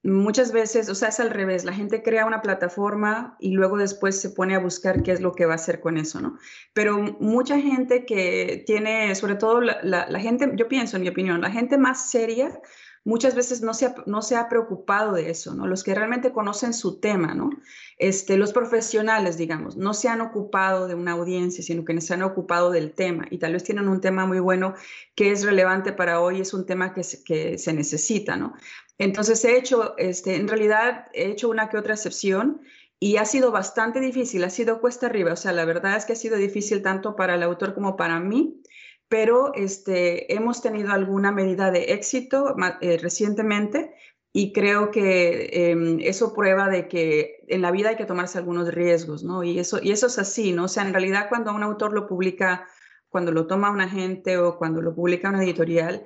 Muchas 0.03 0.51
veces, 0.51 0.89
o 0.89 0.95
sea, 0.95 1.09
es 1.09 1.19
al 1.19 1.31
revés, 1.31 1.65
la 1.65 1.73
gente 1.73 2.03
crea 2.03 2.25
una 2.25 2.41
plataforma 2.41 3.35
y 3.39 3.51
luego 3.51 3.77
después 3.77 4.21
se 4.21 4.29
pone 4.29 4.55
a 4.55 4.59
buscar 4.59 5.01
qué 5.01 5.11
es 5.11 5.21
lo 5.21 5.33
que 5.33 5.45
va 5.45 5.53
a 5.53 5.55
hacer 5.55 5.79
con 5.79 5.97
eso, 5.97 6.21
¿no? 6.21 6.37
Pero 6.73 6.99
mucha 7.19 7.59
gente 7.59 8.05
que 8.05 8.63
tiene, 8.65 9.15
sobre 9.15 9.35
todo 9.35 9.59
la, 9.59 10.19
gente, 10.19 10.51
yo 10.55 10.67
pienso 10.67 10.97
en 10.97 11.03
mi 11.03 11.09
opinión, 11.09 11.41
la 11.41 11.51
gente 11.51 11.77
más 11.77 12.09
seria 12.09 12.61
muchas 13.07 13.35
veces 13.35 13.61
no 13.61 13.73
se, 13.73 13.85
ha, 13.85 13.95
no 14.05 14.21
se 14.21 14.35
ha 14.35 14.49
preocupado 14.49 15.13
de 15.13 15.29
eso, 15.29 15.55
¿no? 15.55 15.65
Los 15.65 15.85
que 15.85 15.95
realmente 15.95 16.33
conocen 16.33 16.73
su 16.73 16.99
tema, 16.99 17.33
¿no? 17.33 17.49
Este, 17.97 18.35
los 18.35 18.51
profesionales, 18.51 19.37
digamos, 19.37 19.77
no 19.77 19.93
se 19.93 20.09
han 20.09 20.19
ocupado 20.19 20.89
de 20.89 20.95
una 20.95 21.13
audiencia, 21.13 21.63
sino 21.63 21.85
que 21.85 21.99
se 22.01 22.13
han 22.13 22.21
ocupado 22.21 22.69
del 22.69 22.91
tema 22.93 23.25
y 23.31 23.37
tal 23.37 23.53
vez 23.53 23.63
tienen 23.63 23.87
un 23.87 24.01
tema 24.01 24.25
muy 24.25 24.39
bueno 24.39 24.73
que 25.15 25.31
es 25.31 25.45
relevante 25.45 25.93
para 25.93 26.19
hoy, 26.19 26.41
es 26.41 26.53
un 26.53 26.65
tema 26.65 26.93
que 26.93 27.03
se, 27.03 27.23
que 27.23 27.57
se 27.57 27.71
necesita, 27.71 28.35
¿no? 28.35 28.53
Entonces 28.97 29.43
he 29.45 29.57
hecho, 29.57 29.95
este, 29.97 30.35
en 30.35 30.47
realidad 30.47 31.07
he 31.13 31.27
hecho 31.27 31.49
una 31.49 31.69
que 31.69 31.77
otra 31.77 31.93
excepción 31.93 32.61
y 32.99 33.17
ha 33.17 33.25
sido 33.25 33.51
bastante 33.51 33.99
difícil, 33.99 34.43
ha 34.43 34.49
sido 34.49 34.81
cuesta 34.81 35.05
arriba, 35.05 35.33
o 35.33 35.35
sea, 35.35 35.51
la 35.51 35.65
verdad 35.65 35.95
es 35.95 36.05
que 36.05 36.13
ha 36.13 36.15
sido 36.15 36.37
difícil 36.37 36.81
tanto 36.81 37.15
para 37.15 37.35
el 37.35 37.43
autor 37.43 37.75
como 37.75 37.95
para 37.95 38.19
mí, 38.19 38.61
pero 39.07 39.53
este, 39.53 40.33
hemos 40.33 40.61
tenido 40.61 40.91
alguna 40.91 41.31
medida 41.31 41.69
de 41.69 41.93
éxito 41.93 42.55
eh, 42.81 42.97
recientemente 42.97 43.93
y 44.33 44.51
creo 44.51 44.91
que 44.91 45.71
em, 45.71 45.99
eso 46.01 46.33
prueba 46.33 46.69
de 46.69 46.87
que 46.87 47.43
en 47.47 47.61
la 47.61 47.71
vida 47.71 47.89
hay 47.89 47.95
que 47.95 48.05
tomarse 48.05 48.37
algunos 48.37 48.73
riesgos, 48.73 49.23
¿no? 49.23 49.43
Y 49.43 49.59
eso, 49.59 49.79
y 49.81 49.91
eso 49.91 50.07
es 50.07 50.19
así, 50.19 50.51
¿no? 50.51 50.65
O 50.65 50.67
sea, 50.67 50.83
en 50.83 50.93
realidad 50.93 51.27
cuando 51.29 51.53
un 51.53 51.63
autor 51.63 51.93
lo 51.93 52.07
publica, 52.07 52.67
cuando 53.09 53.31
lo 53.31 53.47
toma 53.47 53.71
un 53.71 53.81
agente 53.81 54.37
o 54.37 54.57
cuando 54.57 54.81
lo 54.81 54.93
publica 54.93 55.29
una 55.29 55.43
editorial, 55.43 56.05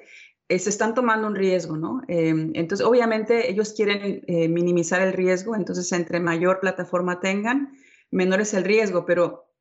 se 0.60 0.70
están 0.70 0.94
tomando 0.94 1.28
un 1.28 1.36
riesgo, 1.36 1.78
¿no? 1.78 2.02
Em, 2.08 2.52
entonces, 2.56 2.86
obviamente, 2.86 3.50
ellos 3.50 3.74
quieren 3.74 4.24
minimizar 4.28 5.02
el 5.02 5.14
riesgo, 5.14 5.56
entonces, 5.56 5.92
entre 5.92 6.20
mayor 6.20 6.60
plataforma 6.60 7.20
tengan, 7.20 7.74
menor 8.12 8.42
es 8.42 8.54
el 8.54 8.64
riesgo, 8.64 9.06
pero 9.06 9.52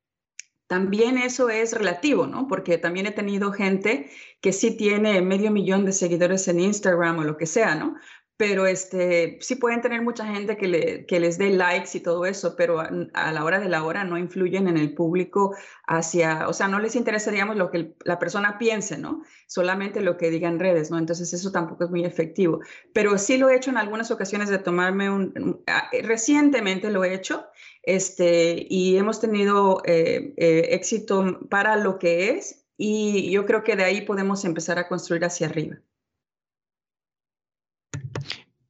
también 0.71 1.17
eso 1.17 1.49
es 1.49 1.73
relativo, 1.73 2.27
¿no? 2.27 2.47
Porque 2.47 2.77
también 2.77 3.05
he 3.05 3.11
tenido 3.11 3.51
gente 3.51 4.09
que 4.39 4.53
sí 4.53 4.77
tiene 4.77 5.21
medio 5.21 5.51
millón 5.51 5.83
de 5.83 5.91
seguidores 5.91 6.47
en 6.47 6.61
Instagram 6.61 7.19
o 7.19 7.23
lo 7.25 7.35
que 7.35 7.45
sea, 7.45 7.75
¿no? 7.75 7.97
Pero 8.41 8.65
este, 8.65 9.37
sí 9.39 9.53
pueden 9.53 9.81
tener 9.81 10.01
mucha 10.01 10.25
gente 10.25 10.57
que, 10.57 10.67
le, 10.67 11.05
que 11.05 11.19
les 11.19 11.37
dé 11.37 11.51
likes 11.51 11.95
y 11.95 11.99
todo 11.99 12.25
eso, 12.25 12.55
pero 12.55 12.79
a, 12.79 13.31
la 13.31 13.45
hora 13.45 13.59
de 13.59 13.69
la 13.69 13.83
hora 13.83 14.03
no 14.03 14.17
influyen 14.17 14.67
en 14.67 14.77
el 14.77 14.95
público 14.95 15.55
hacia, 15.85 16.47
o 16.47 16.53
sea, 16.53 16.67
no 16.67 16.79
les 16.79 16.95
interesa, 16.95 17.29
digamos, 17.29 17.55
lo 17.55 17.69
que 17.69 17.93
la 18.03 18.17
persona 18.17 18.57
piense, 18.57 18.97
¿no? 18.97 19.21
Solamente 19.45 20.01
lo 20.01 20.17
que 20.17 20.31
diga 20.31 20.49
en 20.49 20.57
redes, 20.57 20.89
¿no? 20.89 20.97
Entonces 20.97 21.31
eso 21.33 21.51
tampoco 21.51 21.83
es 21.83 21.91
muy 21.91 22.03
efectivo. 22.03 22.61
Pero 22.95 23.19
sí 23.19 23.37
lo 23.37 23.47
he 23.47 23.55
hecho 23.55 23.69
en 23.69 23.77
algunas 23.77 24.09
ocasiones 24.09 24.49
de 24.49 24.57
tomarme 24.57 25.11
un, 25.11 25.63
recientemente 26.01 26.89
lo 26.89 27.03
he 27.03 27.13
hecho 27.13 27.45
este, 27.83 28.65
y 28.67 28.97
hemos 28.97 29.21
tenido 29.21 29.83
eh, 29.85 30.33
eh, 30.37 30.69
éxito 30.71 31.47
para 31.47 31.75
lo 31.75 31.99
que 31.99 32.31
es 32.31 32.65
y 32.75 33.29
yo 33.29 33.45
creo 33.45 33.63
que 33.63 33.75
de 33.75 33.83
ahí 33.83 34.01
podemos 34.01 34.45
empezar 34.45 34.79
a 34.79 34.87
construir 34.87 35.25
hacia 35.25 35.45
arriba. 35.45 35.77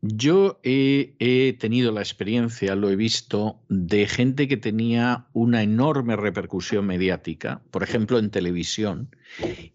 Yo 0.04 0.60
he, 0.64 1.56
tenido 1.60 1.92
la 1.92 2.02
experiencia, 2.02 2.76
lo 2.76 2.90
he 2.90 2.96
visto, 2.96 3.62
de 3.70 4.08
gente 4.08 4.48
que 4.48 4.58
tenía 4.58 5.28
una 5.32 5.62
enorme 5.62 6.16
repercusión 6.16 6.88
mediática, 6.88 7.62
por 7.70 7.84
ejemplo 7.84 8.18
en 8.18 8.32
televisión, 8.32 9.16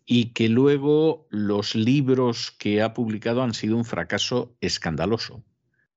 y 0.04 0.32
que 0.32 0.48
luego 0.48 1.28
los 1.30 1.76
libros 1.76 2.50
que 2.50 2.82
ha 2.82 2.92
publicado 2.92 3.44
han 3.44 3.54
sido 3.54 3.76
un 3.76 3.84
fracaso 3.84 4.56
escandaloso. 4.60 5.44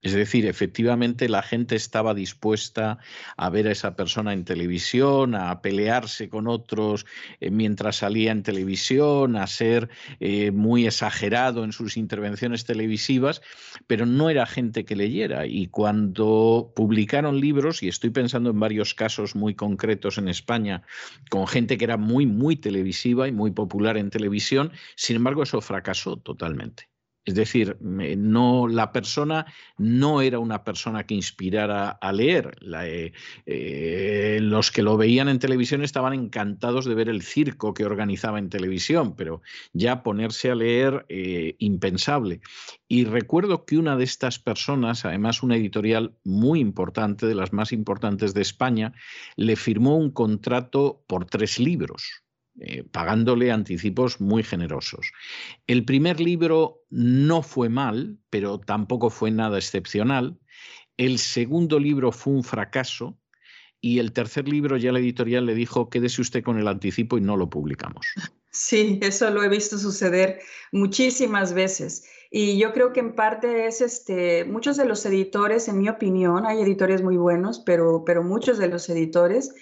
Es 0.01 0.13
decir, 0.13 0.45
efectivamente 0.45 1.27
la 1.27 1.41
gente 1.41 1.75
estaba 1.75 2.13
dispuesta 2.13 2.99
a 3.35 3.49
ver 3.49 3.67
a 3.67 3.71
esa 3.71 3.97
persona 3.97 4.31
en 4.31 4.45
televisión, 4.45 5.35
a 5.35 5.61
pelearse 5.61 6.29
con 6.29 6.47
otros 6.47 7.05
eh, 7.41 7.51
mientras 7.51 7.97
salía 7.97 8.31
en 8.31 8.43
televisión, 8.43 9.35
a 9.35 9.45
ser 9.45 9.89
eh, 10.21 10.51
muy 10.51 10.87
exagerado 10.87 11.65
en 11.65 11.73
sus 11.73 11.97
intervenciones 11.97 12.63
televisivas, 12.63 13.41
pero 13.87 14.05
no 14.05 14.29
era 14.29 14.45
gente 14.45 14.85
que 14.85 14.95
leyera. 14.95 15.45
Y 15.45 15.67
cuando 15.67 16.71
publicaron 16.75 17.41
libros, 17.41 17.83
y 17.83 17.89
estoy 17.89 18.11
pensando 18.11 18.51
en 18.51 18.59
varios 18.59 18.93
casos 18.93 19.35
muy 19.35 19.53
concretos 19.53 20.17
en 20.17 20.29
España, 20.29 20.83
con 21.29 21.45
gente 21.45 21.77
que 21.77 21.83
era 21.83 21.97
muy, 21.97 22.25
muy 22.25 22.55
televisiva 22.55 23.27
y 23.27 23.33
muy 23.33 23.51
popular 23.51 23.97
en 23.97 24.11
televisión, 24.11 24.71
sin 24.95 25.17
embargo 25.17 25.43
eso 25.43 25.59
fracasó 25.59 26.15
totalmente. 26.15 26.89
Es 27.25 27.35
decir, 27.35 27.77
no, 27.79 28.67
la 28.67 28.91
persona 28.91 29.45
no 29.77 30.21
era 30.21 30.39
una 30.39 30.63
persona 30.63 31.05
que 31.05 31.15
inspirara 31.15 31.89
a 31.89 32.11
leer. 32.11 32.57
Eh, 32.83 33.11
eh, 33.45 34.39
los 34.41 34.71
que 34.71 34.81
lo 34.81 34.97
veían 34.97 35.29
en 35.29 35.37
televisión 35.37 35.83
estaban 35.83 36.13
encantados 36.13 36.85
de 36.85 36.95
ver 36.95 37.09
el 37.09 37.21
circo 37.21 37.73
que 37.73 37.85
organizaba 37.85 38.39
en 38.39 38.49
televisión, 38.49 39.15
pero 39.15 39.41
ya 39.73 40.01
ponerse 40.01 40.49
a 40.49 40.55
leer, 40.55 41.05
eh, 41.09 41.55
impensable. 41.59 42.41
Y 42.87 43.05
recuerdo 43.05 43.65
que 43.65 43.77
una 43.77 43.95
de 43.95 44.05
estas 44.05 44.39
personas, 44.39 45.05
además 45.05 45.43
una 45.43 45.57
editorial 45.57 46.15
muy 46.23 46.59
importante, 46.59 47.27
de 47.27 47.35
las 47.35 47.53
más 47.53 47.71
importantes 47.71 48.33
de 48.33 48.41
España, 48.41 48.93
le 49.35 49.55
firmó 49.55 49.97
un 49.97 50.11
contrato 50.11 51.03
por 51.05 51.25
tres 51.25 51.59
libros 51.59 52.23
eh, 52.61 52.83
pagándole 52.83 53.51
anticipos 53.51 54.19
muy 54.19 54.43
generosos. 54.43 55.11
El 55.67 55.85
primer 55.85 56.19
libro 56.19 56.83
no 56.89 57.41
fue 57.41 57.69
mal, 57.69 58.17
pero 58.29 58.59
tampoco 58.59 59.09
fue 59.09 59.31
nada 59.31 59.57
excepcional. 59.57 60.37
El 60.97 61.19
segundo 61.19 61.79
libro 61.79 62.11
fue 62.11 62.33
un 62.33 62.43
fracaso. 62.43 63.17
Y 63.81 63.99
el 63.99 64.11
tercer 64.11 64.49
libro 64.49 64.75
ya 64.75 64.91
la 64.91 64.99
editorial 64.99 65.45
le 65.45 65.55
dijo, 65.55 65.89
quédese 65.89 66.21
usted 66.21 66.43
con 66.43 66.59
el 66.59 66.67
anticipo 66.67 67.17
y 67.17 67.21
no 67.21 67.37
lo 67.37 67.49
publicamos. 67.49 68.05
Sí, 68.51 68.99
eso 69.01 69.29
lo 69.29 69.43
he 69.43 69.47
visto 69.47 69.77
suceder 69.77 70.39
muchísimas 70.71 71.53
veces. 71.53 72.03
Y 72.31 72.57
yo 72.57 72.73
creo 72.73 72.93
que 72.93 72.99
en 72.99 73.15
parte 73.15 73.67
es 73.67 73.79
este, 73.79 74.43
muchos 74.43 74.75
de 74.75 74.85
los 74.85 75.05
editores, 75.05 75.67
en 75.67 75.79
mi 75.79 75.87
opinión, 75.87 76.45
hay 76.45 76.59
editores 76.61 77.01
muy 77.01 77.15
buenos, 77.15 77.59
pero, 77.59 78.03
pero 78.05 78.23
muchos 78.23 78.57
de 78.57 78.67
los 78.67 78.89
editores 78.89 79.53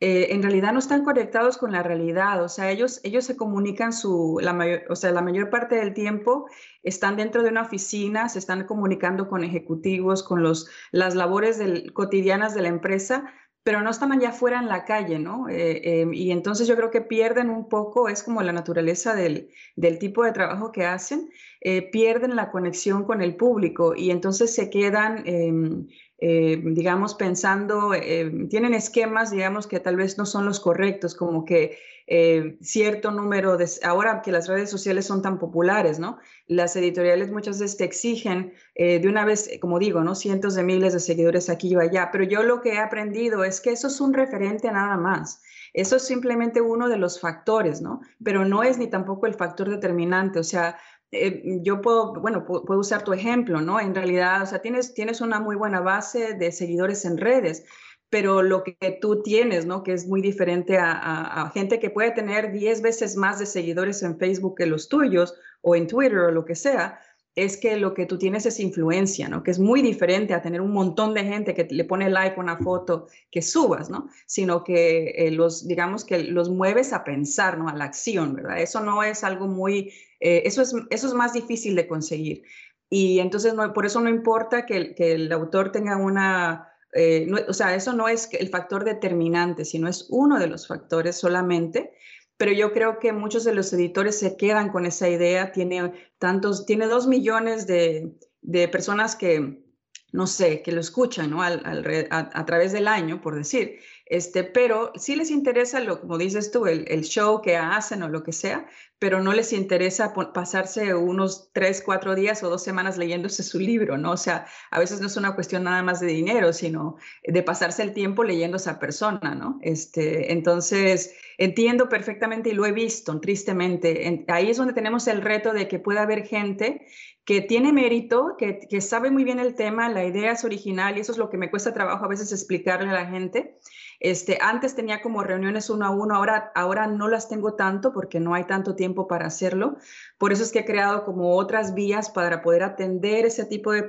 eh, 0.00 0.28
en 0.30 0.42
realidad 0.42 0.72
no 0.72 0.80
están 0.80 1.04
conectados 1.04 1.56
con 1.56 1.72
la 1.72 1.82
realidad, 1.82 2.42
o 2.42 2.48
sea, 2.48 2.70
ellos, 2.70 3.00
ellos 3.04 3.24
se 3.24 3.36
comunican 3.36 3.92
su, 3.92 4.38
la 4.42 4.52
mayor, 4.52 4.82
o 4.90 4.96
sea, 4.96 5.12
la 5.12 5.22
mayor 5.22 5.50
parte 5.50 5.76
del 5.76 5.94
tiempo 5.94 6.46
están 6.82 7.16
dentro 7.16 7.42
de 7.42 7.50
una 7.50 7.62
oficina, 7.62 8.28
se 8.28 8.40
están 8.40 8.66
comunicando 8.66 9.28
con 9.28 9.44
ejecutivos, 9.44 10.22
con 10.22 10.42
los, 10.42 10.68
las 10.90 11.14
labores 11.14 11.60
cotidianas 11.92 12.54
de 12.54 12.62
la 12.62 12.68
empresa, 12.68 13.32
pero 13.64 13.80
no 13.80 13.90
están 13.90 14.12
allá 14.12 14.28
afuera 14.28 14.58
en 14.60 14.68
la 14.68 14.84
calle, 14.84 15.18
¿no? 15.18 15.48
Eh, 15.48 16.00
em, 16.02 16.12
y 16.12 16.30
entonces 16.32 16.68
yo 16.68 16.76
creo 16.76 16.90
que 16.90 17.00
pierden 17.00 17.48
un 17.48 17.68
poco, 17.68 18.10
es 18.10 18.22
como 18.22 18.42
la 18.42 18.52
naturaleza 18.52 19.14
del, 19.14 19.48
del 19.74 19.98
tipo 19.98 20.22
de 20.22 20.32
trabajo 20.32 20.70
que 20.70 20.84
hacen, 20.84 21.30
eh, 21.62 21.90
pierden 21.90 22.36
la 22.36 22.50
conexión 22.50 23.04
con 23.04 23.22
el 23.22 23.36
público 23.36 23.94
y 23.96 24.10
entonces 24.10 24.54
se 24.54 24.68
quedan 24.68 25.22
em, 25.26 25.86
eh, 26.18 26.60
digamos, 26.62 27.14
pensando, 27.14 27.92
eh, 27.92 28.46
tienen 28.48 28.72
esquemas, 28.72 29.30
digamos, 29.30 29.66
que 29.66 29.80
tal 29.80 29.96
vez 29.96 30.16
no 30.16 30.26
son 30.26 30.46
los 30.46 30.60
correctos, 30.60 31.14
como 31.14 31.44
que 31.44 31.76
eh, 32.06 32.56
cierto 32.60 33.10
número 33.10 33.56
de, 33.56 33.68
ahora 33.82 34.22
que 34.22 34.30
las 34.30 34.46
redes 34.46 34.70
sociales 34.70 35.06
son 35.06 35.22
tan 35.22 35.38
populares, 35.38 35.98
¿no? 35.98 36.18
Las 36.46 36.76
editoriales 36.76 37.32
muchas 37.32 37.58
veces 37.58 37.76
te 37.76 37.84
exigen 37.84 38.52
de 38.76 39.06
una 39.08 39.24
vez, 39.24 39.50
como 39.60 39.78
digo, 39.78 40.02
¿no? 40.02 40.14
Cientos 40.14 40.54
de 40.54 40.62
miles 40.62 40.92
de 40.92 41.00
seguidores 41.00 41.48
aquí 41.48 41.68
y 41.68 41.76
allá, 41.76 42.10
pero 42.12 42.24
yo 42.24 42.42
lo 42.42 42.60
que 42.60 42.74
he 42.74 42.78
aprendido 42.78 43.44
es 43.44 43.60
que 43.60 43.70
eso 43.70 43.86
es 43.86 44.00
un 44.00 44.12
referente 44.12 44.70
nada 44.70 44.96
más. 44.96 45.40
Eso 45.74 45.96
es 45.96 46.06
simplemente 46.06 46.60
uno 46.60 46.88
de 46.88 46.96
los 46.96 47.20
factores, 47.20 47.82
¿no? 47.82 48.00
Pero 48.22 48.44
no 48.44 48.62
es 48.62 48.78
ni 48.78 48.86
tampoco 48.86 49.26
el 49.26 49.34
factor 49.34 49.68
determinante. 49.68 50.38
O 50.38 50.44
sea, 50.44 50.78
eh, 51.12 51.60
yo 51.62 51.80
puedo, 51.80 52.14
bueno, 52.20 52.44
puedo, 52.44 52.80
usar 52.80 53.04
tu 53.04 53.12
ejemplo, 53.12 53.60
¿no? 53.60 53.80
En 53.80 53.94
realidad, 53.94 54.42
o 54.42 54.46
sea, 54.46 54.60
tienes, 54.60 54.94
tienes 54.94 55.20
una 55.20 55.40
muy 55.40 55.56
buena 55.56 55.80
base 55.80 56.34
de 56.34 56.50
seguidores 56.52 57.04
en 57.04 57.18
redes, 57.18 57.64
pero 58.10 58.42
lo 58.42 58.62
que 58.62 58.98
tú 59.00 59.22
tienes, 59.22 59.66
¿no? 59.66 59.82
Que 59.82 59.92
es 59.92 60.06
muy 60.06 60.20
diferente 60.22 60.76
a, 60.78 61.50
gente 61.52 61.80
que 61.80 61.90
puede 61.90 62.12
tener 62.12 62.52
10 62.52 62.82
veces 62.82 63.16
más 63.16 63.38
de 63.38 63.46
seguidores 63.46 64.02
en 64.02 64.18
Facebook 64.18 64.56
que 64.56 64.66
los 64.66 64.88
tuyos 64.88 65.34
o 65.62 65.74
en 65.74 65.86
Twitter 65.86 66.18
o 66.18 66.30
lo 66.30 66.44
que 66.44 66.54
sea, 66.54 67.00
es 67.34 67.56
que 67.56 67.76
lo 67.76 67.94
que 67.94 68.06
tú 68.06 68.16
tienes 68.16 68.46
es 68.46 68.60
influencia, 68.60 69.28
¿no? 69.28 69.42
Que 69.42 69.50
es 69.50 69.58
muy 69.58 69.82
diferente 69.82 70.34
a 70.34 70.42
tener 70.42 70.60
un 70.60 70.70
montón 70.70 71.14
de 71.14 71.24
gente 71.24 71.54
que 71.54 71.66
le 71.68 71.84
pone 71.84 72.08
like 72.08 72.36
a 72.36 72.40
una 72.40 72.58
foto 72.58 73.08
que 73.30 73.42
subas, 73.42 73.90
¿no? 73.90 74.08
Sino 74.26 74.62
que 74.62 75.08
eh, 75.16 75.30
los, 75.32 75.66
digamos 75.66 76.04
que 76.04 76.22
los 76.22 76.48
mueves 76.48 76.92
a 76.92 77.02
pensar, 77.02 77.58
¿no? 77.58 77.68
A 77.68 77.74
la 77.74 77.86
acción, 77.86 78.36
¿verdad? 78.36 78.60
Eso 78.60 78.80
no 78.80 79.02
es 79.02 79.24
algo 79.24 79.48
muy, 79.48 79.92
eh, 80.24 80.42
eso, 80.46 80.62
es, 80.62 80.74
eso 80.90 81.06
es 81.06 81.14
más 81.14 81.32
difícil 81.32 81.76
de 81.76 81.86
conseguir. 81.86 82.42
Y 82.90 83.20
entonces, 83.20 83.54
no, 83.54 83.72
por 83.72 83.86
eso 83.86 84.00
no 84.00 84.08
importa 84.08 84.66
que, 84.66 84.94
el 84.98 85.30
autor 85.32 85.70
tenga 85.70 85.96
una, 85.96 86.68
eh, 86.94 87.28
o 87.48 87.52
sea, 87.52 87.74
eso 87.74 87.92
no 87.92 88.08
es 88.08 88.28
el 88.32 88.48
factor 88.48 88.84
determinante, 88.84 89.64
sino 89.64 89.88
es 89.88 90.06
uno 90.10 90.38
de 90.38 90.48
los 90.48 90.66
factores 90.66 91.16
solamente 91.16 91.92
pero 92.36 92.52
yo 92.52 92.72
creo 92.72 92.98
que 92.98 93.12
muchos 93.12 93.44
de 93.44 93.54
los 93.54 93.72
editores 93.72 94.18
se 94.18 94.36
quedan 94.36 94.70
con 94.70 94.86
esa 94.86 95.08
idea. 95.08 95.52
Tiene 95.52 95.92
tantos, 96.18 96.66
tiene 96.66 96.86
dos 96.86 97.06
millones 97.06 97.66
de, 97.66 98.12
de 98.42 98.68
personas 98.68 99.14
que, 99.14 99.64
no 100.12 100.26
sé, 100.26 100.62
que 100.62 100.72
lo 100.72 100.80
escuchan 100.80 101.30
¿no? 101.30 101.42
A, 101.42 102.46
través 102.46 102.72
del 102.72 102.88
año, 102.88 103.20
por 103.20 103.34
decir. 103.34 103.78
Este, 104.06 104.44
pero 104.44 104.92
sí 104.96 105.16
les 105.16 105.30
interesa, 105.30 105.80
lo, 105.80 106.00
como 106.00 106.18
dices 106.18 106.50
tú, 106.50 106.66
el, 106.66 107.02
show 107.02 107.40
que 107.40 107.56
hacen 107.56 108.02
o 108.02 108.08
lo 108.08 108.22
que 108.22 108.32
sea, 108.32 108.66
pero 108.98 109.20
no 109.20 109.32
les 109.32 109.52
interesa 109.52 110.14
pasarse 110.32 110.94
unos 110.94 111.50
tres, 111.52 111.82
cuatro 111.84 112.14
días 112.14 112.42
o 112.42 112.48
dos 112.48 112.62
semanas 112.62 112.96
leyéndose 112.96 113.42
su 113.42 113.58
libro, 113.58 113.98
¿no? 113.98 114.12
O 114.12 114.16
sea, 114.16 114.46
a 114.70 114.78
veces 114.78 115.00
no 115.00 115.08
es 115.08 115.16
una 115.16 115.34
cuestión 115.34 115.64
nada 115.64 115.82
más 115.82 116.00
de 116.00 116.06
dinero, 116.06 116.52
sino 116.52 116.96
de 117.22 117.42
pasarse 117.42 117.82
el 117.82 117.92
tiempo 117.92 118.24
leyendo 118.24 118.56
a 118.56 118.58
esa 118.58 118.78
persona, 118.78 119.34
¿no? 119.34 119.58
Este, 119.62 120.32
entonces, 120.32 121.14
entiendo 121.38 121.88
perfectamente 121.88 122.50
y 122.50 122.54
lo 122.54 122.66
he 122.66 122.72
visto, 122.72 123.20
tristemente. 123.20 124.24
ahí 124.28 124.50
es 124.50 124.56
donde 124.56 124.72
tenemos 124.72 125.06
el 125.08 125.22
reto 125.22 125.52
de 125.52 125.68
que 125.68 125.78
pueda 125.78 126.02
haber 126.02 126.26
gente 126.26 126.86
que 127.24 127.40
tiene 127.40 127.72
mérito, 127.72 128.36
que, 128.38 128.58
que, 128.58 128.80
sabe 128.82 129.10
muy 129.10 129.24
bien 129.24 129.38
el 129.38 129.54
tema, 129.54 129.88
la 129.88 130.04
idea 130.04 130.32
es 130.32 130.44
original 130.44 130.96
y 130.96 131.00
eso 131.00 131.12
es 131.12 131.18
lo 131.18 131.30
que 131.30 131.38
me 131.38 131.50
cuesta 131.50 131.72
trabajo 131.72 132.04
a 132.04 132.08
veces 132.08 132.32
explicarle 132.32 132.90
a 132.90 132.92
la 132.92 133.06
gente. 133.06 133.58
Este, 133.98 134.36
antes 134.42 134.74
tenía 134.74 135.00
como 135.00 135.22
reuniones 135.22 135.70
uno 135.70 135.86
a 135.86 135.90
uno, 135.90 136.14
ahora, 136.14 136.52
ahora 136.54 136.86
no 136.86 137.08
las 137.08 137.26
tengo 137.26 137.54
tanto 137.54 137.94
porque 137.94 138.20
no 138.20 138.34
hay 138.34 138.44
tanto 138.44 138.74
tiempo 138.74 138.83
para 138.92 139.26
hacerlo. 139.26 139.76
Por 140.18 140.32
eso 140.32 140.42
es 140.42 140.52
que 140.52 140.60
he 140.60 140.64
creado 140.64 141.04
como 141.04 141.36
otras 141.36 141.74
vías 141.74 142.10
para 142.10 142.42
poder 142.42 142.62
atender 142.62 143.26
ese 143.26 143.44
tipo 143.44 143.72
de, 143.72 143.82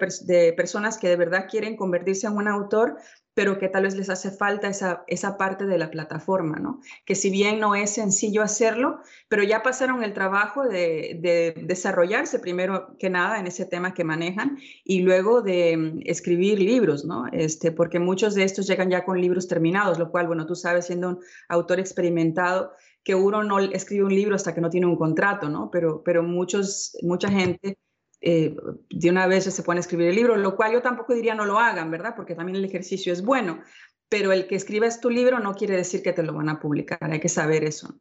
personas 0.54 0.98
que 0.98 1.10
de 1.10 1.16
verdad 1.16 1.48
quieren 1.50 1.76
convertirse 1.76 2.28
en 2.28 2.38
un 2.38 2.48
autor 2.48 2.98
pero 3.36 3.60
que 3.60 3.68
tal 3.68 3.84
vez 3.84 3.96
les 3.96 4.10
hace 4.10 4.32
falta 4.32 4.70
esa, 4.70 5.04
esa 5.08 5.38
parte 5.38 5.66
de 5.66 5.78
la 5.78 5.92
plataforma, 5.92 6.56
¿no? 6.56 6.80
Que 7.06 7.16
si 7.16 7.30
bien 7.30 7.60
no 7.60 7.76
es 7.76 7.90
sencillo 7.90 8.42
hacerlo, 8.42 9.02
pero 9.28 9.44
ya 9.44 9.62
pasaron 9.62 10.06
el 10.06 10.14
trabajo 10.14 10.64
de, 10.64 11.20
de 11.22 11.54
desarrollarse 11.66 12.40
primero 12.40 12.96
que 12.98 13.10
nada 13.10 13.38
en 13.38 13.46
ese 13.46 13.66
tema 13.66 13.94
que 13.94 14.06
manejan 14.06 14.58
y 14.86 15.02
luego 15.02 15.42
de 15.42 16.02
escribir 16.06 16.60
libros, 16.60 17.04
¿no? 17.04 17.26
Este, 17.34 17.74
porque 17.74 18.00
muchos 18.00 18.36
de 18.36 18.44
estos 18.44 18.68
llegan 18.68 18.90
ya 18.90 19.04
con 19.04 19.20
libros 19.20 19.50
terminados, 19.50 20.00
lo 20.00 20.12
cual, 20.12 20.28
bueno, 20.28 20.46
tú 20.46 20.56
sabes, 20.56 20.86
siendo 20.86 21.10
un 21.10 21.20
autor 21.50 21.82
experimentado, 21.82 22.72
que 23.06 23.14
uno 23.14 23.44
no 23.44 23.60
escribe 23.60 24.04
un 24.04 24.16
libro 24.16 24.36
hasta 24.36 24.54
que 24.54 24.60
no 24.60 24.70
tiene 24.70 24.88
un 24.88 24.98
contrato, 24.98 25.48
¿no? 25.48 25.70
Pero, 25.72 26.02
pero 26.04 26.24
muchos, 26.24 26.98
mucha 27.04 27.30
gente 27.30 27.78
eh, 28.20 28.56
de 28.90 29.10
una 29.12 29.28
vez 29.28 29.44
se 29.44 29.64
pone 29.64 29.78
a 29.78 29.82
escribir 29.82 30.08
el 30.08 30.16
libro, 30.16 30.36
lo 30.36 30.56
cual 30.56 30.74
yo 30.74 30.82
tampoco 30.82 31.14
diría 31.14 31.36
no 31.36 31.46
lo 31.46 31.60
hagan, 31.60 31.92
¿verdad? 31.92 32.16
Porque 32.16 32.34
también 32.34 32.56
el 32.56 32.66
ejercicio 32.66 33.14
es 33.14 33.24
bueno, 33.24 33.62
pero 34.10 34.32
el 34.32 34.48
que 34.48 34.56
escribas 34.56 35.00
tu 35.00 35.12
libro 35.12 35.40
no 35.40 35.54
quiere 35.54 35.76
decir 35.76 36.02
que 36.02 36.14
te 36.14 36.24
lo 36.24 36.34
van 36.34 36.50
a 36.50 36.60
publicar, 36.60 36.98
hay 37.04 37.20
que 37.20 37.30
saber 37.30 37.64
eso. 37.64 37.96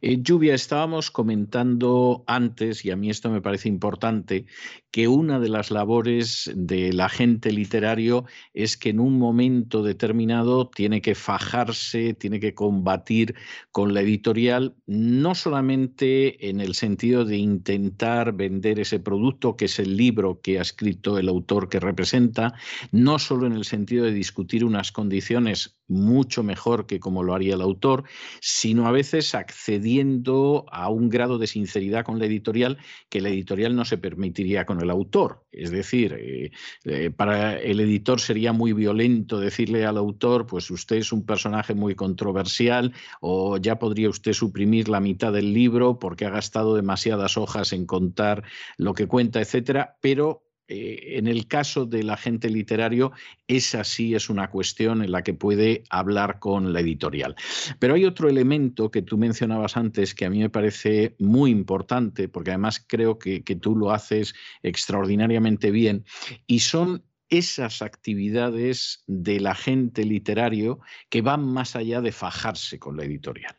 Eh, 0.00 0.22
Lluvia, 0.22 0.54
estábamos 0.54 1.10
comentando 1.10 2.22
antes, 2.26 2.84
y 2.84 2.90
a 2.92 2.96
mí 2.96 3.10
esto 3.10 3.30
me 3.30 3.42
parece 3.42 3.68
importante, 3.68 4.46
que 4.92 5.08
una 5.08 5.40
de 5.40 5.48
las 5.48 5.70
labores 5.70 6.50
del 6.54 7.00
agente 7.00 7.50
literario 7.52 8.24
es 8.54 8.76
que 8.76 8.90
en 8.90 9.00
un 9.00 9.18
momento 9.18 9.82
determinado 9.82 10.68
tiene 10.68 11.02
que 11.02 11.14
fajarse, 11.16 12.14
tiene 12.14 12.38
que 12.38 12.54
combatir 12.54 13.34
con 13.72 13.92
la 13.92 14.02
editorial, 14.02 14.76
no 14.86 15.34
solamente 15.34 16.48
en 16.48 16.60
el 16.60 16.74
sentido 16.74 17.24
de 17.24 17.38
intentar 17.38 18.32
vender 18.34 18.78
ese 18.78 19.00
producto, 19.00 19.56
que 19.56 19.64
es 19.64 19.78
el 19.80 19.96
libro 19.96 20.40
que 20.40 20.58
ha 20.58 20.62
escrito 20.62 21.18
el 21.18 21.28
autor 21.28 21.68
que 21.68 21.80
representa, 21.80 22.54
no 22.92 23.18
solo 23.18 23.46
en 23.46 23.52
el 23.52 23.64
sentido 23.64 24.04
de 24.04 24.12
discutir 24.12 24.64
unas 24.64 24.92
condiciones 24.92 25.77
mucho 25.88 26.42
mejor 26.42 26.86
que 26.86 27.00
como 27.00 27.22
lo 27.22 27.34
haría 27.34 27.54
el 27.54 27.62
autor, 27.62 28.04
sino 28.40 28.86
a 28.86 28.92
veces 28.92 29.34
accediendo 29.34 30.66
a 30.70 30.88
un 30.90 31.08
grado 31.08 31.38
de 31.38 31.46
sinceridad 31.46 32.04
con 32.04 32.18
la 32.18 32.26
editorial 32.26 32.78
que 33.08 33.20
la 33.20 33.30
editorial 33.30 33.74
no 33.74 33.84
se 33.84 33.98
permitiría 33.98 34.66
con 34.66 34.80
el 34.80 34.90
autor. 34.90 35.44
Es 35.50 35.70
decir, 35.70 36.14
eh, 36.18 36.50
eh, 36.84 37.10
para 37.10 37.58
el 37.58 37.80
editor 37.80 38.20
sería 38.20 38.52
muy 38.52 38.72
violento 38.72 39.40
decirle 39.40 39.86
al 39.86 39.96
autor, 39.96 40.46
pues 40.46 40.70
usted 40.70 40.96
es 40.96 41.12
un 41.12 41.24
personaje 41.24 41.74
muy 41.74 41.94
controversial 41.94 42.92
o 43.20 43.56
ya 43.56 43.78
podría 43.78 44.10
usted 44.10 44.32
suprimir 44.32 44.88
la 44.88 45.00
mitad 45.00 45.32
del 45.32 45.52
libro 45.52 45.98
porque 45.98 46.26
ha 46.26 46.30
gastado 46.30 46.74
demasiadas 46.74 47.36
hojas 47.36 47.72
en 47.72 47.86
contar 47.86 48.44
lo 48.76 48.94
que 48.94 49.06
cuenta, 49.06 49.40
etcétera, 49.40 49.96
pero 50.00 50.47
eh, 50.68 51.16
en 51.16 51.26
el 51.26 51.46
caso 51.48 51.86
del 51.86 52.10
agente 52.10 52.50
literario, 52.50 53.12
esa 53.46 53.84
sí 53.84 54.14
es 54.14 54.28
una 54.28 54.50
cuestión 54.50 55.02
en 55.02 55.10
la 55.10 55.22
que 55.22 55.32
puede 55.32 55.82
hablar 55.88 56.38
con 56.38 56.74
la 56.74 56.80
editorial. 56.80 57.36
Pero 57.78 57.94
hay 57.94 58.04
otro 58.04 58.28
elemento 58.28 58.90
que 58.90 59.00
tú 59.00 59.16
mencionabas 59.16 59.78
antes 59.78 60.14
que 60.14 60.26
a 60.26 60.30
mí 60.30 60.40
me 60.40 60.50
parece 60.50 61.16
muy 61.18 61.50
importante, 61.50 62.28
porque 62.28 62.50
además 62.50 62.84
creo 62.86 63.18
que, 63.18 63.40
tú 63.40 63.74
lo 63.74 63.92
haces 63.92 64.34
extraordinariamente 64.62 65.70
bien, 65.70 66.04
y 66.46 66.60
son 66.60 67.02
esas 67.30 67.80
actividades 67.80 69.04
del 69.06 69.46
agente 69.46 70.04
literario 70.04 70.80
que 71.08 71.22
van 71.22 71.44
más 71.46 71.76
allá 71.76 72.02
de 72.02 72.12
fajarse 72.12 72.78
con 72.78 72.96
la 72.98 73.04
editorial. 73.04 73.56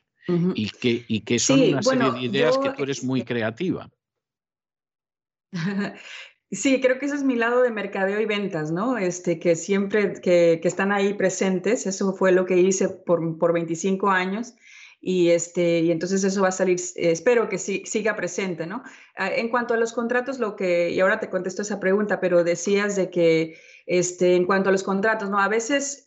y, 0.53 0.69
que, 0.69 1.05
y 1.07 1.21
que 1.21 1.39
son 1.39 1.59
una 1.59 1.81
serie 1.81 2.11
de 2.11 2.21
ideas 2.21 2.59
que 2.59 2.69
tú 2.69 2.83
eres 2.83 3.03
muy 3.03 3.21
este 3.21 3.33
creativa. 3.33 3.89
Sí, 6.51 6.81
creo 6.81 6.97
que 6.97 7.05
ese 7.05 7.15
es 7.15 7.23
mi 7.23 7.35
lado 7.35 7.61
de 7.61 7.69
mercadeo 7.69 8.19
y 8.19 8.25
ventas, 8.25 8.71
¿no? 8.71 8.97
Este, 8.97 9.37
que 9.37 9.55
siempre, 9.55 10.13
que, 10.13 10.59
que 10.61 10.67
están 10.67 10.91
ahí 10.91 11.13
presentes. 11.13 11.85
Eso 11.85 12.13
fue 12.13 12.31
lo 12.31 12.45
que 12.45 12.57
hice 12.57 12.89
por, 12.89 13.37
por 13.37 13.53
25 13.53 14.09
años. 14.09 14.55
Y, 15.01 15.29
este, 15.29 15.79
y 15.79 15.91
entonces 15.91 16.23
eso 16.23 16.41
va 16.41 16.49
a 16.49 16.51
salir, 16.51 16.77
espero 16.95 17.47
que 17.47 17.57
sí, 17.57 17.83
siga 17.85 18.15
presente, 18.15 18.67
¿no? 18.67 18.83
Ah, 19.15 19.29
en 19.31 19.47
cuanto 19.49 19.73
a 19.73 19.77
los 19.77 19.93
contratos, 19.93 20.39
lo 20.39 20.55
que, 20.57 20.89
y 20.89 20.99
ahora 20.99 21.21
te 21.21 21.29
contesto 21.29 21.61
esa 21.61 21.79
pregunta, 21.79 22.19
pero 22.19 22.43
decías 22.43 22.97
de 22.97 23.09
que 23.09 23.57
este, 23.89 24.35
en 24.35 24.45
cuanto 24.45 24.69
a 24.69 24.71
los 24.71 24.83
contratos, 24.83 25.31
¿no? 25.31 25.39
A 25.39 25.47
veces 25.47 26.03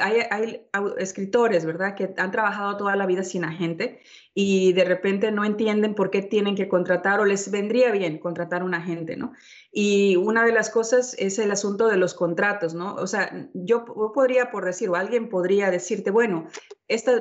hay, 0.00 0.66
escritores, 0.98 1.64
¿verdad?, 1.64 1.94
que 1.94 2.12
han 2.16 2.32
trabajado 2.32 2.76
toda 2.76 2.96
la 2.96 3.06
vida 3.06 3.22
sin 3.22 3.44
agente 3.44 4.00
y 4.34 4.72
de 4.72 4.84
repente 4.84 5.30
no 5.30 5.44
entienden 5.44 5.94
por 5.94 6.10
qué 6.10 6.22
tienen 6.22 6.56
que 6.56 6.68
contratar 6.68 7.20
o 7.20 7.24
les 7.24 7.48
vendría 7.52 7.92
bien 7.92 8.18
contratar 8.18 8.64
un 8.64 8.74
agente, 8.74 9.16
¿no? 9.16 9.32
Y 9.70 10.16
una 10.16 10.44
de 10.44 10.50
las 10.50 10.70
cosas 10.70 11.14
es 11.20 11.38
el 11.38 11.52
asunto 11.52 11.86
de 11.86 11.98
los 11.98 12.14
contratos, 12.14 12.74
¿no? 12.74 12.96
O 12.96 13.06
sea, 13.06 13.48
yo 13.54 13.84
podría, 13.84 14.50
por 14.50 14.64
decir, 14.64 14.90
o 14.90 14.96
alguien 14.96 15.28
podría 15.28 15.70
decirte, 15.70 16.10
bueno, 16.10 16.48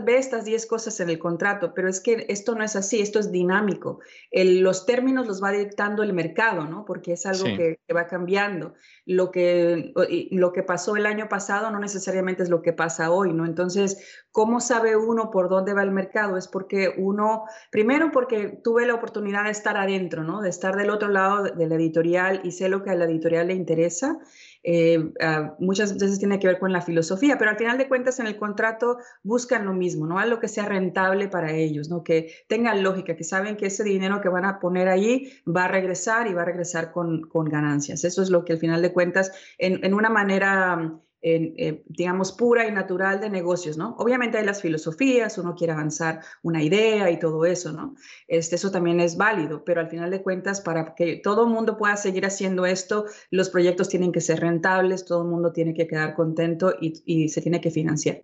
ve 0.04 0.18
estas 0.18 0.46
10 0.46 0.66
cosas 0.66 1.00
en 1.00 1.10
el 1.10 1.20
contrato, 1.20 1.74
pero 1.76 1.88
es 1.88 2.00
que 2.00 2.26
esto 2.30 2.56
no 2.56 2.64
es 2.64 2.76
así, 2.76 3.02
esto 3.02 3.20
es 3.20 3.32
dinámico. 3.32 4.00
los 4.32 4.86
términos 4.86 5.28
los 5.28 5.44
va 5.44 5.52
dictando 5.52 6.02
el 6.02 6.14
mercado, 6.14 6.66
¿no? 6.66 6.86
Porque 6.86 7.14
es 7.14 7.26
algo 7.26 7.46
que, 7.46 7.80
va 7.96 8.08
cambiando. 8.08 8.74
Lo 9.06 9.32
que, 9.32 9.94
lo 10.32 10.54
que 10.54 10.64
pasó 10.64 10.96
el 10.96 11.06
año 11.06 11.30
pasado 11.30 11.70
no 11.72 11.80
necesariamente 11.80 12.44
es 12.44 12.50
lo 12.50 12.62
que 12.62 12.74
pasa 12.74 13.12
hoy, 13.12 13.34
¿no? 13.34 13.46
Entonces, 13.46 14.24
¿cómo 14.32 14.60
sabe 14.60 14.96
uno 14.96 15.30
por 15.30 15.50
dónde 15.50 15.74
va 15.74 15.84
el 15.84 15.92
mercado? 15.92 16.38
Es 16.38 16.48
porque 16.48 16.94
uno, 16.98 17.46
primero 17.72 18.12
porque 18.12 18.60
tuve 18.64 18.86
la 18.88 18.96
oportunidad 18.96 19.44
de 19.44 19.52
estar 19.52 19.78
adentro, 19.78 20.24
¿no? 20.24 20.42
De 20.42 20.50
estar 20.50 20.76
del 20.76 20.90
otro 20.90 21.10
lado 21.10 21.44
de 21.44 21.68
la 21.68 21.76
editorial 21.76 22.42
y 22.44 22.52
sé 22.52 22.70
lo 22.70 22.84
que 22.84 22.90
a 22.90 22.96
la 22.96 23.06
editorial 23.06 23.48
le 23.48 23.54
interesa 23.54 24.20
eh, 24.64 25.12
ah, 25.22 25.56
muchas 25.60 25.94
veces 25.98 26.20
tiene 26.20 26.40
que 26.40 26.48
ver 26.48 26.60
con 26.60 26.72
la 26.72 26.82
filosofía, 26.82 27.38
pero 27.38 27.52
al 27.52 27.58
final 27.58 27.78
de 27.78 27.88
cuentas 27.88 28.20
en 28.20 28.28
el 28.28 28.38
contrato 28.38 28.98
buscan 29.24 29.66
lo 29.66 29.74
mismo, 29.74 30.06
¿no? 30.06 30.20
Algo 30.20 30.40
que 30.40 30.48
sea 30.48 30.66
rentable 30.66 31.28
para 31.28 31.54
ellos, 31.54 31.90
¿no? 31.90 32.04
Que 32.04 32.34
tengan 32.48 32.84
lógica, 32.84 33.16
que 33.16 33.24
saben 33.24 33.58
que 33.58 33.68
ese 33.68 33.84
dinero 33.84 34.22
que 34.22 34.30
van 34.30 34.46
a 34.46 34.60
poner 34.60 34.88
ahí 34.90 35.32
va 35.48 35.66
a 35.66 35.68
regresar 35.68 36.28
y 36.28 36.34
va 36.34 36.42
a 36.42 36.46
regresar 36.46 36.92
con, 36.92 37.22
con 37.22 37.50
ganancias. 37.50 38.04
Eso 38.04 38.22
es 38.22 38.30
lo 38.30 38.46
que 38.46 38.54
al 38.54 38.60
final 38.60 38.82
de 38.82 38.94
cuentas, 38.94 39.32
en, 39.58 39.84
en 39.84 39.94
una 39.94 40.10
manera 40.10 41.00
eh, 41.22 41.84
digamos, 41.88 42.32
pura 42.32 42.66
y 42.66 42.72
natural 42.72 43.20
de 43.20 43.30
negocios, 43.30 43.78
¿no? 43.78 43.94
Obviamente 43.98 44.38
hay 44.38 44.46
las 44.46 44.62
filosofías, 44.62 45.38
uno 45.38 45.54
quiere 45.54 45.74
avanzar 45.74 46.22
una 46.44 46.64
idea 46.64 47.10
y 47.12 47.20
todo 47.20 47.46
eso, 47.46 47.74
¿no? 47.74 47.96
Este, 48.28 48.56
eso 48.56 48.72
también 48.72 49.02
es 49.02 49.18
válido, 49.18 49.66
pero 49.66 49.82
al 49.82 49.90
final 49.90 50.12
de 50.12 50.22
cuentas, 50.22 50.62
para 50.62 50.96
que 50.96 51.18
todo 51.18 51.44
el 51.44 51.50
mundo 51.50 51.78
pueda 51.78 51.98
seguir 51.98 52.26
haciendo 52.26 52.66
esto, 52.66 53.06
los 53.32 53.50
proyectos 53.50 53.90
tienen 53.90 54.14
que 54.14 54.22
ser 54.22 54.40
rentables, 54.40 55.04
todo 55.04 55.24
el 55.24 55.28
mundo 55.28 55.52
tiene 55.52 55.74
que 55.74 55.88
quedar 55.88 56.16
contento 56.16 56.74
y, 56.80 57.28
se 57.28 57.42
tiene 57.42 57.60
que 57.60 57.72
financiar. 57.72 58.24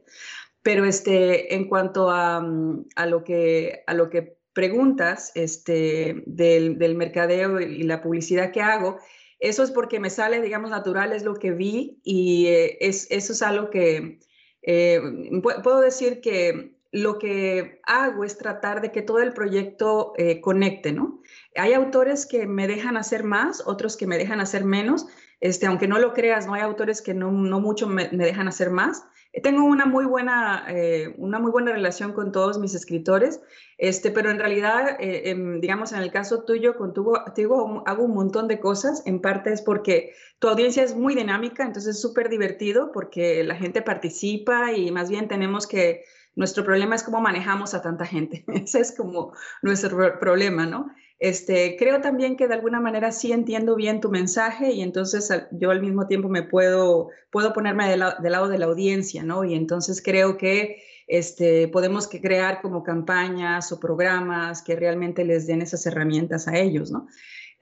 Pero 0.62 0.86
este, 0.86 1.54
en 1.54 1.68
cuanto 1.68 2.10
a, 2.10 2.40
mm, 2.40 2.86
a, 2.96 3.06
lo, 3.08 3.24
que, 3.26 3.84
a 3.88 3.94
lo 3.94 4.10
que 4.10 4.38
preguntas 4.54 5.34
este, 5.36 6.24
del, 6.26 6.80
del 6.80 6.96
mercadeo 6.96 7.60
y 7.60 7.84
la 7.84 8.02
publicidad 8.02 8.52
que 8.52 8.62
hago, 8.62 8.98
eso 9.40 9.64
es 9.64 9.72
porque 9.72 10.00
me 10.00 10.10
sale, 10.10 10.42
digamos, 10.42 10.70
natural, 10.72 11.14
es 11.14 11.24
lo 11.24 11.36
que 11.36 11.52
vi 11.52 12.00
y 12.04 12.48
eh, 12.48 12.78
es, 12.80 13.08
eso 13.10 13.34
es 13.34 13.42
algo 13.42 13.70
que 13.70 14.20
eh, 14.62 15.02
puedo 15.42 15.82
decir 15.82 16.22
que 16.22 16.76
lo 16.92 17.20
que 17.20 17.82
hago 17.84 18.24
es 18.24 18.38
tratar 18.38 18.82
de 18.82 18.92
que 18.92 19.02
todo 19.02 19.20
el 19.20 19.34
proyecto 19.34 20.14
eh, 20.18 20.40
conecte, 20.40 20.94
¿no? 20.94 21.22
Hay 21.56 21.74
autores 21.74 22.26
que 22.26 22.48
me 22.48 22.68
dejan 22.68 22.96
hacer 22.96 23.26
más, 23.26 23.62
otros 23.66 23.98
que 23.98 24.08
me 24.08 24.18
dejan 24.18 24.40
hacer 24.40 24.64
menos. 24.64 25.06
Este, 25.42 25.66
aunque 25.66 25.90
no 25.90 26.00
lo 26.00 26.14
creas, 26.14 26.48
no 26.48 26.54
hay 26.54 26.62
autores 26.62 27.02
que 27.02 27.14
no, 27.14 27.32
no 27.32 27.60
mucho 27.60 27.88
me, 27.88 28.10
me 28.12 28.24
dejan 28.24 28.48
hacer 28.48 28.70
más. 28.70 29.04
Tengo 29.44 29.66
una 29.66 29.86
muy 29.86 30.06
buena, 30.06 30.66
eh, 30.70 31.14
una 31.18 31.40
muy 31.40 31.52
buena 31.52 31.72
relación 31.72 32.14
con 32.14 32.32
todos 32.32 32.58
mis 32.58 32.74
escritores, 32.74 33.42
este, 33.78 34.12
pero 34.12 34.30
en 34.30 34.40
realidad, 34.40 34.98
eh, 35.00 35.30
em, 35.30 35.60
digamos, 35.60 35.92
en 35.92 36.00
el 36.00 36.12
caso 36.12 36.44
tuyo, 36.44 36.78
contigo, 36.78 37.84
hago 37.86 38.04
un 38.04 38.14
montón 38.14 38.48
de 38.48 38.60
cosas. 38.60 39.04
En 39.06 39.20
parte 39.22 39.52
es 39.52 39.62
porque 39.62 40.14
tu 40.40 40.48
audiencia 40.48 40.84
es 40.84 40.96
muy 40.96 41.16
dinámica, 41.16 41.64
entonces 41.64 41.96
es 41.96 42.02
súper 42.02 42.30
divertido 42.30 42.92
porque 42.94 43.44
la 43.44 43.56
gente 43.56 43.82
participa 43.82 44.72
y 44.72 44.92
más 44.92 45.10
bien 45.10 45.28
tenemos 45.28 45.68
que, 45.68 46.04
nuestro 46.36 46.64
problema 46.64 46.96
es 46.96 47.04
cómo 47.04 47.22
manejamos 47.22 47.74
a 47.74 47.82
tanta 47.82 48.06
gente. 48.06 48.44
Ese 48.48 48.80
es 48.80 48.96
como 48.96 49.34
nuestro 49.62 50.20
problema, 50.20 50.66
¿no? 50.66 50.92
Este, 51.18 51.78
creo 51.78 52.02
también 52.02 52.36
que 52.36 52.48
de 52.48 52.56
alguna 52.56 52.82
manera 52.82 53.12
sí 53.12 53.32
entiendo 53.32 53.76
bien 53.76 54.02
tu 54.02 54.10
mensaje 54.10 54.74
y 54.74 54.82
entonces 54.82 55.30
yo 55.52 55.72
al 55.72 55.82
mismo 55.82 56.08
tiempo 56.08 56.28
me 56.28 56.44
puedo, 56.44 57.10
puedo 57.32 57.54
ponerme 57.54 57.90
del, 57.90 58.00
lado 58.00 58.50
de 58.50 58.58
la 58.58 58.66
audiencia, 58.66 59.24
¿no? 59.24 59.46
Y 59.46 59.56
entonces 59.56 60.02
creo 60.04 60.38
que 60.38 60.84
este, 61.08 61.70
podemos 61.70 62.08
crear 62.08 62.62
como 62.62 62.84
campañas 62.84 63.72
o 63.72 63.80
programas 63.80 64.62
que 64.62 64.76
realmente 64.76 65.24
les 65.24 65.48
den 65.48 65.62
esas 65.62 65.86
herramientas 65.86 66.48
a 66.48 66.58
ellos, 66.58 66.92
¿no? 66.92 67.08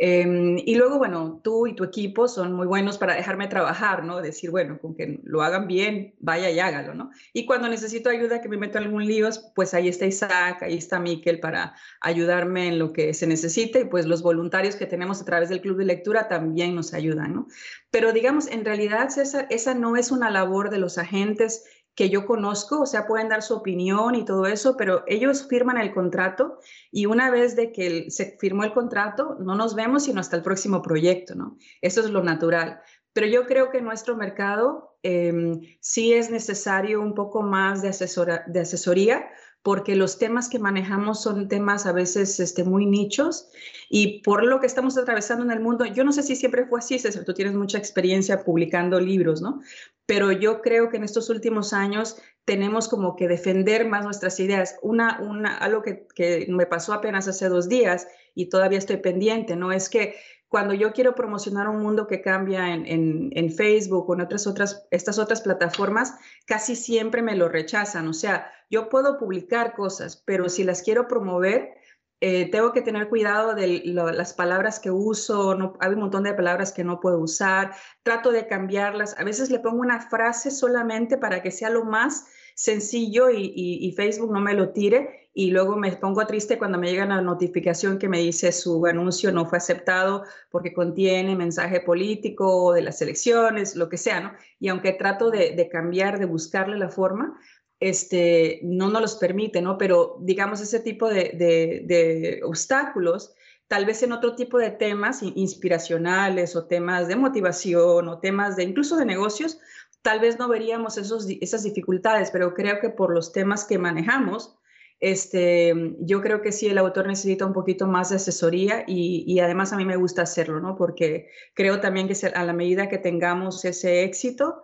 Em, 0.06 0.58
y 0.58 0.76
luego, 0.76 0.98
bueno, 0.98 1.40
tú 1.42 1.66
y 1.66 1.76
tu 1.76 1.86
equipo 1.86 2.28
son 2.28 2.52
muy 2.52 2.68
buenos 2.68 2.98
para 2.98 3.16
dejarme 3.16 3.48
trabajar, 3.48 4.04
¿no? 4.04 4.22
Decir, 4.22 4.52
bueno, 4.52 4.78
con 4.78 4.96
que 4.96 5.22
lo 5.24 5.42
hagan 5.44 5.66
bien, 5.66 6.14
vaya 6.20 6.52
y 6.52 6.60
hágalo, 6.60 6.94
¿no? 6.94 7.12
Y 7.32 7.46
cuando 7.46 7.70
necesito 7.70 8.10
ayuda, 8.10 8.42
que 8.42 8.50
me 8.50 8.58
meto 8.58 8.80
en 8.80 8.84
algún 8.84 9.06
lío, 9.06 9.30
pues 9.56 9.74
ahí 9.74 9.88
está 9.88 10.06
Isaac, 10.06 10.62
ahí 10.62 10.76
está 10.76 11.00
Miquel 11.00 11.40
para 11.40 11.76
ayudarme 12.02 12.68
en 12.68 12.80
lo 12.80 12.92
que 12.92 13.14
se 13.14 13.28
necesite 13.28 13.80
y 13.80 13.86
pues 13.86 14.06
los 14.06 14.22
voluntarios 14.22 14.76
que 14.76 14.88
tenemos 14.88 15.22
a 15.22 15.26
través 15.26 15.48
del 15.48 15.62
club 15.62 15.78
de 15.78 15.86
lectura 15.86 16.28
también 16.28 16.76
nos 16.76 16.94
ayudan, 16.94 17.34
¿no? 17.34 17.48
Pero 17.90 18.12
digamos, 18.12 18.48
en 18.48 18.66
realidad 18.66 19.08
César, 19.08 19.48
esa 19.52 19.74
no 19.74 19.96
es 19.96 20.12
una 20.12 20.30
labor 20.30 20.70
de 20.70 20.80
los 20.80 20.98
agentes 20.98 21.64
que 21.96 22.10
yo 22.10 22.26
conozco, 22.26 22.82
o 22.82 22.86
sea, 22.86 23.06
pueden 23.06 23.30
dar 23.30 23.44
su 23.44 23.56
opinión 23.56 24.16
y 24.16 24.26
todo 24.26 24.48
eso, 24.48 24.76
pero 24.78 25.04
ellos 25.08 25.48
firman 25.48 25.78
el 25.78 25.94
contrato 25.94 26.60
y 26.92 27.06
una 27.06 27.30
vez 27.30 27.56
de 27.56 27.72
que 27.72 28.10
se 28.10 28.38
firmó 28.40 28.64
el 28.64 28.74
contrato, 28.74 29.38
no 29.40 29.56
nos 29.56 29.76
vemos 29.76 30.04
sino 30.04 30.20
hasta 30.20 30.36
el 30.36 30.42
próximo 30.42 30.82
proyecto, 30.82 31.36
¿no? 31.36 31.58
Eso 31.82 32.02
es 32.02 32.10
lo 32.10 32.24
natural. 32.24 32.82
Pero 33.14 33.28
yo 33.28 33.46
creo 33.46 33.70
que 33.70 33.78
en 33.78 33.86
nuestro 33.86 34.18
mercado 34.18 34.98
em, 35.04 35.62
sí 35.80 36.14
es 36.14 36.32
necesario 36.32 37.00
un 37.00 37.14
poco 37.14 37.44
más 37.44 37.84
de, 37.84 37.90
asesora, 37.90 38.44
de 38.48 38.62
asesoría 38.62 39.30
porque 39.64 39.96
los 39.96 40.20
temas 40.20 40.50
que 40.50 40.60
manejamos 40.60 41.24
son 41.24 41.48
temas 41.48 41.86
a 41.86 41.94
veces 41.94 42.40
este, 42.42 42.66
muy 42.66 42.86
nichos 42.86 43.50
y 43.90 44.22
por 44.22 44.44
lo 44.44 44.60
que 44.60 44.68
estamos 44.68 44.98
atravesando 44.98 45.46
en 45.46 45.52
el 45.52 45.62
mundo, 45.62 45.86
yo 45.86 46.04
no 46.04 46.12
sé 46.12 46.22
si 46.22 46.36
siempre 46.36 46.66
fue 46.66 46.80
así, 46.80 47.00
César, 47.00 47.24
tú 47.24 47.34
tienes 47.34 47.56
mucha 47.56 47.78
experiencia 47.78 48.44
publicando 48.44 49.00
libros, 49.00 49.42
¿no? 49.42 49.62
Pero 50.06 50.34
yo 50.34 50.62
creo 50.62 50.90
que 50.90 50.98
en 50.98 51.06
estos 51.06 51.30
últimos 51.30 51.72
años 51.72 52.18
tenemos 52.44 52.90
como 52.90 53.16
que 53.16 53.30
defender 53.30 53.88
más 53.88 54.04
nuestras 54.04 54.38
ideas. 54.42 54.76
Una, 54.82 55.22
una, 55.22 55.58
algo 55.58 55.82
que, 55.82 56.08
que 56.14 56.46
me 56.50 56.66
pasó 56.66 56.92
apenas 56.92 57.30
hace 57.30 57.48
dos 57.48 57.70
días 57.70 58.06
y 58.36 58.48
todavía 58.48 58.80
estoy 58.80 58.98
pendiente, 58.98 59.56
¿no? 59.56 59.72
Es 59.72 59.88
que 59.88 60.16
cuando 60.54 60.76
yo 60.76 60.94
quiero 60.94 61.16
promocionar 61.16 61.68
un 61.68 61.82
mundo 61.82 62.06
que 62.06 62.22
cambia 62.22 62.76
en, 62.76 63.52
Facebook 63.58 64.08
o 64.08 64.14
en 64.14 64.22
otras, 64.22 64.46
otras, 64.46 64.86
estas 64.92 65.18
otras 65.18 65.42
plataformas, 65.42 66.14
casi 66.46 66.76
siempre 66.76 67.24
me 67.24 67.36
lo 67.36 67.50
rechazan. 67.50 68.08
O 68.08 68.14
sea, 68.14 68.52
yo 68.70 68.88
puedo 68.88 69.18
publicar 69.18 69.74
cosas, 69.74 70.22
pero 70.28 70.50
si 70.50 70.64
las 70.64 70.84
quiero 70.84 71.08
promover, 71.08 71.74
eh, 72.22 72.52
tengo 72.52 72.72
que 72.72 72.84
tener 72.84 73.10
cuidado 73.10 73.56
de 73.56 73.82
las 73.84 74.36
palabras 74.36 74.80
que 74.80 74.92
uso, 74.92 75.76
hay 75.80 75.94
un 75.94 76.02
montón 76.02 76.22
de 76.22 76.36
palabras 76.36 76.72
que 76.72 76.84
no 76.84 77.00
puedo 77.00 77.18
usar, 77.18 77.74
trato 78.04 78.32
de 78.32 78.46
cambiarlas, 78.46 79.18
a 79.18 79.24
veces 79.24 79.50
le 79.50 79.58
pongo 79.58 79.82
una 79.82 80.08
frase 80.08 80.52
solamente 80.52 81.18
para 81.18 81.42
que 81.42 81.50
sea 81.50 81.72
lo 81.72 81.84
más 81.84 82.28
sencillo 82.54 83.32
y, 83.32 83.92
Facebook 83.98 84.32
no 84.32 84.40
me 84.40 84.54
lo 84.54 84.72
tire 84.72 85.23
y 85.34 85.50
luego 85.50 85.76
me 85.76 85.92
pongo 85.94 86.26
triste 86.28 86.60
cuando 86.60 86.78
me 86.78 86.90
llega 86.90 87.06
la 87.06 87.22
notificación 87.22 87.98
que 87.98 88.08
me 88.08 88.20
dice 88.20 88.52
su 88.52 88.86
anuncio 88.86 89.32
no 89.32 89.48
fue 89.48 89.58
aceptado 89.58 90.24
porque 90.52 90.74
contiene 90.74 91.36
mensaje 91.36 91.80
político 91.80 92.74
de 92.74 92.84
las 92.84 93.02
elecciones, 93.02 93.76
lo 93.76 93.90
que 93.90 93.98
sea, 93.98 94.22
¿no? 94.22 94.34
Y 94.60 94.68
aunque 94.68 94.94
trato 94.94 95.32
de, 95.32 95.68
cambiar, 95.72 96.20
de 96.20 96.26
buscarle 96.26 96.78
la 96.78 96.90
forma, 96.90 97.40
este, 97.80 98.60
no 98.64 98.90
nos 98.90 99.02
los 99.02 99.16
permite, 99.16 99.62
¿no? 99.62 99.78
Pero 99.78 100.18
digamos 100.22 100.62
ese 100.62 100.80
tipo 100.80 101.10
de, 101.10 101.32
de 101.34 102.42
obstáculos 102.44 103.34
tal 103.68 103.86
vez 103.86 104.04
en 104.04 104.12
otro 104.12 104.36
tipo 104.36 104.60
de 104.60 104.70
temas 104.70 105.24
inspiracionales 105.24 106.56
o 106.56 106.66
temas 106.66 107.08
de 107.08 107.16
motivación 107.16 108.08
o 108.08 108.20
temas 108.20 108.56
de 108.56 108.64
incluso 108.64 108.98
de 108.98 109.06
negocios, 109.06 109.58
tal 110.04 110.20
vez 110.20 110.38
no 110.38 110.48
veríamos 110.48 110.98
esos, 111.00 111.26
esas 111.42 111.64
dificultades, 111.64 112.30
pero 112.30 112.54
creo 112.54 112.80
que 112.80 112.90
por 112.90 113.12
los 113.12 113.32
temas 113.32 113.66
que 113.66 113.80
manejamos, 113.80 114.56
este, 115.04 115.74
yo 116.00 116.22
creo 116.22 116.42
que 116.42 116.54
sí 116.54 116.68
el 116.68 116.78
autor 116.78 117.08
necesita 117.08 117.46
un 117.46 117.52
poquito 117.52 117.88
más 117.88 118.12
de 118.12 118.16
asesoría 118.16 118.86
y, 118.88 119.38
además 119.42 119.74
a 119.74 119.76
mí 119.76 119.84
me 119.84 119.98
gusta 119.98 120.22
hacerlo, 120.22 120.62
¿no? 120.62 120.78
Porque 120.78 121.28
creo 121.54 121.82
también 121.82 122.08
que 122.08 122.16
a 122.34 122.44
la 122.46 122.54
medida 122.54 122.88
que 122.88 122.98
tengamos 123.00 123.66
ese 123.66 124.04
éxito, 124.04 124.62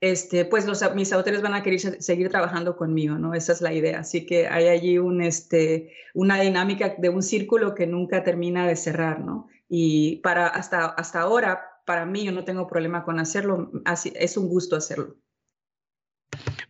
este, 0.00 0.46
pues 0.46 0.64
los, 0.64 0.82
mis 0.94 1.12
autores 1.12 1.42
van 1.42 1.52
a 1.52 1.62
querer 1.62 2.02
seguir 2.02 2.30
trabajando 2.30 2.78
conmigo, 2.78 3.18
¿no? 3.18 3.34
Esa 3.34 3.52
es 3.52 3.60
la 3.60 3.74
idea. 3.74 4.00
Así 4.00 4.24
que 4.24 4.48
hay 4.48 4.68
allí 4.68 4.96
un, 4.96 5.20
este, 5.20 5.92
una 6.14 6.40
dinámica 6.40 6.94
de 6.96 7.10
un 7.10 7.22
círculo 7.22 7.74
que 7.74 7.86
nunca 7.86 8.24
termina 8.24 8.66
de 8.66 8.76
cerrar, 8.76 9.20
¿no? 9.20 9.48
Y 9.68 10.16
para 10.22 10.46
hasta, 10.46 10.86
hasta 10.86 11.20
ahora, 11.20 11.60
para 11.84 12.06
mí 12.06 12.24
yo 12.24 12.32
no 12.32 12.44
tengo 12.46 12.66
problema 12.66 13.04
con 13.04 13.18
hacerlo, 13.20 13.70
así, 13.84 14.14
es 14.16 14.38
un 14.38 14.48
gusto 14.48 14.76
hacerlo. 14.76 15.16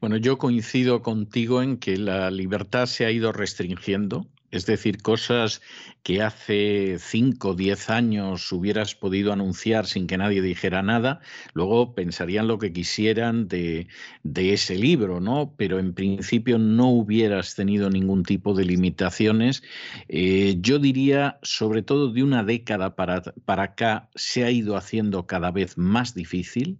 Bueno, 0.01 0.17
yo 0.17 0.39
coincido 0.39 1.03
contigo 1.03 1.63
en 1.63 1.79
que 1.79 1.97
la 1.97 2.31
libertad 2.31 2.87
se 2.87 3.07
ha 3.07 3.11
ido 3.11 3.33
restringiendo 3.33 4.27
es 4.55 4.67
decir, 4.67 5.03
cosas 5.03 5.63
que 6.05 6.23
hace 6.23 6.99
5 7.01 7.49
o 7.49 7.55
10 7.55 7.91
años 7.91 8.53
hubieras 8.53 8.95
podido 8.95 9.33
anunciar 9.33 9.87
sin 9.87 10.07
que 10.07 10.17
nadie 10.17 10.43
dijera 10.43 10.81
nada, 10.81 11.21
luego 11.55 11.93
pensarían 11.97 12.47
lo 12.47 12.59
que 12.61 12.73
quisieran 12.73 13.49
de, 13.49 13.89
ese 14.23 14.77
libro, 14.77 15.19
¿no? 15.19 15.55
Pero 15.57 15.81
en 15.81 15.93
principio 15.93 16.59
no 16.59 16.89
hubieras 16.89 17.57
tenido 17.57 17.91
ningún 17.91 18.23
tipo 18.23 18.55
de 18.55 18.65
limitaciones. 18.65 19.65
Eh, 20.07 20.57
yo 20.61 20.79
diría, 20.79 21.41
sobre 21.43 21.83
todo 21.83 22.13
de 22.13 22.23
una 22.23 22.45
década 22.45 22.95
para, 22.95 23.23
para 23.45 23.65
acá, 23.65 24.09
se 24.15 24.45
ha 24.45 24.53
ido 24.53 24.77
haciendo 24.77 25.27
cada 25.27 25.51
vez 25.51 25.77
más 25.77 26.15
difícil 26.15 26.79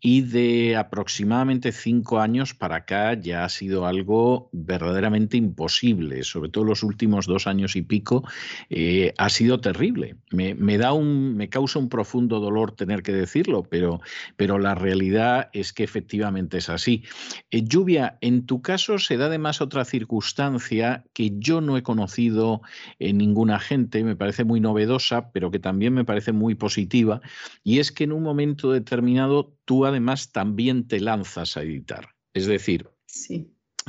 y 0.00 0.22
de 0.22 0.76
aproximadamente 0.76 1.72
cinco 1.72 2.20
años 2.20 2.54
para 2.54 2.76
acá 2.76 3.14
ya 3.14 3.44
ha 3.44 3.48
sido 3.48 3.86
algo 3.86 4.48
verdaderamente 4.52 5.36
imposible, 5.36 6.24
sobre 6.24 6.50
todo 6.50 6.64
los 6.64 6.82
últimos 6.82 7.26
dos 7.26 7.46
años 7.46 7.76
y 7.76 7.82
pico, 7.82 8.26
eh, 8.70 9.12
ha 9.18 9.28
sido 9.28 9.60
terrible. 9.60 10.16
Me, 10.30 10.78
da 10.78 10.92
un, 10.92 11.36
me 11.36 11.48
causa 11.48 11.78
un 11.78 11.88
profundo 11.88 12.40
dolor 12.40 12.72
tener 12.72 13.02
que 13.02 13.12
decirlo, 13.12 13.62
pero, 13.62 14.00
pero 14.36 14.58
la 14.58 14.74
realidad 14.74 15.50
es 15.52 15.72
que 15.72 15.84
efectivamente 15.84 16.58
es 16.58 16.68
así. 16.68 17.04
Eh, 17.50 17.62
Lluvia, 17.62 18.18
en 18.20 18.46
tu 18.46 18.62
caso 18.62 18.98
se 18.98 19.16
da 19.16 19.26
además 19.26 19.60
otra 19.60 19.84
circunstancia 19.84 21.04
que 21.12 21.32
yo 21.38 21.60
no 21.60 21.76
he 21.76 21.82
conocido 21.82 22.62
en 22.98 23.18
ninguna 23.18 23.58
gente, 23.58 24.02
me 24.04 24.16
parece 24.16 24.44
muy 24.44 24.60
novedosa, 24.60 25.30
pero 25.32 25.50
que 25.50 25.58
también 25.58 25.92
me 25.92 26.04
parece 26.04 26.32
muy 26.32 26.54
positiva, 26.54 27.20
y 27.62 27.78
es 27.78 27.92
que 27.92 28.04
en 28.04 28.12
un 28.12 28.22
momento 28.22 28.72
determinado 28.72 29.49
tú 29.64 29.86
además 29.86 30.32
también 30.32 30.86
te 30.86 31.00
lanzas 31.00 31.56
a 31.56 31.62
editar. 31.62 32.08
Es 32.34 32.46
decir, 32.46 32.90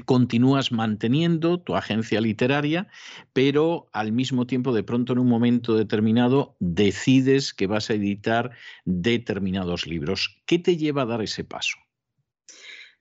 continúas 0.05 0.71
manteniendo 0.71 1.61
tu 1.61 1.75
agencia 1.75 2.21
literaria, 2.21 2.87
pero 3.33 3.89
al 3.93 4.11
mismo 4.11 4.47
tiempo, 4.47 4.73
de 4.73 4.83
pronto, 4.83 5.13
en 5.13 5.19
un 5.19 5.27
momento 5.27 5.75
determinado, 5.75 6.55
decides 6.59 7.53
que 7.53 7.67
vas 7.67 7.89
a 7.89 7.93
editar 7.93 8.51
determinados 8.85 9.87
libros. 9.87 10.41
¿Qué 10.45 10.59
te 10.59 10.77
lleva 10.77 11.03
a 11.03 11.05
dar 11.05 11.21
ese 11.21 11.43
paso? 11.43 11.77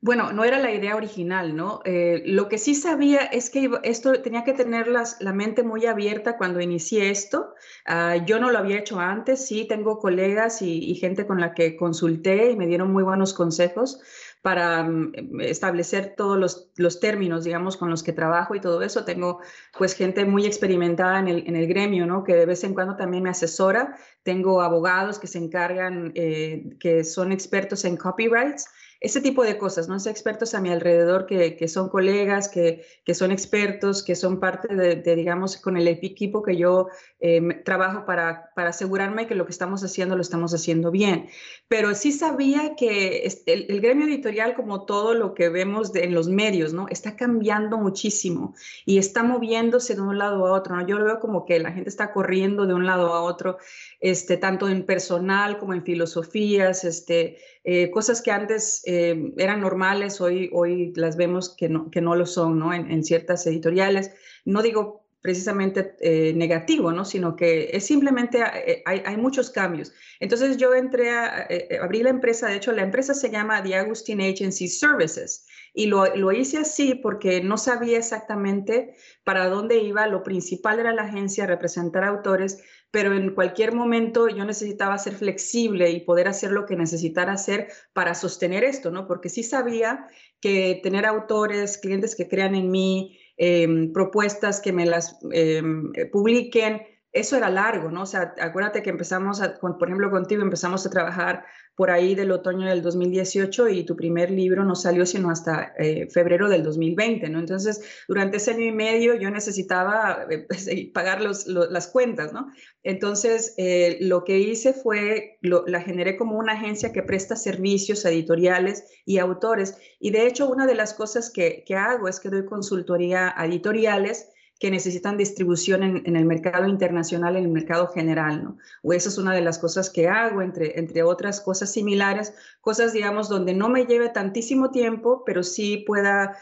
Bueno, 0.02 0.32
no 0.32 0.44
era 0.44 0.59
la 0.59 0.72
idea 0.72 0.97
original, 0.97 1.55
¿no? 1.55 1.82
Eh, 1.85 2.22
lo 2.24 2.48
que 2.48 2.56
sí 2.56 2.74
sabía 2.74 3.20
es 3.20 3.51
que 3.51 3.70
esto 3.82 4.12
tenía 4.22 4.44
que 4.44 4.55
tener 4.55 4.89
la 4.89 5.32
mente 5.35 5.62
muy 5.62 5.85
abierta 5.85 6.39
cuando 6.39 6.59
inicié 6.62 7.10
esto. 7.10 7.55
Ah, 7.85 8.16
yo 8.16 8.40
no 8.40 8.51
lo 8.51 8.59
había 8.59 8.78
hecho 8.78 8.98
antes, 8.98 9.47
sí 9.47 9.66
tengo 9.68 9.98
colegas 9.98 10.62
y, 10.62 10.94
gente 10.94 11.27
con 11.27 11.39
la 11.39 11.52
que 11.52 11.77
consulté 11.77 12.51
y 12.51 12.56
me 12.56 12.66
dieron 12.66 12.90
muy 12.90 13.02
buenos 13.02 13.35
consejos 13.35 14.01
para 14.40 14.85
mm, 14.85 15.40
establecer 15.43 16.14
todos 16.16 16.70
los, 16.78 17.01
términos, 17.01 17.44
digamos, 17.44 17.77
con 17.77 17.90
los 17.90 18.02
que 18.02 18.14
trabajo 18.14 18.55
y 18.55 18.60
todo 18.60 18.81
eso. 18.81 19.05
Tengo 19.05 19.40
pues 19.77 19.94
gente 19.94 20.24
muy 20.24 20.47
experimentada 20.47 21.18
en 21.18 21.28
el, 21.28 21.47
en 21.47 21.56
el 21.56 21.66
gremio, 21.66 22.06
¿no? 22.06 22.24
Que 22.24 22.36
de 22.36 22.47
vez 22.47 22.64
en 22.64 22.72
cuando 22.72 22.97
también 22.97 23.22
me 23.22 23.31
asesora. 23.31 23.98
Tengo 24.22 24.62
abogados 24.62 25.18
que 25.18 25.27
se 25.27 25.36
encargan, 25.36 26.12
eh, 26.14 26.74
que 26.81 27.05
son 27.05 27.32
expertos 27.32 27.85
en 27.85 27.98
copyrights 27.98 28.66
ese 29.01 29.22
tipo 29.22 29.43
de 29.43 29.56
cosas, 29.56 29.89
¿no? 29.89 29.98
Sé 29.98 30.10
expertos 30.10 30.55
a 30.55 30.60
mi 30.60 30.68
alrededor 30.68 31.24
que, 31.24 31.56
que 31.56 31.68
son 31.68 31.89
colegas, 31.89 32.51
que, 32.51 32.85
que, 33.05 33.14
son 33.14 33.31
expertos, 33.31 34.02
que 34.02 34.14
son 34.14 34.39
parte 34.39 34.74
de, 34.74 35.16
digamos, 35.16 35.56
con 35.56 35.78
el 35.78 35.89
equipo 35.89 36.43
que 36.43 36.56
yo 36.59 36.89
eh, 37.18 37.40
trabajo 37.64 38.05
para, 38.05 38.51
para 38.55 38.70
asegurarme 38.70 39.27
que 39.27 39.35
lo 39.35 39.47
que 39.47 39.52
estamos 39.52 39.82
haciendo 39.82 40.16
lo 40.16 40.22
estamos 40.22 40.52
haciendo 40.52 40.90
bien. 40.90 41.31
Pero 41.66 41.94
sí 41.94 42.12
sabía 42.12 42.74
que 42.77 43.24
el, 43.47 43.66
el 43.70 43.81
gremio 43.81 44.06
editorial, 44.06 44.55
como 44.55 44.85
todo 44.85 45.14
lo 45.14 45.32
que 45.32 45.48
vemos 45.48 45.94
en 45.94 46.12
los 46.12 46.28
medios, 46.28 46.74
¿no? 46.74 46.86
Está 46.90 47.16
cambiando 47.16 47.78
muchísimo 47.78 48.55
y 48.85 48.98
está 48.98 49.22
moviéndose 49.22 49.94
de 49.94 50.02
un 50.02 50.18
lado 50.18 50.47
a 50.47 50.52
otro, 50.52 50.77
¿no? 50.77 50.86
Yo 50.86 50.98
lo 50.98 51.06
veo 51.06 51.20
como 51.20 51.47
que 51.47 51.59
la 51.59 51.72
gente 51.72 51.89
está 51.89 52.12
corriendo 52.12 52.66
de 52.66 52.74
un 52.74 52.85
lado 52.85 53.14
a 53.14 53.22
otro, 53.22 53.56
este, 53.98 54.36
tanto 54.36 54.68
en 54.68 54.85
personal 54.85 55.59
como 55.59 55.72
en 55.72 55.85
filosofías, 55.85 56.85
este, 56.85 57.39
eh, 57.62 57.90
cosas 57.90 58.22
que 58.22 58.30
antes 58.30 58.82
eh, 58.86 59.32
eran 59.36 59.60
normales, 59.60 60.20
hoy, 60.20 60.48
hoy 60.52 60.92
las 60.96 61.16
vemos 61.16 61.54
que 61.54 61.68
no, 61.68 61.90
que 61.90 62.00
no 62.00 62.14
lo 62.14 62.24
son, 62.24 62.58
¿no? 62.58 62.72
En, 62.72 63.04
ciertas 63.04 63.46
editoriales. 63.46 64.12
No 64.44 64.62
digo 64.62 65.06
precisamente 65.20 65.94
eh, 66.00 66.32
negativo, 66.34 66.92
¿no? 66.92 67.04
Sino 67.04 67.36
que 67.36 67.70
es 67.72 67.84
simplemente, 67.84 68.42
hay, 68.42 69.02
hay, 69.04 69.16
muchos 69.18 69.50
cambios. 69.50 69.92
Entonces 70.18 70.56
yo 70.56 70.74
entré 70.74 71.10
a, 71.10 71.46
abrí 71.82 72.02
la 72.02 72.08
empresa, 72.08 72.48
de 72.48 72.56
hecho 72.56 72.72
la 72.72 72.82
empresa 72.82 73.12
se 73.12 73.30
llama 73.30 73.62
The 73.62 73.74
Agustin 73.74 74.22
Agency 74.22 74.66
Services 74.66 75.46
y 75.74 75.86
lo, 75.86 76.16
lo, 76.16 76.32
hice 76.32 76.58
así 76.58 76.94
porque 76.94 77.42
no 77.42 77.58
sabía 77.58 77.98
exactamente 77.98 78.96
para 79.22 79.48
dónde 79.48 79.78
iba. 79.78 80.06
Lo 80.06 80.22
principal 80.22 80.80
era 80.80 80.94
la 80.94 81.02
agencia, 81.02 81.46
representar 81.46 82.04
autores, 82.04 82.62
pero 82.90 83.14
en 83.14 83.34
cualquier 83.34 83.74
momento 83.74 84.28
yo 84.28 84.44
necesitaba 84.44 84.98
ser 84.98 85.14
flexible 85.14 85.90
y 85.90 86.00
poder 86.00 86.28
hacer 86.28 86.50
lo 86.50 86.66
que 86.66 86.76
necesitara 86.76 87.32
hacer 87.32 87.68
para 87.92 88.14
sostener 88.14 88.64
esto, 88.64 88.90
¿no? 88.90 89.06
Porque 89.06 89.28
sí 89.28 89.42
sabía 89.42 90.08
que 90.40 90.80
tener 90.82 91.06
autores, 91.06 91.78
clientes 91.78 92.16
que 92.16 92.28
crean 92.28 92.54
en 92.54 92.70
mí, 92.70 93.18
em, 93.36 93.92
propuestas 93.92 94.60
que 94.60 94.72
me 94.72 94.86
las 94.86 95.18
em, 95.32 95.92
publiquen, 96.10 96.82
eso 97.12 97.36
era 97.36 97.50
largo, 97.50 97.90
¿no? 97.90 98.02
O 98.02 98.06
sea, 98.06 98.34
acuérdate 98.40 98.82
que 98.82 98.90
empezamos, 98.90 99.40
por 99.60 99.88
ejemplo, 99.88 100.10
contigo 100.10 100.42
empezamos 100.42 100.86
a 100.86 100.90
trabajar 100.90 101.44
por 101.81 101.90
ahí 101.90 102.15
del 102.15 102.31
otoño 102.31 102.69
del 102.69 102.82
2018 102.82 103.70
y 103.70 103.85
tu 103.85 103.97
primer 103.97 104.31
libro 104.31 104.66
no 104.66 104.74
salió 104.74 105.07
sino 105.07 105.31
hasta 105.31 105.73
eh, 105.78 106.11
febrero 106.11 106.51
del 106.51 106.62
2020, 106.62 107.31
¿no? 107.31 107.39
Entonces, 107.39 107.81
durante 108.07 108.36
ese 108.36 108.51
año 108.51 108.66
y 108.66 108.70
medio 108.70 109.15
yo 109.15 109.31
necesitaba 109.31 110.27
eh, 110.28 110.40
pues, 110.47 110.69
pagar 110.93 111.23
las 111.23 111.86
cuentas, 111.89 112.35
¿no? 112.35 112.52
Entonces, 112.82 113.55
eh, 113.57 113.97
lo 114.02 114.24
que 114.24 114.40
hice 114.40 114.74
fue, 114.74 115.39
la 115.40 115.81
generé 115.81 116.19
como 116.19 116.36
una 116.36 116.52
agencia 116.52 116.93
que 116.93 117.02
presta 117.02 117.35
servicios 117.35 118.05
editoriales 118.05 118.85
y 119.07 119.16
autores. 119.16 119.74
Y 119.98 120.11
de 120.11 120.27
hecho, 120.27 120.51
una 120.51 120.66
de 120.66 120.74
las 120.74 120.93
cosas 120.93 121.31
que, 121.31 121.65
que 121.66 121.77
hago 121.77 122.09
es 122.09 122.20
que 122.20 122.28
doy 122.28 122.44
consultoría 122.44 123.32
a 123.35 123.47
editoriales 123.47 124.28
que 124.60 124.70
necesitan 124.70 125.16
distribución 125.16 125.82
en, 125.82 126.16
el 126.16 126.26
mercado 126.26 126.68
internacional, 126.68 127.34
en 127.36 127.44
el 127.44 127.50
mercado 127.50 127.88
general, 127.88 128.44
¿no? 128.44 128.58
O 128.82 128.92
esa 128.92 129.08
es 129.08 129.16
una 129.16 129.34
de 129.34 129.40
las 129.40 129.58
cosas 129.58 129.88
que 129.88 130.06
hago, 130.06 130.42
entre, 130.42 130.78
entre 130.78 131.02
otras 131.02 131.40
cosas 131.40 131.72
similares, 131.72 132.34
cosas, 132.60 132.92
digamos, 132.92 133.30
donde 133.30 133.54
no 133.54 133.70
me 133.70 133.86
lleve 133.86 134.10
tantísimo 134.10 134.70
tiempo, 134.70 135.24
pero 135.24 135.42
sí 135.42 135.78
pueda, 135.86 136.36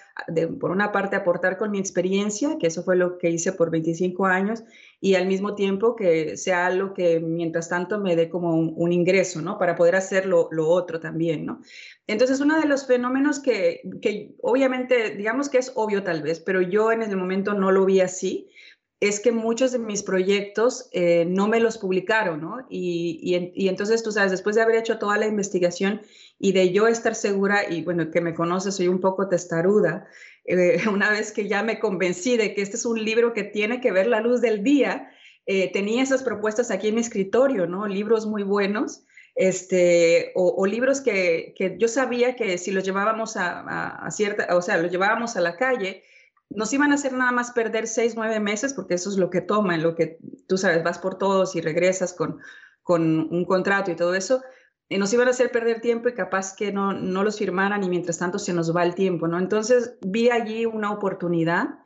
por 0.58 0.72
una 0.72 0.90
parte, 0.90 1.14
aportar 1.14 1.58
con 1.58 1.70
mi 1.70 1.78
experiencia, 1.78 2.58
que 2.58 2.66
eso 2.66 2.82
fue 2.82 2.96
lo 2.96 3.18
que 3.18 3.30
hice 3.30 3.52
por 3.52 3.70
25 3.70 4.26
años, 4.26 4.64
y 5.00 5.14
al 5.14 5.26
mismo 5.26 5.54
tiempo 5.54 5.94
que 5.94 6.36
sea 6.36 6.66
algo 6.66 6.92
que 6.92 7.20
mientras 7.20 7.68
tanto 7.68 8.00
me 8.00 8.16
dé 8.16 8.28
como 8.28 8.54
un, 8.54 8.92
ingreso, 8.92 9.40
¿no? 9.40 9.58
Para 9.58 9.76
poder 9.76 9.94
hacer 9.94 10.26
lo, 10.26 10.48
lo, 10.50 10.68
otro 10.68 10.98
también, 10.98 11.46
¿no? 11.46 11.60
Entonces, 12.06 12.40
uno 12.40 12.60
de 12.60 12.66
los 12.66 12.86
fenómenos 12.86 13.38
que, 13.38 13.82
que 14.02 14.34
obviamente, 14.42 15.10
digamos 15.10 15.48
que 15.48 15.58
es 15.58 15.72
obvio 15.76 16.02
tal 16.02 16.22
vez, 16.22 16.40
pero 16.40 16.60
yo 16.62 16.90
en 16.90 17.02
el 17.02 17.16
momento 17.16 17.54
no 17.54 17.70
lo 17.70 17.84
vi 17.84 18.00
así, 18.00 18.48
es 19.00 19.20
que 19.20 19.30
muchos 19.30 19.72
de 19.72 19.78
mis 19.78 20.02
proyectos 20.02 20.88
eh, 20.92 21.24
no 21.24 21.46
me 21.46 21.60
los 21.60 21.78
publicaron, 21.78 22.40
¿no? 22.40 22.66
Y, 22.68 23.20
y, 23.22 23.52
y, 23.54 23.68
entonces, 23.68 24.02
tú 24.02 24.10
sabes, 24.10 24.32
después 24.32 24.56
de 24.56 24.62
haber 24.62 24.76
hecho 24.76 24.98
toda 24.98 25.16
la 25.18 25.26
investigación 25.26 26.00
y 26.38 26.52
de 26.52 26.72
yo 26.72 26.88
estar 26.88 27.14
segura, 27.14 27.70
y 27.70 27.82
bueno, 27.82 28.10
que 28.10 28.20
me 28.20 28.34
conoces, 28.34 28.74
soy 28.74 28.88
un 28.88 29.00
poco 29.00 29.28
testaruda, 29.28 30.08
eh, 30.44 30.80
una 30.92 31.10
vez 31.10 31.30
que 31.30 31.46
ya 31.46 31.62
me 31.62 31.78
convencí 31.78 32.36
de 32.36 32.54
que 32.54 32.62
este 32.62 32.76
es 32.76 32.86
un 32.86 33.04
libro 33.04 33.32
que 33.32 33.44
tiene 33.44 33.80
que 33.80 33.92
ver 33.92 34.08
la 34.08 34.20
luz 34.20 34.40
del 34.40 34.64
día, 34.64 35.12
eh, 35.46 35.70
tenía 35.72 36.02
esas 36.02 36.22
propuestas 36.22 36.70
aquí 36.70 36.88
en 36.88 36.96
mi 36.96 37.00
escritorio, 37.00 37.66
¿no? 37.66 37.86
Libros 37.86 38.26
muy 38.26 38.42
buenos, 38.42 39.04
este, 39.36 40.32
o, 40.34 40.66
libros 40.66 41.00
que, 41.00 41.54
que, 41.56 41.76
yo 41.78 41.86
sabía 41.86 42.34
que 42.34 42.58
si 42.58 42.72
los 42.72 42.82
llevábamos 42.82 43.36
a, 43.36 43.60
a, 44.04 44.10
cierta, 44.10 44.56
o 44.56 44.60
sea, 44.60 44.76
los 44.78 44.90
llevábamos 44.90 45.36
a 45.36 45.40
la 45.40 45.56
calle, 45.56 46.02
nos 46.50 46.72
iban 46.72 46.92
a 46.92 46.94
hacer 46.94 47.12
nada 47.12 47.32
más 47.32 47.52
perder 47.52 47.86
seis, 47.86 48.14
nueve 48.16 48.40
meses, 48.40 48.74
porque 48.74 48.94
eso 48.94 49.10
es 49.10 49.16
lo 49.16 49.30
que 49.30 49.40
toma, 49.40 49.74
en 49.74 49.82
lo 49.82 49.94
que 49.94 50.18
tú 50.46 50.56
sabes, 50.56 50.82
vas 50.82 50.98
por 50.98 51.18
todos 51.18 51.56
y 51.56 51.60
regresas 51.60 52.12
con, 52.12 52.38
con 52.82 53.28
un 53.30 53.44
contrato 53.44 53.90
y 53.90 53.96
todo 53.96 54.14
eso, 54.14 54.42
nos 54.96 55.12
iban 55.12 55.28
a 55.28 55.32
hacer 55.32 55.50
perder 55.50 55.82
tiempo 55.82 56.08
y 56.08 56.14
capaz 56.14 56.56
que 56.56 56.72
no, 56.72 56.94
no 56.94 57.22
los 57.22 57.38
firmaran 57.38 57.84
y 57.84 57.90
mientras 57.90 58.18
tanto 58.18 58.38
se 58.38 58.54
nos 58.54 58.74
va 58.74 58.84
el 58.84 58.94
tiempo, 58.94 59.28
¿no? 59.28 59.38
Entonces 59.38 59.98
vi 60.00 60.30
allí 60.30 60.64
una 60.64 60.92
oportunidad 60.92 61.80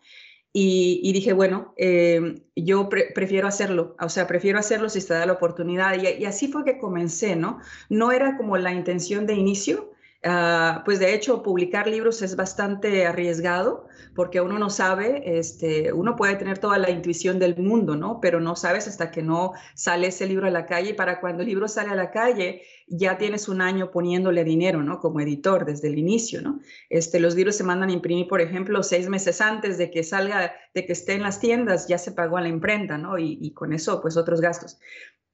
y, 0.54 1.10
dije, 1.14 1.32
bueno, 1.32 1.72
eh, 1.78 2.44
yo 2.54 2.90
prefiero 2.90 3.48
hacerlo, 3.48 3.96
o 3.98 4.10
sea, 4.10 4.26
prefiero 4.26 4.58
hacerlo 4.58 4.90
si 4.90 5.00
se 5.00 5.14
da 5.14 5.24
la 5.24 5.32
oportunidad. 5.32 5.96
Y, 5.98 6.22
y, 6.22 6.26
así 6.26 6.48
fue 6.52 6.62
que 6.62 6.78
comencé, 6.78 7.36
¿no? 7.36 7.58
No 7.88 8.12
era 8.12 8.36
como 8.36 8.58
la 8.58 8.72
intención 8.72 9.26
de 9.26 9.32
inicio, 9.32 9.92
Ah, 10.24 10.82
pues 10.84 11.00
de 11.00 11.14
hecho, 11.14 11.42
publicar 11.42 11.88
libros 11.88 12.22
es 12.22 12.36
bastante 12.36 13.06
arriesgado 13.06 13.88
porque 14.14 14.40
uno 14.40 14.56
no 14.58 14.70
sabe, 14.70 15.38
este, 15.38 15.92
uno 15.92 16.14
puede 16.14 16.36
tener 16.36 16.58
toda 16.58 16.78
la 16.78 16.90
intuición 16.90 17.40
del 17.40 17.56
mundo, 17.56 17.96
¿no? 17.96 18.20
Pero 18.20 18.38
no 18.38 18.54
sabes 18.54 18.86
hasta 18.86 19.10
que 19.10 19.22
no 19.22 19.52
sale 19.74 20.08
ese 20.08 20.26
libro 20.26 20.46
a 20.46 20.50
la 20.50 20.66
calle 20.66 20.90
y 20.90 20.92
para 20.92 21.18
cuando 21.20 21.42
el 21.42 21.48
libro 21.48 21.66
sale 21.66 21.90
a 21.90 21.96
la 21.96 22.12
calle 22.12 22.62
ya 22.94 23.16
tienes 23.16 23.48
un 23.48 23.60
año 23.60 23.90
poniéndole 23.90 24.44
dinero, 24.44 24.82
¿no? 24.82 25.00
Como 25.00 25.20
editor 25.20 25.64
desde 25.64 25.88
el 25.88 25.98
inicio, 25.98 26.42
¿no? 26.42 26.60
Este, 26.90 27.20
los 27.20 27.34
libros 27.34 27.56
se 27.56 27.64
mandan 27.64 27.88
a 27.88 27.92
imprimir, 27.92 28.28
por 28.28 28.40
ejemplo, 28.40 28.82
seis 28.82 29.08
meses 29.08 29.40
antes 29.40 29.78
de 29.78 29.90
que 29.90 30.02
salga, 30.02 30.54
de 30.74 30.86
que 30.86 30.92
esté 30.92 31.14
en 31.14 31.22
las 31.22 31.40
tiendas, 31.40 31.88
ya 31.88 31.98
se 31.98 32.12
pagó 32.12 32.36
a 32.36 32.42
la 32.42 32.48
imprenta, 32.48 32.98
¿no? 32.98 33.18
Y, 33.18 33.52
con 33.54 33.72
eso, 33.72 34.00
pues 34.02 34.16
otros 34.16 34.40
gastos. 34.40 34.78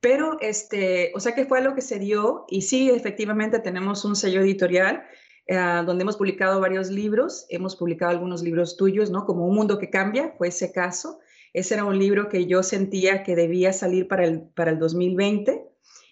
Pero, 0.00 0.38
este, 0.40 1.12
o 1.14 1.20
sea 1.20 1.34
que 1.34 1.46
fue 1.46 1.60
lo 1.60 1.74
que 1.74 1.80
se 1.80 1.98
dio 1.98 2.44
y 2.48 2.62
sí, 2.62 2.90
efectivamente 2.90 3.58
tenemos 3.58 4.04
un 4.04 4.14
sello 4.14 4.40
editorial 4.40 5.02
eh, 5.46 5.56
donde 5.84 6.02
hemos 6.02 6.16
publicado 6.16 6.60
varios 6.60 6.90
libros, 6.90 7.46
hemos 7.48 7.74
publicado 7.74 8.12
algunos 8.12 8.42
libros 8.42 8.76
tuyos, 8.76 9.10
¿no? 9.10 9.26
Como 9.26 9.46
Un 9.46 9.56
Mundo 9.56 9.78
que 9.78 9.90
Cambia, 9.90 10.34
fue 10.38 10.48
ese 10.48 10.72
caso. 10.72 11.18
Ese 11.52 11.74
era 11.74 11.84
un 11.84 11.98
libro 11.98 12.28
que 12.28 12.46
yo 12.46 12.62
sentía 12.62 13.22
que 13.22 13.34
debía 13.34 13.72
salir 13.72 14.06
para 14.06 14.24
el, 14.24 14.42
para 14.42 14.70
el 14.70 14.78
2020. 14.78 15.67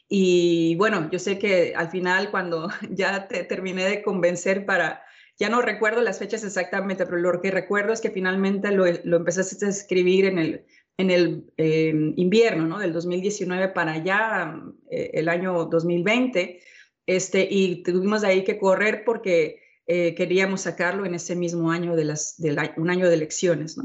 Y 0.09 0.77
bueno, 0.77 1.11
yo 1.11 1.19
sé 1.19 1.39
que 1.39 1.75
al 1.75 1.91
final 1.91 2.31
cuando 2.31 2.69
ya 2.91 3.29
te 3.29 3.45
terminé 3.45 3.85
de 3.85 4.03
convencer 4.03 4.67
para, 4.67 5.03
ya 5.39 5.49
no 5.49 5.63
recuerdo 5.63 6.01
las 6.01 6.19
fechas 6.19 6.45
exactamente, 6.45 7.05
pero 7.07 7.19
lo 7.19 7.41
que 7.41 7.51
recuerdo 7.51 7.93
es 7.93 8.01
que 8.01 8.11
finalmente 8.11 8.71
lo, 8.71 8.85
lo 9.05 9.17
empezaste 9.17 9.67
a 9.67 9.69
escribir 9.69 10.27
en 10.27 10.39
el 10.39 10.67
en 10.99 11.11
el 11.11 11.53
em, 11.57 12.15
invierno 12.17 12.67
¿no? 12.67 12.79
del 12.79 12.93
2019 12.93 13.69
para 13.69 14.03
ya 14.03 14.61
eh, 14.91 15.11
el 15.15 15.29
año 15.29 15.67
2020, 15.67 16.61
este, 17.07 17.47
y 17.51 17.83
tuvimos 17.83 18.25
ahí 18.25 18.45
que 18.45 18.59
correr 18.59 19.05
porque 19.05 19.61
eh, 19.87 20.15
queríamos 20.15 20.63
sacarlo 20.63 21.05
en 21.05 21.15
ese 21.15 21.37
mismo 21.37 21.71
año 21.71 21.95
de 21.95 22.05
las, 22.05 22.37
un 22.77 22.91
año 22.91 23.09
de 23.09 23.15
elecciones. 23.15 23.77
¿no? 23.77 23.85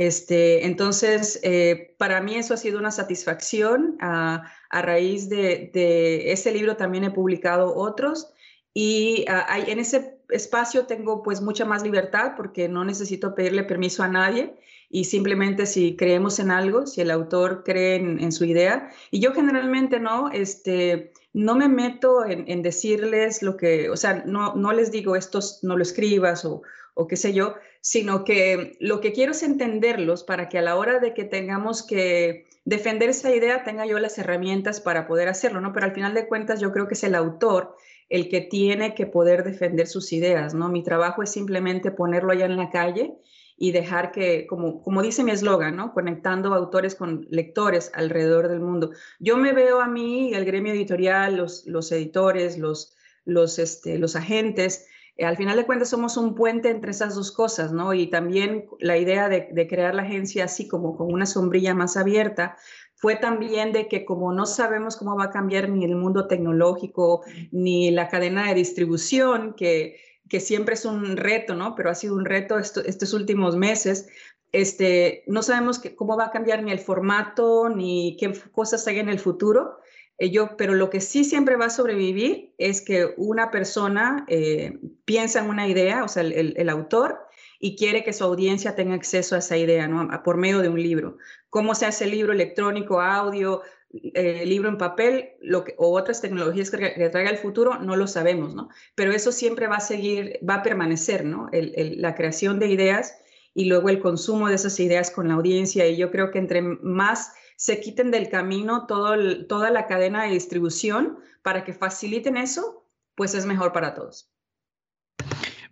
Este, 0.00 0.64
entonces, 0.64 1.38
eh, 1.42 1.94
para 1.98 2.22
mí 2.22 2.34
eso 2.36 2.54
ha 2.54 2.56
sido 2.56 2.78
una 2.78 2.90
satisfacción. 2.90 3.98
A, 4.00 4.50
a 4.70 4.80
raíz 4.80 5.28
de, 5.28 5.70
de, 5.74 6.32
ese 6.32 6.52
libro 6.52 6.78
también 6.78 7.04
he 7.04 7.10
publicado 7.10 7.76
otros 7.76 8.32
y 8.72 9.26
ah, 9.28 9.58
en 9.58 9.78
ese 9.78 10.16
espacio 10.30 10.86
tengo 10.86 11.22
pues 11.22 11.42
mucha 11.42 11.66
más 11.66 11.82
libertad 11.82 12.32
porque 12.34 12.66
no 12.66 12.82
necesito 12.82 13.34
pedirle 13.34 13.62
permiso 13.64 14.02
a 14.02 14.08
nadie 14.08 14.54
y 14.88 15.04
simplemente 15.04 15.66
si 15.66 15.96
creemos 15.96 16.38
en 16.38 16.50
algo, 16.50 16.86
si 16.86 17.02
el 17.02 17.10
autor 17.10 17.62
cree 17.62 17.96
en, 17.96 18.32
su 18.32 18.46
idea, 18.46 18.88
y 19.10 19.20
yo 19.20 19.34
generalmente 19.34 20.00
no, 20.00 20.30
este, 20.32 21.12
no 21.34 21.56
me 21.56 21.68
meto 21.68 22.24
en, 22.24 22.62
decirles 22.62 23.42
lo 23.42 23.58
que, 23.58 23.90
o 23.90 23.98
sea, 23.98 24.24
no, 24.24 24.54
no 24.54 24.72
les 24.72 24.90
digo 24.90 25.14
esto 25.14 25.40
no 25.62 25.76
lo 25.76 25.82
escribas 25.82 26.46
o, 26.46 26.62
o 26.94 27.06
qué 27.06 27.16
sé 27.16 27.32
yo, 27.34 27.54
sino 27.80 28.24
que 28.24 28.76
lo 28.80 29.00
que 29.00 29.12
quiero 29.12 29.32
es 29.32 29.42
entenderlos 29.42 30.24
para 30.24 30.48
que 30.48 30.58
a 30.58 30.62
la 30.62 30.76
hora 30.76 30.98
de 30.98 31.14
que 31.14 31.24
tengamos 31.24 31.82
que 31.82 32.46
defender 32.64 33.08
esa 33.08 33.34
idea 33.34 33.64
tenga 33.64 33.86
yo 33.86 33.98
las 33.98 34.18
herramientas 34.18 34.80
para 34.80 35.06
poder 35.06 35.28
hacerlo, 35.28 35.60
¿no? 35.60 35.72
Pero 35.72 35.86
al 35.86 35.94
final 35.94 36.14
de 36.14 36.28
cuentas 36.28 36.60
yo 36.60 36.72
creo 36.72 36.88
que 36.88 36.94
es 36.94 37.04
el 37.04 37.14
autor 37.14 37.76
el 38.08 38.28
que 38.28 38.40
tiene 38.40 38.94
que 38.94 39.06
poder 39.06 39.44
defender 39.44 39.86
sus 39.86 40.12
ideas, 40.12 40.52
¿no? 40.52 40.68
Mi 40.68 40.82
trabajo 40.82 41.22
es 41.22 41.30
simplemente 41.30 41.90
ponerlo 41.90 42.32
allá 42.32 42.46
en 42.46 42.56
la 42.56 42.70
calle 42.70 43.14
y 43.62 43.72
dejar 43.72 44.10
que, 44.10 44.46
como, 44.46 44.82
como 44.82 45.02
dice 45.02 45.22
mi 45.22 45.32
eslogan, 45.32 45.76
¿no? 45.76 45.92
conectando 45.92 46.54
autores 46.54 46.94
con 46.94 47.26
lectores 47.28 47.92
alrededor 47.94 48.48
del 48.48 48.60
mundo. 48.60 48.90
Yo 49.18 49.36
me 49.36 49.52
veo 49.52 49.82
a 49.82 49.86
mí, 49.86 50.32
el 50.32 50.46
gremio 50.46 50.72
editorial, 50.72 51.36
los, 51.36 51.66
los 51.66 51.92
editores, 51.92 52.56
los, 52.56 52.96
los, 53.26 53.58
este, 53.58 53.98
los 53.98 54.16
agentes, 54.16 54.86
eh, 55.20 55.26
al 55.26 55.36
final 55.36 55.56
de 55.56 55.66
cuentas 55.66 55.90
somos 55.90 56.16
un 56.16 56.34
puente 56.34 56.70
entre 56.70 56.92
esas 56.92 57.14
dos 57.14 57.30
cosas, 57.30 57.72
¿no? 57.72 57.92
Y 57.92 58.08
también 58.08 58.66
la 58.78 58.96
idea 58.96 59.28
de, 59.28 59.66
crear 59.68 59.94
la 59.94 60.02
agencia 60.02 60.44
así 60.44 60.66
como 60.66 60.96
con 60.96 61.12
una 61.12 61.26
sombrilla 61.26 61.74
más 61.74 61.96
abierta 61.96 62.56
fue 62.96 63.16
también 63.16 63.72
de 63.72 63.88
que 63.88 64.04
como 64.04 64.32
no 64.32 64.46
sabemos 64.46 64.96
cómo 64.96 65.16
va 65.16 65.24
a 65.24 65.30
cambiar 65.30 65.68
ni 65.68 65.84
el 65.84 65.96
mundo 65.96 66.26
tecnológico, 66.26 67.22
ni 67.50 67.90
la 67.90 68.08
cadena 68.08 68.48
de 68.48 68.54
distribución, 68.54 69.54
que 69.54 69.96
que 70.30 70.40
siempre 70.40 70.74
es 70.74 70.84
un 70.84 71.16
reto, 71.16 71.54
¿no? 71.54 71.74
Pero 71.74 71.90
ha 71.90 71.94
sido 71.94 72.14
un 72.14 72.24
reto 72.24 72.56
estos 72.58 73.12
últimos 73.12 73.56
meses. 73.56 74.08
Este, 74.52 75.24
no 75.26 75.42
sabemos 75.42 75.82
cómo 75.96 76.16
va 76.16 76.26
a 76.26 76.30
cambiar 76.30 76.62
ni 76.62 76.70
el 76.70 76.78
formato, 76.78 77.68
ni 77.68 78.16
qué 78.18 78.32
cosas 78.52 78.86
hay 78.86 79.00
en 79.00 79.08
el 79.08 79.18
futuro. 79.18 79.80
Eh, 80.20 80.30
pero 80.58 80.74
lo 80.74 80.90
que 80.90 81.00
sí 81.00 81.24
siempre 81.24 81.56
va 81.56 81.66
a 81.66 81.70
sobrevivir 81.70 82.52
es 82.58 82.82
que 82.82 83.14
una 83.16 83.50
persona 83.50 84.26
eh, 84.28 84.78
piensa 85.06 85.40
en 85.40 85.48
una 85.48 85.66
idea, 85.66 86.04
o 86.04 86.08
sea, 86.08 86.22
el, 86.22 86.68
autor, 86.68 87.18
y 87.58 87.74
quiere 87.74 88.04
que 88.04 88.12
su 88.12 88.24
audiencia 88.24 88.74
tenga 88.74 88.94
acceso 88.94 89.34
a 89.34 89.38
esa 89.38 89.56
idea, 89.56 89.88
¿no? 89.88 90.08
por 90.22 90.36
medio 90.36 90.60
de 90.60 90.68
un 90.68 90.82
libro. 90.82 91.16
¿Cómo 91.48 91.74
se 91.74 91.86
hace 91.86 92.04
el 92.04 92.10
libro 92.10 92.34
electrónico, 92.34 93.00
audio, 93.00 93.62
eh, 93.92 94.44
libro 94.44 94.68
en 94.68 94.76
papel 94.76 95.30
que, 95.40 95.74
o 95.78 95.98
otras 95.98 96.20
tecnologías 96.20 96.70
que, 96.70 97.08
traiga 97.08 97.30
el 97.30 97.38
futuro, 97.38 97.78
no 97.78 97.96
lo 97.96 98.06
sabemos, 98.06 98.54
¿no? 98.54 98.68
Pero 98.94 99.12
eso 99.12 99.32
siempre 99.32 99.68
va 99.68 99.76
a 99.76 99.80
seguir, 99.80 100.38
va 100.48 100.56
a 100.56 100.62
permanecer, 100.62 101.24
¿no? 101.24 101.48
la 101.52 102.14
creación 102.14 102.58
de 102.58 102.68
ideas 102.68 103.16
y 103.54 103.64
luego 103.64 103.88
el 103.88 104.00
consumo 104.00 104.48
de 104.48 104.56
esas 104.56 104.78
ideas 104.80 105.10
con 105.10 105.28
la 105.28 105.34
audiencia. 105.34 105.88
Y 105.88 105.96
yo 105.96 106.10
creo 106.10 106.30
que 106.30 106.38
entre 106.38 106.60
más 106.62 107.32
se 107.60 107.78
quiten 107.78 108.10
del 108.10 108.30
camino 108.30 108.86
toda 108.86 109.70
la 109.70 109.86
cadena 109.86 110.22
de 110.22 110.30
distribución 110.30 111.18
para 111.42 111.62
que 111.62 111.74
faciliten 111.74 112.38
eso, 112.38 112.86
pues 113.14 113.34
es 113.34 113.44
mejor 113.44 113.74
para 113.74 113.92
todos. 113.92 114.32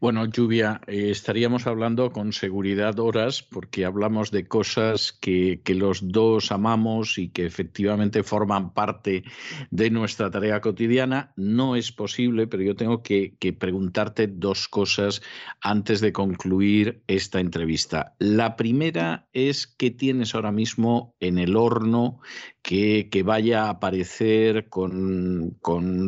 Bueno, 0.00 0.26
Lluvia, 0.26 0.80
eh, 0.86 1.10
estaríamos 1.10 1.66
hablando 1.66 2.12
con 2.12 2.32
seguridad 2.32 2.96
horas 3.00 3.42
porque 3.42 3.84
hablamos 3.84 4.30
de 4.30 4.46
cosas 4.46 5.12
que, 5.12 5.60
los 5.66 6.12
dos 6.12 6.52
amamos 6.52 7.18
y 7.18 7.30
que 7.30 7.44
efectivamente 7.44 8.22
forman 8.22 8.72
parte 8.74 9.24
de 9.72 9.90
nuestra 9.90 10.30
tarea 10.30 10.60
cotidiana. 10.60 11.32
No 11.34 11.74
es 11.74 11.90
posible, 11.90 12.46
pero 12.46 12.62
yo 12.62 12.76
tengo 12.76 13.02
que, 13.02 13.36
preguntarte 13.58 14.28
dos 14.28 14.68
cosas 14.68 15.20
antes 15.60 16.00
de 16.00 16.12
concluir 16.12 17.02
esta 17.08 17.40
entrevista. 17.40 18.14
La 18.20 18.54
primera 18.54 19.26
es 19.32 19.66
qué 19.66 19.90
tienes 19.90 20.32
ahora 20.36 20.52
mismo 20.52 21.16
en 21.18 21.38
el 21.38 21.56
horno 21.56 22.20
que, 22.62 23.10
vaya 23.24 23.64
a 23.64 23.70
aparecer 23.70 24.68
con 24.68 25.58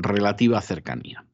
relativa 0.04 0.60
cercanía. 0.60 1.26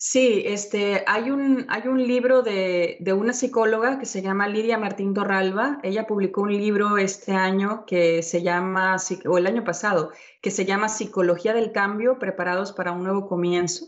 Sí, 0.00 0.44
este, 0.46 1.02
hay, 1.08 1.28
un, 1.32 1.66
hay 1.68 1.88
un 1.88 2.06
libro 2.06 2.42
de, 2.42 2.98
una 3.18 3.32
psicóloga 3.32 3.98
que 3.98 4.06
se 4.06 4.22
llama 4.22 4.46
Lidia 4.46 4.78
Martín 4.78 5.12
Torralba. 5.12 5.80
Ella 5.82 6.06
publicó 6.06 6.42
un 6.42 6.56
libro 6.56 6.98
este 6.98 7.32
año 7.32 7.84
que 7.84 8.22
se 8.22 8.42
llama, 8.42 8.96
o 9.26 9.38
el 9.38 9.46
año 9.48 9.64
pasado, 9.64 10.12
que 10.40 10.52
se 10.52 10.64
llama 10.64 10.88
Psicología 10.88 11.52
del 11.52 11.72
Cambio, 11.72 12.20
preparados 12.20 12.72
para 12.72 12.92
un 12.92 13.02
nuevo 13.02 13.26
comienzo. 13.26 13.86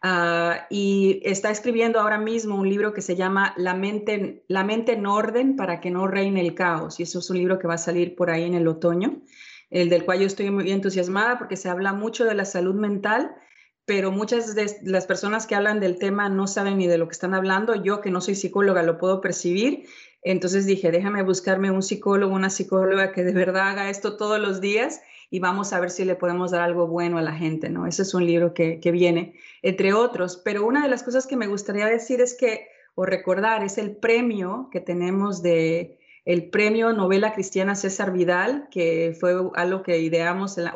Ah, 0.00 0.66
y 0.70 1.20
está 1.24 1.50
escribiendo 1.50 2.00
ahora 2.00 2.18
mismo 2.18 2.56
un 2.56 2.68
libro 2.68 2.94
que 2.94 3.02
se 3.02 3.14
llama 3.14 3.52
La 3.58 3.74
mente, 3.74 4.44
La 4.48 4.64
mente 4.64 4.92
en 4.94 5.04
orden 5.04 5.56
para 5.56 5.78
que 5.78 5.90
no 5.90 6.06
reine 6.06 6.40
el 6.40 6.54
caos. 6.54 7.00
Y 7.00 7.02
eso 7.02 7.18
es 7.18 7.28
un 7.28 7.36
libro 7.36 7.58
que 7.58 7.66
va 7.68 7.74
a 7.74 7.78
salir 7.78 8.16
por 8.16 8.30
ahí 8.30 8.44
en 8.44 8.54
el 8.54 8.66
otoño, 8.66 9.20
el 9.68 9.90
del 9.90 10.06
cual 10.06 10.20
yo 10.20 10.26
estoy 10.26 10.50
muy 10.50 10.72
entusiasmada 10.72 11.36
porque 11.36 11.56
se 11.56 11.68
habla 11.68 11.92
mucho 11.92 12.24
de 12.24 12.34
la 12.34 12.46
salud 12.46 12.76
mental 12.76 13.36
pero 13.86 14.10
muchas 14.10 14.54
de 14.54 14.70
las 14.82 15.06
personas 15.06 15.46
que 15.46 15.54
hablan 15.54 15.80
del 15.80 15.98
tema 15.98 16.28
no 16.28 16.46
saben 16.46 16.78
ni 16.78 16.86
de 16.86 16.98
lo 16.98 17.06
que 17.06 17.12
están 17.12 17.34
hablando. 17.34 17.74
Yo, 17.74 18.00
que 18.00 18.10
no 18.10 18.20
soy 18.20 18.34
psicóloga, 18.34 18.82
lo 18.82 18.98
puedo 18.98 19.20
percibir. 19.20 19.86
Entonces 20.22 20.64
dije, 20.64 20.90
déjame 20.90 21.22
buscarme 21.22 21.70
un 21.70 21.82
psicólogo, 21.82 22.34
una 22.34 22.48
psicóloga 22.48 23.12
que 23.12 23.24
de 23.24 23.32
verdad 23.32 23.68
haga 23.68 23.90
esto 23.90 24.16
todos 24.16 24.40
los 24.40 24.62
días 24.62 25.02
y 25.30 25.38
vamos 25.38 25.72
a 25.72 25.80
ver 25.80 25.90
si 25.90 26.04
le 26.06 26.14
podemos 26.14 26.50
dar 26.50 26.62
algo 26.62 26.86
bueno 26.86 27.18
a 27.18 27.22
la 27.22 27.34
gente, 27.34 27.68
¿no? 27.68 27.86
Ese 27.86 28.02
es 28.02 28.14
un 28.14 28.24
libro 28.24 28.54
que, 28.54 28.80
que 28.80 28.90
viene, 28.90 29.34
entre 29.60 29.92
otros. 29.92 30.40
Pero 30.42 30.64
una 30.66 30.82
de 30.82 30.88
las 30.88 31.02
cosas 31.02 31.26
que 31.26 31.36
me 31.36 31.46
gustaría 31.46 31.86
decir 31.86 32.22
es 32.22 32.34
que, 32.34 32.68
o 32.94 33.04
recordar, 33.04 33.62
es 33.62 33.76
el 33.76 33.96
premio 33.96 34.70
que 34.72 34.80
tenemos 34.80 35.42
de 35.42 35.98
el 36.24 36.48
premio 36.50 36.92
novela 36.92 37.32
cristiana 37.32 37.74
César 37.74 38.12
Vidal, 38.12 38.68
que 38.70 39.16
fue 39.18 39.34
algo 39.54 39.82
que 39.82 39.98
ideamos 39.98 40.56
el, 40.58 40.70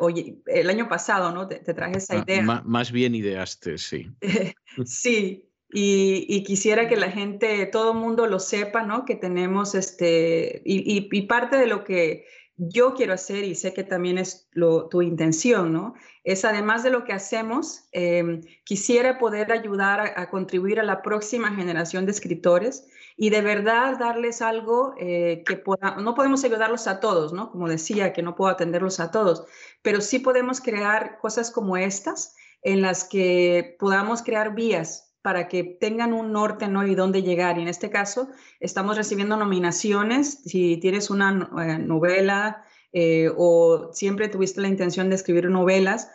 el 0.45 0.69
año 0.69 0.87
pasado, 0.87 1.31
¿no? 1.31 1.47
Te, 1.47 1.59
traje 1.73 1.97
esa 1.97 2.15
ah, 2.15 2.23
idea. 2.25 2.41
más 2.43 2.91
bien 2.91 3.15
ideaste, 3.15 3.77
sí. 3.77 4.11
sí, 4.85 5.49
y, 5.71 6.43
quisiera 6.43 6.87
que 6.87 6.97
la 6.97 7.11
gente, 7.11 7.67
todo 7.67 7.91
el 7.91 7.99
mundo 7.99 8.25
lo 8.25 8.39
sepa, 8.39 8.83
¿no? 8.83 9.05
Que 9.05 9.15
tenemos 9.15 9.75
este, 9.75 10.63
y, 10.65 11.21
parte 11.23 11.57
de 11.57 11.67
lo 11.67 11.83
que 11.83 12.25
yo 12.59 12.93
quiero 12.93 13.13
hacer, 13.13 13.43
y 13.43 13.55
sé 13.55 13.73
que 13.73 13.83
también 13.83 14.17
es 14.17 14.49
tu 14.53 15.01
intención, 15.01 15.73
¿no? 15.73 15.95
Es 16.23 16.45
además 16.45 16.83
de 16.83 16.89
lo 16.89 17.05
que 17.05 17.13
hacemos, 17.13 17.87
em, 17.91 18.41
quisiera 18.65 19.17
poder 19.17 19.51
ayudar 19.51 19.99
a, 19.99 20.21
a 20.21 20.29
contribuir 20.29 20.79
a 20.79 20.83
la 20.83 21.01
próxima 21.01 21.55
generación 21.55 22.05
de 22.05 22.11
escritores 22.11 22.87
y 23.21 23.31
de 23.31 23.41
verdad 23.41 23.99
darles 23.99 24.41
algo 24.41 24.93
eh, 24.97 25.43
que 25.45 25.57
pueda, 25.57 25.97
no 25.97 26.15
podemos 26.15 26.45
ayudarlos 26.45 26.87
a 26.87 27.01
todos, 27.01 27.33
¿no? 27.33 27.51
Como 27.51 27.67
decía, 27.67 28.13
que 28.13 28.23
no 28.23 28.33
puedo 28.33 28.49
atenderlos 28.49 29.01
a 29.01 29.11
todos, 29.11 29.45
pero 29.81 29.99
sí 29.99 30.19
podemos 30.19 30.61
crear 30.61 31.17
cosas 31.19 31.51
como 31.51 31.75
estas 31.75 32.37
en 32.61 32.81
las 32.81 33.03
que 33.03 33.75
podamos 33.77 34.23
crear 34.23 34.55
vías 34.55 35.08
para 35.21 35.47
que 35.47 35.63
tengan 35.63 36.13
un 36.13 36.31
norte, 36.31 36.67
¿no? 36.67 36.87
Y 36.87 36.95
dónde 36.95 37.23
llegar. 37.23 37.57
Y 37.57 37.61
en 37.61 37.67
este 37.67 37.89
caso, 37.89 38.29
estamos 38.59 38.97
recibiendo 38.97 39.35
nominaciones. 39.37 40.41
Si 40.45 40.77
tienes 40.77 41.09
una 41.09 41.49
eh, 41.61 41.77
novela 41.77 42.63
eh, 42.93 43.29
o 43.37 43.91
siempre 43.93 44.29
tuviste 44.29 44.61
la 44.61 44.67
intención 44.67 45.09
de 45.09 45.15
escribir 45.15 45.49
novelas, 45.49 46.09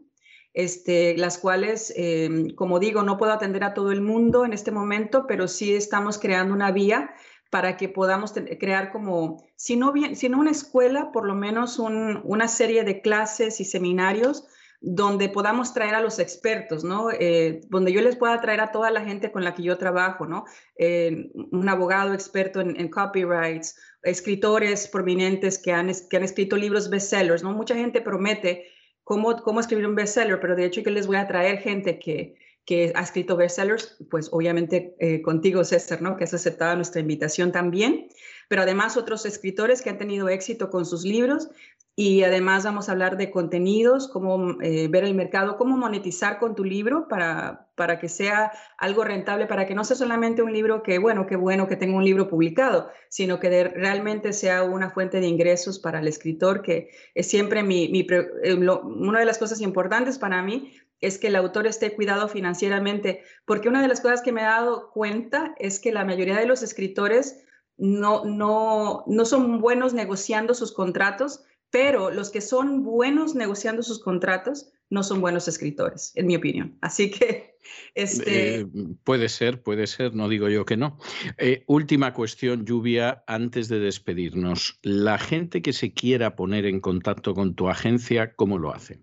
Este, 0.53 1.19
las 1.19 1.39
cuales, 1.39 1.93
em, 1.97 2.55
como 2.55 2.79
digo, 2.79 3.03
no 3.03 3.19
puedo 3.19 3.33
atender 3.33 3.65
a 3.65 3.75
todo 3.75 3.91
el 3.91 4.03
mundo 4.03 4.45
en 4.45 4.53
este 4.53 4.71
momento, 4.71 5.27
pero 5.27 5.49
sí 5.49 5.75
estamos 5.75 6.17
creando 6.17 6.55
una 6.55 6.71
vía 6.71 7.13
para 7.51 7.77
que 7.77 7.89
podamos 7.89 8.33
crear 8.33 8.93
como, 8.93 9.45
si 9.57 9.75
no, 9.75 9.91
bien, 9.91 10.15
si 10.15 10.29
una 10.29 10.53
escuela, 10.53 11.11
por 11.11 11.27
lo 11.27 11.35
menos 11.35 11.81
una 11.81 12.47
serie 12.47 12.85
de 12.85 13.01
clases 13.01 13.59
y 13.59 13.65
seminarios 13.65 14.47
donde 14.87 15.31
podamos 15.31 15.73
traer 15.73 15.95
a 15.95 16.01
los 16.01 16.19
expertos, 16.19 16.85
¿no? 16.85 17.11
Eh, 17.11 17.63
donde 17.71 17.91
yo 17.91 18.03
les 18.03 18.17
pueda 18.17 18.39
traer 18.43 18.61
a 18.61 18.71
toda 18.71 18.91
la 18.91 19.01
gente 19.01 19.33
con 19.33 19.43
la 19.43 19.55
que 19.55 19.63
yo 19.63 19.79
trabajo, 19.79 20.27
¿no? 20.27 20.45
Eh, 20.77 21.31
un 21.35 21.69
abogado 21.71 22.13
experto 22.13 22.61
en, 22.61 22.79
en, 22.79 22.91
copyrights, 22.91 23.77
escritores 24.03 24.87
prominentes 24.87 25.59
que 25.59 25.73
han, 25.73 25.91
que 26.11 26.17
han 26.19 26.23
escrito 26.23 26.57
libros 26.57 26.91
bestsellers, 26.91 27.43
¿no? 27.43 27.53
Mucha 27.53 27.75
gente 27.75 28.03
promete 28.03 28.67
cómo, 29.05 29.35
cómo 29.43 29.61
escribir 29.61 29.87
un 29.87 29.95
bestseller, 29.95 30.39
pero 30.39 30.55
de 30.55 30.67
hecho 30.67 30.83
que 30.83 30.91
les 30.91 31.07
voy 31.07 31.17
a 31.17 31.27
traer 31.27 31.59
gente 31.59 31.99
que, 31.99 32.37
que 32.67 32.93
ha 32.95 33.01
escrito 33.01 33.37
bestsellers, 33.37 33.97
pues 34.11 34.29
obviamente 34.33 34.95
eh, 34.99 35.23
contigo, 35.23 35.65
César, 35.65 36.03
¿no? 36.03 36.19
Que 36.19 36.25
has 36.25 36.35
aceptado 36.35 36.77
nuestra 36.77 37.01
invitación 37.01 37.53
también, 37.53 38.09
pero 38.49 38.63
además 38.63 38.97
otros 38.97 39.27
escritores 39.27 39.83
que 39.83 39.91
han 39.91 39.99
tenido 39.99 40.29
éxito 40.29 40.71
con 40.71 40.87
sus 40.87 41.05
libros. 41.05 41.49
Y 41.97 42.25
además 42.25 42.65
vamos 42.65 42.89
a 42.89 42.93
hablar 42.93 43.17
de 43.17 43.31
contenidos, 43.31 44.09
cómo 44.09 44.61
eh, 44.63 44.89
ver 44.89 45.05
el 45.05 45.15
mercado, 45.15 45.57
cómo 45.57 45.77
monetizar 45.77 46.41
con 46.41 46.57
tu 46.57 46.65
libro 46.65 47.07
para, 47.07 47.69
para 47.77 48.01
que 48.01 48.09
sea 48.09 48.51
algo 48.79 49.05
rentable, 49.05 49.47
para 49.47 49.65
que 49.65 49.77
no 49.77 49.85
sea 49.85 49.97
solamente 49.97 50.43
un 50.43 50.53
libro 50.53 50.83
que, 50.83 50.99
bueno, 50.99 51.25
qué 51.27 51.37
bueno 51.37 51.69
que 51.69 51.77
tenga 51.77 51.97
un 51.97 52.05
libro 52.05 52.29
publicado, 52.29 52.91
sino 53.09 53.39
que 53.39 53.69
realmente 53.69 54.33
sea 54.33 54.65
una 54.65 54.91
fuente 54.91 55.21
de 55.21 55.29
ingresos 55.29 55.79
para 55.79 56.01
el 56.01 56.09
escritor, 56.09 56.63
que 56.63 56.91
es 57.15 57.29
siempre 57.29 57.63
mi, 57.63 57.89
mi 57.89 58.05
eh, 58.11 58.55
una 58.55 59.21
de 59.21 59.25
las 59.25 59.39
cosas 59.39 59.61
importantes 59.61 60.19
para 60.19 60.43
mí 60.43 60.73
es 61.01 61.19
que 61.19 61.29
el 61.29 61.37
autor 61.37 61.67
esté 61.67 61.95
cuidado 61.95 62.29
financieramente, 62.29 63.23
porque 63.45 63.69
una 63.69 63.83
de 63.83 63.89
las 63.89 64.01
cosas 64.01 64.23
que 64.23 64.33
me 64.33 64.41
he 64.41 64.45
dado 64.45 64.91
cuenta 64.91 65.55
es 65.59 65.79
que 65.79 65.93
la 65.93 66.05
mayoría 66.05 66.39
de 66.39 66.47
los 66.47 66.63
escritores 66.63 67.45
no, 67.77 68.25
no, 68.25 69.05
no 69.07 69.25
son 69.25 69.61
buenos 69.61 69.95
negociando 69.95 70.55
sus 70.55 70.73
contratos, 70.73 71.45
pero 71.71 72.11
los 72.11 72.31
que 72.31 72.41
son 72.41 72.85
buenos 72.85 73.35
negociando 73.35 73.83
sus 73.83 74.01
contratos 74.01 74.73
no 74.91 75.03
son 75.03 75.21
buenos 75.21 75.49
escritores, 75.49 76.13
en 76.15 76.27
mi 76.27 76.37
opinión. 76.37 76.79
Así 76.81 77.11
que... 77.11 77.55
Este... 77.95 78.61
Eh, 78.61 78.67
puede 79.05 79.31
ser, 79.31 79.63
puede 79.63 79.87
ser, 79.87 80.15
no 80.15 80.29
digo 80.29 80.51
yo 80.51 80.67
que 80.67 80.77
no. 80.77 80.99
Eh, 81.39 81.65
última 81.67 82.13
cuestión, 82.13 82.67
Lluvia, 82.67 83.25
antes 83.27 83.69
de 83.69 83.79
despedirnos. 83.79 84.79
La 84.83 85.17
gente 85.17 85.63
que 85.63 85.73
se 85.73 85.95
quiera 85.95 86.37
poner 86.37 86.67
en 86.67 86.81
contacto 86.81 87.33
con 87.33 87.55
tu 87.55 87.71
agencia, 87.71 88.35
¿cómo 88.35 88.59
lo 88.59 88.75
hace? 88.75 89.03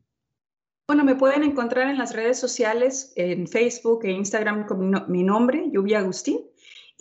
Bueno, 0.92 1.06
me 1.06 1.16
pueden 1.16 1.44
encontrar 1.44 1.90
en 1.90 1.98
las 1.98 2.14
redes 2.14 2.38
sociales, 2.38 3.14
en 3.16 3.48
Facebook 3.48 4.02
e 4.04 4.12
Instagram 4.12 4.66
con 4.66 4.92
mi, 5.08 5.24
nombre, 5.24 5.70
Lluvia 5.72 6.00
Agustín, 6.00 6.42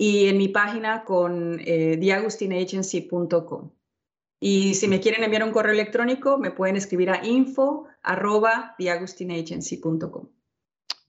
y 0.01 0.29
en 0.29 0.39
mi 0.39 0.49
página 0.49 1.05
con 1.05 1.61
eh. 1.61 1.99
Y 4.41 4.73
si 4.73 4.89
me 4.89 4.99
quieren 4.99 5.23
enviar 5.23 5.45
un 5.45 5.53
correo 5.53 5.75
electrónico, 5.75 6.39
me 6.39 6.51
pueden 6.51 6.77
escribir 6.77 7.11
a 7.11 7.23
info 7.27 7.85
arroba 8.03 8.77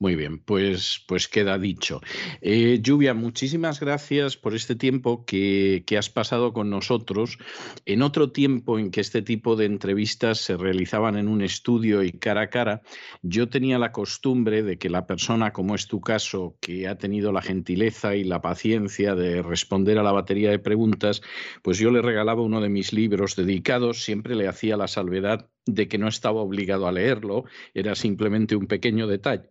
muy 0.01 0.15
bien, 0.15 0.39
pues, 0.39 1.05
pues 1.07 1.27
queda 1.27 1.59
dicho. 1.59 2.01
Eh, 2.41 2.79
Lluvia, 2.81 3.13
muchísimas 3.13 3.79
gracias 3.79 4.35
por 4.35 4.55
este 4.55 4.75
tiempo 4.75 5.25
que, 5.25 5.83
que, 5.85 5.95
has 5.95 6.09
pasado 6.09 6.53
con 6.53 6.71
nosotros. 6.71 7.37
En 7.85 8.01
otro 8.01 8.31
tiempo 8.31 8.79
en 8.79 8.89
que 8.89 8.99
este 8.99 9.21
tipo 9.21 9.55
de 9.55 9.65
entrevistas 9.65 10.39
se 10.39 10.57
realizaban 10.57 11.17
en 11.17 11.27
un 11.27 11.43
estudio 11.43 12.01
y 12.01 12.13
cara 12.13 12.41
a 12.41 12.49
cara, 12.49 12.81
yo 13.21 13.47
tenía 13.49 13.77
la 13.77 13.91
costumbre 13.91 14.63
de 14.63 14.79
que 14.79 14.89
la 14.89 15.05
persona, 15.05 15.53
como 15.53 15.75
es 15.75 15.85
tu 15.85 16.01
caso, 16.01 16.57
que 16.61 16.87
ha 16.87 16.97
tenido 16.97 17.31
la 17.31 17.43
gentileza 17.43 18.15
y 18.15 18.23
la 18.23 18.41
paciencia 18.41 19.13
de 19.13 19.43
responder 19.43 19.99
a 19.99 20.03
la 20.03 20.11
batería 20.11 20.49
de 20.49 20.57
preguntas, 20.57 21.21
pues 21.61 21.77
yo 21.77 21.91
le 21.91 22.01
regalaba 22.01 22.41
uno 22.41 22.59
de 22.59 22.69
mis 22.69 22.91
libros 22.91 23.35
dedicados, 23.35 24.03
siempre 24.03 24.33
le 24.33 24.47
hacía 24.47 24.77
la 24.77 24.87
salvedad 24.87 25.51
de 25.67 25.87
que 25.87 25.99
no 25.99 26.07
estaba 26.07 26.41
obligado 26.41 26.87
a 26.87 26.91
leerlo, 26.91 27.43
era 27.75 27.93
simplemente 27.93 28.55
un 28.55 28.65
pequeño 28.65 29.05
detalle 29.05 29.50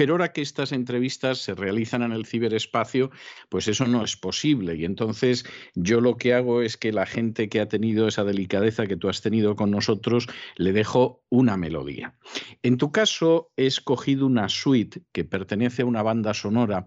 pero 0.00 0.14
ahora 0.14 0.32
que 0.32 0.40
estas 0.40 0.72
entrevistas 0.72 1.40
se 1.40 1.54
realizan 1.54 2.00
en 2.00 2.12
el 2.12 2.24
ciberespacio, 2.24 3.10
pues 3.50 3.68
eso 3.68 3.86
no 3.86 4.02
es 4.02 4.16
posible. 4.16 4.74
Y 4.74 4.86
entonces 4.86 5.44
yo 5.74 6.00
lo 6.00 6.16
que 6.16 6.32
hago 6.32 6.62
es 6.62 6.78
que 6.78 6.90
la 6.90 7.04
gente 7.04 7.50
que 7.50 7.60
ha 7.60 7.68
tenido 7.68 8.08
esa 8.08 8.24
delicadeza 8.24 8.86
que 8.86 8.96
tú 8.96 9.10
has 9.10 9.20
tenido 9.20 9.56
con 9.56 9.70
nosotros, 9.70 10.26
le 10.56 10.72
dejo 10.72 11.22
una 11.28 11.58
melodía. 11.58 12.14
En 12.62 12.78
tu 12.78 12.92
caso, 12.92 13.50
he 13.58 13.66
escogido 13.66 14.24
una 14.24 14.48
suite 14.48 15.02
que 15.12 15.26
pertenece 15.26 15.82
a 15.82 15.84
una 15.84 16.02
banda 16.02 16.32
sonora 16.32 16.86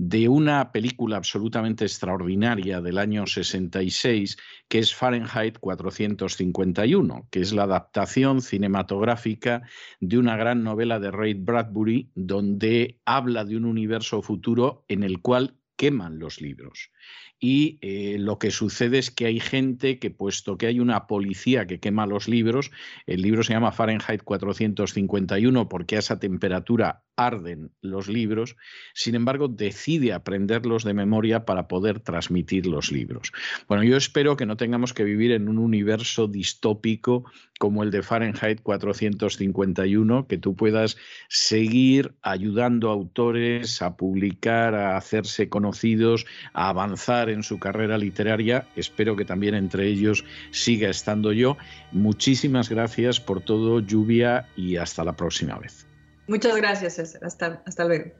de 0.00 0.28
una 0.28 0.70
película 0.70 1.16
absolutamente 1.16 1.84
extraordinaria 1.84 2.80
del 2.80 2.98
año 2.98 3.26
66, 3.26 4.36
que 4.68 4.78
es 4.78 4.94
Fahrenheit 4.94 5.58
451, 5.58 7.26
que 7.32 7.40
es 7.40 7.52
la 7.52 7.64
adaptación 7.64 8.40
cinematográfica 8.40 9.62
de 9.98 10.18
una 10.18 10.36
gran 10.36 10.62
novela 10.62 11.00
de 11.00 11.10
Ray 11.10 11.34
Bradbury, 11.34 12.12
donde 12.14 13.00
habla 13.04 13.44
de 13.44 13.56
un 13.56 13.64
universo 13.64 14.22
futuro 14.22 14.84
en 14.86 15.02
el 15.02 15.20
cual 15.20 15.56
queman 15.74 16.20
los 16.20 16.40
libros 16.40 16.92
y 17.40 17.78
eh, 17.82 18.16
lo 18.18 18.38
que 18.38 18.50
sucede 18.50 18.98
es 18.98 19.10
que 19.10 19.26
hay 19.26 19.38
gente 19.38 19.98
que, 19.98 20.10
puesto 20.10 20.58
que 20.58 20.66
hay 20.66 20.80
una 20.80 21.06
policía 21.06 21.66
que 21.66 21.78
quema 21.78 22.06
los 22.06 22.28
libros, 22.28 22.72
el 23.06 23.22
libro 23.22 23.42
se 23.44 23.52
llama 23.52 23.72
Fahrenheit 23.72 24.22
451 24.24 25.68
porque 25.68 25.96
a 25.96 25.98
esa 26.00 26.18
temperatura 26.18 27.04
arden 27.18 27.72
los 27.80 28.08
libros, 28.08 28.56
sin 28.94 29.14
embargo 29.16 29.48
decide 29.48 30.12
aprenderlos 30.12 30.84
de 30.84 30.94
memoria 30.94 31.44
para 31.44 31.66
poder 31.66 32.00
transmitir 32.00 32.66
los 32.66 32.92
libros. 32.92 33.32
Bueno, 33.66 33.82
yo 33.82 33.96
espero 33.96 34.36
que 34.36 34.46
no 34.46 34.56
tengamos 34.56 34.94
que 34.94 35.04
vivir 35.04 35.32
en 35.32 35.48
un 35.48 35.58
universo 35.58 36.28
distópico 36.28 37.24
como 37.58 37.82
el 37.82 37.90
de 37.90 38.02
Fahrenheit 38.02 38.62
451, 38.62 40.28
que 40.28 40.38
tú 40.38 40.54
puedas 40.54 40.96
seguir 41.28 42.14
ayudando 42.22 42.88
a 42.88 42.92
autores 42.92 43.82
a 43.82 43.96
publicar, 43.96 44.76
a 44.76 44.96
hacerse 44.96 45.48
conocidos, 45.48 46.24
a 46.52 46.72
en 47.28 47.42
su 47.42 47.58
carrera 47.58 47.98
literaria. 47.98 48.66
Espero 48.76 49.16
que 49.16 49.24
también 49.24 49.54
entre 49.54 49.86
ellos 49.86 50.24
siga 50.50 50.88
estando 50.88 51.32
yo. 51.32 51.56
Muchísimas 51.92 52.68
gracias 52.68 53.20
por 53.20 53.40
todo, 53.40 53.80
Lluvia, 53.80 54.46
y 54.56 54.76
hasta 54.76 55.04
la 55.04 55.14
próxima 55.14 55.58
vez. 55.58 55.86
Muchas 56.26 56.56
gracias, 56.56 56.94
César. 56.96 57.24
Hasta, 57.24 57.62
hasta 57.66 57.84
luego. 57.84 58.12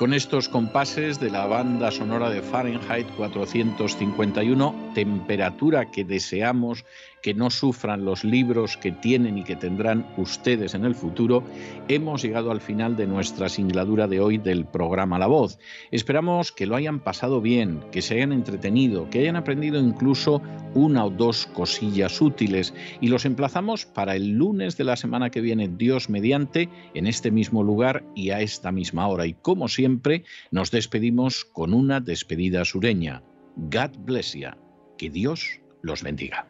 Con 0.00 0.14
estos 0.14 0.48
compases 0.48 1.20
de 1.20 1.28
la 1.28 1.44
banda 1.44 1.90
sonora 1.90 2.30
de 2.30 2.40
Fahrenheit 2.40 3.06
451, 3.18 4.92
temperatura 4.94 5.90
que 5.90 6.06
deseamos 6.06 6.86
que 7.22 7.34
no 7.34 7.50
sufran 7.50 8.04
los 8.04 8.24
libros 8.24 8.76
que 8.76 8.92
tienen 8.92 9.38
y 9.38 9.44
que 9.44 9.56
tendrán 9.56 10.06
ustedes 10.16 10.74
en 10.74 10.84
el 10.84 10.94
futuro, 10.94 11.44
hemos 11.88 12.22
llegado 12.22 12.50
al 12.50 12.60
final 12.60 12.96
de 12.96 13.06
nuestra 13.06 13.48
singladura 13.48 14.06
de 14.06 14.20
hoy 14.20 14.38
del 14.38 14.64
programa 14.66 15.18
La 15.18 15.26
Voz. 15.26 15.58
Esperamos 15.90 16.52
que 16.52 16.66
lo 16.66 16.76
hayan 16.76 17.00
pasado 17.00 17.40
bien, 17.40 17.84
que 17.92 18.02
se 18.02 18.14
hayan 18.14 18.32
entretenido, 18.32 19.08
que 19.10 19.20
hayan 19.20 19.36
aprendido 19.36 19.80
incluso 19.80 20.42
una 20.74 21.04
o 21.04 21.10
dos 21.10 21.46
cosillas 21.46 22.20
útiles 22.20 22.74
y 23.00 23.08
los 23.08 23.24
emplazamos 23.24 23.86
para 23.86 24.16
el 24.16 24.30
lunes 24.30 24.76
de 24.76 24.84
la 24.84 24.96
semana 24.96 25.30
que 25.30 25.40
viene, 25.40 25.68
Dios 25.68 26.08
mediante, 26.08 26.68
en 26.94 27.06
este 27.06 27.30
mismo 27.30 27.62
lugar 27.62 28.04
y 28.14 28.30
a 28.30 28.40
esta 28.40 28.72
misma 28.72 29.08
hora. 29.08 29.26
Y 29.26 29.34
como 29.34 29.68
siempre, 29.68 30.24
nos 30.50 30.70
despedimos 30.70 31.44
con 31.44 31.74
una 31.74 32.00
despedida 32.00 32.64
sureña. 32.64 33.22
God 33.56 33.90
bless 34.04 34.34
you. 34.34 34.50
Que 34.96 35.10
Dios 35.10 35.60
los 35.82 36.02
bendiga. 36.02 36.49